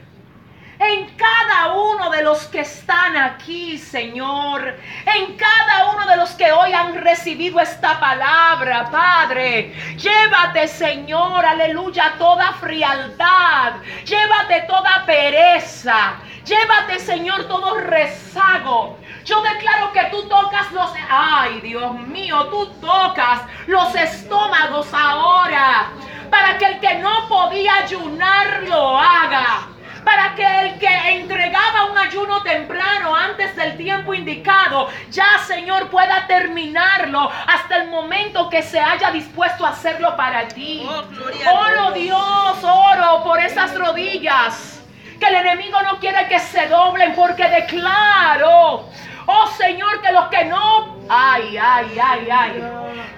en 0.78 1.06
cada 1.16 1.72
uno 1.72 2.10
de 2.10 2.22
los 2.22 2.46
que 2.46 2.60
están 2.60 3.16
aquí, 3.16 3.78
Señor, 3.78 4.76
en 5.06 5.36
cada 5.36 5.92
uno 5.92 6.06
de 6.06 6.16
los 6.16 6.30
que 6.30 6.52
hoy 6.52 6.72
han 6.72 6.94
recibido 6.94 7.58
esta 7.60 7.98
palabra, 7.98 8.88
Padre. 8.90 9.72
Llévate, 9.96 10.68
Señor, 10.68 11.44
aleluya, 11.44 12.14
toda 12.18 12.52
frialdad, 12.54 13.74
llévate 14.04 14.62
toda 14.68 15.04
pereza, 15.04 16.14
llévate, 16.48 16.98
Señor, 16.98 17.44
todo 17.44 17.74
rezago. 17.76 18.98
Yo 19.24 19.40
declaro 19.42 19.92
que 19.92 20.04
tú 20.10 20.26
tocas 20.28 20.72
los, 20.72 20.90
ay 21.10 21.60
Dios 21.60 21.94
mío, 22.00 22.46
tú 22.46 22.66
tocas 22.80 23.42
los 23.66 23.94
estómagos 23.94 24.88
ahora, 24.92 25.90
para 26.30 26.56
que 26.56 26.64
el 26.64 26.80
que 26.80 26.94
no 26.96 27.28
podía 27.28 27.76
ayunar 27.76 28.62
lo 28.62 28.98
haga 28.98 29.68
para 30.04 30.34
que 30.34 30.60
el 30.62 30.78
que 30.78 30.86
entregaba 30.86 31.90
un 31.90 31.98
ayuno 31.98 32.42
temprano 32.42 33.14
antes 33.14 33.54
del 33.56 33.76
tiempo 33.76 34.14
indicado, 34.14 34.88
ya 35.10 35.38
Señor 35.46 35.90
pueda 35.90 36.26
terminarlo 36.26 37.30
hasta 37.46 37.76
el 37.76 37.88
momento 37.90 38.48
que 38.48 38.62
se 38.62 38.80
haya 38.80 39.10
dispuesto 39.10 39.66
a 39.66 39.70
hacerlo 39.70 40.16
para 40.16 40.48
ti. 40.48 40.88
Oh, 40.88 41.04
Oro 41.52 41.92
Dios, 41.92 42.64
oro 42.64 43.22
por 43.22 43.38
esas 43.38 43.76
rodillas. 43.76 44.77
Que 45.18 45.26
el 45.26 45.34
enemigo 45.34 45.80
no 45.82 45.98
quiere 45.98 46.28
que 46.28 46.38
se 46.38 46.68
doblen 46.68 47.14
porque 47.14 47.48
declaro, 47.48 48.88
oh 49.26 49.46
Señor, 49.56 50.00
que 50.00 50.12
los 50.12 50.26
que 50.28 50.44
no, 50.44 50.96
ay, 51.08 51.56
ay, 51.56 51.98
ay, 52.00 52.28
ay, 52.30 52.64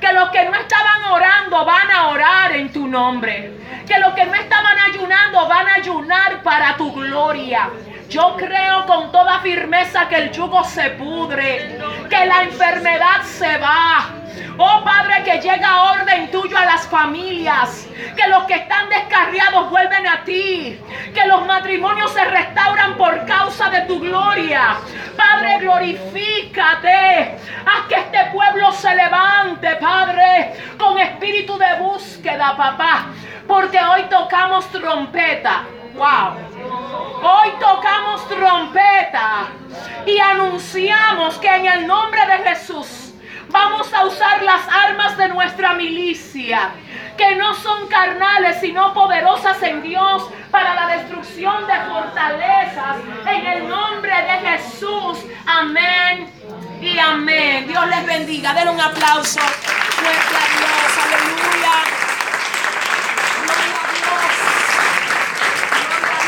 que 0.00 0.12
los 0.12 0.30
que 0.30 0.44
no 0.44 0.54
estaban 0.54 1.04
orando 1.04 1.64
van 1.64 1.90
a 1.90 2.08
orar 2.08 2.52
en 2.52 2.72
tu 2.72 2.86
nombre. 2.88 3.52
Que 3.86 3.98
los 3.98 4.14
que 4.14 4.24
no 4.24 4.34
estaban 4.34 4.78
ayunando 4.78 5.48
van 5.48 5.68
a 5.68 5.74
ayunar 5.74 6.42
para 6.42 6.76
tu 6.76 6.92
gloria. 6.92 7.70
Yo 8.10 8.34
creo 8.36 8.86
con 8.86 9.12
toda 9.12 9.38
firmeza 9.38 10.08
que 10.08 10.16
el 10.16 10.32
yugo 10.32 10.64
se 10.64 10.90
pudre, 10.90 11.78
que 12.08 12.26
la 12.26 12.42
enfermedad 12.42 13.22
se 13.22 13.56
va. 13.58 14.10
Oh 14.58 14.82
Padre, 14.82 15.22
que 15.22 15.38
llega 15.38 15.92
orden 15.92 16.28
tuyo 16.32 16.58
a 16.58 16.64
las 16.64 16.88
familias, 16.88 17.86
que 18.16 18.26
los 18.26 18.44
que 18.44 18.54
están 18.54 18.88
descarriados 18.88 19.70
vuelven 19.70 20.08
a 20.08 20.24
ti, 20.24 20.80
que 21.14 21.26
los 21.28 21.46
matrimonios 21.46 22.12
se 22.12 22.24
restauran 22.24 22.96
por 22.96 23.24
causa 23.26 23.70
de 23.70 23.82
tu 23.82 24.00
gloria. 24.00 24.78
Padre, 25.16 25.58
glorifícate, 25.60 27.36
haz 27.64 27.86
que 27.88 27.94
este 27.94 28.24
pueblo 28.32 28.72
se 28.72 28.92
levante, 28.92 29.76
Padre, 29.76 30.54
con 30.76 30.98
espíritu 30.98 31.56
de 31.56 31.74
búsqueda, 31.78 32.56
papá, 32.56 33.06
porque 33.46 33.78
hoy 33.78 34.02
tocamos 34.10 34.66
trompeta. 34.72 35.62
Wow. 36.00 36.32
Hoy 37.22 37.50
tocamos 37.60 38.26
trompeta 38.26 39.48
y 40.06 40.18
anunciamos 40.18 41.36
que 41.36 41.54
en 41.54 41.66
el 41.66 41.86
nombre 41.86 42.22
de 42.24 42.48
Jesús 42.48 43.12
vamos 43.50 43.92
a 43.92 44.06
usar 44.06 44.42
las 44.42 44.66
armas 44.66 45.18
de 45.18 45.28
nuestra 45.28 45.74
milicia, 45.74 46.70
que 47.18 47.36
no 47.36 47.52
son 47.52 47.86
carnales, 47.88 48.56
sino 48.62 48.94
poderosas 48.94 49.62
en 49.62 49.82
Dios 49.82 50.26
para 50.50 50.74
la 50.74 50.86
destrucción 50.96 51.66
de 51.66 51.74
fortalezas. 51.90 52.96
En 53.26 53.46
el 53.46 53.68
nombre 53.68 54.10
de 54.22 54.48
Jesús. 54.48 55.18
Amén 55.46 56.32
y 56.80 56.98
amén. 56.98 57.68
Dios 57.68 57.86
les 57.88 58.06
bendiga. 58.06 58.54
Denle 58.54 58.70
un 58.70 58.80
aplauso 58.80 59.40
fuerte 59.40 60.34
a 60.34 60.46
Dios. 60.56 60.96
Aleluya. 61.04 61.74
Gloria 63.42 63.76
a 63.76 63.92
Dios. 63.92 64.10
Gloria 64.16 64.50
a 64.50 64.64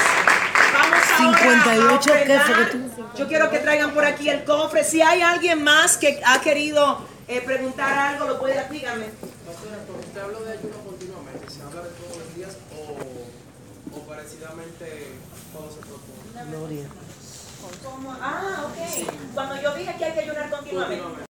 Vamos 0.73 0.83
ahora 0.83 0.97
a 0.97 1.01
58, 1.21 2.11
¿qué 2.27 2.41
fue 2.41 2.71
que. 2.71 3.19
Yo 3.19 3.29
quiero 3.29 3.51
que 3.51 3.59
traigan 3.59 3.93
por 3.93 4.05
aquí 4.05 4.29
el 4.29 4.45
cofre. 4.45 4.85
Si 4.85 5.03
hay 5.03 5.23
alguien 5.23 5.63
más 5.63 5.97
que 5.97 6.21
ha 6.25 6.41
querido 6.41 7.05
eh, 7.29 7.41
preguntar 7.43 7.93
algo, 7.93 8.27
lo 8.27 8.39
puede 8.39 8.55
dígame. 8.71 9.07
Pastora, 9.47 9.77
cuando 9.87 10.07
usted 10.07 10.21
habla 10.21 10.41
de 10.41 10.53
ayuno 10.59 10.77
continuamente, 10.85 11.51
¿se 11.51 11.63
habla 11.63 11.83
de 11.83 11.91
todos 11.91 12.17
los 12.19 12.35
días 12.35 12.57
o, 12.77 13.97
o 13.97 14.01
parecidamente 14.09 15.13
cuando 15.53 15.73
se 15.73 15.81
propone? 15.81 16.57
Gloria. 16.57 16.87
¿Cómo? 17.85 18.17
Ah, 18.21 18.67
ok. 18.67 19.09
Cuando 19.35 19.61
yo 19.61 19.75
dije 19.75 19.95
que 19.99 20.05
hay 20.05 20.13
que 20.13 20.21
ayunar. 20.21 20.51
Continuamente. 20.51 21.30